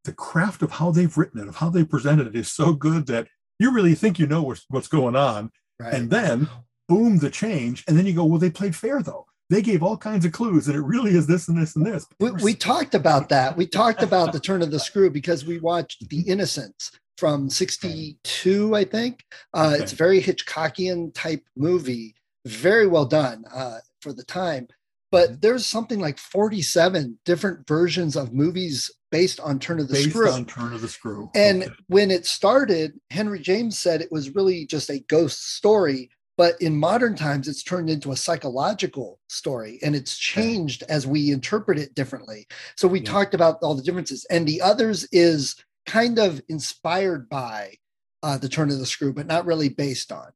The 0.04 0.12
craft 0.12 0.62
of 0.62 0.72
how 0.72 0.90
they've 0.90 1.16
written 1.16 1.40
it, 1.40 1.46
of 1.48 1.56
how 1.56 1.70
they 1.70 1.84
presented 1.84 2.26
it, 2.26 2.34
is 2.36 2.50
so 2.50 2.72
good 2.72 3.06
that 3.06 3.28
you 3.60 3.70
really 3.72 3.94
think 3.94 4.18
you 4.18 4.26
know 4.26 4.42
what's, 4.42 4.64
what's 4.68 4.88
going 4.88 5.14
on, 5.16 5.50
Right. 5.80 5.94
and 5.94 6.10
then 6.10 6.48
boom, 6.88 7.18
the 7.18 7.30
change, 7.30 7.84
and 7.86 7.96
then 7.96 8.04
you 8.06 8.12
go, 8.12 8.24
well, 8.24 8.38
they 8.38 8.50
played 8.50 8.74
fair 8.76 9.00
though. 9.02 9.26
they 9.48 9.62
gave 9.62 9.82
all 9.82 9.96
kinds 9.96 10.24
of 10.24 10.32
clues, 10.32 10.66
and 10.66 10.76
it 10.76 10.80
really 10.82 11.12
is 11.12 11.26
this 11.28 11.46
and 11.48 11.56
this 11.60 11.76
and 11.76 11.86
this. 11.86 12.06
We, 12.18 12.30
we 12.32 12.54
talked 12.54 12.94
about 12.94 13.28
that. 13.28 13.56
We 13.56 13.66
talked 13.66 14.02
about 14.08 14.32
the 14.32 14.40
turn 14.40 14.60
of 14.62 14.70
the 14.72 14.80
screw 14.80 15.08
because 15.10 15.44
we 15.44 15.58
watched 15.60 16.08
The 16.08 16.22
Innocents 16.22 16.90
from 17.16 17.48
62, 17.48 18.74
I 18.74 18.84
think. 18.84 19.24
Uh, 19.54 19.72
okay. 19.74 19.82
It's 19.82 19.92
a 19.92 19.96
very 19.96 20.20
Hitchcockian 20.20 21.12
type 21.14 21.44
movie, 21.56 22.14
very 22.46 22.86
well 22.86 23.04
done 23.06 23.44
uh, 23.54 23.78
for 24.00 24.12
the 24.12 24.24
time. 24.24 24.68
But 25.12 25.28
mm-hmm. 25.28 25.40
there's 25.40 25.66
something 25.66 26.00
like 26.00 26.18
47 26.18 27.18
different 27.24 27.68
versions 27.68 28.16
of 28.16 28.32
movies 28.32 28.90
based 29.12 29.38
on 29.38 29.60
Turn 29.60 29.78
of 29.78 29.86
the 29.86 29.94
based 29.94 30.10
Screw. 30.10 30.30
on 30.30 30.46
Turn 30.46 30.72
of 30.72 30.80
the 30.80 30.88
Screw. 30.88 31.30
And 31.34 31.64
okay. 31.64 31.72
when 31.86 32.10
it 32.10 32.26
started, 32.26 32.98
Henry 33.10 33.38
James 33.38 33.78
said 33.78 34.00
it 34.00 34.10
was 34.10 34.34
really 34.34 34.66
just 34.66 34.90
a 34.90 35.04
ghost 35.08 35.54
story. 35.54 36.10
But 36.38 36.54
in 36.62 36.74
modern 36.74 37.14
times, 37.14 37.46
it's 37.46 37.62
turned 37.62 37.90
into 37.90 38.10
a 38.10 38.16
psychological 38.16 39.20
story 39.28 39.78
and 39.82 39.94
it's 39.94 40.16
changed 40.16 40.82
as 40.88 41.06
we 41.06 41.30
interpret 41.30 41.78
it 41.78 41.94
differently. 41.94 42.46
So 42.74 42.88
we 42.88 43.00
yeah. 43.00 43.10
talked 43.10 43.34
about 43.34 43.58
all 43.62 43.74
the 43.74 43.82
differences. 43.82 44.26
And 44.30 44.48
the 44.48 44.62
others 44.62 45.06
is 45.12 45.54
kind 45.84 46.18
of 46.18 46.40
inspired 46.48 47.28
by 47.28 47.74
uh, 48.22 48.38
the 48.38 48.48
turn 48.48 48.70
of 48.70 48.78
the 48.78 48.86
screw, 48.86 49.12
but 49.12 49.26
not 49.26 49.44
really 49.44 49.68
based 49.68 50.10
on. 50.10 50.32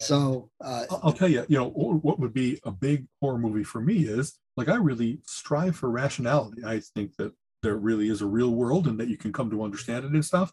So 0.00 0.50
uh, 0.62 0.86
I'll 1.02 1.12
tell 1.12 1.28
you, 1.28 1.44
you 1.48 1.58
know, 1.58 1.68
what 1.68 2.18
would 2.18 2.32
be 2.32 2.58
a 2.64 2.70
big 2.70 3.06
horror 3.20 3.38
movie 3.38 3.64
for 3.64 3.80
me 3.80 4.04
is 4.04 4.38
like 4.56 4.68
I 4.68 4.76
really 4.76 5.20
strive 5.26 5.76
for 5.76 5.90
rationality. 5.90 6.62
I 6.64 6.80
think 6.94 7.16
that 7.16 7.32
there 7.62 7.76
really 7.76 8.08
is 8.08 8.22
a 8.22 8.26
real 8.26 8.50
world 8.50 8.86
and 8.86 8.98
that 8.98 9.08
you 9.08 9.18
can 9.18 9.32
come 9.32 9.50
to 9.50 9.62
understand 9.62 10.06
it 10.06 10.12
and 10.12 10.24
stuff. 10.24 10.52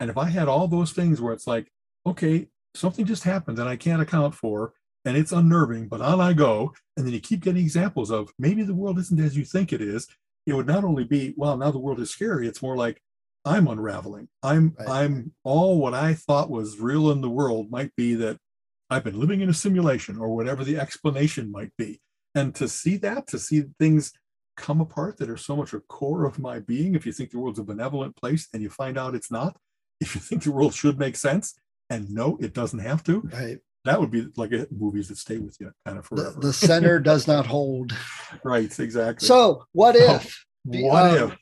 And 0.00 0.10
if 0.10 0.16
I 0.16 0.30
had 0.30 0.48
all 0.48 0.66
those 0.66 0.92
things 0.92 1.20
where 1.20 1.34
it's 1.34 1.46
like, 1.46 1.70
okay, 2.06 2.48
something 2.74 3.04
just 3.04 3.24
happened 3.24 3.58
that 3.58 3.68
I 3.68 3.76
can't 3.76 4.02
account 4.02 4.34
for, 4.34 4.72
and 5.04 5.16
it's 5.16 5.32
unnerving, 5.32 5.88
but 5.88 6.00
on 6.00 6.20
I 6.20 6.32
go, 6.32 6.74
and 6.96 7.06
then 7.06 7.12
you 7.12 7.20
keep 7.20 7.40
getting 7.40 7.62
examples 7.62 8.10
of 8.10 8.32
maybe 8.38 8.62
the 8.62 8.74
world 8.74 8.98
isn't 8.98 9.20
as 9.20 9.36
you 9.36 9.44
think 9.44 9.72
it 9.72 9.80
is. 9.80 10.08
It 10.46 10.54
would 10.54 10.66
not 10.66 10.84
only 10.84 11.04
be, 11.04 11.34
well, 11.36 11.56
now 11.56 11.70
the 11.70 11.78
world 11.78 12.00
is 12.00 12.10
scary. 12.10 12.48
It's 12.48 12.62
more 12.62 12.76
like, 12.76 13.00
I'm 13.44 13.68
unraveling. 13.68 14.28
I'm 14.42 14.74
right. 14.78 14.88
I'm 14.88 15.32
all 15.44 15.78
what 15.78 15.94
I 15.94 16.14
thought 16.14 16.50
was 16.50 16.80
real 16.80 17.12
in 17.12 17.20
the 17.20 17.30
world 17.30 17.70
might 17.70 17.94
be 17.94 18.14
that 18.16 18.38
I've 18.88 19.04
been 19.04 19.18
living 19.18 19.40
in 19.40 19.48
a 19.48 19.54
simulation 19.54 20.18
or 20.18 20.34
whatever 20.34 20.64
the 20.64 20.78
explanation 20.78 21.50
might 21.50 21.72
be. 21.76 22.00
And 22.34 22.54
to 22.56 22.68
see 22.68 22.96
that, 22.98 23.26
to 23.28 23.38
see 23.38 23.64
things 23.78 24.12
come 24.56 24.80
apart 24.80 25.18
that 25.18 25.30
are 25.30 25.36
so 25.36 25.56
much 25.56 25.72
a 25.72 25.80
core 25.80 26.24
of 26.24 26.38
my 26.38 26.60
being, 26.60 26.94
if 26.94 27.06
you 27.06 27.12
think 27.12 27.30
the 27.30 27.38
world's 27.38 27.58
a 27.58 27.64
benevolent 27.64 28.16
place 28.16 28.48
and 28.52 28.62
you 28.62 28.70
find 28.70 28.96
out 28.98 29.14
it's 29.14 29.30
not, 29.30 29.56
if 30.00 30.14
you 30.14 30.20
think 30.20 30.42
the 30.42 30.52
world 30.52 30.74
should 30.74 30.98
make 30.98 31.16
sense 31.16 31.58
and 31.90 32.10
no, 32.10 32.36
it 32.40 32.52
doesn't 32.52 32.80
have 32.80 33.02
to, 33.04 33.20
right. 33.32 33.58
that 33.84 34.00
would 34.00 34.10
be 34.10 34.26
like 34.36 34.52
a, 34.52 34.66
movies 34.70 35.08
that 35.08 35.16
stay 35.16 35.38
with 35.38 35.56
you 35.60 35.72
kind 35.84 35.98
of 35.98 36.06
forever. 36.06 36.32
The, 36.32 36.48
the 36.48 36.52
center 36.52 36.98
does 37.00 37.26
not 37.26 37.46
hold. 37.46 37.96
Right, 38.44 38.78
exactly. 38.78 39.26
So 39.26 39.64
what 39.72 39.96
if? 39.96 40.44
Oh, 40.68 40.80
what 40.80 41.20
um, 41.20 41.36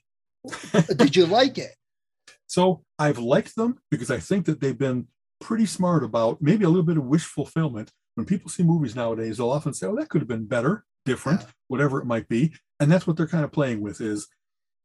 if? 0.44 0.96
did 0.96 1.16
you 1.16 1.26
like 1.26 1.58
it? 1.58 1.72
So 2.46 2.84
I've 3.00 3.18
liked 3.18 3.56
them 3.56 3.78
because 3.90 4.12
I 4.12 4.20
think 4.20 4.46
that 4.46 4.60
they've 4.60 4.78
been 4.78 5.08
pretty 5.44 5.66
smart 5.66 6.02
about 6.02 6.40
maybe 6.40 6.64
a 6.64 6.68
little 6.68 6.82
bit 6.82 6.96
of 6.96 7.04
wish 7.04 7.24
fulfillment. 7.24 7.92
When 8.14 8.26
people 8.26 8.48
see 8.48 8.62
movies 8.62 8.96
nowadays, 8.96 9.36
they'll 9.36 9.50
often 9.50 9.74
say, 9.74 9.86
"Oh, 9.86 9.96
that 9.96 10.08
could 10.08 10.22
have 10.22 10.28
been 10.28 10.46
better, 10.46 10.84
different, 11.04 11.42
yeah. 11.42 11.48
whatever 11.68 12.00
it 12.00 12.06
might 12.06 12.28
be," 12.28 12.54
and 12.80 12.90
that's 12.90 13.06
what 13.06 13.16
they're 13.16 13.26
kind 13.26 13.44
of 13.44 13.52
playing 13.52 13.80
with. 13.80 14.00
Is 14.00 14.26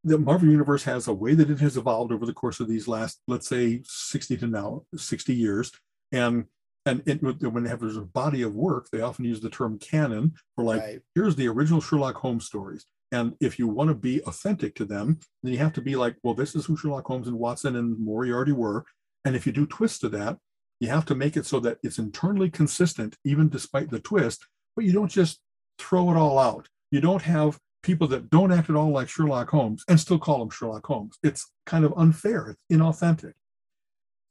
the 0.03 0.17
Marvel 0.17 0.49
Universe 0.49 0.83
has 0.83 1.07
a 1.07 1.13
way 1.13 1.33
that 1.35 1.49
it 1.49 1.59
has 1.59 1.77
evolved 1.77 2.11
over 2.11 2.25
the 2.25 2.33
course 2.33 2.59
of 2.59 2.67
these 2.67 2.87
last, 2.87 3.21
let's 3.27 3.47
say, 3.47 3.81
60 3.85 4.37
to 4.37 4.47
now 4.47 4.83
60 4.95 5.33
years, 5.33 5.71
and 6.11 6.45
and 6.85 7.03
it, 7.05 7.21
when 7.21 7.63
they 7.63 7.69
have 7.69 7.83
a 7.83 8.01
body 8.01 8.41
of 8.41 8.55
work, 8.55 8.89
they 8.89 9.01
often 9.01 9.25
use 9.25 9.41
the 9.41 9.49
term 9.49 9.77
canon 9.79 10.33
for 10.55 10.63
like, 10.63 10.81
right. 10.81 11.01
here's 11.13 11.35
the 11.35 11.47
original 11.47 11.81
Sherlock 11.81 12.15
Holmes 12.15 12.45
stories. 12.45 12.85
And 13.11 13.35
if 13.39 13.59
you 13.59 13.67
want 13.67 13.89
to 13.89 13.95
be 13.95 14.21
authentic 14.23 14.75
to 14.75 14.85
them, 14.85 15.19
then 15.43 15.51
you 15.51 15.59
have 15.59 15.73
to 15.73 15.81
be 15.81 15.95
like, 15.95 16.15
well, 16.23 16.33
this 16.33 16.55
is 16.55 16.65
who 16.65 16.77
Sherlock 16.77 17.05
Holmes 17.05 17.27
and 17.27 17.37
Watson 17.37 17.75
and 17.75 17.99
Moriarty 17.99 18.51
were. 18.51 18.85
And 19.25 19.35
if 19.35 19.45
you 19.45 19.51
do 19.51 19.65
twist 19.65 20.01
to 20.01 20.09
that, 20.09 20.37
you 20.79 20.89
have 20.89 21.05
to 21.05 21.15
make 21.15 21.35
it 21.35 21.45
so 21.45 21.59
that 21.59 21.77
it's 21.83 21.99
internally 21.99 22.49
consistent, 22.49 23.17
even 23.23 23.49
despite 23.49 23.89
the 23.89 23.99
twist, 23.99 24.47
but 24.75 24.85
you 24.85 24.93
don't 24.93 25.11
just 25.11 25.41
throw 25.77 26.11
it 26.11 26.17
all 26.17 26.39
out. 26.39 26.67
You 26.91 27.01
don't 27.01 27.21
have 27.23 27.59
people 27.83 28.07
that 28.07 28.29
don't 28.29 28.51
act 28.51 28.69
at 28.69 28.75
all 28.75 28.89
like 28.89 29.09
Sherlock 29.09 29.49
Holmes 29.49 29.83
and 29.87 29.99
still 29.99 30.19
call 30.19 30.39
them 30.39 30.49
Sherlock 30.49 30.85
Holmes. 30.85 31.17
It's 31.23 31.51
kind 31.65 31.85
of 31.85 31.93
unfair, 31.97 32.49
it's 32.49 32.61
inauthentic. 32.71 33.33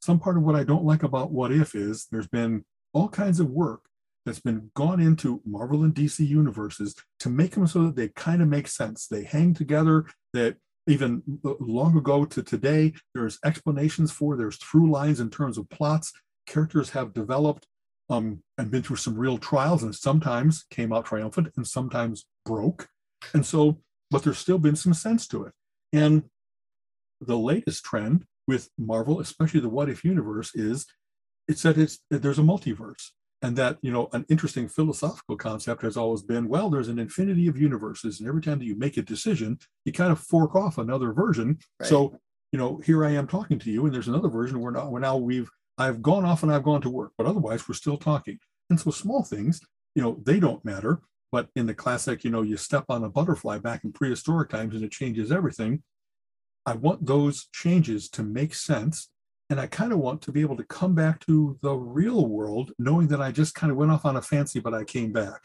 Some 0.01 0.19
part 0.19 0.37
of 0.37 0.43
what 0.43 0.55
I 0.55 0.63
don't 0.63 0.85
like 0.85 1.03
about 1.03 1.31
What 1.31 1.51
If 1.51 1.75
is 1.75 2.07
there's 2.11 2.27
been 2.27 2.63
all 2.93 3.09
kinds 3.09 3.39
of 3.39 3.49
work 3.49 3.81
that's 4.25 4.39
been 4.39 4.71
gone 4.75 4.99
into 4.99 5.41
Marvel 5.45 5.83
and 5.83 5.93
DC 5.93 6.25
universes 6.27 6.95
to 7.19 7.29
make 7.29 7.51
them 7.51 7.67
so 7.67 7.83
that 7.83 7.95
they 7.95 8.09
kind 8.09 8.41
of 8.41 8.47
make 8.47 8.67
sense. 8.67 9.07
They 9.07 9.23
hang 9.23 9.53
together, 9.53 10.05
that 10.33 10.57
even 10.87 11.21
long 11.43 11.97
ago 11.97 12.25
to 12.25 12.43
today, 12.43 12.93
there's 13.13 13.39
explanations 13.43 14.11
for, 14.11 14.35
there's 14.35 14.57
through 14.57 14.91
lines 14.91 15.19
in 15.19 15.29
terms 15.29 15.57
of 15.57 15.69
plots. 15.69 16.11
Characters 16.49 16.89
have 16.89 17.13
developed 17.13 17.67
um, 18.09 18.43
and 18.57 18.71
been 18.71 18.81
through 18.81 18.97
some 18.97 19.15
real 19.15 19.37
trials 19.37 19.83
and 19.83 19.95
sometimes 19.95 20.65
came 20.71 20.91
out 20.91 21.05
triumphant 21.05 21.51
and 21.55 21.65
sometimes 21.65 22.25
broke. 22.45 22.89
And 23.33 23.45
so, 23.45 23.79
but 24.09 24.23
there's 24.23 24.39
still 24.39 24.57
been 24.57 24.75
some 24.75 24.93
sense 24.93 25.27
to 25.27 25.45
it. 25.45 25.53
And 25.93 26.23
the 27.21 27.37
latest 27.37 27.83
trend 27.85 28.25
with 28.47 28.69
Marvel, 28.77 29.19
especially 29.19 29.59
the 29.59 29.69
What 29.69 29.89
If 29.89 30.03
universe, 30.03 30.55
is 30.55 30.87
it's 31.47 31.61
that 31.63 31.77
it's 31.77 31.99
there's 32.09 32.39
a 32.39 32.43
multiverse 32.43 33.09
and 33.41 33.55
that 33.55 33.77
you 33.81 33.91
know 33.91 34.09
an 34.13 34.25
interesting 34.29 34.67
philosophical 34.67 35.37
concept 35.37 35.81
has 35.81 35.97
always 35.97 36.21
been 36.21 36.47
well 36.47 36.69
there's 36.69 36.89
an 36.89 36.99
infinity 36.99 37.47
of 37.47 37.57
universes 37.57 38.19
and 38.19 38.27
every 38.29 38.41
time 38.41 38.59
that 38.59 38.65
you 38.65 38.77
make 38.77 38.97
a 38.97 39.01
decision 39.01 39.57
you 39.85 39.91
kind 39.91 40.11
of 40.11 40.19
fork 40.19 40.55
off 40.55 40.77
another 40.77 41.11
version 41.11 41.57
right. 41.79 41.89
so 41.89 42.17
you 42.51 42.59
know 42.59 42.79
here 42.85 43.03
i 43.05 43.11
am 43.11 43.27
talking 43.27 43.57
to 43.57 43.71
you 43.71 43.85
and 43.85 43.93
there's 43.93 44.07
another 44.07 44.29
version 44.29 44.59
where 44.59 44.71
now, 44.71 44.89
where 44.89 45.01
now 45.01 45.17
we've 45.17 45.49
i've 45.79 46.01
gone 46.01 46.25
off 46.25 46.43
and 46.43 46.51
i've 46.51 46.63
gone 46.63 46.81
to 46.81 46.89
work 46.89 47.11
but 47.17 47.25
otherwise 47.25 47.67
we're 47.67 47.75
still 47.75 47.97
talking 47.97 48.37
and 48.69 48.79
so 48.79 48.91
small 48.91 49.23
things 49.23 49.61
you 49.95 50.01
know 50.01 50.19
they 50.25 50.39
don't 50.39 50.63
matter 50.63 51.01
but 51.31 51.49
in 51.55 51.65
the 51.65 51.73
classic 51.73 52.23
you 52.23 52.29
know 52.29 52.41
you 52.41 52.57
step 52.57 52.85
on 52.89 53.03
a 53.03 53.09
butterfly 53.09 53.57
back 53.57 53.83
in 53.83 53.91
prehistoric 53.91 54.49
times 54.49 54.75
and 54.75 54.83
it 54.83 54.91
changes 54.91 55.31
everything 55.31 55.81
i 56.65 56.73
want 56.73 57.05
those 57.05 57.47
changes 57.53 58.09
to 58.09 58.21
make 58.21 58.53
sense 58.53 59.09
and 59.49 59.59
I 59.59 59.67
kind 59.67 59.91
of 59.91 59.99
want 59.99 60.21
to 60.23 60.31
be 60.31 60.41
able 60.41 60.57
to 60.57 60.63
come 60.63 60.93
back 60.93 61.25
to 61.25 61.57
the 61.63 61.73
real 61.73 62.27
world, 62.27 62.71
knowing 62.77 63.07
that 63.07 63.21
I 63.21 63.31
just 63.31 63.55
kind 63.55 63.71
of 63.71 63.77
went 63.77 63.91
off 63.91 64.05
on 64.05 64.15
a 64.15 64.21
fancy, 64.21 64.59
but 64.59 64.75
I 64.75 64.83
came 64.83 65.11
back. 65.11 65.41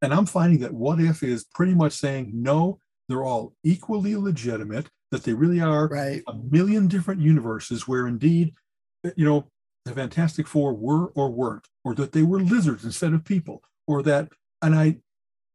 And 0.00 0.14
I'm 0.14 0.26
finding 0.26 0.60
that 0.60 0.72
What 0.72 0.98
If 0.98 1.22
is 1.22 1.44
pretty 1.44 1.74
much 1.74 1.92
saying, 1.92 2.30
no, 2.34 2.80
they're 3.08 3.24
all 3.24 3.54
equally 3.62 4.16
legitimate, 4.16 4.88
that 5.10 5.24
they 5.24 5.34
really 5.34 5.60
are 5.60 5.88
right. 5.88 6.22
a 6.26 6.34
million 6.50 6.88
different 6.88 7.20
universes 7.20 7.86
where 7.86 8.06
indeed, 8.06 8.54
you 9.16 9.24
know, 9.24 9.48
the 9.84 9.92
Fantastic 9.92 10.46
Four 10.46 10.74
were 10.74 11.06
or 11.08 11.30
weren't, 11.30 11.66
or 11.84 11.94
that 11.94 12.12
they 12.12 12.22
were 12.22 12.40
lizards 12.40 12.84
instead 12.84 13.12
of 13.12 13.24
people, 13.24 13.62
or 13.86 14.02
that, 14.04 14.28
and 14.60 14.74
I, 14.74 14.98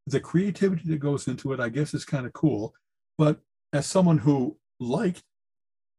the 0.05 0.19
creativity 0.19 0.83
that 0.89 0.99
goes 0.99 1.27
into 1.27 1.53
it, 1.53 1.59
I 1.59 1.69
guess, 1.69 1.93
is 1.93 2.05
kind 2.05 2.25
of 2.25 2.33
cool. 2.33 2.73
But 3.17 3.39
as 3.73 3.85
someone 3.85 4.19
who 4.19 4.57
liked 4.79 5.23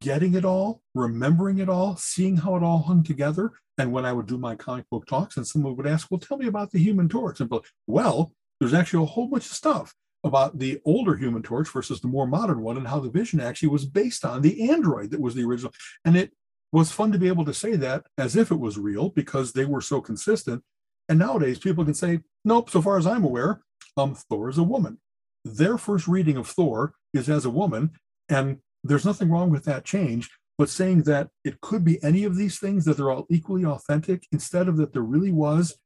getting 0.00 0.34
it 0.34 0.44
all, 0.44 0.82
remembering 0.94 1.58
it 1.58 1.68
all, 1.68 1.96
seeing 1.96 2.36
how 2.36 2.56
it 2.56 2.62
all 2.62 2.82
hung 2.82 3.02
together. 3.02 3.52
And 3.78 3.92
when 3.92 4.04
I 4.04 4.12
would 4.12 4.26
do 4.26 4.38
my 4.38 4.54
comic 4.54 4.88
book 4.90 5.06
talks, 5.06 5.36
and 5.36 5.46
someone 5.46 5.76
would 5.76 5.86
ask, 5.86 6.08
Well, 6.10 6.20
tell 6.20 6.38
me 6.38 6.46
about 6.46 6.70
the 6.70 6.78
human 6.78 7.08
torch. 7.08 7.40
And 7.40 7.50
well, 7.86 8.32
there's 8.60 8.74
actually 8.74 9.04
a 9.04 9.06
whole 9.06 9.28
bunch 9.28 9.46
of 9.46 9.52
stuff 9.52 9.94
about 10.24 10.58
the 10.58 10.80
older 10.84 11.16
human 11.16 11.42
torch 11.42 11.68
versus 11.68 12.00
the 12.00 12.08
more 12.08 12.26
modern 12.26 12.60
one, 12.60 12.76
and 12.76 12.88
how 12.88 13.00
the 13.00 13.10
vision 13.10 13.40
actually 13.40 13.68
was 13.68 13.86
based 13.86 14.24
on 14.24 14.42
the 14.42 14.70
android 14.70 15.10
that 15.10 15.20
was 15.20 15.34
the 15.34 15.44
original. 15.44 15.72
And 16.04 16.16
it 16.16 16.32
was 16.72 16.92
fun 16.92 17.12
to 17.12 17.18
be 17.18 17.28
able 17.28 17.44
to 17.44 17.54
say 17.54 17.76
that 17.76 18.06
as 18.18 18.36
if 18.36 18.50
it 18.50 18.60
was 18.60 18.78
real 18.78 19.10
because 19.10 19.52
they 19.52 19.64
were 19.64 19.80
so 19.80 20.00
consistent. 20.00 20.62
And 21.08 21.18
nowadays, 21.18 21.58
people 21.58 21.84
can 21.84 21.94
say, 21.94 22.20
Nope, 22.44 22.70
so 22.70 22.82
far 22.82 22.98
as 22.98 23.06
I'm 23.06 23.24
aware, 23.24 23.62
um, 23.96 24.14
Thor 24.14 24.48
is 24.48 24.58
a 24.58 24.62
woman. 24.62 24.98
Their 25.44 25.78
first 25.78 26.06
reading 26.06 26.36
of 26.36 26.46
Thor 26.46 26.92
is 27.14 27.28
as 27.28 27.44
a 27.44 27.50
woman, 27.50 27.92
and 28.28 28.58
there's 28.84 29.04
nothing 29.04 29.30
wrong 29.30 29.50
with 29.50 29.64
that 29.64 29.84
change, 29.84 30.30
but 30.58 30.68
saying 30.68 31.02
that 31.04 31.28
it 31.44 31.60
could 31.60 31.84
be 31.84 32.02
any 32.02 32.24
of 32.24 32.36
these 32.36 32.58
things, 32.58 32.84
that 32.84 32.96
they're 32.96 33.10
all 33.10 33.26
equally 33.30 33.64
authentic, 33.64 34.26
instead 34.32 34.68
of 34.68 34.76
that 34.76 34.92
there 34.92 35.02
really 35.02 35.32
was 35.32 35.78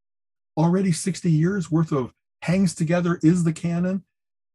already 0.57 0.93
60 0.93 1.31
years 1.31 1.71
worth 1.71 1.93
of 1.93 2.13
hangs 2.43 2.75
together 2.75 3.19
is 3.23 3.45
the 3.45 3.53
canon. 3.53 4.05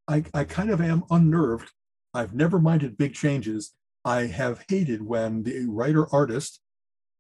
I, 0.08 0.24
I 0.34 0.44
kind 0.44 0.70
of 0.70 0.82
am 0.82 1.04
unnerved. 1.10 1.72
I've 2.14 2.34
never 2.34 2.60
minded 2.60 2.98
big 2.98 3.14
changes. 3.14 3.74
I 4.08 4.28
have 4.28 4.64
hated 4.70 5.02
when 5.02 5.44
the 5.44 5.66
writer 5.68 6.08
artist 6.16 6.62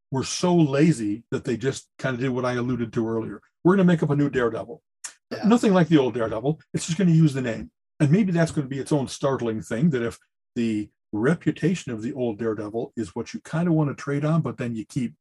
were 0.09 0.23
so 0.23 0.55
lazy 0.55 1.25
that 1.31 1.43
they 1.43 1.57
just 1.57 1.89
kind 1.99 2.13
of 2.13 2.21
did 2.21 2.29
what 2.29 2.45
I 2.45 2.53
alluded 2.53 2.93
to 2.93 3.05
earlier. 3.05 3.41
We're 3.65 3.75
going 3.75 3.85
to 3.85 3.93
make 3.93 4.01
up 4.01 4.09
a 4.09 4.15
new 4.15 4.29
Daredevil. 4.29 4.81
Yeah. 5.29 5.45
Nothing 5.45 5.73
like 5.73 5.89
the 5.89 5.97
old 5.97 6.13
Daredevil. 6.13 6.61
It's 6.73 6.85
just 6.85 6.97
going 6.97 7.09
to 7.09 7.13
use 7.13 7.33
the 7.33 7.41
name. 7.41 7.71
And 7.99 8.09
maybe 8.09 8.31
that's 8.31 8.51
going 8.51 8.65
to 8.65 8.73
be 8.73 8.79
its 8.79 8.93
own 8.93 9.09
startling 9.09 9.61
thing 9.61 9.89
that 9.89 10.01
if 10.01 10.17
the 10.55 10.89
reputation 11.11 11.91
of 11.91 12.01
the 12.01 12.13
old 12.13 12.39
Daredevil 12.39 12.93
is 12.95 13.13
what 13.13 13.33
you 13.33 13.41
kind 13.41 13.67
of 13.67 13.73
want 13.73 13.89
to 13.89 14.01
trade 14.01 14.23
on, 14.23 14.41
but 14.41 14.57
then 14.57 14.73
you 14.73 14.85
keep 14.85 15.13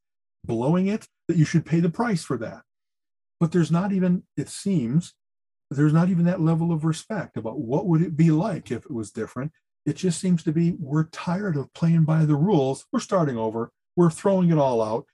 blowing 0.45 0.87
it, 0.87 1.09
that 1.27 1.37
you 1.37 1.45
should 1.45 1.67
pay 1.67 1.81
the 1.81 1.91
price 1.91 2.23
for 2.23 2.39
that. 2.39 2.63
But 3.41 3.51
there's 3.51 3.73
not 3.73 3.91
even, 3.91 4.23
it 4.37 4.49
seems, 4.49 5.15
there's 5.73 5.93
not 5.93 6.11
even 6.11 6.27
that 6.27 6.41
level 6.41 6.71
of 6.71 6.85
respect 6.85 7.37
about 7.37 7.59
what 7.59 7.87
would 7.87 8.03
it 8.03 8.17
be 8.17 8.31
like 8.31 8.71
if 8.71 8.85
it 8.85 8.93
was 8.93 9.11
different. 9.11 9.51
It 9.87 9.97
just 9.97 10.21
seems 10.21 10.43
to 10.43 10.53
be 10.53 10.73
we're 10.79 11.05
tired 11.05 11.57
of 11.57 11.73
playing 11.73 12.05
by 12.05 12.25
the 12.25 12.35
rules. 12.37 12.85
We're 12.93 13.01
starting 13.01 13.39
over. 13.39 13.71
We're 13.97 14.11
throwing 14.11 14.51
it 14.51 14.59
all 14.59 14.83
out. 14.83 15.07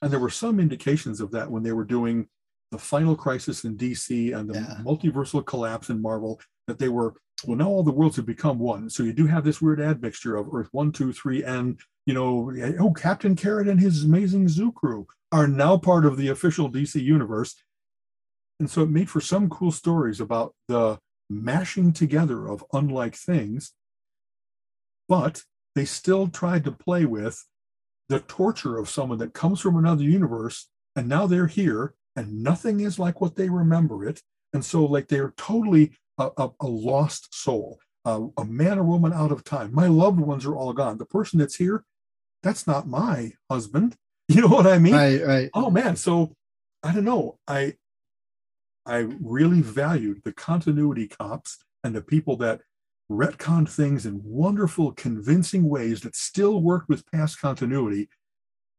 And 0.00 0.12
there 0.12 0.20
were 0.20 0.30
some 0.30 0.60
indications 0.60 1.20
of 1.20 1.32
that 1.32 1.50
when 1.50 1.62
they 1.64 1.72
were 1.72 1.84
doing 1.84 2.28
the 2.70 2.78
final 2.78 3.16
crisis 3.16 3.64
in 3.64 3.76
DC 3.76 4.32
and 4.32 4.48
the 4.48 4.54
Yeah. 4.54 4.80
multiversal 4.82 5.44
collapse 5.44 5.90
in 5.90 6.00
Marvel, 6.00 6.40
that 6.68 6.78
they 6.78 6.88
were, 6.88 7.14
well, 7.46 7.56
now 7.56 7.68
all 7.68 7.82
the 7.82 7.90
worlds 7.90 8.16
have 8.16 8.24
become 8.24 8.58
one. 8.58 8.88
So 8.88 9.02
you 9.02 9.12
do 9.12 9.26
have 9.26 9.44
this 9.44 9.60
weird 9.60 9.80
admixture 9.80 10.36
of 10.36 10.48
Earth 10.54 10.68
one, 10.72 10.92
two, 10.92 11.12
three, 11.12 11.42
and 11.42 11.78
you 12.06 12.14
know, 12.14 12.52
oh, 12.80 12.92
Captain 12.92 13.36
Carrot 13.36 13.68
and 13.68 13.78
his 13.78 14.04
amazing 14.04 14.48
zoo 14.48 14.72
crew 14.72 15.06
are 15.30 15.46
now 15.46 15.76
part 15.76 16.04
of 16.04 16.16
the 16.16 16.28
official 16.28 16.68
DC 16.70 17.00
universe. 17.00 17.54
And 18.58 18.68
so 18.70 18.82
it 18.82 18.90
made 18.90 19.10
for 19.10 19.20
some 19.20 19.48
cool 19.48 19.70
stories 19.72 20.20
about 20.20 20.54
the 20.68 20.98
mashing 21.30 21.92
together 21.92 22.46
of 22.48 22.64
unlike 22.72 23.14
things, 23.14 23.72
but 25.12 25.42
they 25.74 25.84
still 25.84 26.26
tried 26.26 26.64
to 26.64 26.72
play 26.72 27.04
with 27.04 27.46
the 28.08 28.20
torture 28.20 28.78
of 28.78 28.88
someone 28.88 29.18
that 29.18 29.34
comes 29.34 29.60
from 29.60 29.76
another 29.76 30.04
universe 30.04 30.70
and 30.96 31.06
now 31.06 31.26
they're 31.26 31.48
here 31.48 31.92
and 32.16 32.42
nothing 32.42 32.80
is 32.80 32.98
like 32.98 33.20
what 33.20 33.36
they 33.36 33.50
remember 33.50 34.08
it. 34.08 34.22
And 34.54 34.64
so, 34.64 34.86
like, 34.86 35.08
they're 35.08 35.34
totally 35.36 35.92
a, 36.16 36.30
a, 36.38 36.50
a 36.60 36.66
lost 36.66 37.34
soul, 37.34 37.78
a, 38.06 38.26
a 38.38 38.46
man 38.46 38.78
or 38.78 38.84
woman 38.84 39.12
out 39.12 39.32
of 39.32 39.44
time. 39.44 39.74
My 39.74 39.86
loved 39.86 40.18
ones 40.18 40.46
are 40.46 40.56
all 40.56 40.72
gone. 40.72 40.96
The 40.96 41.04
person 41.04 41.38
that's 41.38 41.56
here, 41.56 41.84
that's 42.42 42.66
not 42.66 42.88
my 42.88 43.32
husband. 43.50 43.96
You 44.28 44.40
know 44.40 44.48
what 44.48 44.66
I 44.66 44.78
mean? 44.78 44.94
Right, 44.94 45.22
right. 45.26 45.50
oh 45.52 45.68
man 45.68 45.94
so 45.96 46.32
i 46.82 46.94
don't 46.94 47.04
know 47.04 47.38
i 47.46 47.74
i 48.86 48.98
really 49.20 49.60
valued 49.60 50.22
the 50.24 50.32
continuity 50.32 51.06
cops 51.06 51.58
and 51.84 51.94
the 51.94 52.00
people 52.00 52.36
that 52.36 52.62
retconned 53.16 53.68
things 53.68 54.06
in 54.06 54.20
wonderful 54.24 54.92
convincing 54.92 55.68
ways 55.68 56.00
that 56.00 56.16
still 56.16 56.60
worked 56.60 56.88
with 56.88 57.10
past 57.10 57.40
continuity 57.40 58.08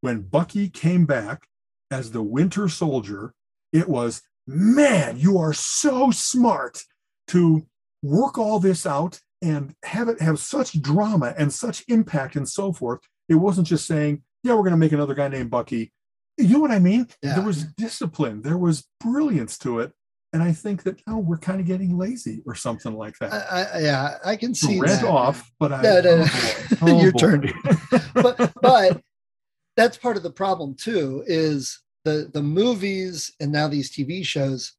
when 0.02 0.22
bucky 0.22 0.70
came 0.70 1.06
back 1.06 1.48
as 1.92 2.12
the 2.12 2.24
winter 2.24 2.68
soldier 2.68 3.34
it 3.72 3.88
was 3.88 4.22
man 4.46 5.18
you 5.18 5.38
are 5.38 5.54
so 5.54 6.12
smart 6.12 6.84
to 7.28 7.66
work 8.02 8.38
all 8.38 8.60
this 8.60 8.86
out 8.86 9.20
and 9.42 9.76
have 9.84 10.10
it 10.10 10.22
have 10.22 10.40
such 10.40 10.82
drama 10.82 11.34
and 11.38 11.54
such 11.54 11.84
impact 11.88 12.36
and 12.36 12.48
so 12.48 12.74
forth 12.74 13.00
it 13.30 13.36
wasn't 13.36 13.68
just 13.68 13.86
saying 13.86 14.22
yeah 14.44 14.54
we're 14.54 14.60
going 14.60 14.72
to 14.72 14.78
make 14.78 14.92
another 14.92 15.14
guy 15.16 15.28
named 15.28 15.50
bucky 15.50 15.92
you 16.38 16.54
know 16.54 16.60
what 16.60 16.72
I 16.72 16.80
mean? 16.80 17.08
Yeah. 17.22 17.36
There 17.36 17.46
was 17.46 17.66
discipline, 17.78 18.42
there 18.42 18.58
was 18.58 18.88
brilliance 19.00 19.58
to 19.60 19.80
it. 19.80 19.94
And 20.34 20.42
I 20.42 20.52
think 20.52 20.82
that 20.84 21.00
oh, 21.08 21.20
we're 21.20 21.38
kind 21.38 21.60
of 21.62 21.68
getting 21.68 21.96
lazy 21.98 22.42
or 22.48 22.56
something 22.56 22.96
like 22.96 23.18
that. 23.20 23.32
I, 23.52 23.80
yeah, 23.82 24.18
I 24.26 24.36
can 24.36 24.56
see 24.56 24.80
Rant 24.80 25.02
that. 25.02 25.08
off, 25.08 25.52
but 25.60 25.72
I 25.72 25.82
No, 25.84 26.02
no, 26.02 26.16
no. 26.18 26.26
oh 26.28 26.76
boy, 26.80 26.88
oh 26.92 27.02
Your 27.04 27.12
boy. 27.12 27.20
turn. 27.20 27.54
but 28.16 28.52
but 28.62 29.02
that's 29.78 29.98
part 29.98 30.18
of 30.18 30.24
the 30.24 30.32
problem 30.32 30.76
too 30.76 31.24
is 31.28 31.80
the 32.04 32.30
the 32.34 32.42
movies 32.44 33.32
and 33.40 33.52
now 33.52 33.68
these 33.68 33.90
tv 33.96 34.26
shows 34.26 34.74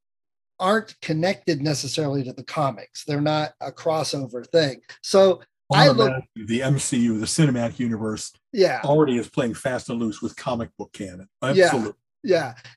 aren't 0.59 0.95
connected 1.01 1.61
necessarily 1.61 2.23
to 2.23 2.31
the 2.31 2.43
comics 2.43 3.03
they're 3.03 3.19
not 3.19 3.51
a 3.61 3.71
crossover 3.71 4.45
thing 4.47 4.79
so 5.01 5.41
I 5.73 5.87
look- 5.89 6.23
the 6.35 6.59
MCU, 6.59 7.19
the 7.19 7.25
cinematic 7.25 7.79
universe, 7.79 8.31
yeah 8.53 8.81
already 8.83 9.17
is 9.17 9.27
playing 9.27 9.55
fast 9.55 9.89
and 9.89 9.99
loose 9.99 10.21
with 10.21 10.35
comic 10.35 10.69
book 10.77 10.93
canon. 10.93 11.27
Absolutely. 11.41 11.87
yeah 11.87 11.91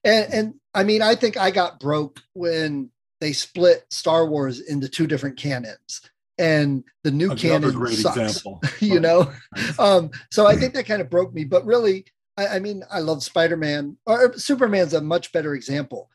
and 0.04 0.32
and 0.32 0.54
i 0.74 0.84
mean 0.84 1.02
i 1.02 1.14
think 1.14 1.36
i 1.36 1.50
got 1.50 1.80
broke 1.80 2.20
when 2.34 2.90
they 3.20 3.32
split 3.32 3.84
star 3.90 4.26
wars 4.26 4.60
into 4.60 4.88
two 4.88 5.06
different 5.06 5.36
canons 5.36 6.02
and 6.38 6.84
the 7.02 7.10
new 7.10 7.32
Another 7.32 7.40
canon 7.40 7.72
great 7.72 7.96
sucks 7.96 8.16
example. 8.16 8.62
you 8.80 9.00
know? 9.00 9.32
Um 9.78 10.10
so 10.30 10.46
i 10.46 10.54
think 10.54 10.74
that 10.74 10.86
kind 10.86 11.00
of 11.00 11.10
broke 11.10 11.34
me 11.34 11.44
but 11.44 11.64
really 11.64 12.04
i, 12.36 12.46
I 12.46 12.58
mean 12.58 12.84
i 12.90 13.00
love 13.00 13.22
spider-man 13.22 13.96
or 14.06 14.36
superman's 14.38 14.94
a 14.94 15.00
much 15.00 15.32
better 15.32 15.54
example. 15.54 16.10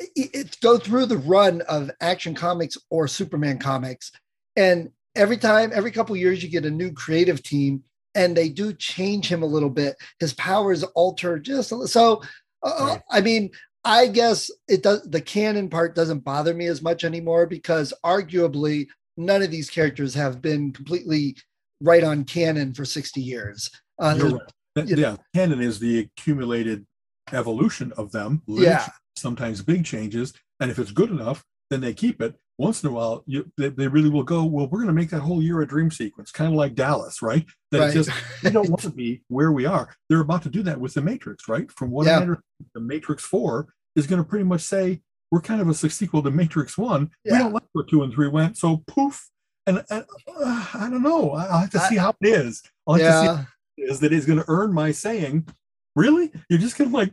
It, 0.00 0.30
it 0.32 0.60
go 0.60 0.78
through 0.78 1.06
the 1.06 1.18
run 1.18 1.60
of 1.62 1.90
action 2.00 2.34
comics 2.34 2.76
or 2.90 3.06
superman 3.06 3.58
comics 3.58 4.10
and 4.56 4.90
every 5.14 5.36
time 5.36 5.70
every 5.74 5.90
couple 5.90 6.16
years 6.16 6.42
you 6.42 6.48
get 6.48 6.64
a 6.64 6.70
new 6.70 6.92
creative 6.92 7.42
team 7.42 7.84
and 8.14 8.36
they 8.36 8.48
do 8.48 8.72
change 8.72 9.30
him 9.30 9.42
a 9.42 9.46
little 9.46 9.70
bit. 9.70 9.96
His 10.18 10.32
powers 10.34 10.82
alter 10.82 11.38
just 11.38 11.70
a 11.70 11.74
little 11.76 11.88
so 11.88 12.22
uh, 12.62 12.98
i 13.10 13.20
mean 13.20 13.50
i 13.84 14.06
guess 14.06 14.50
it 14.68 14.82
does 14.82 15.02
the 15.02 15.20
canon 15.20 15.68
part 15.68 15.94
doesn't 15.94 16.24
bother 16.24 16.54
me 16.54 16.66
as 16.66 16.82
much 16.82 17.04
anymore 17.04 17.46
because 17.46 17.92
arguably 18.04 18.86
none 19.16 19.42
of 19.42 19.50
these 19.50 19.70
characters 19.70 20.14
have 20.14 20.40
been 20.42 20.72
completely 20.72 21.36
right 21.80 22.04
on 22.04 22.24
canon 22.24 22.74
for 22.74 22.84
60 22.84 23.20
years 23.20 23.70
uh, 24.00 24.16
right. 24.20 24.32
You 24.86 24.94
know- 24.96 25.02
yeah, 25.02 25.16
canon 25.34 25.60
is 25.60 25.80
the 25.80 25.98
accumulated 26.00 26.86
evolution 27.32 27.92
of 27.96 28.12
them. 28.12 28.42
Yeah. 28.46 28.86
Sometimes 29.16 29.62
big 29.62 29.84
changes, 29.84 30.32
and 30.60 30.70
if 30.70 30.78
it's 30.78 30.92
good 30.92 31.10
enough, 31.10 31.44
then 31.70 31.80
they 31.80 31.94
keep 31.94 32.22
it. 32.22 32.36
Once 32.58 32.82
in 32.82 32.88
a 32.90 32.92
while, 32.92 33.22
you, 33.26 33.50
they, 33.56 33.68
they 33.68 33.86
really 33.86 34.08
will 34.08 34.24
go. 34.24 34.44
Well, 34.44 34.66
we're 34.66 34.80
going 34.80 34.88
to 34.88 34.92
make 34.92 35.10
that 35.10 35.20
whole 35.20 35.40
year 35.40 35.60
a 35.60 35.66
dream 35.66 35.90
sequence, 35.92 36.32
kind 36.32 36.52
of 36.52 36.56
like 36.56 36.74
Dallas, 36.74 37.22
right? 37.22 37.46
That 37.70 37.78
right. 37.78 37.92
just 37.92 38.10
we 38.42 38.50
don't 38.50 38.68
want 38.68 38.82
to 38.82 38.90
be 39.04 39.22
where 39.28 39.52
we 39.52 39.64
are. 39.64 39.94
They're 40.08 40.20
about 40.20 40.42
to 40.42 40.50
do 40.50 40.62
that 40.64 40.80
with 40.80 40.94
the 40.94 41.02
Matrix, 41.02 41.48
right? 41.48 41.70
From 41.72 41.90
what 41.90 42.06
Yeah. 42.06 42.34
The 42.74 42.80
Matrix 42.80 43.22
Four 43.24 43.68
is 43.94 44.06
going 44.08 44.22
to 44.22 44.28
pretty 44.28 44.44
much 44.44 44.62
say 44.62 45.00
we're 45.30 45.40
kind 45.40 45.60
of 45.60 45.68
a 45.68 45.74
sequel 45.74 46.22
to 46.22 46.30
Matrix 46.30 46.76
One. 46.76 47.10
We 47.24 47.30
don't 47.38 47.52
like 47.52 47.62
where 47.72 47.84
two 47.84 48.02
and 48.02 48.12
three 48.12 48.28
went, 48.28 48.56
so 48.58 48.82
poof. 48.88 49.28
And, 49.66 49.84
and 49.90 50.04
uh, 50.26 50.66
I 50.74 50.88
don't 50.90 51.02
know. 51.02 51.32
I- 51.32 51.46
I'll 51.46 51.58
have 51.60 51.70
to 51.70 51.80
I- 51.80 51.88
see 51.88 51.96
how 51.96 52.10
it 52.20 52.28
is. 52.28 52.62
I'll 52.86 52.94
have 52.94 53.02
to 53.02 53.20
see 53.20 53.24
yeah 53.26 53.44
is 53.78 54.00
that 54.00 54.12
it's 54.12 54.26
going 54.26 54.40
to 54.40 54.44
earn 54.48 54.72
my 54.72 54.90
saying, 54.90 55.46
really? 55.94 56.32
You're 56.48 56.58
just 56.58 56.76
going 56.76 56.90
to 56.90 56.96
like 56.96 57.12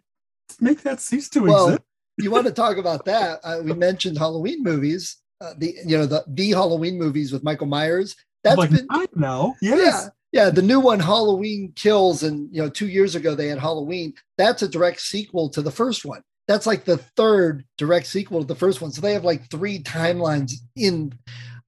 make 0.59 0.81
that 0.81 0.99
cease 0.99 1.29
to 1.29 1.41
Well, 1.41 1.65
exist? 1.67 1.83
you 2.17 2.31
want 2.31 2.47
to 2.47 2.51
talk 2.51 2.77
about 2.77 3.05
that 3.05 3.39
uh, 3.43 3.59
we 3.63 3.73
mentioned 3.73 4.17
halloween 4.17 4.63
movies 4.63 5.17
uh, 5.41 5.53
the 5.57 5.75
you 5.85 5.97
know 5.97 6.05
the 6.05 6.23
the 6.29 6.49
halloween 6.51 6.97
movies 6.97 7.31
with 7.33 7.43
michael 7.43 7.67
myers 7.67 8.15
That's 8.43 8.57
like 8.57 8.69
been 8.71 8.87
I 8.89 9.05
know. 9.15 9.55
yeah 9.61 9.75
Yes. 9.75 10.09
yeah 10.31 10.49
the 10.49 10.61
new 10.61 10.79
one 10.79 10.99
halloween 10.99 11.73
kills 11.75 12.23
and 12.23 12.49
you 12.55 12.61
know 12.61 12.69
two 12.69 12.87
years 12.87 13.15
ago 13.15 13.35
they 13.35 13.47
had 13.47 13.59
halloween 13.59 14.13
that's 14.37 14.61
a 14.61 14.67
direct 14.67 15.01
sequel 15.01 15.49
to 15.49 15.61
the 15.61 15.71
first 15.71 16.05
one 16.05 16.21
that's 16.47 16.65
like 16.67 16.85
the 16.85 16.97
third 17.17 17.65
direct 17.77 18.07
sequel 18.07 18.39
to 18.41 18.47
the 18.47 18.55
first 18.55 18.81
one 18.81 18.91
so 18.91 19.01
they 19.01 19.13
have 19.13 19.25
like 19.25 19.49
three 19.49 19.79
timelines 19.79 20.53
in 20.75 21.11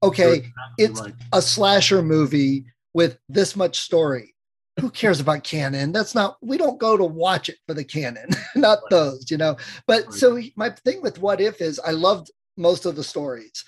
okay 0.03 0.33
exactly 0.35 0.53
it's 0.77 1.01
right. 1.01 1.13
a 1.33 1.41
slasher 1.41 2.01
movie 2.01 2.65
with 2.93 3.17
this 3.27 3.55
much 3.55 3.79
story 3.79 4.33
who 4.79 4.89
cares 4.91 5.19
about 5.19 5.43
canon 5.43 5.91
that's 5.91 6.13
not 6.13 6.37
we 6.41 6.55
don't 6.57 6.79
go 6.79 6.95
to 6.95 7.03
watch 7.03 7.49
it 7.49 7.57
for 7.67 7.73
the 7.73 7.83
canon 7.83 8.29
not 8.55 8.77
Right. 8.83 8.89
those 8.91 9.29
you 9.31 9.37
know 9.37 9.57
but 9.87 10.05
Right. 10.05 10.13
so 10.13 10.39
my 10.55 10.69
thing 10.69 11.01
with 11.01 11.19
what 11.19 11.41
if 11.41 11.59
is 11.61 11.79
i 11.85 11.91
loved 11.91 12.29
most 12.57 12.85
of 12.85 12.95
the 12.95 13.03
stories 13.03 13.63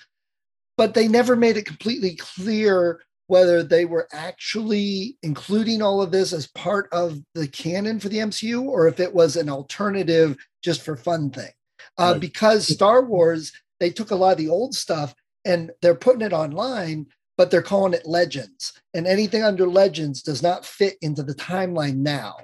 but 0.80 0.94
they 0.94 1.08
never 1.08 1.36
made 1.36 1.58
it 1.58 1.66
completely 1.66 2.16
clear 2.16 3.02
whether 3.26 3.62
they 3.62 3.84
were 3.84 4.08
actually 4.12 5.16
including 5.22 5.82
all 5.82 6.00
of 6.00 6.10
this 6.10 6.32
as 6.32 6.46
part 6.48 6.88
of 6.90 7.20
the 7.34 7.46
canon 7.46 8.00
for 8.00 8.08
the 8.08 8.16
MCU 8.16 8.62
or 8.62 8.88
if 8.88 8.98
it 8.98 9.14
was 9.14 9.36
an 9.36 9.50
alternative 9.50 10.38
just 10.64 10.82
for 10.82 10.96
fun 10.96 11.30
thing. 11.30 11.52
Uh, 11.98 12.12
Right. 12.12 12.20
Because 12.20 12.66
Star 12.66 13.04
Wars, 13.04 13.52
they 13.78 13.90
took 13.90 14.10
a 14.10 14.16
lot 14.16 14.32
of 14.32 14.38
the 14.38 14.48
old 14.48 14.74
stuff 14.74 15.14
and 15.44 15.70
they're 15.82 15.94
putting 15.94 16.22
it 16.22 16.32
online, 16.32 17.06
but 17.36 17.50
they're 17.50 17.60
calling 17.60 17.92
it 17.92 18.06
Legends. 18.06 18.72
And 18.94 19.06
anything 19.06 19.42
under 19.42 19.66
Legends 19.66 20.22
does 20.22 20.42
not 20.42 20.64
fit 20.64 20.96
into 21.02 21.22
the 21.22 21.34
timeline 21.34 21.96
now, 21.96 22.36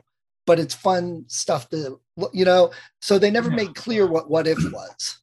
but 0.47 0.61
it's 0.61 0.75
fun 0.75 1.25
stuff 1.27 1.71
to, 1.71 2.01
you 2.35 2.45
know, 2.45 2.71
so 3.01 3.19
they 3.19 3.31
never 3.31 3.51
made 3.51 3.75
clear 3.75 4.07
what 4.07 4.29
What 4.29 4.47
If 4.47 4.59
was. 4.71 5.19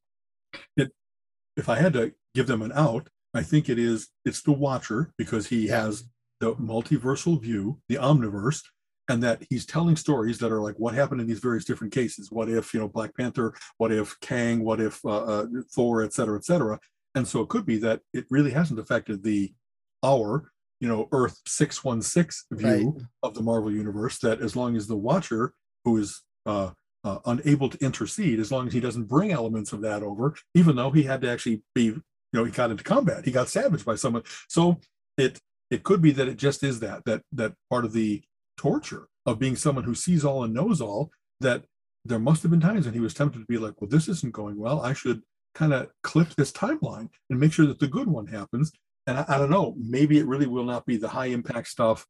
If 1.55 1.69
I 1.69 1.75
had 1.75 1.93
to 1.93 2.13
give 2.35 2.47
them 2.47 2.61
an 2.61 2.71
out, 2.73 3.09
I 3.33 3.43
think 3.43 3.69
it 3.69 3.79
is 3.79 4.09
it's 4.25 4.41
the 4.41 4.51
Watcher 4.51 5.11
because 5.17 5.47
he 5.47 5.67
has 5.67 6.03
the 6.39 6.53
multiversal 6.55 7.41
view, 7.41 7.79
the 7.89 7.95
omniverse, 7.95 8.61
and 9.09 9.21
that 9.23 9.43
he's 9.49 9.65
telling 9.65 9.95
stories 9.95 10.37
that 10.39 10.51
are 10.51 10.61
like 10.61 10.75
what 10.77 10.93
happened 10.93 11.21
in 11.21 11.27
these 11.27 11.39
various 11.39 11.65
different 11.65 11.93
cases. 11.93 12.31
What 12.31 12.49
if 12.49 12.73
you 12.73 12.79
know 12.79 12.87
Black 12.87 13.15
Panther? 13.15 13.53
What 13.77 13.91
if 13.91 14.19
Kang? 14.21 14.63
What 14.63 14.79
if 14.79 15.03
uh, 15.05 15.23
uh, 15.23 15.45
Thor? 15.73 16.03
Et 16.03 16.13
cetera, 16.13 16.37
et 16.37 16.45
cetera. 16.45 16.79
And 17.15 17.27
so 17.27 17.41
it 17.41 17.49
could 17.49 17.65
be 17.65 17.77
that 17.77 18.01
it 18.13 18.25
really 18.29 18.51
hasn't 18.51 18.79
affected 18.79 19.23
the 19.23 19.53
our 20.03 20.51
you 20.79 20.87
know 20.87 21.07
Earth 21.11 21.39
six 21.47 21.83
one 21.83 22.01
six 22.01 22.45
view 22.51 22.99
of 23.21 23.33
the 23.33 23.41
Marvel 23.43 23.71
universe. 23.71 24.19
That 24.19 24.41
as 24.41 24.55
long 24.55 24.75
as 24.75 24.87
the 24.87 24.97
Watcher, 24.97 25.53
who 25.85 25.97
is 25.97 26.21
uh, 26.45 26.71
uh, 27.03 27.19
unable 27.25 27.69
to 27.69 27.77
intercede, 27.83 28.39
as 28.39 28.51
long 28.51 28.67
as 28.67 28.73
he 28.73 28.79
doesn't 28.79 29.07
bring 29.07 29.31
elements 29.31 29.73
of 29.73 29.81
that 29.81 30.03
over, 30.03 30.35
even 30.55 30.75
though 30.75 30.91
he 30.91 31.03
had 31.03 31.21
to 31.21 31.29
actually 31.29 31.61
be, 31.75 31.83
you 31.83 32.01
know, 32.31 32.43
he 32.43 32.51
got 32.51 32.71
into 32.71 32.83
combat, 32.83 33.25
he 33.25 33.31
got 33.31 33.49
savaged 33.49 33.85
by 33.85 33.95
someone. 33.95 34.23
So 34.47 34.79
it 35.17 35.39
it 35.69 35.83
could 35.83 36.01
be 36.01 36.11
that 36.11 36.27
it 36.27 36.37
just 36.37 36.63
is 36.63 36.79
that 36.79 37.03
that 37.05 37.21
that 37.31 37.53
part 37.69 37.85
of 37.85 37.93
the 37.93 38.23
torture 38.57 39.07
of 39.25 39.39
being 39.39 39.55
someone 39.55 39.83
who 39.83 39.95
sees 39.95 40.23
all 40.23 40.43
and 40.43 40.53
knows 40.53 40.81
all. 40.81 41.11
That 41.39 41.65
there 42.05 42.19
must 42.19 42.41
have 42.43 42.51
been 42.51 42.61
times 42.61 42.85
when 42.85 42.93
he 42.93 42.99
was 42.99 43.13
tempted 43.13 43.39
to 43.39 43.45
be 43.45 43.57
like, 43.57 43.79
well, 43.79 43.89
this 43.89 44.07
isn't 44.07 44.33
going 44.33 44.57
well. 44.57 44.81
I 44.81 44.93
should 44.93 45.21
kind 45.55 45.73
of 45.73 45.89
clip 46.03 46.29
this 46.35 46.51
timeline 46.51 47.09
and 47.29 47.39
make 47.39 47.53
sure 47.53 47.65
that 47.65 47.79
the 47.79 47.87
good 47.87 48.07
one 48.07 48.27
happens. 48.27 48.71
And 49.07 49.17
I, 49.17 49.25
I 49.27 49.37
don't 49.37 49.49
know, 49.49 49.75
maybe 49.77 50.17
it 50.17 50.27
really 50.27 50.47
will 50.47 50.63
not 50.63 50.85
be 50.85 50.97
the 50.97 51.09
high 51.09 51.27
impact 51.27 51.67
stuff 51.67 52.05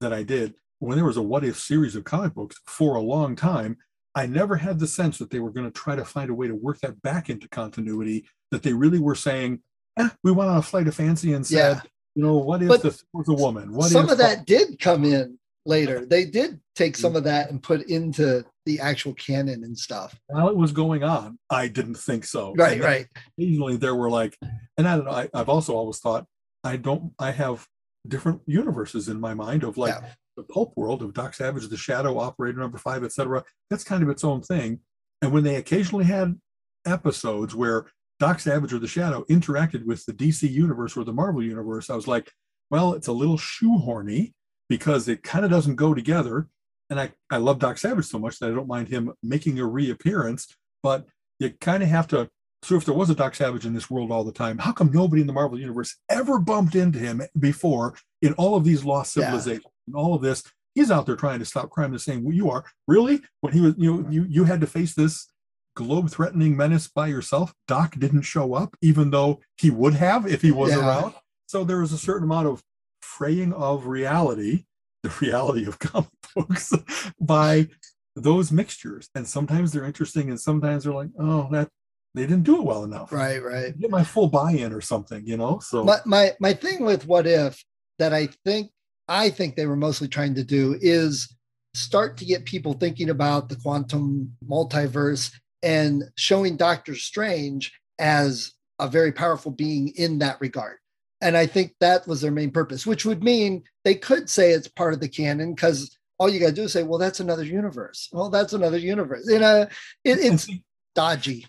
that 0.00 0.12
I 0.12 0.22
did 0.22 0.54
when 0.78 0.96
there 0.96 1.04
was 1.06 1.16
a 1.16 1.22
what 1.22 1.44
if 1.44 1.58
series 1.58 1.96
of 1.96 2.04
comic 2.04 2.34
books 2.34 2.56
for 2.66 2.96
a 2.96 3.00
long 3.00 3.36
time. 3.36 3.76
I 4.18 4.26
never 4.26 4.56
had 4.56 4.80
the 4.80 4.88
sense 4.88 5.18
that 5.18 5.30
they 5.30 5.38
were 5.38 5.52
going 5.52 5.70
to 5.70 5.72
try 5.72 5.94
to 5.94 6.04
find 6.04 6.28
a 6.28 6.34
way 6.34 6.48
to 6.48 6.54
work 6.54 6.80
that 6.80 7.00
back 7.02 7.30
into 7.30 7.48
continuity, 7.48 8.26
that 8.50 8.64
they 8.64 8.72
really 8.72 8.98
were 8.98 9.14
saying, 9.14 9.60
eh, 9.96 10.08
we 10.24 10.32
went 10.32 10.50
on 10.50 10.56
a 10.56 10.62
flight 10.62 10.88
of 10.88 10.96
fancy 10.96 11.32
and 11.34 11.46
said, 11.46 11.76
yeah. 11.76 11.80
you 12.16 12.24
know, 12.24 12.36
what 12.36 12.60
if 12.60 12.68
but 12.68 12.82
this 12.82 13.04
was 13.12 13.28
a 13.28 13.32
woman? 13.32 13.72
What 13.72 13.90
some 13.90 14.08
of 14.08 14.18
that 14.18 14.44
did 14.44 14.80
come 14.80 15.04
in 15.04 15.38
later. 15.64 16.04
They 16.04 16.24
did 16.24 16.60
take 16.74 16.96
some 16.96 17.14
of 17.14 17.22
that 17.24 17.50
and 17.50 17.62
put 17.62 17.82
into 17.88 18.44
the 18.66 18.80
actual 18.80 19.14
canon 19.14 19.62
and 19.62 19.78
stuff. 19.78 20.18
While 20.26 20.48
it 20.48 20.56
was 20.56 20.72
going 20.72 21.04
on, 21.04 21.38
I 21.48 21.68
didn't 21.68 21.98
think 21.98 22.24
so. 22.24 22.54
Right, 22.56 22.82
right. 22.82 23.06
Occasionally 23.38 23.76
there 23.76 23.94
were 23.94 24.10
like, 24.10 24.36
and 24.76 24.88
I 24.88 24.96
don't 24.96 25.04
know, 25.04 25.12
I, 25.12 25.28
have 25.32 25.48
also 25.48 25.76
always 25.76 25.98
thought 25.98 26.26
I 26.64 26.76
don't, 26.76 27.12
I 27.20 27.30
have 27.30 27.68
different 28.06 28.40
universes 28.46 29.08
in 29.08 29.20
my 29.20 29.34
mind 29.34 29.62
of 29.62 29.78
like 29.78 29.94
yeah. 29.94 30.08
The 30.38 30.44
pulp 30.44 30.72
world 30.76 31.02
of 31.02 31.12
Doc 31.12 31.34
Savage, 31.34 31.66
the 31.68 31.76
Shadow, 31.76 32.18
Operator 32.18 32.60
Number 32.60 32.78
Five, 32.78 33.02
etc. 33.04 33.44
That's 33.68 33.84
kind 33.84 34.02
of 34.02 34.08
its 34.08 34.22
own 34.22 34.40
thing. 34.40 34.80
And 35.20 35.32
when 35.32 35.42
they 35.42 35.56
occasionally 35.56 36.04
had 36.04 36.38
episodes 36.86 37.54
where 37.56 37.86
Doc 38.20 38.38
Savage 38.38 38.72
or 38.72 38.78
the 38.78 38.86
Shadow 38.86 39.24
interacted 39.24 39.84
with 39.84 40.06
the 40.06 40.12
DC 40.12 40.48
universe 40.48 40.96
or 40.96 41.04
the 41.04 41.12
Marvel 41.12 41.42
universe, 41.42 41.90
I 41.90 41.96
was 41.96 42.06
like, 42.06 42.30
well, 42.70 42.94
it's 42.94 43.08
a 43.08 43.12
little 43.12 43.36
shoehorny 43.36 44.32
because 44.68 45.08
it 45.08 45.24
kind 45.24 45.44
of 45.44 45.50
doesn't 45.50 45.74
go 45.74 45.92
together. 45.92 46.46
And 46.88 47.00
I, 47.00 47.12
I 47.30 47.38
love 47.38 47.58
Doc 47.58 47.76
Savage 47.76 48.06
so 48.06 48.18
much 48.18 48.38
that 48.38 48.50
I 48.50 48.54
don't 48.54 48.68
mind 48.68 48.88
him 48.88 49.12
making 49.22 49.58
a 49.58 49.66
reappearance, 49.66 50.56
but 50.82 51.06
you 51.40 51.50
kind 51.60 51.82
of 51.82 51.88
have 51.88 52.06
to. 52.08 52.28
So 52.62 52.76
if 52.76 52.84
there 52.84 52.94
was 52.94 53.10
a 53.10 53.14
Doc 53.14 53.34
Savage 53.34 53.66
in 53.66 53.74
this 53.74 53.90
world 53.90 54.12
all 54.12 54.24
the 54.24 54.32
time, 54.32 54.58
how 54.58 54.72
come 54.72 54.90
nobody 54.92 55.20
in 55.20 55.26
the 55.26 55.32
Marvel 55.32 55.58
universe 55.58 55.96
ever 56.08 56.38
bumped 56.38 56.76
into 56.76 56.98
him 56.98 57.22
before 57.38 57.94
in 58.22 58.34
all 58.34 58.54
of 58.54 58.64
these 58.64 58.84
lost 58.84 59.12
civilizations 59.12 59.64
yeah. 59.64 59.77
And 59.88 59.96
all 59.96 60.14
of 60.14 60.22
this? 60.22 60.42
He's 60.74 60.90
out 60.90 61.06
there 61.06 61.16
trying 61.16 61.40
to 61.40 61.44
stop 61.44 61.70
crime 61.70 61.92
the 61.92 61.98
same 61.98 62.22
way 62.22 62.34
you 62.34 62.50
are. 62.50 62.64
Really? 62.86 63.20
When 63.40 63.52
he 63.52 63.60
was, 63.60 63.74
you 63.76 63.92
know, 63.92 64.10
you 64.10 64.24
you 64.28 64.44
had 64.44 64.60
to 64.60 64.66
face 64.66 64.94
this 64.94 65.28
globe-threatening 65.74 66.56
menace 66.56 66.88
by 66.88 67.06
yourself. 67.06 67.54
Doc 67.66 67.94
didn't 67.98 68.22
show 68.22 68.54
up, 68.54 68.76
even 68.82 69.10
though 69.10 69.40
he 69.56 69.70
would 69.70 69.94
have 69.94 70.26
if 70.26 70.42
he 70.42 70.50
was 70.50 70.70
yeah. 70.70 70.80
around. 70.80 71.14
So 71.46 71.64
there 71.64 71.80
was 71.80 71.92
a 71.92 71.98
certain 71.98 72.24
amount 72.24 72.48
of 72.48 72.62
fraying 73.00 73.52
of 73.52 73.86
reality, 73.86 74.64
the 75.02 75.14
reality 75.20 75.66
of 75.66 75.78
comic 75.78 76.10
books, 76.34 76.72
by 77.20 77.68
those 78.14 78.52
mixtures. 78.52 79.08
And 79.14 79.26
sometimes 79.26 79.72
they're 79.72 79.84
interesting, 79.84 80.30
and 80.30 80.40
sometimes 80.40 80.84
they're 80.84 80.92
like, 80.92 81.10
oh, 81.18 81.48
that 81.52 81.68
they 82.14 82.22
didn't 82.22 82.44
do 82.44 82.56
it 82.56 82.64
well 82.64 82.84
enough. 82.84 83.12
Right, 83.12 83.42
right. 83.42 83.78
Get 83.78 83.90
my 83.90 84.04
full 84.04 84.28
buy-in 84.28 84.72
or 84.72 84.80
something, 84.80 85.24
you 85.26 85.36
know. 85.36 85.60
So 85.60 85.84
my 85.84 85.98
my 86.04 86.32
my 86.40 86.54
thing 86.54 86.84
with 86.84 87.06
what 87.06 87.26
if 87.26 87.62
that 87.98 88.12
I 88.12 88.28
think 88.44 88.70
I 89.08 89.30
think 89.30 89.56
they 89.56 89.66
were 89.66 89.76
mostly 89.76 90.08
trying 90.08 90.34
to 90.34 90.44
do 90.44 90.76
is 90.80 91.34
start 91.74 92.16
to 92.18 92.24
get 92.24 92.44
people 92.44 92.74
thinking 92.74 93.10
about 93.10 93.48
the 93.48 93.56
quantum 93.56 94.36
multiverse 94.46 95.32
and 95.62 96.04
showing 96.16 96.56
Doctor 96.56 96.94
Strange 96.94 97.72
as 97.98 98.52
a 98.78 98.88
very 98.88 99.12
powerful 99.12 99.50
being 99.50 99.88
in 99.96 100.18
that 100.18 100.40
regard. 100.40 100.76
And 101.20 101.36
I 101.36 101.46
think 101.46 101.74
that 101.80 102.06
was 102.06 102.20
their 102.20 102.30
main 102.30 102.50
purpose, 102.50 102.86
which 102.86 103.04
would 103.04 103.24
mean 103.24 103.64
they 103.84 103.94
could 103.94 104.30
say 104.30 104.52
it's 104.52 104.68
part 104.68 104.94
of 104.94 105.00
the 105.00 105.08
canon 105.08 105.54
because 105.54 105.96
all 106.18 106.28
you 106.28 106.38
got 106.38 106.48
to 106.48 106.52
do 106.52 106.62
is 106.62 106.72
say, 106.72 106.82
well, 106.82 106.98
that's 106.98 107.20
another 107.20 107.44
universe. 107.44 108.08
Well, 108.12 108.30
that's 108.30 108.52
another 108.52 108.78
universe. 108.78 109.24
You 109.28 109.38
know, 109.40 109.62
it, 110.04 110.18
it's 110.18 110.48
dodgy. 110.94 111.46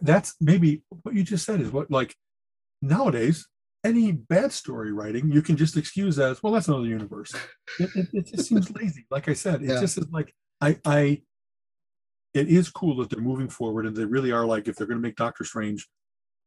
That's 0.00 0.34
maybe 0.40 0.82
what 1.02 1.14
you 1.14 1.22
just 1.22 1.44
said 1.44 1.60
is 1.60 1.70
what, 1.70 1.90
like, 1.90 2.16
nowadays, 2.80 3.46
any 3.84 4.12
bad 4.12 4.52
story 4.52 4.92
writing, 4.92 5.30
you 5.30 5.42
can 5.42 5.56
just 5.56 5.76
excuse 5.76 6.18
as, 6.18 6.42
well, 6.42 6.52
that's 6.52 6.68
another 6.68 6.86
universe. 6.86 7.34
It, 7.78 7.90
it, 7.94 8.08
it 8.12 8.26
just 8.26 8.48
seems 8.48 8.70
lazy. 8.76 9.06
Like 9.10 9.28
I 9.28 9.34
said, 9.34 9.62
it 9.62 9.68
yeah. 9.70 9.80
just 9.80 9.98
is 9.98 10.06
like, 10.10 10.34
I, 10.60 10.78
I, 10.84 11.22
it 12.34 12.48
is 12.48 12.70
cool 12.70 12.96
that 12.96 13.10
they're 13.10 13.20
moving 13.20 13.48
forward 13.48 13.86
and 13.86 13.96
they 13.96 14.04
really 14.04 14.32
are 14.32 14.46
like, 14.46 14.68
if 14.68 14.76
they're 14.76 14.86
going 14.86 14.98
to 14.98 15.06
make 15.06 15.16
Doctor 15.16 15.44
Strange 15.44 15.88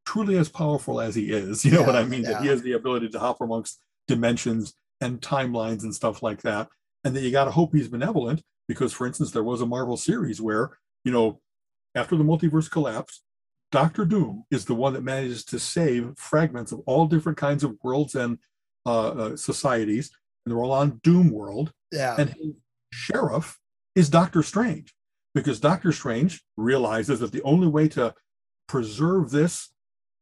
truly 0.06 0.38
as 0.38 0.50
powerful 0.50 1.02
as 1.02 1.16
he 1.16 1.32
is. 1.32 1.66
You 1.66 1.72
know 1.72 1.82
yeah, 1.82 1.88
what 1.88 1.96
I 1.96 2.04
mean? 2.06 2.24
Yeah. 2.24 2.34
That 2.34 2.42
he 2.42 2.48
has 2.48 2.62
the 2.62 2.74
ability 2.74 3.10
to 3.10 3.20
hop 3.20 3.42
amongst 3.42 3.82
dimensions 4.08 4.74
and 5.02 5.20
timelines 5.20 5.84
and 5.84 5.94
stuff 5.94 6.24
like 6.24 6.42
that. 6.44 6.70
And 7.04 7.16
that 7.16 7.22
you 7.22 7.32
got 7.32 7.46
to 7.46 7.52
hope 7.52 7.74
he's 7.74 7.88
benevolent 7.88 8.42
because, 8.68 8.94
for 8.94 9.06
instance, 9.06 9.32
there 9.32 9.44
was 9.44 9.62
a 9.62 9.66
Marvel 9.66 9.98
series 9.98 10.42
where, 10.42 10.78
you 11.04 11.12
know, 11.12 11.40
after 11.94 12.16
the 12.16 12.24
multiverse 12.24 12.70
collapsed, 12.70 13.22
Doctor 13.76 14.06
Doom 14.06 14.46
is 14.52 14.64
the 14.64 14.74
one 14.74 14.94
that 14.94 15.04
manages 15.04 15.44
to 15.44 15.60
save 15.60 16.14
fragments 16.16 16.72
of 16.72 16.80
all 16.86 17.08
different 17.08 17.38
kinds 17.38 17.62
of 17.62 17.76
worlds 17.84 18.16
and 18.16 18.38
uh, 18.86 19.08
uh, 19.10 19.36
societies. 19.36 20.12
And 20.46 20.52
they're 20.56 20.64
all 20.64 20.72
on 20.72 21.02
Doom 21.04 21.30
World. 21.30 21.74
Yeah. 21.92 22.16
And 22.18 22.30
his 22.30 22.54
sheriff 22.94 23.60
is 23.94 24.10
Doctor 24.10 24.44
Strange 24.44 24.96
because 25.34 25.60
Doctor 25.60 25.92
Strange 25.92 26.42
realizes 26.56 27.20
that 27.20 27.34
the 27.34 27.42
only 27.42 27.68
way 27.68 27.90
to 27.90 28.14
preserve 28.70 29.32
this 29.32 29.74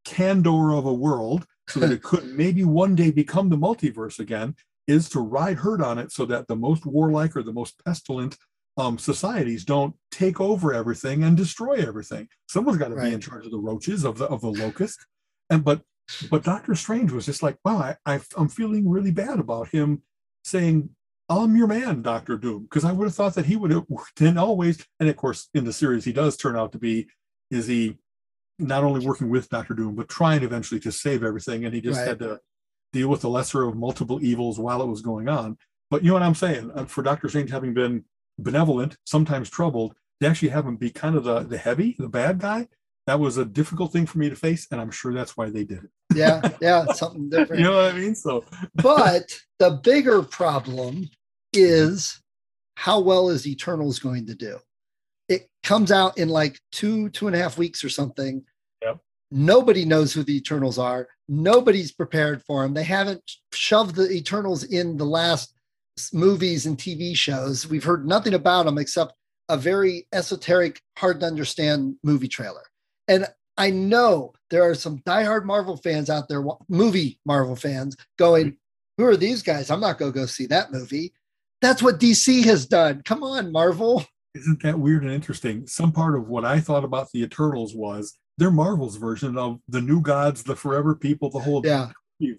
candor 0.04 0.74
of 0.74 0.88
a 0.88 0.94
world 0.94 1.46
so 1.70 1.80
that 1.80 1.92
it 1.92 2.02
could 2.10 2.26
maybe 2.26 2.64
one 2.64 2.96
day 2.96 3.12
become 3.12 3.50
the 3.50 3.56
multiverse 3.56 4.18
again 4.18 4.56
is 4.88 5.08
to 5.10 5.20
ride 5.20 5.58
herd 5.58 5.80
on 5.80 6.00
it 6.00 6.12
so 6.12 6.26
that 6.26 6.48
the 6.48 6.56
most 6.56 6.88
warlike 6.88 7.36
or 7.36 7.44
the 7.44 7.54
most 7.54 7.76
pestilent 7.86 8.36
um, 8.78 8.98
societies 8.98 9.66
don't 9.66 9.96
take 10.12 10.42
over 10.42 10.74
everything 10.74 11.24
and 11.24 11.38
destroy 11.38 11.76
everything. 11.76 12.28
Someone's 12.48 12.78
got 12.78 12.90
to 12.90 12.96
right. 12.96 13.10
be 13.10 13.14
in 13.14 13.22
charge 13.22 13.46
of 13.46 13.52
the 13.52 13.60
roaches 13.60 14.04
of 14.04 14.18
the 14.18 14.26
of 14.26 14.42
the 14.42 14.50
locust. 14.52 15.06
And 15.50 15.64
but 15.64 15.82
but 16.30 16.44
Doctor 16.44 16.76
Strange 16.76 17.12
was 17.12 17.26
just 17.26 17.44
like, 17.44 17.58
wow, 17.64 17.96
I, 18.06 18.16
I 18.16 18.20
I'm 18.38 18.50
feeling 18.50 18.90
really 18.90 19.12
bad 19.12 19.40
about 19.40 19.70
him 19.70 20.02
saying, 20.44 20.90
I'm 21.30 21.56
your 21.56 21.68
man, 21.68 22.02
Doctor 22.02 22.38
Doom, 22.38 22.64
because 22.64 22.84
I 22.84 22.92
would 22.92 23.06
have 23.06 23.16
thought 23.16 23.36
that 23.36 23.46
he 23.46 23.56
would 23.56 23.72
have 23.72 23.86
worked 23.88 24.22
in 24.22 24.38
always. 24.38 24.86
And 25.00 25.10
of 25.10 25.16
course, 25.16 25.50
in 25.54 25.66
the 25.66 25.74
series, 25.74 26.04
he 26.04 26.14
does 26.14 26.36
turn 26.36 26.56
out 26.56 26.72
to 26.74 26.80
be 26.80 27.08
is 27.52 27.68
he 27.68 27.98
not 28.60 28.84
only 28.84 29.06
working 29.06 29.30
with 29.30 29.50
Doctor 29.50 29.74
Doom, 29.74 29.96
but 29.96 30.10
trying 30.10 30.44
eventually 30.44 30.80
to 30.82 30.92
save 30.92 31.24
everything. 31.24 31.66
And 31.66 31.74
he 31.74 31.82
just 31.82 32.00
right. 32.00 32.08
had 32.08 32.20
to 32.20 32.40
deal 32.92 33.08
with 33.08 33.22
the 33.22 33.30
lesser 33.30 33.64
of 33.64 33.76
multiple 33.76 34.24
evils 34.24 34.60
while 34.60 34.82
it 34.82 34.88
was 34.88 35.02
going 35.02 35.28
on. 35.28 35.58
But 35.90 36.04
you 36.04 36.10
know 36.10 36.16
what 36.16 36.24
I'm 36.24 36.36
saying? 36.36 36.72
For 36.88 37.04
Doctor 37.04 37.30
Strange 37.30 37.52
having 37.52 37.74
been 37.74 38.06
benevolent, 38.40 38.98
sometimes 39.06 39.50
troubled, 39.50 39.96
to 40.22 40.28
actually 40.28 40.50
have 40.50 40.66
him 40.66 40.78
be 40.78 40.90
kind 40.90 41.16
of 41.16 41.24
the, 41.24 41.42
the 41.42 41.58
heavy, 41.58 41.96
the 42.00 42.10
bad 42.10 42.40
guy, 42.40 42.68
that 43.08 43.20
was 43.20 43.38
a 43.38 43.46
difficult 43.46 43.92
thing 43.92 44.06
for 44.06 44.18
me 44.18 44.30
to 44.30 44.36
face. 44.36 44.68
And 44.72 44.80
I'm 44.80 44.92
sure 44.92 45.14
that's 45.14 45.36
why 45.36 45.50
they 45.50 45.64
did 45.64 45.84
it. 45.84 45.90
yeah, 46.16 46.50
yeah, 46.62 46.86
something 46.94 47.30
different. 47.30 47.62
you 47.62 47.68
know 47.68 47.76
what 47.76 47.94
I 47.94 47.98
mean? 47.98 48.16
So, 48.16 48.46
but 48.76 49.32
the 49.60 49.72
bigger 49.84 50.22
problem 50.22 51.10
is 51.52 52.22
how 52.76 53.00
well 53.00 53.30
is 53.30 53.46
Eternals 53.46 54.00
going 54.00 54.26
to 54.28 54.36
do? 54.36 54.60
it 55.30 55.50
comes 55.64 55.92
out 55.92 56.18
in 56.18 56.30
like 56.30 56.60
two, 56.72 57.10
two 57.10 57.28
and 57.28 57.36
a 57.36 57.40
half 57.40 57.58
weeks 57.58 57.84
or 57.84 57.90
something. 57.90 58.44
Yep. 58.84 59.00
Nobody 59.32 59.86
knows 59.86 60.14
who 60.14 60.24
the 60.24 60.36
Eternals 60.36 60.78
are. 60.78 61.08
Nobody's 61.28 61.92
prepared 61.92 62.44
for 62.44 62.62
them. 62.62 62.74
They 62.74 62.84
haven't 62.84 63.24
shoved 63.54 63.96
the 63.96 64.12
Eternals 64.12 64.66
in 64.66 64.98
the 64.98 65.06
last 65.06 65.53
movies 66.12 66.66
and 66.66 66.78
TV 66.78 67.16
shows. 67.16 67.68
We've 67.68 67.84
heard 67.84 68.08
nothing 68.08 68.34
about 68.34 68.66
them 68.66 68.78
except 68.78 69.14
a 69.50 69.58
very 69.58 70.08
esoteric, 70.14 70.82
hard 70.98 71.20
to 71.20 71.26
understand 71.26 71.96
movie 72.04 72.28
trailer. 72.28 72.64
And 73.08 73.28
I 73.58 73.70
know 73.70 74.34
there 74.50 74.64
are 74.64 74.76
some 74.76 75.00
diehard 75.00 75.46
Marvel 75.46 75.78
fans 75.78 76.10
out 76.10 76.28
there, 76.28 76.44
movie 76.70 77.20
Marvel 77.26 77.56
fans, 77.56 77.96
going, 78.18 78.58
Who 78.98 79.06
are 79.06 79.18
these 79.18 79.44
guys? 79.44 79.70
I'm 79.70 79.82
not 79.82 79.98
going 79.98 80.12
to 80.12 80.20
go 80.20 80.26
see 80.26 80.48
that 80.48 80.72
movie. 80.72 81.14
That's 81.62 81.84
what 81.84 82.00
DC 82.00 82.44
has 82.46 82.66
done. 82.66 83.02
Come 83.06 83.24
on, 83.24 83.52
Marvel. 83.52 84.06
Isn't 84.36 84.64
that 84.64 84.80
weird 84.80 85.04
and 85.04 85.12
interesting? 85.12 85.68
Some 85.68 85.92
part 85.92 86.16
of 86.16 86.28
what 86.28 86.44
I 86.44 86.60
thought 86.60 86.84
about 86.84 87.10
the 87.12 87.22
Eternals 87.22 87.76
was 87.76 88.18
they're 88.38 88.52
Marvel's 88.52 88.98
version 88.98 89.38
of 89.38 89.60
the 89.68 89.82
New 89.82 90.02
Gods, 90.02 90.44
the 90.44 90.56
Forever 90.56 90.96
People, 90.96 91.30
the 91.30 91.40
whole 91.40 91.62
yeah. 91.64 91.90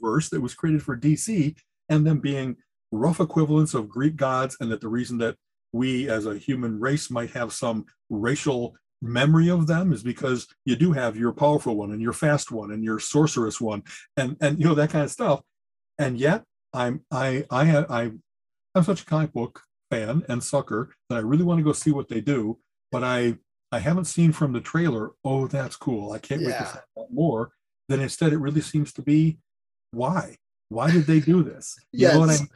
verse 0.03 0.29
that 0.31 0.41
was 0.41 0.55
created 0.55 0.83
for 0.83 0.97
DC, 0.97 1.57
and 1.89 2.05
them 2.05 2.19
being 2.19 2.57
rough 2.95 3.21
equivalents 3.21 3.75
of 3.75 3.89
Greek 3.89 4.16
gods, 4.16 4.57
and 4.61 4.71
that 4.71 4.81
the 4.81 4.89
reason 4.89 5.19
that 5.19 5.37
we 5.73 6.09
as 6.09 6.27
a 6.27 6.39
human 6.39 6.79
race 6.79 7.11
might 7.11 7.31
have 7.31 7.53
some 7.53 7.87
racial 8.09 8.77
memory 9.03 9.51
of 9.51 9.66
them 9.66 9.93
is 9.93 10.03
because 10.03 10.47
you 10.65 10.77
do 10.77 10.93
have 10.93 11.16
your 11.16 11.33
powerful 11.33 11.77
one 11.77 11.91
and 11.91 12.01
your 12.01 12.12
fast 12.12 12.51
one 12.51 12.71
and 12.71 12.83
your 12.83 12.99
sorceress 12.99 13.61
one 13.61 13.83
and 14.16 14.35
and 14.41 14.59
you 14.59 14.65
know 14.65 14.75
that 14.75 14.89
kind 14.89 15.05
of 15.05 15.11
stuff 15.11 15.43
and 15.99 16.19
yet 16.19 16.43
i'm 16.73 17.05
i 17.11 17.45
i 17.51 17.85
i 17.91 18.11
i'm 18.75 18.83
such 18.83 19.03
a 19.03 19.05
comic 19.05 19.31
book 19.33 19.61
fan 19.95 20.23
and 20.29 20.43
sucker 20.43 20.91
that 21.09 21.16
I 21.16 21.21
really 21.21 21.45
want 21.45 21.59
to 21.59 21.65
go 21.65 21.73
see 21.73 21.91
what 21.91 22.09
they 22.09 22.21
do, 22.21 22.59
but 22.91 23.05
I 23.05 23.37
I 23.73 23.79
haven't 23.81 24.07
seen 24.07 24.33
from 24.33 24.53
the 24.53 24.61
trailer. 24.61 25.11
Oh, 25.25 25.47
that's 25.47 25.77
cool! 25.77 26.12
I 26.12 26.19
can't 26.19 26.41
yeah. 26.41 26.49
wait 26.49 26.59
to 26.59 26.65
find 26.65 26.85
out 26.99 27.12
more. 27.12 27.51
Then 27.89 28.01
instead, 28.01 28.33
it 28.33 28.39
really 28.39 28.61
seems 28.61 28.93
to 28.95 29.03
be 29.03 29.39
why 29.91 30.37
why 30.69 30.91
did 30.91 31.07
they 31.07 31.20
do 31.20 31.43
this? 31.43 31.77
You 31.93 32.09
yes. 32.09 32.15
know 32.15 32.47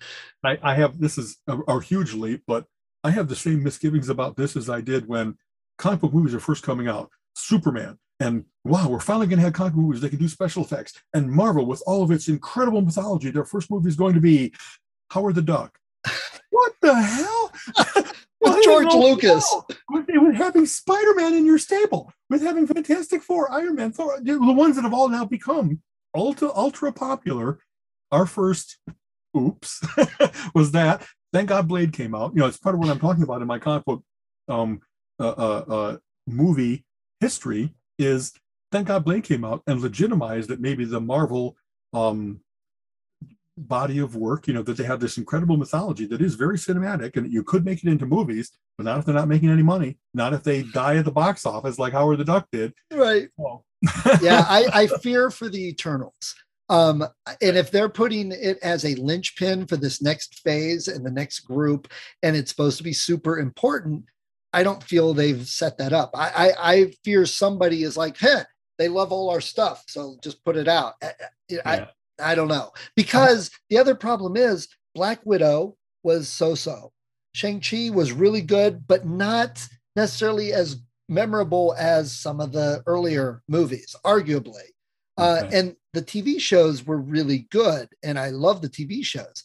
I, 0.44 0.52
I, 0.52 0.72
I 0.72 0.74
have 0.74 0.98
this 0.98 1.18
is 1.18 1.36
a, 1.47 1.59
a, 1.59 1.80
huge 1.80 2.14
leap, 2.14 2.43
but 2.47 2.66
I 3.05 3.10
have 3.10 3.28
the 3.28 3.36
same 3.36 3.62
misgivings 3.62 4.09
about 4.09 4.36
this 4.36 4.56
as 4.56 4.68
I 4.68 4.80
did 4.80 5.06
when 5.09 5.36
comic 5.78 6.01
book 6.01 6.12
movies 6.12 6.35
are 6.35 6.40
first 6.40 6.62
coming 6.62 6.89
out. 6.89 7.10
Superman, 7.36 7.98
and 8.20 8.44
wow, 8.64 8.89
we're 8.89 8.98
finally 8.98 9.26
going 9.26 9.39
to 9.39 9.44
have 9.44 9.52
comic 9.52 9.74
book 9.74 9.82
movies 9.82 10.01
that 10.01 10.10
can 10.10 10.18
do 10.18 10.28
special 10.28 10.64
effects. 10.64 11.01
And 11.14 11.30
Marvel, 11.30 11.66
with 11.66 11.82
all 11.86 12.02
of 12.02 12.10
its 12.10 12.28
incredible 12.28 12.82
mythology, 12.82 13.30
their 13.30 13.44
first 13.44 13.70
movie 13.70 13.89
is 13.89 13.97
going 13.97 14.14
to 14.14 14.20
be 14.20 14.52
Howard 15.10 15.36
the 15.36 15.43
Duck. 15.43 15.78
what 16.51 16.72
the 16.80 16.94
hell? 16.94 17.52
with 18.40 18.64
George 18.64 18.93
Lucas. 18.93 19.55
With, 19.90 20.06
with 20.09 20.35
having 20.35 20.66
Spider 20.66 21.14
Man 21.14 21.35
in 21.35 21.47
your 21.47 21.59
stable, 21.59 22.12
with 22.28 22.43
having 22.43 22.66
Fantastic 22.66 23.22
Four, 23.22 23.51
Iron 23.52 23.76
Man, 23.76 23.93
Thor, 23.93 24.18
the 24.20 24.39
ones 24.39 24.76
that 24.76 24.82
have 24.82 24.94
all 24.94 25.09
now 25.09 25.24
become 25.24 25.80
ultra, 26.14 26.51
ultra 26.55 26.93
popular. 26.93 27.60
Our 28.10 28.26
first 28.26 28.78
oops 29.36 29.82
was 30.55 30.72
that. 30.72 31.06
Thank 31.32 31.51
God 31.51 31.68
Blade 31.68 31.93
came 31.93 32.14
out. 32.14 32.32
You 32.35 32.40
know, 32.40 32.47
it's 32.47 32.56
part 32.56 32.74
of 32.74 32.80
what 32.80 32.89
I'm 32.89 33.01
talking 33.01 33.22
about 33.22 33.43
in 33.43 33.48
my 33.48 33.59
comic 33.59 33.85
book 33.85 34.02
um, 34.48 34.80
uh, 35.20 35.28
uh, 35.28 35.64
uh, 35.68 35.97
movie 36.26 36.85
history 37.20 37.74
is 37.98 38.32
thank 38.72 38.89
God 38.89 39.05
Blade 39.05 39.24
came 39.24 39.44
out 39.44 39.62
and 39.66 39.80
legitimized 39.80 40.48
that 40.48 40.60
maybe 40.60 40.85
the 40.85 41.01
Marvel 41.01 41.56
um, 41.93 42.40
body 43.59 43.98
of 43.98 44.14
work, 44.14 44.47
you 44.47 44.55
know, 44.55 44.62
that 44.62 44.76
they 44.76 44.85
have 44.85 45.01
this 45.01 45.18
incredible 45.18 45.56
mythology 45.56 46.06
that 46.06 46.20
is 46.20 46.35
very 46.35 46.56
cinematic 46.56 47.16
and 47.16 47.30
you 47.32 47.43
could 47.43 47.64
make 47.64 47.82
it 47.82 47.90
into 47.90 48.06
movies, 48.06 48.52
but 48.76 48.85
not 48.85 48.98
if 48.98 49.05
they're 49.05 49.14
not 49.14 49.28
making 49.28 49.51
any 49.51 49.62
money, 49.62 49.98
not 50.14 50.32
if 50.32 50.43
they 50.43 50.62
die 50.62 50.97
at 50.97 51.05
the 51.05 51.10
box 51.10 51.44
office 51.44 51.78
like 51.78 51.93
Howard 51.93 52.18
the 52.18 52.24
Duck 52.24 52.47
did. 52.52 52.72
Right. 52.93 53.28
Well. 53.36 53.64
yeah, 54.22 54.44
I, 54.48 54.68
I 54.72 54.86
fear 54.86 55.30
for 55.30 55.48
the 55.48 55.68
Eternals. 55.68 56.35
Um, 56.69 57.03
and 57.40 57.57
if 57.57 57.70
they're 57.70 57.89
putting 57.89 58.31
it 58.32 58.59
as 58.62 58.85
a 58.85 58.95
linchpin 58.97 59.66
for 59.66 59.77
this 59.77 60.03
next 60.03 60.40
phase 60.40 60.89
and 60.89 61.05
the 61.05 61.11
next 61.11 61.40
group, 61.40 61.89
and 62.23 62.36
it's 62.36 62.51
supposed 62.51 62.78
to 62.78 62.85
be 62.85 62.93
super 62.93 63.39
important, 63.39 64.05
I 64.53 64.62
don't 64.62 64.82
feel 64.82 65.15
they've 65.15 65.47
set 65.47 65.78
that 65.78 65.93
up. 65.93 66.11
I, 66.15 66.28
I, 66.28 66.73
I 66.73 66.93
fear 67.05 67.27
somebody 67.27 67.82
is 67.85 67.97
like, 67.97 68.16
hey, 68.16 68.43
they 68.78 68.89
love 68.89 69.12
all 69.12 69.31
our 69.31 69.40
stuff, 69.40 69.85
so 69.89 70.16
just 70.23 70.45
put 70.45 70.57
it 70.57 70.69
out. 70.69 70.95
I, 71.03 71.12
yeah. 71.49 71.61
I, 71.65 71.89
I 72.20 72.35
don't 72.35 72.49
know 72.49 72.73
because 72.97 73.51
the 73.70 73.78
other 73.78 73.95
problem 73.95 74.36
is 74.36 74.69
Black 74.95 75.20
Widow 75.24 75.77
was 76.03 76.28
so-so. 76.28 76.93
Shang-Chi 77.35 77.90
was 77.90 78.12
really 78.12 78.40
good, 78.40 78.86
but 78.86 79.07
not 79.07 79.66
necessarily 79.97 80.53
as 80.53 80.81
memorable 81.09 81.74
as 81.78 82.12
some 82.12 82.40
of 82.40 82.53
the 82.53 82.82
earlier 82.86 83.43
movies, 83.49 83.95
arguably. 84.05 84.65
Uh, 85.19 85.43
okay. 85.45 85.59
and 85.59 85.77
the 85.95 86.03
TV 86.03 86.40
shows 86.40 86.86
were 86.86 86.99
really 86.99 87.49
good, 87.51 87.89
and 88.03 88.19
I 88.19 88.31
love 88.31 88.62
the 88.62 88.69
TV 88.69 89.05
shows. 89.05 89.43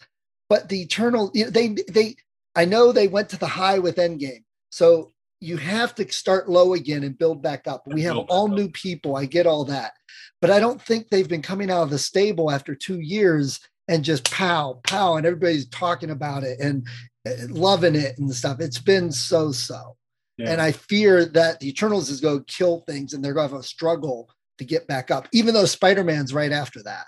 But 0.50 0.70
the 0.70 0.82
Eternal, 0.82 1.32
you 1.34 1.46
know, 1.46 1.50
they 1.50 1.76
they 1.90 2.16
I 2.56 2.66
know 2.66 2.92
they 2.92 3.08
went 3.08 3.30
to 3.30 3.40
the 3.40 3.48
high 3.48 3.80
with 3.80 3.98
Endgame, 3.98 4.44
so 4.70 5.14
you 5.44 5.58
have 5.58 5.94
to 5.96 6.10
start 6.12 6.50
low 6.50 6.74
again 6.74 7.04
and 7.04 7.18
build 7.18 7.42
back 7.42 7.68
up. 7.68 7.84
We 7.86 8.02
have 8.04 8.18
all 8.18 8.48
new 8.48 8.70
people. 8.70 9.18
I 9.18 9.26
get 9.26 9.46
all 9.46 9.66
that. 9.66 9.92
But 10.40 10.52
I 10.52 10.62
don't 10.62 10.82
think 10.82 11.10
they've 11.10 11.28
been 11.28 11.42
coming 11.42 11.70
out 11.70 11.84
of 11.84 11.90
the 11.90 12.00
stable 12.00 12.50
after 12.50 12.74
two 12.74 13.02
years 13.02 13.60
and 13.90 14.06
just 14.06 14.32
pow, 14.32 14.80
pow, 14.86 15.18
and 15.18 15.26
everybody's 15.26 15.68
talking 15.68 16.12
about 16.12 16.44
it 16.44 16.62
and 16.62 16.88
uh, 17.28 17.32
loving 17.50 17.96
it 17.96 18.18
and 18.18 18.34
stuff. 18.34 18.62
It's 18.62 18.80
been 18.80 19.12
so 19.12 19.52
so. 19.52 19.98
Yeah. 20.38 20.52
And 20.52 20.62
I 20.62 20.72
fear 20.72 21.26
that 21.26 21.60
the 21.60 21.68
Eternals 21.68 22.10
is 22.10 22.22
going 22.22 22.40
to 22.40 22.54
kill 22.54 22.84
things 22.88 23.14
and 23.14 23.24
they're 23.24 23.34
going 23.34 23.50
to 23.50 23.56
have 23.56 23.62
a 23.62 23.68
struggle 23.68 24.30
to 24.64 24.70
get 24.70 24.88
back 24.88 25.12
up, 25.12 25.28
even 25.32 25.54
though 25.54 25.66
Spider 25.66 26.04
Man's 26.04 26.34
right 26.34 26.52
after 26.52 26.82
that. 26.84 27.06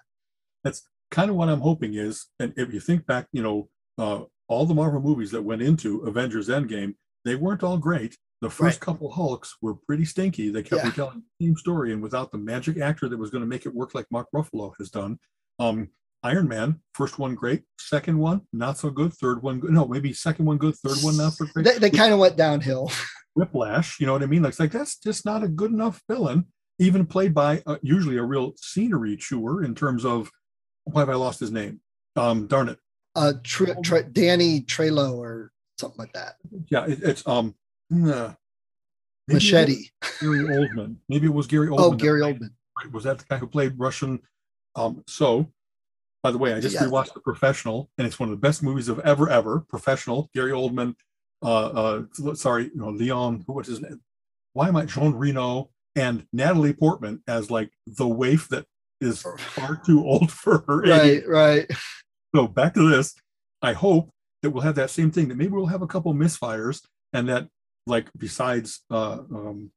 That's 0.64 0.88
kind 1.12 1.30
of 1.30 1.36
what 1.36 1.50
I'm 1.50 1.62
hoping 1.62 1.96
is. 1.96 2.28
And 2.40 2.54
if 2.58 2.74
you 2.74 2.80
think 2.80 3.06
back, 3.06 3.28
you 3.32 3.42
know, 3.42 3.70
uh, 3.98 4.24
all 4.48 4.66
the 4.66 4.74
Marvel 4.74 5.02
movies 5.02 5.32
that 5.32 5.42
went 5.42 5.62
into 5.62 6.02
Avengers 6.02 6.50
Endgame, 6.50 6.96
they 7.24 7.36
weren't 7.36 7.64
all 7.64 7.78
great. 7.78 8.16
The 8.42 8.50
first 8.50 8.76
right. 8.76 8.86
couple 8.86 9.12
Hulks 9.12 9.56
were 9.62 9.76
pretty 9.88 10.06
stinky. 10.06 10.50
They 10.50 10.62
kept 10.62 10.84
yeah. 10.84 10.90
retelling 10.90 11.24
the 11.40 11.46
same 11.46 11.58
story, 11.58 11.94
and 11.94 12.02
without 12.02 12.32
the 12.32 12.38
magic 12.38 12.78
actor 12.78 13.10
that 13.10 13.18
was 13.18 13.30
going 13.30 13.42
to 13.42 13.48
make 13.48 13.66
it 13.66 13.74
work 13.74 13.96
like 13.96 14.06
Mark 14.12 14.28
Ruffalo 14.36 14.74
has 14.78 14.90
done. 14.90 15.18
Um, 15.58 15.90
Iron 16.22 16.48
Man, 16.48 16.82
first 16.94 17.20
one 17.20 17.36
great, 17.36 17.64
second 17.80 18.18
one 18.18 18.42
not 18.52 18.78
so 18.78 18.90
good, 18.90 19.14
third 19.14 19.44
one 19.44 19.60
good. 19.60 19.72
No, 19.72 19.88
maybe 19.88 20.12
second 20.12 20.46
one 20.46 20.58
good, 20.58 20.76
third 20.76 20.98
one 21.02 21.18
not 21.18 21.34
so 21.34 21.46
great. 21.46 21.66
They, 21.66 21.78
they 21.78 21.90
kind 21.90 22.14
of 22.14 22.20
went 22.20 22.36
downhill. 22.36 22.92
Whiplash, 23.36 24.00
you 24.00 24.08
know 24.08 24.14
what 24.14 24.24
I 24.24 24.26
mean? 24.26 24.42
Like, 24.42 24.60
like 24.60 24.72
that's 24.72 24.98
just 24.98 25.26
not 25.26 25.44
a 25.44 25.48
good 25.48 25.72
enough 25.72 26.02
villain, 26.10 26.46
even 26.80 27.06
played 27.06 27.34
by 27.34 27.64
uh, 27.66 27.78
usually 27.82 28.18
a 28.18 28.24
real 28.24 28.54
scenery 28.58 29.16
chewer 29.18 29.64
in 29.64 29.76
terms 29.76 30.06
of 30.06 30.30
why 30.86 31.02
have 31.02 31.10
I 31.10 31.16
lost 31.16 31.40
his 31.40 31.52
name? 31.52 31.82
Um, 32.16 32.48
darn 32.48 32.70
it. 32.70 32.80
Uh, 33.16 33.34
Tr- 33.44 34.02
Danny 34.12 34.62
Trejo 34.62 35.18
or 35.18 35.52
something 35.80 36.00
like 36.00 36.14
that. 36.14 36.36
Yeah, 36.70 36.86
it, 36.86 37.00
it's 37.02 37.28
um 37.28 37.56
uh, 37.94 38.34
machete. 39.28 39.90
Gary 40.20 40.40
Oldman. 40.40 40.98
Maybe 41.10 41.28
it 41.28 41.34
was 41.34 41.48
Gary 41.48 41.70
oh, 41.70 41.76
Oldman. 41.76 41.80
Oh, 41.80 41.92
Gary 41.92 42.22
Oldman. 42.22 42.50
Right? 42.78 42.92
Was 42.92 43.06
that 43.06 43.20
the 43.20 43.26
guy 43.30 43.38
who 43.38 43.48
played 43.48 43.78
Russian? 43.78 44.20
Um, 44.76 45.04
so, 45.08 45.50
by 46.24 46.32
the 46.32 46.38
way, 46.38 46.54
I 46.54 46.60
just 46.60 46.76
yeah. 46.76 46.82
rewatched 46.82 47.14
The 47.14 47.22
Professional, 47.22 47.90
and 47.98 48.06
it's 48.06 48.20
one 48.20 48.30
of 48.30 48.32
the 48.32 48.42
best 48.42 48.62
movies 48.62 48.90
of 48.90 49.00
ever, 49.00 49.30
ever. 49.30 49.62
Professional. 49.62 50.30
Gary 50.34 50.52
Oldman. 50.52 50.96
Uh, 51.42 52.04
uh, 52.18 52.34
sorry, 52.34 52.66
you 52.66 52.82
know, 52.82 52.90
Leon. 52.90 53.46
Who 53.48 53.54
was 53.54 53.68
his 53.68 53.82
name? 53.82 54.02
Why 54.54 54.68
am 54.68 54.76
I 54.76 54.86
Jean 54.86 55.14
Reno 55.14 55.70
and 55.96 56.26
Natalie 56.34 56.74
Portman 56.74 57.22
as 57.28 57.50
like 57.50 57.72
the 57.88 58.08
waif 58.08 58.50
that 58.50 58.66
is 59.02 59.22
far 59.22 59.82
too 59.86 60.04
old 60.04 60.32
for 60.32 60.64
her 60.68 60.82
right, 60.82 61.04
age. 61.04 61.24
Right, 61.26 61.72
So 62.36 62.48
back 62.48 62.74
to 62.76 62.90
this. 62.90 63.16
I 63.62 63.74
hope 63.74 64.10
that 64.42 64.52
we'll 64.52 64.64
have 64.64 64.76
that 64.76 64.90
same 64.90 65.12
thing. 65.12 65.28
That 65.30 65.38
maybe 65.38 65.52
we'll 65.52 65.66
have 65.68 65.82
a 65.82 65.88
couple 65.88 66.14
misfires, 66.14 66.82
and 67.14 67.30
that 67.30 67.48
like 67.88 68.08
besides 68.18 68.82
uh, 68.92 69.20
um, 69.32 69.72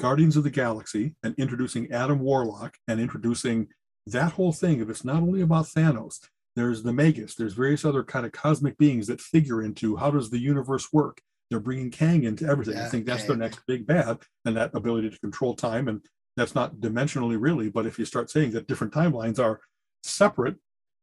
Guardians 0.00 0.36
of 0.36 0.44
the 0.44 0.50
Galaxy 0.50 1.14
and 1.22 1.34
introducing 1.38 1.90
Adam 1.90 2.20
Warlock 2.20 2.76
and 2.86 3.00
introducing 3.00 3.68
that 4.06 4.32
whole 4.32 4.52
thing, 4.52 4.80
if 4.80 4.88
it's 4.88 5.04
not 5.04 5.22
only 5.22 5.42
about 5.42 5.66
Thanos, 5.66 6.18
there's 6.56 6.82
the 6.82 6.92
Magus, 6.92 7.34
there's 7.34 7.52
various 7.52 7.84
other 7.84 8.02
kind 8.02 8.24
of 8.24 8.32
cosmic 8.32 8.78
beings 8.78 9.06
that 9.08 9.20
figure 9.20 9.62
into 9.62 9.96
how 9.96 10.10
does 10.10 10.30
the 10.30 10.38
universe 10.38 10.92
work. 10.92 11.20
They're 11.50 11.60
bringing 11.60 11.90
Kang 11.90 12.24
into 12.24 12.46
everything. 12.46 12.76
Yeah, 12.76 12.86
I 12.86 12.88
think 12.88 13.06
that's 13.06 13.20
Kang. 13.22 13.28
their 13.28 13.36
next 13.36 13.60
big 13.66 13.86
bad, 13.86 14.18
and 14.44 14.56
that 14.56 14.74
ability 14.74 15.10
to 15.10 15.18
control 15.20 15.54
time. 15.54 15.88
And 15.88 16.04
that's 16.36 16.54
not 16.54 16.76
dimensionally 16.76 17.36
really, 17.38 17.68
but 17.70 17.86
if 17.86 17.98
you 17.98 18.04
start 18.04 18.30
saying 18.30 18.52
that 18.52 18.68
different 18.68 18.92
timelines 18.92 19.38
are 19.38 19.60
separate, 20.02 20.56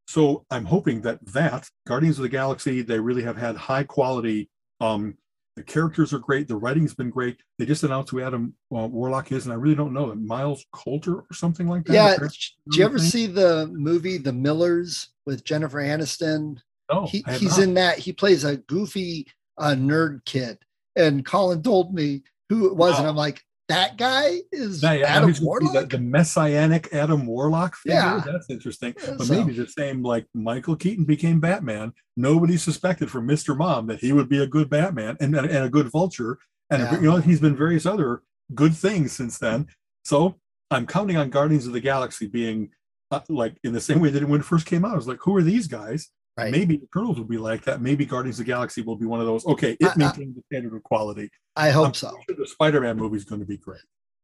so 0.08 0.46
I'm 0.52 0.66
hoping 0.66 1.02
that 1.02 1.26
that 1.28 1.68
Guardians 1.88 2.20
of 2.20 2.24
the 2.24 2.30
Galaxy, 2.30 2.82
they 2.82 3.00
really 3.00 3.24
have 3.24 3.38
had 3.38 3.56
high 3.56 3.84
quality 3.84 4.50
um, 4.82 5.18
the 5.56 5.64
characters 5.64 6.14
are 6.14 6.20
great. 6.20 6.48
The 6.48 6.58
writing's 6.58 6.94
been 6.94 7.10
great. 7.10 7.38
They 7.58 7.66
just 7.66 7.84
announced 7.84 8.12
who 8.12 8.22
Adam 8.22 8.54
uh, 8.76 8.88
Warlock 8.88 9.32
is, 9.32 9.46
and 9.46 9.54
I 9.54 9.56
really 9.56 9.76
don't 9.76 9.94
know 9.94 10.10
that 10.10 10.18
Miles 10.18 10.66
Coulter 10.74 11.20
or 11.20 11.34
something 11.34 11.68
like 11.68 11.86
that. 11.86 11.94
Yeah. 11.94 12.18
Did 12.18 12.78
you 12.78 12.84
ever 12.84 13.00
see 13.00 13.26
the 13.26 13.68
movie 13.72 14.18
The 14.18 14.34
Millers 14.34 15.10
with 15.26 15.46
Jennifer 15.46 15.80
Aniston? 15.80 16.58
No, 16.92 17.06
he, 17.06 17.24
he's 17.30 17.58
not. 17.58 17.64
in 17.64 17.74
that. 17.76 18.00
He 18.00 18.12
plays 18.12 18.44
a 18.44 18.58
goofy 18.58 19.28
uh, 19.58 19.76
nerd 19.78 20.26
kid, 20.26 20.60
and 20.96 21.26
Colin 21.26 21.62
told 21.62 21.94
me 21.94 22.24
who 22.50 22.68
it 22.68 22.76
was, 22.76 22.94
wow. 22.94 23.00
and 23.00 23.08
I'm 23.08 23.16
like, 23.16 23.44
that 23.68 23.98
guy 23.98 24.42
is 24.52 24.84
yeah, 24.84 24.94
yeah, 24.94 25.06
Adam 25.08 25.34
Warlock. 25.42 25.74
The, 25.74 25.98
the, 25.98 26.04
messianic 26.04 26.94
Adam 26.94 27.26
Warlock 27.26 27.76
figure. 27.76 27.98
Yeah. 27.98 28.22
That's 28.24 28.50
interesting. 28.50 28.94
But 28.96 29.24
so, 29.24 29.34
maybe 29.34 29.54
the 29.54 29.68
same 29.68 30.04
like 30.04 30.28
Michael 30.36 30.76
Keaton 30.76 31.06
became 31.06 31.40
Batman. 31.40 31.94
Nobody 32.16 32.58
suspected 32.58 33.10
from 33.10 33.28
Mr. 33.28 33.58
Mom 33.58 33.88
that 33.88 34.00
he 34.00 34.14
would 34.14 34.30
be 34.30 34.44
a 34.44 34.48
good 34.48 34.70
Batman 34.70 35.18
and, 35.20 35.36
and, 35.36 35.48
and 35.48 35.66
a 35.66 35.70
good 35.70 35.88
vulture. 35.88 36.38
And 36.70 36.84
yeah. 36.84 36.96
you 36.96 37.10
know, 37.10 37.18
he's 37.18 37.40
been 37.40 37.56
various 37.56 37.88
other 37.88 38.22
good 38.54 38.76
things 38.76 39.14
since 39.14 39.40
then. 39.40 39.68
So 40.04 40.36
I'm 40.70 40.86
counting 40.86 41.18
on 41.18 41.32
Guardians 41.32 41.66
of 41.66 41.74
the 41.74 41.80
Galaxy 41.80 42.28
being 42.28 42.70
uh, 43.12 43.22
like 43.30 43.58
in 43.64 43.74
the 43.74 43.82
same 43.82 44.00
way 44.00 44.10
that 44.10 44.28
when 44.28 44.42
it 44.42 44.46
first 44.46 44.68
came 44.68 44.86
out. 44.86 44.94
I 44.94 44.96
was 44.96 45.08
like, 45.08 45.20
who 45.22 45.36
are 45.36 45.44
these 45.44 45.68
guys? 45.68 46.10
Right. 46.38 46.52
Maybe 46.52 46.84
Eternals 46.84 47.18
will 47.18 47.26
be 47.26 47.38
like 47.38 47.64
that. 47.64 47.82
Maybe 47.82 48.06
Guardians 48.06 48.40
of 48.40 48.46
the 48.46 48.52
Galaxy 48.52 48.82
will 48.82 48.98
be 48.98 49.06
one 49.06 49.22
of 49.22 49.26
those. 49.26 49.46
Okay, 49.46 49.78
it 49.80 49.96
maintains 49.96 50.36
the 50.36 50.42
standard 50.52 50.76
of 50.76 50.84
quality. 50.84 51.30
I 51.56 51.70
hope 51.70 51.88
I'm 51.88 51.94
so. 51.94 52.10
Sure 52.28 52.36
the 52.38 52.46
Spider-Man 52.46 52.98
movie 52.98 53.16
is 53.16 53.24
going 53.24 53.40
to 53.40 53.48
be 53.48 53.58
great. 53.58 53.82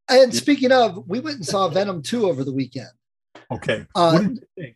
And 0.10 0.34
yeah. 0.34 0.40
speaking 0.40 0.72
of, 0.74 1.08
we 1.08 1.22
went 1.22 1.38
and 1.38 1.46
saw 1.46 1.70
Venom 1.70 2.02
2 2.02 2.28
over 2.28 2.44
the 2.44 2.52
weekend. 2.52 2.90
Okay. 3.50 3.86
Uh, 3.96 4.12
what 4.12 4.22
did 4.24 4.38
you 4.38 4.48
think? 4.58 4.76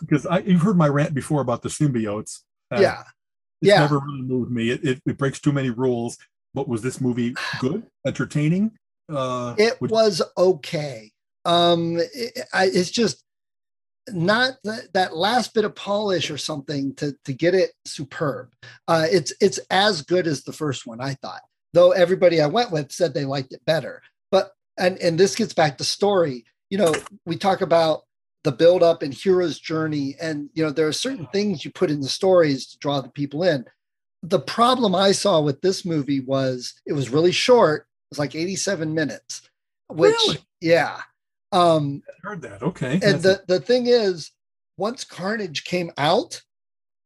Because 0.00 0.26
I, 0.26 0.38
you've 0.38 0.62
heard 0.62 0.76
my 0.76 0.86
rant 0.86 1.12
before 1.12 1.40
about 1.40 1.62
the 1.62 1.68
symbiotes. 1.68 2.40
Uh, 2.70 2.80
yeah. 2.80 3.00
It's 3.60 3.68
yeah. 3.68 3.80
never 3.80 3.98
really 3.98 4.22
moved 4.22 4.52
me. 4.52 4.70
It, 4.70 4.84
it, 4.84 5.02
it, 5.04 5.18
breaks 5.18 5.40
too 5.40 5.52
many 5.52 5.70
rules. 5.70 6.18
But 6.54 6.68
was 6.68 6.82
this 6.82 7.00
movie 7.00 7.34
good, 7.60 7.84
entertaining? 8.06 8.70
Uh, 9.12 9.56
it 9.58 9.80
was 9.80 10.22
okay. 10.38 11.10
Um, 11.44 11.96
it, 11.98 12.46
I, 12.52 12.66
it's 12.66 12.90
just 12.90 13.24
not 14.14 14.54
that, 14.64 14.92
that 14.94 15.16
last 15.16 15.54
bit 15.54 15.64
of 15.64 15.74
polish 15.74 16.30
or 16.30 16.38
something 16.38 16.94
to 16.96 17.14
to 17.24 17.32
get 17.32 17.54
it 17.54 17.72
superb. 17.84 18.52
Uh, 18.88 19.06
it's 19.10 19.32
it's 19.40 19.58
as 19.70 20.02
good 20.02 20.26
as 20.26 20.42
the 20.44 20.52
first 20.52 20.86
one, 20.86 21.00
I 21.00 21.14
thought. 21.14 21.42
Though 21.72 21.92
everybody 21.92 22.40
I 22.40 22.46
went 22.46 22.70
with 22.72 22.90
said 22.92 23.14
they 23.14 23.24
liked 23.24 23.52
it 23.52 23.64
better. 23.64 24.02
But 24.30 24.52
and 24.78 24.98
and 24.98 25.18
this 25.18 25.34
gets 25.34 25.52
back 25.54 25.78
to 25.78 25.84
story. 25.84 26.44
You 26.70 26.78
know, 26.78 26.94
we 27.26 27.36
talk 27.36 27.60
about 27.60 28.02
the 28.44 28.52
build 28.52 28.82
up 28.82 29.02
and 29.02 29.12
hero's 29.12 29.58
journey, 29.58 30.16
and 30.20 30.48
you 30.54 30.64
know 30.64 30.70
there 30.70 30.88
are 30.88 30.92
certain 30.92 31.26
things 31.32 31.64
you 31.64 31.70
put 31.70 31.90
in 31.90 32.00
the 32.00 32.08
stories 32.08 32.66
to 32.68 32.78
draw 32.78 33.00
the 33.00 33.10
people 33.10 33.42
in. 33.44 33.64
The 34.22 34.40
problem 34.40 34.94
I 34.94 35.12
saw 35.12 35.40
with 35.40 35.60
this 35.60 35.84
movie 35.84 36.20
was 36.20 36.74
it 36.86 36.92
was 36.92 37.10
really 37.10 37.32
short, 37.32 37.82
It 37.82 38.12
was 38.12 38.18
like 38.18 38.34
87 38.34 38.92
minutes, 38.94 39.42
which 39.88 40.14
Really? 40.26 40.38
yeah. 40.60 41.00
Um, 41.52 42.02
I 42.08 42.28
heard 42.28 42.42
that. 42.42 42.62
Okay. 42.62 42.92
and 42.94 43.02
That's- 43.02 43.22
the 43.22 43.42
the 43.46 43.60
thing 43.60 43.86
is, 43.86 44.30
once 44.76 45.04
Carnage 45.04 45.64
came 45.64 45.90
out, 45.98 46.42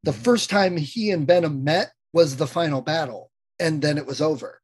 the 0.02 0.12
Mhm. 0.12 0.24
first 0.24 0.50
time 0.50 0.76
he 0.76 1.10
and 1.10 1.26
Venom 1.26 1.64
met 1.64 1.92
was 2.12 2.36
the 2.36 2.46
final 2.46 2.80
battle, 2.82 3.30
and 3.58 3.80
then 3.82 3.96
it 3.98 4.06
was 4.06 4.20
over. 4.20 4.60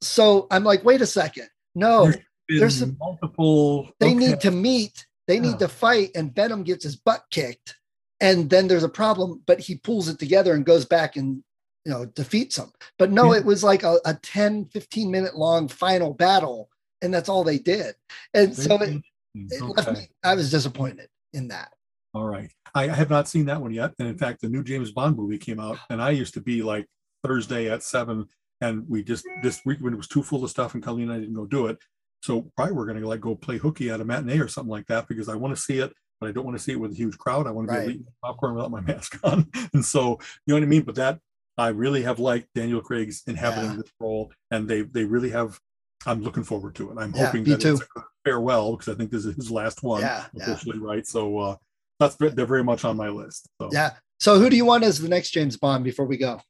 So 0.00 0.46
I'm 0.50 0.64
like, 0.64 0.84
wait 0.84 1.00
a 1.02 1.06
second, 1.06 1.48
no, 1.74 2.06
There's 2.06 2.16
there's 2.48 2.78
some- 2.78 2.96
multiple. 2.98 3.90
they 4.00 4.06
okay. 4.06 4.14
need 4.16 4.40
to 4.40 4.50
meet, 4.50 5.06
they 5.28 5.36
Yeah. 5.36 5.42
need 5.42 5.58
to 5.60 5.68
fight, 5.68 6.10
and 6.14 6.34
Venom 6.34 6.64
gets 6.64 6.84
his 6.84 6.96
butt 6.96 7.24
kicked, 7.30 7.76
and 8.20 8.50
then 8.50 8.66
there's 8.66 8.82
a 8.82 8.88
problem, 8.88 9.42
but 9.46 9.60
he 9.60 9.76
pulls 9.76 10.08
it 10.08 10.18
together 10.18 10.54
and 10.54 10.64
goes 10.66 10.84
back 10.84 11.16
and 11.16 11.44
you 11.84 11.90
know 11.92 12.04
defeats 12.06 12.56
him. 12.56 12.72
But 12.98 13.10
no, 13.12 13.32
Yeah. 13.32 13.40
it 13.40 13.44
was 13.44 13.62
like 13.62 13.82
a, 13.82 13.98
a 14.04 14.14
10, 14.14 14.66
15 14.66 15.10
minute 15.10 15.36
long 15.36 15.68
final 15.68 16.14
battle, 16.14 16.70
and 17.02 17.12
that's 17.12 17.28
all 17.28 17.44
they 17.44 17.58
did. 17.58 17.94
And 18.34 18.54
so 18.56 18.76
it, 18.80 19.02
it 19.34 19.62
left 19.62 19.92
me, 19.92 20.08
I 20.24 20.34
was 20.34 20.50
disappointed 20.50 21.08
in 21.32 21.48
that. 21.48 21.72
All 22.14 22.24
right. 22.24 22.50
I 22.74 22.86
have 22.88 23.10
not 23.10 23.28
seen 23.28 23.46
that 23.46 23.60
one 23.60 23.72
yet. 23.72 23.92
And 23.98 24.08
in 24.08 24.16
fact, 24.18 24.40
the 24.42 24.48
new 24.48 24.62
James 24.62 24.92
Bond 24.92 25.16
movie 25.16 25.38
came 25.38 25.58
out, 25.60 25.78
and 25.90 26.00
I 26.02 26.10
used 26.10 26.34
to 26.34 26.40
be 26.40 26.62
like 26.62 26.86
Thursday 27.24 27.70
at 27.70 27.82
seven, 27.82 28.26
and 28.60 28.88
we 28.88 29.02
just 29.02 29.24
this 29.42 29.60
week 29.64 29.78
when 29.80 29.92
it 29.92 29.96
was 29.96 30.08
too 30.08 30.22
full 30.22 30.44
of 30.44 30.50
stuff, 30.50 30.74
and 30.74 30.82
Colleen 30.82 31.04
and 31.10 31.12
I 31.12 31.18
didn't 31.20 31.34
go 31.34 31.46
do 31.46 31.66
it. 31.66 31.78
So 32.22 32.50
probably 32.56 32.74
we're 32.74 32.86
gonna 32.86 33.06
like 33.06 33.20
go 33.20 33.34
play 33.34 33.58
hooky 33.58 33.90
at 33.90 34.00
a 34.00 34.04
matinee 34.04 34.38
or 34.38 34.48
something 34.48 34.70
like 34.70 34.86
that 34.86 35.08
because 35.08 35.28
I 35.28 35.34
want 35.34 35.56
to 35.56 35.60
see 35.60 35.78
it, 35.78 35.92
but 36.20 36.28
I 36.28 36.32
don't 36.32 36.44
want 36.44 36.56
to 36.56 36.62
see 36.62 36.72
it 36.72 36.80
with 36.80 36.92
a 36.92 36.94
huge 36.94 37.18
crowd. 37.18 37.46
I 37.46 37.50
want 37.50 37.68
to 37.68 37.72
be 37.72 37.78
able 37.78 37.86
to 37.86 37.92
Right. 37.92 38.00
eat 38.00 38.06
popcorn 38.22 38.54
without 38.54 38.70
my 38.70 38.80
mask 38.92 39.18
on. 39.24 39.50
And 39.72 39.84
so 39.84 40.18
you 40.46 40.52
know 40.52 40.54
what 40.56 40.62
I 40.62 40.66
mean? 40.66 40.82
But 40.82 40.94
that 40.96 41.18
I 41.58 41.68
really 41.68 42.02
have 42.02 42.18
liked 42.20 42.48
Daniel 42.54 42.80
Craig's 42.80 43.22
inhabiting 43.26 43.70
Yeah. 43.72 43.76
this 43.78 43.92
role, 43.98 44.32
and 44.50 44.68
they 44.68 44.82
they 44.82 45.04
really 45.04 45.30
have. 45.30 45.58
I'm 46.06 46.22
looking 46.22 46.44
forward 46.44 46.74
to 46.76 46.90
it. 46.90 46.98
I'm 46.98 47.12
Yeah, 47.14 47.26
hoping 47.26 47.44
that 47.44 47.54
it's 47.54 47.62
too. 47.64 47.74
a 47.74 47.78
good 47.78 48.04
farewell 48.24 48.76
because 48.76 48.92
I 48.94 48.96
think 48.96 49.10
this 49.10 49.24
is 49.24 49.36
his 49.36 49.50
last 49.50 49.82
one 49.82 50.00
Yeah, 50.00 50.24
yeah. 50.34 50.42
officially, 50.50 50.78
right? 50.78 51.06
So 51.06 51.38
uh, 51.38 51.56
that's 52.00 52.16
they're 52.16 52.46
very 52.46 52.64
much 52.64 52.84
on 52.84 52.96
my 52.96 53.08
list. 53.08 53.48
So 53.60 53.68
Yeah. 53.72 53.90
So 54.20 54.38
who 54.38 54.48
do 54.50 54.56
you 54.56 54.64
want 54.64 54.84
as 54.84 54.98
the 55.00 55.08
next 55.08 55.30
James 55.30 55.56
Bond 55.56 55.82
before 55.84 56.06
we 56.06 56.16
go? 56.16 56.40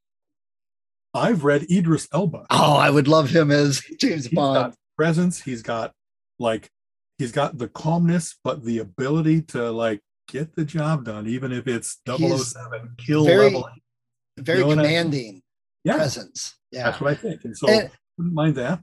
I've 1.14 1.44
read 1.44 1.70
Idris 1.70 2.08
Elba. 2.12 2.46
Oh, 2.50 2.74
I 2.76 2.90
would 2.90 3.08
love 3.08 3.30
him 3.30 3.50
as 3.50 3.80
James 3.98 4.26
He's 4.26 4.34
Bond. 4.34 4.74
presence. 4.96 5.40
He's 5.42 5.62
got 5.62 5.92
like 6.38 6.70
he's 7.18 7.32
got 7.32 7.58
the 7.58 7.68
calmness, 7.68 8.36
but 8.42 8.64
the 8.64 8.78
ability 8.78 9.42
to 9.42 9.70
like 9.70 10.00
get 10.28 10.54
the 10.56 10.64
job 10.64 11.04
done, 11.04 11.26
even 11.26 11.52
if 11.52 11.66
it's 11.68 11.98
007 12.06 12.94
kill 12.98 13.24
very- 13.24 13.44
level. 13.46 13.68
Very 14.38 14.58
you 14.60 14.64
know 14.64 14.68
what 14.68 14.78
I- 14.78 14.82
commanding 14.84 15.42
Yeah, 15.84 15.96
presence. 15.96 16.54
Yeah. 16.70 16.84
that's 16.84 17.00
what 17.02 17.10
I 17.10 17.14
think. 17.14 17.44
And 17.44 17.56
so 17.56 17.68
And- 17.68 17.90
wouldn't 18.16 18.34
mind 18.34 18.56
that. 18.56 18.80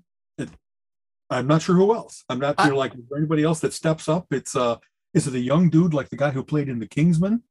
I'm 1.29 1.47
not 1.47 1.61
sure 1.61 1.75
who 1.75 1.93
else. 1.93 2.23
I'm 2.29 2.39
not 2.39 2.59
sure 2.61 2.73
like 2.75 2.93
anybody 3.15 3.43
else 3.43 3.59
that 3.61 3.73
steps 3.73 4.09
up. 4.09 4.27
It's 4.31 4.55
uh 4.55 4.77
is 5.13 5.27
it 5.27 5.33
a 5.33 5.39
young 5.39 5.69
dude 5.69 5.93
like 5.93 6.09
the 6.09 6.17
guy 6.17 6.31
who 6.31 6.43
played 6.43 6.69
in 6.69 6.79
the 6.79 6.87
Kingsman? 6.87 7.43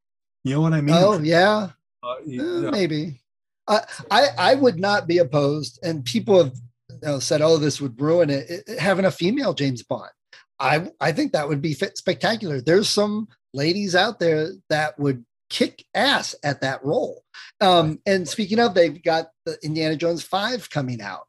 You 0.44 0.54
know 0.54 0.60
what 0.62 0.72
I 0.72 0.80
mean? 0.80 0.94
oh 0.96 1.18
yeah, 1.18 1.70
Uh, 2.02 2.14
Eh, 2.20 2.22
yeah. 2.26 2.70
maybe. 2.70 3.20
I, 3.66 3.80
I 4.10 4.26
I 4.38 4.54
would 4.54 4.78
not 4.78 5.06
be 5.06 5.18
opposed, 5.18 5.78
and 5.82 6.04
people 6.04 6.42
have 6.44 6.54
you 6.90 6.98
know, 7.02 7.18
said, 7.18 7.42
"Oh, 7.42 7.58
this 7.58 7.80
would 7.80 8.00
ruin 8.00 8.30
it." 8.30 8.48
it- 8.48 8.64
it- 8.66 8.78
Having 8.78 9.04
a 9.04 9.10
female 9.10 9.52
James 9.54 9.82
Bond, 9.82 10.10
I 10.58 10.88
I 11.00 11.12
think 11.12 11.32
that 11.32 11.48
would 11.48 11.60
be 11.60 11.74
fit, 11.74 11.98
spectacular. 11.98 12.60
There's 12.60 12.88
some 12.88 13.28
ladies 13.52 13.94
out 13.94 14.18
there 14.20 14.52
that 14.70 14.98
would 14.98 15.24
kick 15.50 15.84
ass 15.94 16.34
at 16.42 16.60
that 16.62 16.84
role. 16.84 17.24
Um, 17.60 18.00
and 18.06 18.26
speaking 18.28 18.58
of, 18.58 18.74
they've 18.74 19.02
got 19.02 19.28
the 19.44 19.58
Indiana 19.62 19.96
Jones 19.96 20.22
Five 20.22 20.70
coming 20.70 21.00
out. 21.02 21.26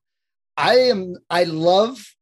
I 0.56 0.76
am 0.92 1.16
I 1.30 1.44
love 1.46 2.16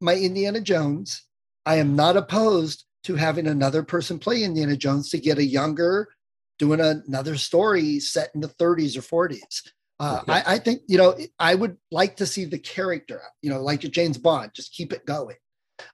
my 0.00 0.14
Indiana 0.16 0.60
Jones. 0.60 1.22
I 1.66 1.76
am 1.76 1.96
not 1.96 2.16
opposed 2.16 2.84
to 3.04 3.14
having 3.16 3.46
another 3.46 3.82
person 3.82 4.18
play 4.18 4.42
Indiana 4.42 4.76
Jones 4.76 5.10
to 5.10 5.18
get 5.18 5.38
a 5.38 5.44
younger, 5.44 6.08
doing 6.58 6.80
another 6.80 7.36
story 7.36 8.00
set 8.00 8.30
in 8.34 8.40
the 8.40 8.48
30s 8.48 8.96
or 8.96 9.26
40s. 9.28 9.40
Uh, 10.00 10.20
Okay. 10.22 10.32
I, 10.32 10.54
I 10.54 10.58
think 10.58 10.82
you 10.88 10.98
know 10.98 11.16
I 11.38 11.54
would 11.54 11.76
like 11.92 12.16
to 12.16 12.26
see 12.26 12.44
the 12.44 12.58
character, 12.58 13.22
you 13.42 13.50
know, 13.50 13.62
like 13.62 13.80
James 13.80 14.18
Bond, 14.18 14.50
just 14.54 14.72
keep 14.72 14.92
it 14.92 15.06
going. 15.06 15.36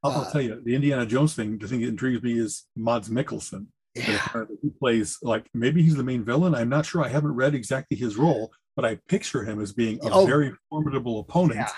I'll, 0.03 0.11
I'll 0.13 0.21
uh, 0.23 0.31
tell 0.33 0.41
you, 0.41 0.61
the 0.65 0.75
Indiana 0.75 1.05
Jones 1.07 1.35
thing, 1.35 1.59
the 1.59 1.69
thing 1.69 1.81
that 1.83 1.89
intrigues 1.89 2.23
me 2.23 2.39
is 2.39 2.65
Mads 2.77 3.09
Mikkelsen. 3.11 3.67
that 3.95 4.09
Yeah, 4.35 4.45
he 4.63 4.71
plays 4.71 5.19
like 5.23 5.47
maybe 5.55 5.83
he's 5.83 5.97
the 5.97 6.03
main 6.03 6.25
villain. 6.25 6.55
I'm 6.55 6.69
not 6.71 6.87
sure. 6.87 7.05
I 7.05 7.09
haven't 7.09 7.33
read 7.33 7.55
exactly 7.55 7.97
his 7.97 8.17
role, 8.17 8.51
but 8.75 8.85
I 8.87 8.99
picture 9.09 9.45
him 9.45 9.61
as 9.61 9.73
being 9.73 9.99
a 10.03 10.11
Oh. 10.11 10.27
very 10.27 10.53
formidable 10.71 11.21
opponent, 11.21 11.61
Yeah. 11.61 11.69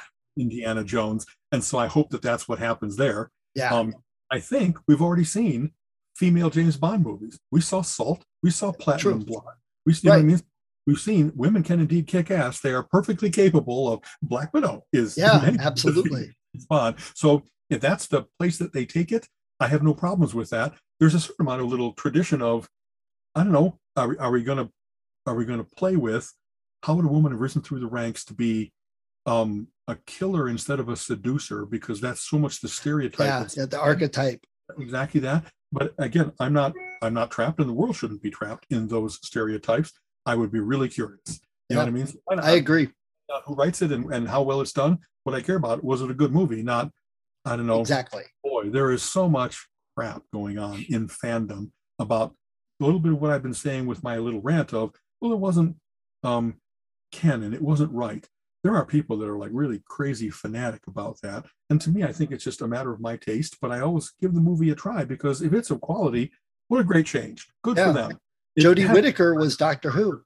Indiana 0.43 0.85
Jones. 0.85 1.27
And 1.53 1.63
so 1.63 1.79
I 1.79 1.87
hope 1.87 2.11
that 2.11 2.23
that's 2.23 2.49
what 2.49 2.59
happens 2.59 2.97
there. 2.97 3.31
yeah, 3.55 3.75
Um, 3.75 3.95
I 4.31 4.41
think 4.41 4.79
we've 4.89 5.03
already 5.03 5.25
seen 5.25 5.73
female 6.17 6.49
James 6.51 6.77
Bond 6.79 7.05
movies. 7.05 7.39
We 7.51 7.61
saw 7.61 7.83
Salt. 7.83 8.25
We 8.43 8.51
saw 8.51 8.73
Platinum 8.73 9.19
True. 9.25 9.27
Blonde. 9.27 9.59
We 9.87 9.93
what 9.93 10.07
I 10.13 10.17
Right. 10.17 10.25
mean? 10.25 10.41
We've 10.87 10.99
seen 10.99 11.33
women 11.37 11.63
can 11.63 11.79
indeed 11.81 12.07
kick 12.07 12.31
ass. 12.31 12.61
They 12.61 12.73
are 12.73 12.83
perfectly 12.83 13.31
capable 13.31 13.93
of. 13.93 14.01
Black 14.23 14.53
Widow 14.55 14.85
is 14.93 15.17
yeah, 15.17 15.55
absolutely. 15.61 16.35
Bond. 16.69 16.97
So 17.15 17.43
if 17.71 17.81
that's 17.81 18.07
the 18.09 18.25
place 18.39 18.59
that 18.59 18.73
they 18.73 18.85
take 18.87 19.13
it, 19.13 19.29
I 19.61 19.69
have 19.69 19.83
no 19.83 19.95
problems 19.95 20.35
with 20.35 20.51
that. 20.51 20.75
There's 20.99 21.15
a 21.15 21.21
certain 21.21 21.47
amount 21.47 21.61
of 21.63 21.69
little 21.69 21.93
tradition 21.93 22.43
of, 22.43 22.69
I 23.35 23.45
don't 23.45 23.53
know, 23.53 23.79
are, 23.97 24.09
we- 24.09 24.19
are 24.19 24.31
we 24.31 24.43
gonna 24.43 24.71
are 25.27 25.35
we 25.37 25.45
gonna 25.45 25.65
play 25.77 25.95
with 25.97 26.33
how 26.83 26.95
would 26.95 27.05
a 27.05 27.09
woman 27.09 27.31
have 27.33 27.41
risen 27.41 27.63
through 27.63 27.79
the 27.81 27.87
ranks 27.87 28.25
to 28.25 28.35
be 28.35 28.73
um 29.27 29.69
a 29.89 29.97
killer 30.07 30.49
instead 30.49 30.79
of 30.81 30.89
a 30.89 30.97
seducer 30.97 31.67
because 31.67 32.01
that's 32.01 32.23
so 32.29 32.39
much 32.39 32.61
the 32.61 32.69
stereotype 32.69 33.27
Yeah, 33.27 33.47
yeah, 33.57 33.67
the 33.67 33.81
archetype. 33.81 34.41
exactly 34.79 35.21
that 35.21 35.45
but 35.73 35.93
again 35.99 36.33
i'm 36.41 36.53
not 36.53 36.73
i'm 37.03 37.15
not 37.15 37.31
trapped 37.31 37.59
and 37.61 37.69
the 37.69 37.73
world 37.75 37.97
shouldn't 37.97 38.23
be 38.23 38.31
trapped 38.31 38.67
in 38.71 38.89
those 38.89 39.19
stereotypes 39.23 39.93
i 40.25 40.35
would 40.35 40.53
be 40.53 40.61
really 40.61 40.89
curious 40.89 41.41
you 41.69 41.75
know 41.77 41.83
what 41.83 41.89
i 41.89 41.91
mean 41.91 42.07
So 42.07 42.19
why? 42.25 42.37
I 42.37 42.53
agree. 42.53 42.89
Not 43.29 43.43
who 43.47 43.55
writes 43.55 43.83
it 43.83 43.91
and, 43.93 44.13
and 44.15 44.29
how 44.29 44.43
well 44.43 44.61
it's 44.61 44.73
done 44.73 44.99
what 45.25 45.35
i 45.35 45.41
care 45.41 45.57
about 45.57 45.83
was 45.83 46.01
it 46.01 46.11
a 46.11 46.15
good 46.15 46.33
movie 46.33 46.63
not 46.63 46.91
i 47.45 47.57
don't 47.57 47.67
know 47.67 47.81
Exactly. 47.81 48.23
boy, 48.45 48.71
there 48.71 48.91
is 48.93 49.03
so 49.03 49.29
much 49.29 49.67
crap 49.97 50.23
going 50.33 50.59
on 50.59 50.85
in 50.89 51.09
fandom 51.09 51.71
about 51.99 52.35
a 52.81 52.85
little 52.85 53.01
bit 53.01 53.13
of 53.13 53.21
what 53.21 53.31
I've 53.31 53.43
been 53.43 53.53
saying 53.55 53.87
with 53.87 54.03
my 54.03 54.17
little 54.17 54.41
rant 54.41 54.73
of, 54.73 54.91
well, 55.21 55.33
it 55.33 55.39
wasn't 55.39 55.77
um, 56.25 56.55
canon, 57.13 57.53
it 57.55 57.63
wasn't 57.63 57.93
right. 57.93 58.27
There 58.63 58.77
are 58.77 58.87
people 58.87 59.17
that 59.19 59.29
are 59.29 59.39
like 59.39 59.51
really 59.53 59.83
crazy 59.89 60.31
fanatic 60.31 60.87
about 60.87 61.21
that. 61.23 61.47
And 61.71 61.81
to 61.81 61.91
me, 61.91 62.05
I 62.05 62.13
think 62.13 62.31
it's 62.31 62.45
just 62.45 62.63
a 62.63 62.69
matter 62.69 62.93
of 62.93 63.01
my 63.01 63.17
taste, 63.17 63.59
but 63.61 63.73
I 63.73 63.81
always 63.81 64.13
give 64.21 64.35
the 64.35 64.41
movie 64.41 64.71
a 64.71 64.75
try 64.75 65.05
because 65.05 65.43
if 65.43 65.53
it's 65.53 65.71
of 65.71 65.81
quality, 65.81 66.31
what 66.69 66.81
a 66.81 66.85
great 66.85 67.07
change. 67.07 67.49
Good 67.65 67.77
Yeah. 67.77 67.89
for 67.89 67.93
them. 67.93 68.19
Jodie 68.59 68.87
had- 68.87 68.95
Whittaker 68.95 69.35
was 69.35 69.57
Doctor 69.57 69.91
Who. 69.91 70.23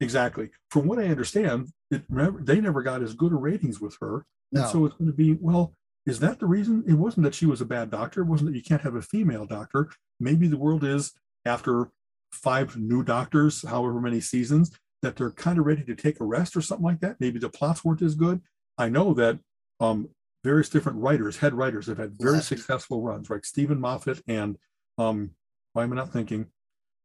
Exactly. 0.00 0.50
From 0.70 0.86
what 0.86 0.98
I 0.98 1.06
understand, 1.08 1.70
it 1.90 2.04
never, 2.10 2.40
they 2.42 2.60
never 2.60 2.82
got 2.82 3.02
as 3.02 3.14
good 3.14 3.32
a 3.32 3.36
ratings 3.36 3.80
with 3.80 3.96
her. 4.00 4.24
And 4.52 4.66
so 4.68 4.86
it's 4.86 4.94
going 4.96 5.10
to 5.10 5.16
be, 5.16 5.34
well, 5.34 5.74
is 6.06 6.20
that 6.20 6.38
the 6.38 6.46
reason? 6.46 6.84
It 6.86 6.94
wasn't 6.94 7.24
that 7.24 7.34
she 7.34 7.46
was 7.46 7.60
a 7.60 7.64
bad 7.66 7.90
doctor. 7.90 8.22
It 8.22 8.26
wasn't 8.26 8.50
that 8.50 8.56
you 8.56 8.62
can't 8.62 8.82
have 8.82 8.94
a 8.94 9.02
female 9.02 9.44
doctor. 9.44 9.90
Maybe 10.20 10.46
the 10.48 10.56
world 10.56 10.84
is, 10.84 11.12
after 11.44 11.90
five 12.32 12.76
new 12.76 13.02
doctors, 13.02 13.66
however 13.66 14.00
many 14.00 14.20
seasons, 14.20 14.70
that 15.02 15.16
they're 15.16 15.30
kind 15.30 15.58
of 15.58 15.66
ready 15.66 15.84
to 15.84 15.94
take 15.94 16.20
a 16.20 16.24
rest 16.24 16.56
or 16.56 16.60
something 16.60 16.84
like 16.84 17.00
that. 17.00 17.20
Maybe 17.20 17.38
the 17.38 17.48
plots 17.48 17.84
weren't 17.84 18.02
as 18.02 18.14
good. 18.14 18.40
I 18.78 18.88
know 18.88 19.14
that 19.14 19.38
um, 19.80 20.08
various 20.44 20.68
different 20.68 20.98
writers, 20.98 21.38
head 21.38 21.54
writers, 21.54 21.86
have 21.86 21.98
had 21.98 22.18
very 22.18 22.40
successful 22.40 23.02
runs, 23.02 23.28
right? 23.30 23.44
Steven 23.44 23.80
Moffat 23.80 24.22
and 24.26 24.56
um, 24.98 25.30
why 25.72 25.84
am 25.84 25.92
I 25.92 25.96
not 25.96 26.12
thinking? 26.12 26.46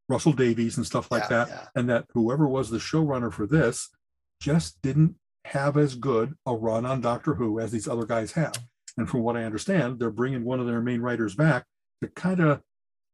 Russell 0.08 0.32
Davies 0.32 0.76
and 0.76 0.86
stuff 0.86 1.10
like 1.10 1.24
Yeah, 1.24 1.28
that 1.28 1.48
yeah. 1.48 1.66
and 1.74 1.88
that 1.88 2.06
whoever 2.12 2.48
was 2.48 2.70
the 2.70 2.78
showrunner 2.78 3.32
for 3.32 3.46
this 3.46 3.88
just 4.40 4.82
didn't 4.82 5.16
have 5.44 5.76
as 5.76 5.94
good 5.94 6.34
a 6.46 6.54
run 6.54 6.84
on 6.86 7.00
Doctor 7.00 7.34
Who 7.34 7.60
as 7.60 7.72
these 7.72 7.88
other 7.88 8.04
guys 8.04 8.32
have. 8.32 8.58
And 8.96 9.08
from 9.08 9.20
what 9.20 9.36
I 9.36 9.44
understand, 9.44 9.98
they're 9.98 10.10
bringing 10.10 10.44
one 10.44 10.60
of 10.60 10.66
their 10.66 10.80
main 10.80 11.00
writers 11.00 11.34
back 11.34 11.64
to 12.02 12.08
kind 12.08 12.40
of 12.40 12.60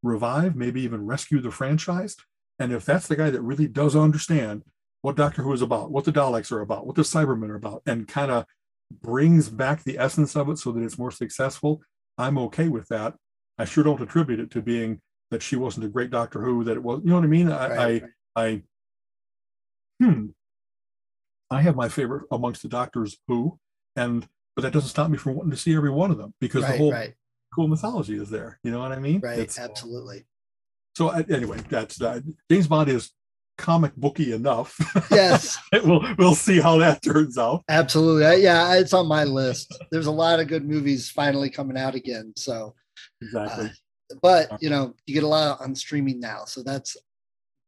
revive, 0.02 0.56
maybe 0.56 0.80
even 0.82 1.06
rescue 1.06 1.40
the 1.40 1.50
franchise. 1.50 2.16
And 2.58 2.72
if 2.72 2.84
that's 2.84 3.06
the 3.06 3.16
guy 3.16 3.30
that 3.30 3.42
really 3.42 3.68
does 3.68 3.94
understand 3.94 4.62
what 5.02 5.16
Doctor 5.16 5.42
Who 5.42 5.52
is 5.52 5.62
about, 5.62 5.90
what 5.90 6.04
the 6.04 6.12
Daleks 6.12 6.50
are 6.50 6.60
about, 6.60 6.86
what 6.86 6.96
the 6.96 7.02
Cybermen 7.02 7.50
are 7.50 7.54
about, 7.56 7.82
and 7.86 8.08
kind 8.08 8.30
of 8.30 8.44
brings 8.90 9.48
back 9.48 9.84
the 9.84 9.98
essence 9.98 10.34
of 10.34 10.48
it 10.48 10.58
so 10.58 10.72
that 10.72 10.82
it's 10.82 10.98
more 10.98 11.10
successful, 11.10 11.80
I'm 12.16 12.38
okay 12.38 12.68
with 12.68 12.88
that. 12.88 13.14
I 13.58 13.64
sure 13.64 13.84
don't 13.84 14.00
attribute 14.02 14.40
it 14.40 14.50
to 14.52 14.62
being 14.62 15.00
that 15.30 15.42
she 15.42 15.56
wasn't 15.56 15.86
a 15.86 15.88
great 15.88 16.10
Doctor 16.10 16.42
Who, 16.42 16.64
that 16.64 16.76
it 16.76 16.82
was, 16.82 17.00
you 17.04 17.10
know 17.10 17.16
what 17.16 17.24
I 17.24 17.28
mean? 17.28 17.50
I, 17.50 17.68
Right. 17.76 18.02
I, 18.34 18.42
I, 18.44 18.62
hmm, 20.02 20.26
I 21.50 21.62
have 21.62 21.76
my 21.76 21.88
favorite 21.88 22.24
amongst 22.30 22.62
the 22.62 22.68
Doctors 22.68 23.18
Who, 23.28 23.58
and 23.94 24.26
but 24.56 24.62
that 24.62 24.72
doesn't 24.72 24.88
stop 24.88 25.10
me 25.10 25.18
from 25.18 25.36
wanting 25.36 25.52
to 25.52 25.56
see 25.56 25.74
every 25.76 25.90
one 25.90 26.10
of 26.10 26.18
them 26.18 26.34
because 26.40 26.66
the 26.66 26.76
whole 26.76 26.92
right, 26.92 27.14
cool 27.54 27.68
mythology 27.68 28.16
is 28.16 28.30
there. 28.30 28.58
You 28.64 28.72
know 28.72 28.80
what 28.80 28.90
I 28.90 28.98
mean? 28.98 29.20
right. 29.20 29.38
It's- 29.38 29.58
Absolutely. 29.58 30.24
So 30.98 31.10
uh, 31.10 31.22
anyway, 31.30 31.58
that's 31.70 32.02
uh, 32.02 32.18
James 32.50 32.66
Bond 32.66 32.88
is 32.88 33.12
comic 33.56 33.94
booky 33.94 34.32
enough. 34.32 34.76
Yes. 35.12 35.56
we'll 35.72 36.04
we'll 36.18 36.34
see 36.34 36.58
how 36.60 36.78
that 36.78 37.02
turns 37.02 37.38
out. 37.38 37.62
Absolutely. 37.68 38.42
Yeah, 38.42 38.74
it's 38.74 38.92
on 38.92 39.06
my 39.06 39.22
list. 39.22 39.78
There's 39.92 40.06
a 40.08 40.10
lot 40.10 40.40
of 40.40 40.48
good 40.48 40.68
movies 40.68 41.08
finally 41.08 41.50
coming 41.50 41.78
out 41.78 41.94
again. 41.94 42.32
So, 42.34 42.74
Exactly. 43.22 43.70
but 44.22 44.60
you 44.60 44.70
know, 44.70 44.94
you 45.06 45.14
get 45.14 45.22
a 45.22 45.28
lot 45.28 45.60
on 45.60 45.72
streaming 45.76 46.18
now. 46.18 46.46
So 46.46 46.64
that's 46.64 46.96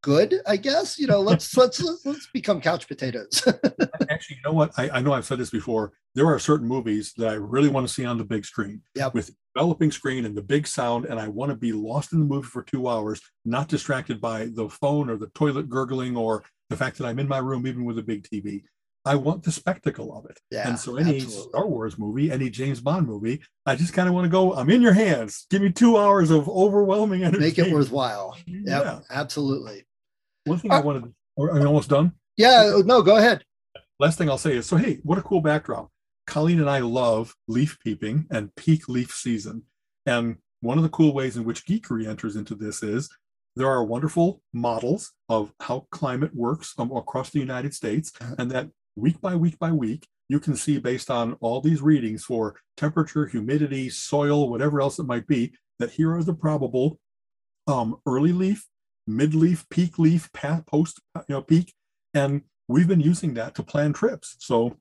good, 0.01 0.35
I 0.47 0.57
guess. 0.57 0.97
You 0.99 1.07
know, 1.07 1.21
let's 1.21 1.55
let's 1.57 1.79
let's, 1.83 2.05
let's 2.05 2.27
become 2.33 2.61
couch 2.61 2.87
potatoes. 2.87 3.41
Actually, 4.09 4.37
you 4.37 4.41
know 4.45 4.53
what? 4.53 4.71
I, 4.77 4.89
I 4.89 5.01
know 5.01 5.13
I've 5.13 5.25
said 5.25 5.37
this 5.39 5.49
before. 5.49 5.93
There 6.15 6.27
are 6.27 6.39
certain 6.39 6.67
movies 6.67 7.13
that 7.17 7.29
I 7.29 7.33
really 7.33 7.69
want 7.69 7.87
to 7.87 7.93
see 7.93 8.05
on 8.05 8.17
the 8.17 8.25
big 8.25 8.45
screen 8.45 8.81
Yep. 8.95 9.13
with 9.13 9.31
developing 9.55 9.91
screen 9.91 10.25
and 10.25 10.35
the 10.35 10.41
big 10.41 10.67
sound, 10.67 11.05
and 11.05 11.19
I 11.19 11.27
want 11.27 11.51
to 11.51 11.55
be 11.57 11.71
lost 11.71 12.13
in 12.13 12.19
the 12.19 12.25
movie 12.25 12.47
for 12.47 12.63
two 12.63 12.87
hours, 12.89 13.21
not 13.45 13.67
distracted 13.69 14.19
by 14.19 14.47
the 14.53 14.67
phone 14.69 15.09
or 15.09 15.17
the 15.17 15.27
toilet 15.35 15.69
gurgling 15.69 16.17
or 16.17 16.43
the 16.69 16.75
fact 16.77 16.97
that 16.97 17.05
I'm 17.05 17.19
in 17.19 17.27
my 17.27 17.37
room, 17.37 17.65
even 17.67 17.85
with 17.85 17.97
a 17.97 18.03
big 18.03 18.23
TV. 18.27 18.63
I 19.03 19.15
want 19.15 19.41
the 19.43 19.51
spectacle 19.51 20.15
of 20.15 20.29
it. 20.29 20.39
yeah. 20.51 20.67
and 20.69 20.77
so 20.77 20.95
any 20.95 21.15
absolutely. 21.21 21.49
Star 21.49 21.67
Wars 21.67 21.97
movie, 21.97 22.31
any 22.31 22.51
James 22.51 22.79
Bond 22.79 23.07
movie, 23.07 23.41
I 23.65 23.75
just 23.75 23.93
kind 23.93 24.07
of 24.07 24.13
want 24.13 24.25
to 24.25 24.29
go, 24.29 24.53
I'm 24.53 24.69
in 24.69 24.81
your 24.81 24.93
hands. 24.93 25.47
Give 25.49 25.61
me 25.63 25.71
two 25.71 25.97
hours 25.97 26.29
of 26.29 26.47
overwhelming 26.47 27.23
energy. 27.23 27.39
make 27.39 27.57
it 27.57 27.71
worthwhile. 27.73 28.37
Yep, 28.45 28.63
Yeah. 28.67 28.99
absolutely. 29.09 29.85
One 30.45 30.59
thing 30.59 30.71
I 30.71 30.77
Uh, 30.79 30.81
wanted, 30.83 31.13
or 31.35 31.51
I'm 31.55 31.65
almost 31.67 31.89
done. 31.89 32.13
Yeah, 32.37 32.81
no, 32.85 33.01
go 33.01 33.17
ahead. 33.17 33.43
last 33.99 34.17
thing 34.17 34.29
I'll 34.29 34.37
say 34.39 34.55
is 34.57 34.65
so 34.65 34.77
hey, 34.77 34.99
what 35.03 35.19
a 35.19 35.21
cool 35.21 35.41
backdrop. 35.41 35.91
Colleen 36.25 36.59
and 36.59 36.69
I 36.69 36.79
love 36.79 37.35
leaf 37.47 37.77
peeping 37.83 38.25
and 38.31 38.53
peak 38.55 38.89
leaf 38.89 39.11
season. 39.13 39.63
And 40.07 40.37
one 40.61 40.77
of 40.77 40.83
the 40.83 40.89
cool 40.89 41.13
ways 41.13 41.37
in 41.37 41.43
which 41.43 41.65
geekery 41.65 42.07
enters 42.07 42.35
into 42.35 42.55
this 42.55 42.81
is 42.81 43.09
there 43.55 43.67
are 43.67 43.83
wonderful 43.83 44.41
models 44.53 45.11
of 45.29 45.53
how 45.59 45.85
climate 45.91 46.33
works 46.33 46.73
um, 46.79 46.91
across 46.95 47.29
the 47.29 47.39
United 47.39 47.73
States, 47.75 48.11
Uh-huh. 48.21 48.35
and 48.39 48.49
that 48.51 48.69
week 48.95 49.19
by 49.21 49.35
week 49.35 49.59
by 49.59 49.71
week, 49.71 50.07
you 50.29 50.39
can 50.39 50.55
see 50.55 50.79
based 50.79 51.11
on 51.11 51.33
all 51.41 51.61
these 51.61 51.81
readings 51.81 52.23
for 52.23 52.55
temperature, 52.77 53.27
humidity, 53.27 53.89
soil, 53.89 54.49
whatever 54.49 54.81
else 54.81 54.97
it 54.97 55.05
might 55.05 55.27
be, 55.27 55.53
that 55.79 55.91
here 55.91 56.15
are 56.15 56.23
the 56.23 56.33
probable 56.33 56.99
um, 57.67 57.97
early 58.07 58.31
leaf, 58.31 58.65
mid 59.07 59.33
leaf, 59.33 59.67
peak 59.69 59.97
leaf, 59.99 60.29
post 60.33 60.99
you 61.15 61.35
know, 61.35 61.41
peak, 61.41 61.73
and 62.13 62.43
we've 62.67 62.87
been 62.87 63.01
using 63.01 63.33
that 63.35 63.55
to 63.55 63.63
plan 63.63 63.93
trips. 63.93 64.35
So 64.39 64.77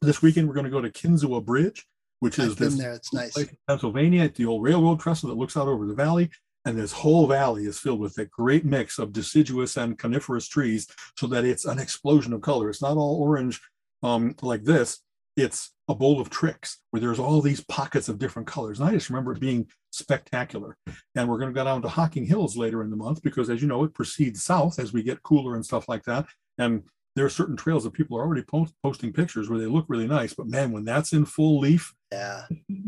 this 0.00 0.22
weekend 0.22 0.48
we're 0.48 0.54
going 0.54 0.64
to 0.64 0.70
go 0.70 0.80
to 0.80 0.90
Kinzua 0.90 1.44
Bridge, 1.44 1.86
which 2.20 2.38
is 2.38 2.52
I've 2.52 2.58
been 2.58 2.68
this 2.70 2.78
there. 2.78 2.92
It's 2.92 3.12
nice. 3.12 3.36
Pennsylvania 3.66 4.22
at 4.22 4.34
the 4.34 4.46
old 4.46 4.62
railroad 4.62 5.00
trestle 5.00 5.28
that 5.28 5.36
looks 5.36 5.56
out 5.56 5.68
over 5.68 5.86
the 5.86 5.94
valley. 5.94 6.30
And 6.64 6.76
this 6.76 6.92
whole 6.92 7.26
valley 7.26 7.64
is 7.64 7.78
filled 7.78 8.00
with 8.00 8.18
a 8.18 8.26
great 8.26 8.64
mix 8.64 8.98
of 8.98 9.12
deciduous 9.12 9.76
and 9.78 9.98
coniferous 9.98 10.48
trees 10.48 10.86
so 11.16 11.26
that 11.28 11.44
it's 11.44 11.64
an 11.64 11.78
explosion 11.78 12.32
of 12.32 12.42
color. 12.42 12.68
It's 12.68 12.82
not 12.82 12.96
all 12.96 13.22
orange 13.22 13.60
um, 14.02 14.34
like 14.42 14.64
this. 14.64 15.00
It's 15.36 15.72
a 15.88 15.94
bowl 15.94 16.20
of 16.20 16.28
tricks 16.30 16.78
where 16.90 17.00
there's 17.00 17.18
all 17.18 17.40
these 17.40 17.62
pockets 17.64 18.08
of 18.08 18.18
different 18.18 18.46
colors. 18.46 18.78
And 18.78 18.88
I 18.88 18.92
just 18.92 19.08
remember 19.10 19.32
it 19.32 19.40
being 19.40 19.66
spectacular. 19.90 20.76
And 21.14 21.28
we're 21.28 21.38
going 21.38 21.50
to 21.52 21.54
go 21.58 21.64
down 21.64 21.82
to 21.82 21.88
Hocking 21.88 22.26
Hills 22.26 22.56
later 22.56 22.82
in 22.82 22.90
the 22.90 22.96
month 22.96 23.22
because, 23.22 23.48
as 23.50 23.62
you 23.62 23.68
know, 23.68 23.84
it 23.84 23.94
proceeds 23.94 24.44
south 24.44 24.78
as 24.78 24.92
we 24.92 25.02
get 25.02 25.22
cooler 25.22 25.54
and 25.54 25.64
stuff 25.64 25.88
like 25.88 26.04
that. 26.04 26.26
And 26.58 26.82
there 27.16 27.24
are 27.24 27.30
certain 27.30 27.56
trails 27.56 27.84
that 27.84 27.94
people 27.94 28.16
are 28.18 28.22
already 28.22 28.42
post- 28.42 28.74
posting 28.82 29.12
pictures 29.12 29.48
where 29.48 29.58
they 29.58 29.66
look 29.66 29.86
really 29.88 30.06
nice. 30.06 30.34
But 30.34 30.46
man, 30.48 30.72
when 30.72 30.84
that's 30.84 31.12
in 31.12 31.24
full 31.24 31.58
leaf, 31.60 31.94
Yeah. 32.12 32.42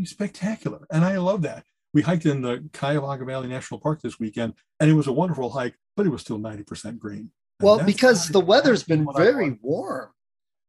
spectacular. 0.05 0.87
And 0.91 1.05
I 1.05 1.17
love 1.19 1.43
that. 1.43 1.65
We 1.93 2.03
hiked 2.03 2.27
in 2.27 2.43
the 2.43 2.69
Cuyahoga 2.73 3.25
Valley 3.25 3.49
National 3.49 3.81
Park 3.81 4.01
this 4.03 4.21
weekend, 4.21 4.55
and 4.79 4.89
it 4.91 4.95
was 4.95 5.09
a 5.09 5.13
wonderful 5.13 5.51
hike, 5.51 5.75
but 5.97 6.07
it 6.07 6.11
was 6.11 6.21
still 6.21 6.39
90% 6.39 6.99
green. 6.99 7.31
And 7.59 7.67
Well, 7.67 7.85
because 7.85 8.29
the 8.29 8.41
weather's 8.41 8.85
been 8.85 9.07
very 9.17 9.59
warm. 9.61 10.11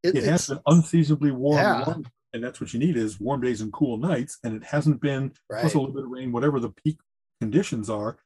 It, 0.02 0.16
It 0.16 0.24
has 0.24 0.42
it's 0.42 0.50
been 0.50 0.60
unseasonably 0.66 1.30
warm, 1.32 1.58
Yeah. 1.58 1.94
And 2.34 2.44
that's 2.44 2.62
what 2.62 2.74
you 2.74 2.80
need 2.80 2.98
is 2.98 3.20
warm 3.20 3.42
days 3.42 3.62
and 3.62 3.74
cool 3.74 3.98
nights. 3.98 4.38
And 4.44 4.56
it 4.56 4.64
hasn't 4.64 5.02
been 5.02 5.34
plus 5.50 5.74
a 5.74 5.80
little 5.80 5.94
bit 5.94 6.04
of 6.04 6.10
rain, 6.10 6.32
whatever 6.32 6.60
the 6.60 6.70
peak 6.70 7.00
conditions 7.40 7.90
are. 7.90 8.18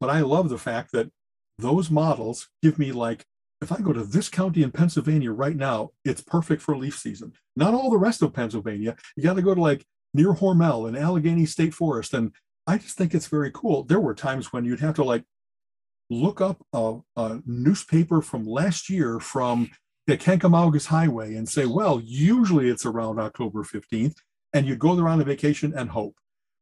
But 0.00 0.10
I 0.10 0.20
love 0.20 0.48
the 0.48 0.58
fact 0.58 0.92
that 0.92 1.10
those 1.58 1.90
models 1.90 2.48
give 2.62 2.78
me 2.78 2.92
like, 2.92 3.24
if 3.60 3.72
I 3.72 3.80
go 3.80 3.92
to 3.92 4.04
this 4.04 4.28
county 4.28 4.62
in 4.62 4.72
Pennsylvania 4.72 5.32
right 5.32 5.56
now, 5.56 5.90
it's 6.04 6.20
perfect 6.20 6.60
for 6.60 6.76
leaf 6.76 6.98
season. 6.98 7.32
Not 7.56 7.72
all 7.72 7.90
the 7.90 7.96
rest 7.96 8.20
of 8.20 8.34
Pennsylvania. 8.34 8.96
You 9.16 9.22
got 9.22 9.34
to 9.34 9.42
go 9.42 9.54
to 9.54 9.60
like 9.60 9.84
near 10.12 10.34
Hormel 10.34 10.86
and 10.86 10.96
Allegheny 10.96 11.46
State 11.46 11.72
Forest. 11.72 12.12
And 12.12 12.32
I 12.66 12.78
just 12.78 12.98
think 12.98 13.14
it's 13.14 13.28
very 13.28 13.50
cool. 13.52 13.84
There 13.84 14.00
were 14.00 14.14
times 14.14 14.52
when 14.52 14.64
you'd 14.64 14.80
have 14.80 14.96
to 14.96 15.04
like 15.04 15.24
look 16.10 16.40
up 16.40 16.64
a, 16.72 16.98
a 17.16 17.40
newspaper 17.46 18.20
from 18.20 18.44
last 18.44 18.90
year 18.90 19.20
from 19.20 19.70
the 20.06 20.16
Kancamagus 20.18 20.86
Highway 20.86 21.34
and 21.34 21.48
say, 21.48 21.66
well, 21.66 22.00
usually 22.04 22.68
it's 22.68 22.84
around 22.86 23.18
October 23.18 23.62
15th. 23.64 24.16
And 24.52 24.66
you'd 24.66 24.78
go 24.78 24.94
there 24.94 25.08
on 25.08 25.20
a 25.20 25.24
vacation 25.24 25.72
and 25.76 25.90
hope. 25.90 26.16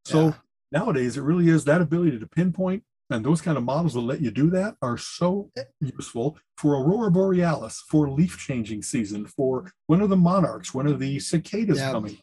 So 0.06 0.26
Yeah. 0.28 0.34
nowadays, 0.70 1.16
it 1.16 1.22
really 1.22 1.48
is 1.48 1.64
that 1.64 1.80
ability 1.82 2.18
to 2.18 2.26
pinpoint 2.26 2.84
and 3.10 3.22
those 3.24 3.42
kind 3.42 3.58
of 3.58 3.64
models 3.64 3.92
that 3.92 4.00
let 4.00 4.22
you 4.22 4.30
do 4.30 4.48
that 4.50 4.76
are 4.80 4.96
so 4.96 5.50
useful 5.80 6.38
for 6.56 6.74
aurora 6.76 7.10
borealis, 7.10 7.84
for 7.90 8.08
leaf 8.08 8.38
changing 8.38 8.82
season, 8.82 9.26
for 9.26 9.70
when 9.88 10.00
are 10.00 10.06
the 10.06 10.16
monarchs, 10.16 10.72
when 10.72 10.86
are 10.86 10.96
the 10.96 11.18
cicadas 11.20 11.78
Yeah. 11.78 11.90
coming. 11.92 12.18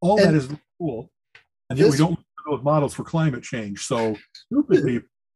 All 0.00 0.16
that 0.16 0.28
And 0.28 0.36
is 0.36 0.48
cool. 0.80 1.08
And 1.70 1.78
yet 1.78 1.90
we 1.90 1.96
don't 1.96 2.18
those 2.46 2.62
models 2.62 2.92
for 2.92 3.04
climate 3.04 3.42
change. 3.42 3.86
So 3.86 4.16
stupid 4.34 4.84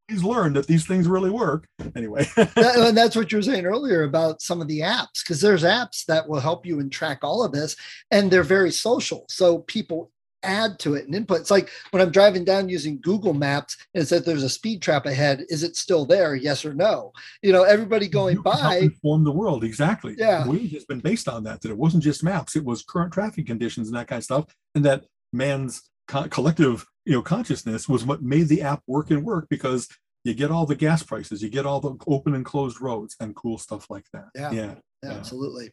people, 0.09 0.31
learned 0.31 0.57
that 0.57 0.67
these 0.67 0.87
things 0.87 1.07
really 1.07 1.31
work. 1.31 1.67
Anyway, 1.95 2.27
that- 2.37 2.75
and 2.77 2.97
that's 2.97 3.17
what 3.17 3.31
you 3.31 3.39
were 3.39 3.43
saying 3.43 3.67
earlier 3.67 4.05
about 4.05 4.43
some 4.43 4.61
of 4.61 4.69
the 4.69 4.81
apps 4.81 5.23
because 5.23 5.41
there's 5.41 5.63
apps 5.65 6.05
that 6.07 6.29
will 6.29 6.41
help 6.41 6.65
you 6.67 6.81
and 6.81 6.91
track 6.91 7.19
all 7.23 7.45
of 7.45 7.53
this 7.53 7.77
and 8.11 8.31
they're 8.31 8.43
very 8.43 8.71
social 8.71 9.25
so 9.29 9.59
people 9.61 10.11
add 10.45 10.79
to 10.79 10.95
it 10.95 11.05
and 11.05 11.17
input 11.17 11.41
it's 11.41 11.51
like 11.51 11.69
when 11.91 12.01
i'm 12.01 12.13
driving 12.13 12.45
down 12.45 12.69
using 12.69 13.01
google 13.03 13.35
maps 13.35 13.77
and 13.93 14.05
it 14.05 14.07
says 14.07 14.23
there's 14.25 14.45
a 14.45 14.49
speed 14.49 14.81
trap 14.81 15.05
ahead 15.05 15.45
is 15.49 15.65
it 15.65 15.75
still 15.75 16.07
there 16.07 16.37
yes 16.37 16.65
or 16.65 16.73
no 16.73 17.11
you 17.43 17.53
know 17.53 17.65
everybody 17.65 18.07
going 18.07 18.37
You 18.37 18.43
by 18.45 18.77
inform 18.83 19.25
the 19.25 19.33
world 19.33 19.65
exactly. 19.65 20.15
Yeah. 20.17 20.45
Waze 20.45 20.73
has 20.75 20.85
been 20.85 21.01
based 21.01 21.29
on 21.29 21.43
that. 21.45 21.61
That 21.63 21.71
it 21.73 21.77
wasn't 21.77 22.05
just 22.05 22.23
maps; 22.23 22.55
it 22.55 22.65
was 22.65 22.85
current 22.85 23.13
traffic 23.13 23.47
conditions 23.47 23.89
and 23.89 23.97
that 23.97 24.07
kind 24.07 24.19
of 24.19 24.25
stuff, 24.25 24.45
and 24.77 24.85
that 24.85 25.05
man's 25.33 25.83
co- 26.07 26.29
collective, 26.29 26.87
you 27.09 27.15
know, 27.15 27.23
consciousness 27.23 27.89
was 27.89 28.05
what 28.05 28.23
made 28.23 28.49
the 28.49 28.61
app 28.61 28.83
work 28.87 29.11
and 29.11 29.25
work 29.25 29.47
because 29.49 29.89
you 30.25 30.35
get 30.35 30.51
all 30.51 30.67
the 30.67 30.75
gas 30.75 31.03
prices, 31.03 31.43
you 31.43 31.49
get 31.49 31.65
all 31.65 31.81
the 31.81 31.97
open 32.07 32.35
and 32.35 32.45
closed 32.45 32.83
roads, 32.83 33.17
and 33.19 33.35
cool 33.35 33.57
stuff 33.57 33.89
like 33.89 34.05
that. 34.13 34.27
Yeah. 34.35 34.51
yeah. 34.53 34.75
Yeah, 35.03 35.13
absolutely 35.13 35.73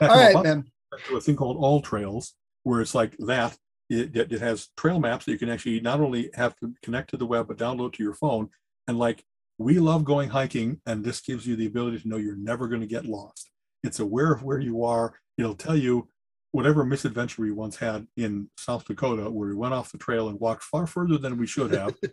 Back 0.00 0.10
all 0.10 0.16
right 0.16 0.42
man 0.42 0.64
to 1.08 1.16
a 1.16 1.20
thing 1.20 1.36
called 1.36 1.58
All 1.58 1.80
Trails, 1.80 2.34
where 2.64 2.80
it's 2.80 2.94
like 2.94 3.16
that. 3.18 3.56
It, 3.88 4.16
it 4.16 4.40
has 4.40 4.68
trail 4.76 4.98
maps 4.98 5.26
that 5.26 5.32
you 5.32 5.38
can 5.38 5.50
actually 5.50 5.78
not 5.80 6.00
only 6.00 6.30
have 6.34 6.56
to 6.56 6.72
connect 6.82 7.10
to 7.10 7.16
the 7.16 7.26
web, 7.26 7.48
but 7.48 7.58
download 7.58 7.92
to 7.94 8.02
your 8.02 8.14
phone. 8.14 8.48
And 8.88 8.98
like, 8.98 9.22
we 9.58 9.78
love 9.78 10.04
going 10.04 10.30
hiking, 10.30 10.80
and 10.86 11.04
this 11.04 11.20
gives 11.20 11.46
you 11.46 11.56
the 11.56 11.66
ability 11.66 12.00
to 12.00 12.08
know 12.08 12.16
you're 12.16 12.34
never 12.34 12.68
going 12.68 12.80
to 12.80 12.86
get 12.86 13.04
lost. 13.04 13.50
It's 13.84 14.00
aware 14.00 14.32
of 14.32 14.42
where 14.42 14.58
you 14.58 14.84
are. 14.84 15.14
It'll 15.36 15.54
tell 15.54 15.76
you 15.76 16.08
whatever 16.52 16.84
misadventure 16.84 17.42
we 17.42 17.50
once 17.50 17.76
had 17.76 18.06
in 18.16 18.48
South 18.56 18.86
Dakota, 18.86 19.30
where 19.30 19.48
we 19.48 19.54
went 19.54 19.74
off 19.74 19.90
the 19.90 19.98
trail 19.98 20.28
and 20.28 20.38
walked 20.38 20.62
far 20.62 20.86
further 20.86 21.18
than 21.18 21.38
we 21.38 21.46
should 21.46 21.72
have. 21.72 21.94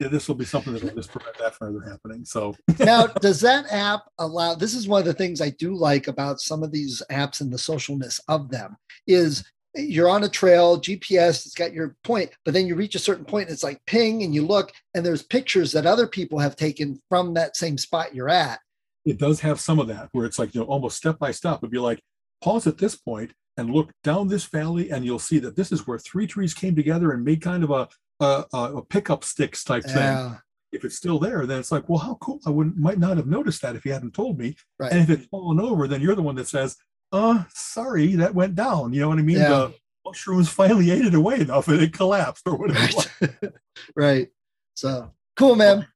And 0.00 0.10
this 0.10 0.26
will 0.26 0.34
be 0.34 0.44
something 0.44 0.72
that 0.72 0.82
will 0.82 0.90
just 0.90 1.12
prevent 1.12 1.38
that 1.38 1.54
from 1.54 1.68
ever 1.68 1.88
happening. 1.88 2.24
So, 2.24 2.56
now 2.80 3.06
does 3.20 3.40
that 3.42 3.66
app 3.70 4.02
allow 4.18 4.54
this 4.54 4.74
is 4.74 4.88
one 4.88 5.00
of 5.00 5.06
the 5.06 5.14
things 5.14 5.40
i 5.40 5.50
do 5.50 5.74
like 5.74 6.08
about 6.08 6.40
some 6.40 6.62
of 6.62 6.72
these 6.72 7.02
apps 7.10 7.40
and 7.40 7.52
the 7.52 7.56
socialness 7.56 8.20
of 8.28 8.50
them 8.50 8.76
is 9.06 9.44
you're 9.74 10.08
on 10.08 10.24
a 10.24 10.28
trail 10.28 10.80
gps 10.80 11.46
it's 11.46 11.54
got 11.54 11.72
your 11.72 11.96
point 12.04 12.30
but 12.44 12.54
then 12.54 12.66
you 12.66 12.74
reach 12.74 12.94
a 12.94 13.00
certain 13.00 13.24
point 13.24 13.48
and 13.48 13.54
it's 13.54 13.64
like 13.64 13.80
ping 13.86 14.22
and 14.22 14.34
you 14.34 14.44
look 14.44 14.72
and 14.94 15.04
there's 15.04 15.22
pictures 15.22 15.72
that 15.72 15.86
other 15.86 16.06
people 16.06 16.38
have 16.38 16.56
taken 16.56 17.00
from 17.08 17.34
that 17.34 17.56
same 17.56 17.78
spot 17.78 18.14
you're 18.14 18.28
at 18.28 18.60
it 19.04 19.18
does 19.18 19.40
have 19.40 19.60
some 19.60 19.78
of 19.78 19.88
that 19.88 20.08
where 20.12 20.26
it's 20.26 20.38
like 20.38 20.54
you 20.54 20.60
know 20.60 20.66
almost 20.66 20.96
step 20.96 21.18
by 21.18 21.30
step 21.30 21.58
it'd 21.58 21.70
be 21.70 21.78
like 21.78 22.00
pause 22.44 22.66
at 22.66 22.78
this 22.78 22.94
point 22.94 23.32
and 23.56 23.70
look 23.70 23.90
down 24.02 24.28
this 24.28 24.44
valley 24.44 24.90
and 24.90 25.04
you'll 25.04 25.18
see 25.18 25.38
that 25.38 25.56
this 25.56 25.72
is 25.72 25.86
where 25.86 25.98
three 25.98 26.26
trees 26.26 26.52
came 26.52 26.76
together 26.76 27.12
and 27.12 27.24
made 27.24 27.40
kind 27.40 27.64
of 27.64 27.70
a 27.70 27.88
a, 28.20 28.44
a 28.52 28.82
pickup 28.84 29.24
sticks 29.24 29.64
type 29.64 29.84
thing. 29.84 30.36
If 30.72 30.84
it's 30.84 30.96
still 30.96 31.18
there 31.18 31.46
then 31.46 31.60
it's 31.60 31.72
like 31.72 31.88
well 31.88 31.98
how 31.98 32.14
cool. 32.16 32.40
I 32.46 32.50
wouldn't 32.50 32.76
might 32.76 32.98
not 32.98 33.16
have 33.16 33.26
noticed 33.26 33.62
that 33.62 33.76
if 33.76 33.84
you 33.84 33.92
hadn't 33.92 34.14
told 34.14 34.38
me. 34.38 34.56
Right. 34.78 34.92
And 34.92 35.00
if 35.00 35.10
it's 35.10 35.26
fallen 35.26 35.58
over 35.58 35.88
then 35.88 36.00
you're 36.00 36.14
the 36.14 36.22
one 36.22 36.34
that 36.36 36.48
says 36.48 36.76
uh 37.12 37.44
sorry 37.48 38.14
that 38.16 38.34
went 38.34 38.54
down. 38.54 38.92
You 38.92 39.00
know 39.00 39.08
what 39.08 39.18
i 39.18 39.22
mean? 39.22 39.38
Yeah. 39.38 39.48
the 39.48 39.74
mushrooms 40.04 40.48
finally 40.48 40.90
ate 40.90 41.06
it 41.06 41.14
away 41.14 41.40
enough 41.40 41.68
and 41.68 41.80
it 41.80 41.92
collapsed 41.92 42.46
or 42.46 42.56
whatever 42.56 43.08
right. 43.20 43.52
right. 43.96 44.28
So 44.74 45.12
cool 45.36 45.56
man 45.56 45.86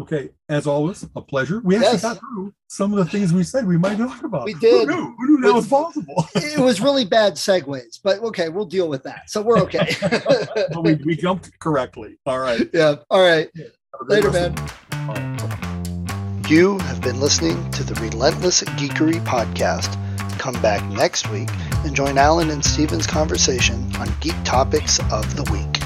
okay 0.00 0.30
as 0.48 0.66
always 0.66 1.06
a 1.16 1.20
pleasure 1.20 1.60
we 1.64 1.76
actually 1.76 1.92
Yes. 1.92 2.02
got 2.02 2.18
through 2.18 2.52
some 2.68 2.92
of 2.92 2.98
the 2.98 3.04
things 3.10 3.32
we 3.32 3.42
said 3.42 3.66
we 3.66 3.78
might 3.78 3.98
talk 3.98 4.22
about 4.24 4.44
We 4.44 4.54
did. 4.54 4.88
who 4.88 4.94
knew, 4.96 5.14
who 5.18 5.26
knew 5.40 5.40
that 5.48 5.54
was 5.54 5.66
possible 5.68 6.26
it 6.34 6.58
was 6.58 6.80
really 6.80 7.04
bad 7.04 7.34
segues 7.34 7.98
but 8.02 8.18
okay 8.20 8.48
we'll 8.48 8.64
deal 8.66 8.88
with 8.88 9.02
that 9.04 9.28
so 9.30 9.40
we're 9.42 9.58
okay 9.60 9.94
but 10.00 10.82
we, 10.82 10.94
we 11.04 11.16
jumped 11.16 11.58
correctly. 11.58 12.18
All 12.26 12.38
right. 12.38 12.68
yeah 12.72 12.96
all 13.10 13.20
right 13.22 13.50
Have 13.56 14.00
a 14.00 14.04
great 14.04 14.24
later 14.24 14.30
man 14.30 14.52
of- 14.58 15.08
All 15.08 15.14
right. 15.14 16.50
You 16.50 16.78
have 16.78 17.02
been 17.02 17.20
listening 17.20 17.70
to 17.72 17.84
the 17.84 17.94
Relentless 18.00 18.62
Geekery 18.62 19.22
Podcast. 19.26 19.92
Come 20.38 20.54
back 20.62 20.82
next 20.90 21.28
week 21.30 21.50
and 21.84 21.94
join 21.94 22.16
Alan 22.16 22.48
and 22.48 22.64
Steven's 22.64 23.06
conversation 23.06 23.94
on 23.96 24.08
geek 24.20 24.34
topics 24.44 24.98
of 25.12 25.36
the 25.36 25.42
week. 25.52 25.77